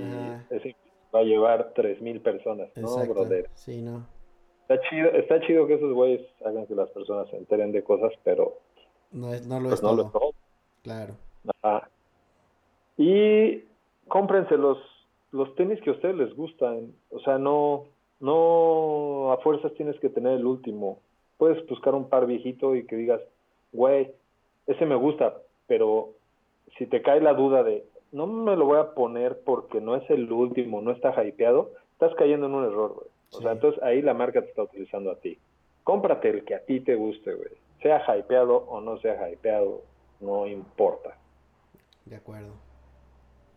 ese 0.53 0.75
va 1.13 1.19
a 1.19 1.23
llevar 1.23 1.73
3.000 1.73 2.21
personas, 2.21 2.69
¿no, 2.75 2.95
brother? 3.07 3.49
Sí, 3.55 3.81
no. 3.81 4.05
Está 4.61 4.87
chido, 4.87 5.09
está 5.13 5.41
chido 5.41 5.65
que 5.65 5.73
esos 5.73 5.91
güeyes 5.93 6.21
hagan 6.45 6.67
que 6.67 6.75
las 6.75 6.91
personas 6.91 7.27
se 7.31 7.37
enteren 7.37 7.71
de 7.71 7.83
cosas, 7.83 8.13
pero... 8.23 8.59
No, 9.11 9.33
es, 9.33 9.47
no 9.47 9.59
lo 9.59 9.69
pues 9.69 9.81
es 9.81 9.81
todo. 9.81 10.33
Claro. 10.83 11.15
Y 12.97 13.63
cómprense 14.07 14.57
los, 14.57 14.77
los 15.31 15.55
tenis 15.55 15.81
que 15.81 15.89
a 15.89 15.93
ustedes 15.93 16.15
les 16.15 16.35
gustan. 16.35 16.93
O 17.09 17.19
sea, 17.21 17.39
no, 17.39 17.85
no 18.19 19.31
a 19.31 19.37
fuerzas 19.37 19.73
tienes 19.73 19.99
que 19.99 20.09
tener 20.09 20.33
el 20.33 20.45
último. 20.45 20.99
Puedes 21.37 21.65
buscar 21.67 21.95
un 21.95 22.09
par 22.09 22.27
viejito 22.27 22.75
y 22.75 22.85
que 22.85 22.95
digas, 22.95 23.21
güey, 23.71 24.11
ese 24.67 24.85
me 24.85 24.95
gusta, 24.95 25.37
pero 25.65 26.11
si 26.77 26.85
te 26.85 27.01
cae 27.01 27.21
la 27.21 27.33
duda 27.33 27.63
de, 27.63 27.85
no 28.11 28.27
me 28.27 28.55
lo 28.55 28.65
voy 28.65 28.79
a 28.79 28.93
poner 28.93 29.41
porque 29.43 29.81
no 29.81 29.95
es 29.95 30.09
el 30.09 30.31
último, 30.31 30.81
no 30.81 30.91
está 30.91 31.13
hypeado, 31.23 31.71
estás 31.93 32.13
cayendo 32.15 32.47
en 32.47 32.53
un 32.53 32.65
error, 32.65 32.93
güey. 32.95 33.07
O 33.31 33.41
sea, 33.41 33.51
entonces 33.51 33.81
ahí 33.83 34.01
la 34.01 34.13
marca 34.13 34.41
te 34.41 34.47
está 34.47 34.63
utilizando 34.63 35.11
a 35.11 35.15
ti. 35.15 35.37
Cómprate 35.83 36.29
el 36.29 36.45
que 36.45 36.55
a 36.55 36.65
ti 36.65 36.79
te 36.79 36.95
guste, 36.95 37.33
güey. 37.33 37.51
Sea 37.81 38.03
hypeado 38.17 38.57
o 38.57 38.81
no 38.81 38.97
sea 38.99 39.29
hypeado, 39.29 39.83
no 40.19 40.47
importa. 40.47 41.15
De 42.05 42.15
acuerdo. 42.15 42.53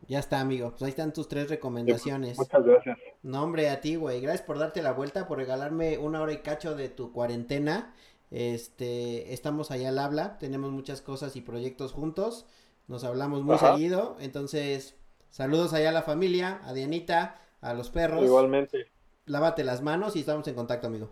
Ya 0.08 0.18
está, 0.18 0.40
amigo. 0.40 0.70
Pues 0.70 0.82
ahí 0.82 0.88
están 0.90 1.12
tus 1.12 1.28
tres 1.28 1.48
recomendaciones. 1.48 2.36
Muchas 2.36 2.64
gracias. 2.64 2.98
No, 3.22 3.42
hombre, 3.42 3.70
a 3.70 3.80
ti, 3.80 3.96
güey. 3.96 4.20
Gracias 4.20 4.44
por 4.44 4.58
darte 4.58 4.82
la 4.82 4.92
vuelta, 4.92 5.26
por 5.26 5.38
regalarme 5.38 5.96
una 5.96 6.20
hora 6.20 6.32
y 6.32 6.38
cacho 6.38 6.74
de 6.74 6.88
tu 6.88 7.12
cuarentena. 7.12 7.94
Este, 8.30 9.32
estamos 9.32 9.70
allá 9.70 9.90
al 9.90 9.98
habla, 9.98 10.38
tenemos 10.38 10.70
muchas 10.72 11.02
cosas 11.02 11.36
y 11.36 11.42
proyectos 11.42 11.92
juntos. 11.92 12.46
Nos 12.92 13.04
hablamos 13.04 13.42
muy 13.42 13.56
seguido. 13.56 14.18
Entonces, 14.20 14.98
saludos 15.30 15.72
allá 15.72 15.88
a 15.88 15.92
la 15.92 16.02
familia, 16.02 16.60
a 16.66 16.74
Dianita, 16.74 17.40
a 17.62 17.72
los 17.72 17.88
perros. 17.88 18.22
Igualmente. 18.22 18.86
Lávate 19.24 19.64
las 19.64 19.80
manos 19.80 20.14
y 20.14 20.20
estamos 20.20 20.46
en 20.46 20.54
contacto, 20.54 20.88
amigo. 20.88 21.08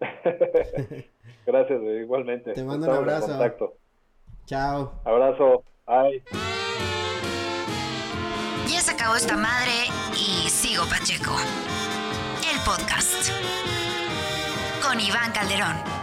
Gracias, 1.46 1.80
igualmente. 2.02 2.52
Te 2.52 2.64
mando 2.64 2.90
un 2.90 2.96
abrazo. 2.96 3.38
Chao. 4.46 5.00
Abrazo. 5.04 5.62
Bye. 5.86 6.24
Ya 8.66 8.80
se 8.80 8.90
acabó 8.90 9.14
esta 9.14 9.36
madre 9.36 9.86
y 10.14 10.48
sigo 10.50 10.82
Pacheco. 10.86 11.36
El 12.52 12.58
podcast 12.64 13.30
con 14.82 14.98
Iván 14.98 15.30
Calderón. 15.30 15.99